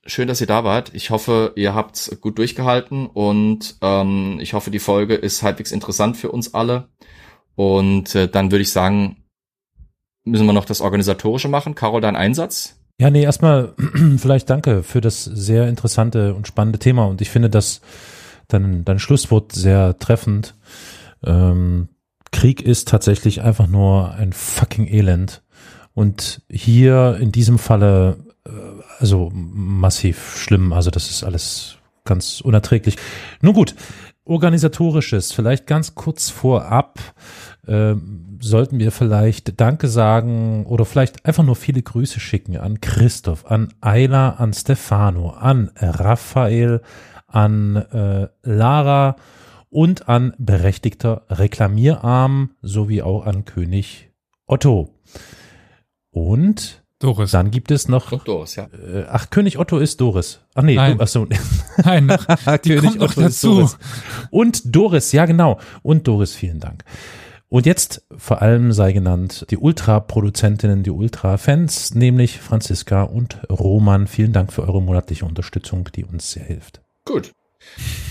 schön, 0.05 0.27
dass 0.27 0.41
ihr 0.41 0.47
da 0.47 0.63
wart. 0.63 0.91
Ich 0.93 1.09
hoffe, 1.09 1.53
ihr 1.55 1.75
habt 1.75 2.17
gut 2.21 2.37
durchgehalten 2.37 3.07
und 3.07 3.75
ähm, 3.81 4.39
ich 4.41 4.53
hoffe, 4.53 4.71
die 4.71 4.79
Folge 4.79 5.15
ist 5.15 5.43
halbwegs 5.43 5.71
interessant 5.71 6.17
für 6.17 6.31
uns 6.31 6.53
alle. 6.53 6.87
Und 7.55 8.15
äh, 8.15 8.27
dann 8.27 8.51
würde 8.51 8.63
ich 8.63 8.71
sagen, 8.71 9.17
müssen 10.23 10.45
wir 10.45 10.53
noch 10.53 10.65
das 10.65 10.81
Organisatorische 10.81 11.49
machen. 11.49 11.75
Carol, 11.75 12.01
dein 12.01 12.15
Einsatz? 12.15 12.79
Ja, 12.99 13.09
nee, 13.09 13.23
erstmal 13.23 13.73
vielleicht 14.17 14.49
danke 14.49 14.83
für 14.83 15.01
das 15.01 15.23
sehr 15.25 15.67
interessante 15.67 16.33
und 16.33 16.47
spannende 16.47 16.79
Thema. 16.79 17.05
Und 17.05 17.21
ich 17.21 17.29
finde 17.29 17.49
das 17.49 17.81
dein, 18.47 18.85
dein 18.85 18.99
Schlusswort 18.99 19.51
sehr 19.51 19.97
treffend. 19.99 20.55
Ähm, 21.23 21.89
Krieg 22.31 22.61
ist 22.61 22.87
tatsächlich 22.87 23.41
einfach 23.41 23.67
nur 23.67 24.11
ein 24.13 24.33
fucking 24.33 24.87
Elend. 24.87 25.43
Und 25.93 26.41
hier 26.49 27.17
in 27.19 27.31
diesem 27.31 27.59
Falle, 27.59 28.17
äh, 28.45 28.51
also 28.99 29.31
massiv 29.33 30.37
schlimm, 30.37 30.73
also 30.73 30.89
das 30.89 31.09
ist 31.09 31.23
alles 31.23 31.77
ganz 32.05 32.41
unerträglich. 32.41 32.97
Nun 33.41 33.53
gut, 33.53 33.75
organisatorisches, 34.25 35.31
vielleicht 35.31 35.67
ganz 35.67 35.95
kurz 35.95 36.29
vorab, 36.29 36.99
äh, 37.67 37.95
sollten 38.39 38.79
wir 38.79 38.91
vielleicht 38.91 39.59
Danke 39.61 39.87
sagen 39.87 40.65
oder 40.65 40.85
vielleicht 40.85 41.25
einfach 41.25 41.43
nur 41.43 41.55
viele 41.55 41.81
Grüße 41.81 42.19
schicken 42.19 42.57
an 42.57 42.81
Christoph, 42.81 43.45
an 43.45 43.73
Ayla, 43.81 44.31
an 44.31 44.53
Stefano, 44.53 45.29
an 45.29 45.71
Raphael, 45.75 46.81
an 47.27 47.75
äh, 47.75 48.27
Lara 48.43 49.15
und 49.69 50.09
an 50.09 50.33
berechtigter 50.37 51.23
Reklamierarm 51.29 52.51
sowie 52.61 53.01
auch 53.01 53.25
an 53.25 53.45
König 53.45 54.11
Otto. 54.45 54.89
Und 56.13 56.83
Doris. 56.99 57.31
Dann 57.31 57.51
gibt 57.51 57.69
es 57.69 57.89
noch. 57.89 58.13
Und 58.13 58.25
Doris, 58.25 58.55
ja. 58.55 58.65
Äh, 58.65 59.03
ach, 59.09 59.29
König 59.29 59.59
Otto 59.59 59.77
ist 59.77 59.99
Doris. 59.99 60.39
Ach 60.55 60.63
nee, 60.63 60.75
Nein. 60.75 60.97
Du, 60.97 61.03
ach 61.03 61.07
so. 61.09 61.27
Nein, 61.83 62.05
noch, 62.05 62.25
die 62.63 62.77
kommt 62.77 62.97
noch 62.97 63.13
dazu. 63.13 63.69
Und 64.31 64.73
Doris, 64.73 65.11
ja 65.11 65.25
genau. 65.25 65.59
Und 65.81 66.07
Doris, 66.07 66.33
vielen 66.33 66.61
Dank. 66.61 66.85
Und 67.49 67.65
jetzt 67.65 68.07
vor 68.15 68.41
allem 68.41 68.71
sei 68.71 68.93
genannt 68.93 69.45
die 69.49 69.57
Ultra-Produzentinnen, 69.57 70.83
die 70.83 70.91
Ultra-Fans, 70.91 71.93
nämlich 71.93 72.39
Franziska 72.39 73.03
und 73.03 73.37
Roman. 73.49 74.07
Vielen 74.07 74.31
Dank 74.31 74.53
für 74.53 74.61
eure 74.63 74.81
monatliche 74.81 75.25
Unterstützung, 75.25 75.89
die 75.93 76.05
uns 76.05 76.31
sehr 76.31 76.45
hilft. 76.45 76.81
Gut. 77.05 77.33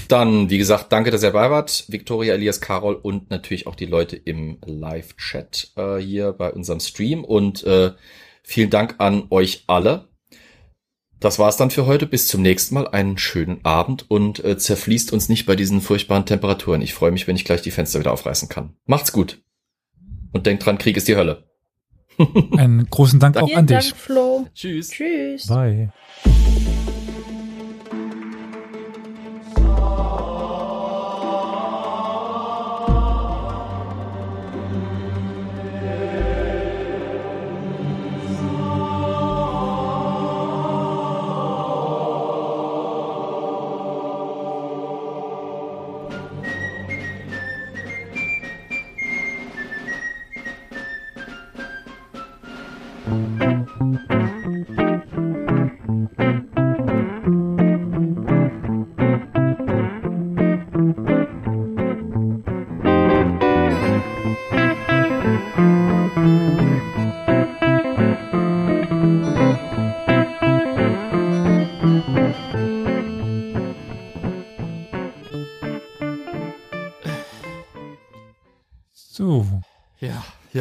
Dann, 0.09 0.51
wie 0.51 0.59
gesagt, 0.59 0.93
danke, 0.93 1.11
dass 1.11 1.23
ihr 1.23 1.31
dabei 1.31 1.51
wart. 1.51 1.85
Victoria, 1.89 2.35
Elias, 2.35 2.61
Carol 2.61 2.95
und 2.97 3.31
natürlich 3.31 3.67
auch 3.67 3.75
die 3.75 3.87
Leute 3.87 4.17
im 4.17 4.59
Live-Chat 4.65 5.73
äh, 5.77 5.97
hier 5.99 6.33
bei 6.33 6.53
unserem 6.53 6.81
Stream. 6.81 7.25
Und 7.25 7.65
äh, 7.65 7.93
vielen 8.43 8.69
Dank 8.71 8.97
an 8.99 9.29
euch 9.31 9.65
alle. 9.69 10.09
das 11.21 11.39
war's 11.39 11.57
dann 11.57 11.71
für 11.71 11.87
heute. 11.87 12.07
Bis 12.07 12.27
zum 12.27 12.43
nächsten 12.43 12.75
Mal. 12.75 12.89
Einen 12.89 13.17
schönen 13.17 13.65
Abend 13.65 14.11
und 14.11 14.45
äh, 14.45 14.59
zerfließt 14.59 15.13
uns 15.13 15.29
nicht 15.29 15.47
bei 15.47 15.57
diesen 15.57 15.81
furchtbaren 15.81 16.27
Temperaturen. 16.27 16.83
Ich 16.83 16.95
freue 16.95 17.13
mich, 17.13 17.27
wenn 17.27 17.37
ich 17.37 17.45
gleich 17.45 17.63
die 17.63 17.71
Fenster 17.71 18.01
wieder 18.01 18.13
aufreißen 18.13 18.49
kann. 18.49 18.77
Macht's 18.85 19.13
gut. 19.13 19.41
Und 20.33 20.47
denkt 20.47 20.67
dran, 20.67 20.79
Krieg 20.79 20.97
ist 20.97 21.09
die 21.09 21.17
Hölle. 21.17 21.45
Einen 22.57 22.91
großen 22.91 23.19
Dank 23.19 23.37
auch 23.39 23.47
Vielen 23.47 23.59
an 23.61 23.67
Dank, 23.67 23.83
dich. 23.83 23.95
Flo. 23.95 24.47
Tschüss. 24.55 24.91
Tschüss. 24.91 25.47
Bye. 25.47 25.93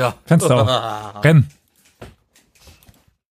Ja. 0.02 0.14
Fenster 0.26 0.56
auf. 0.62 1.24
Renn. 1.24 1.48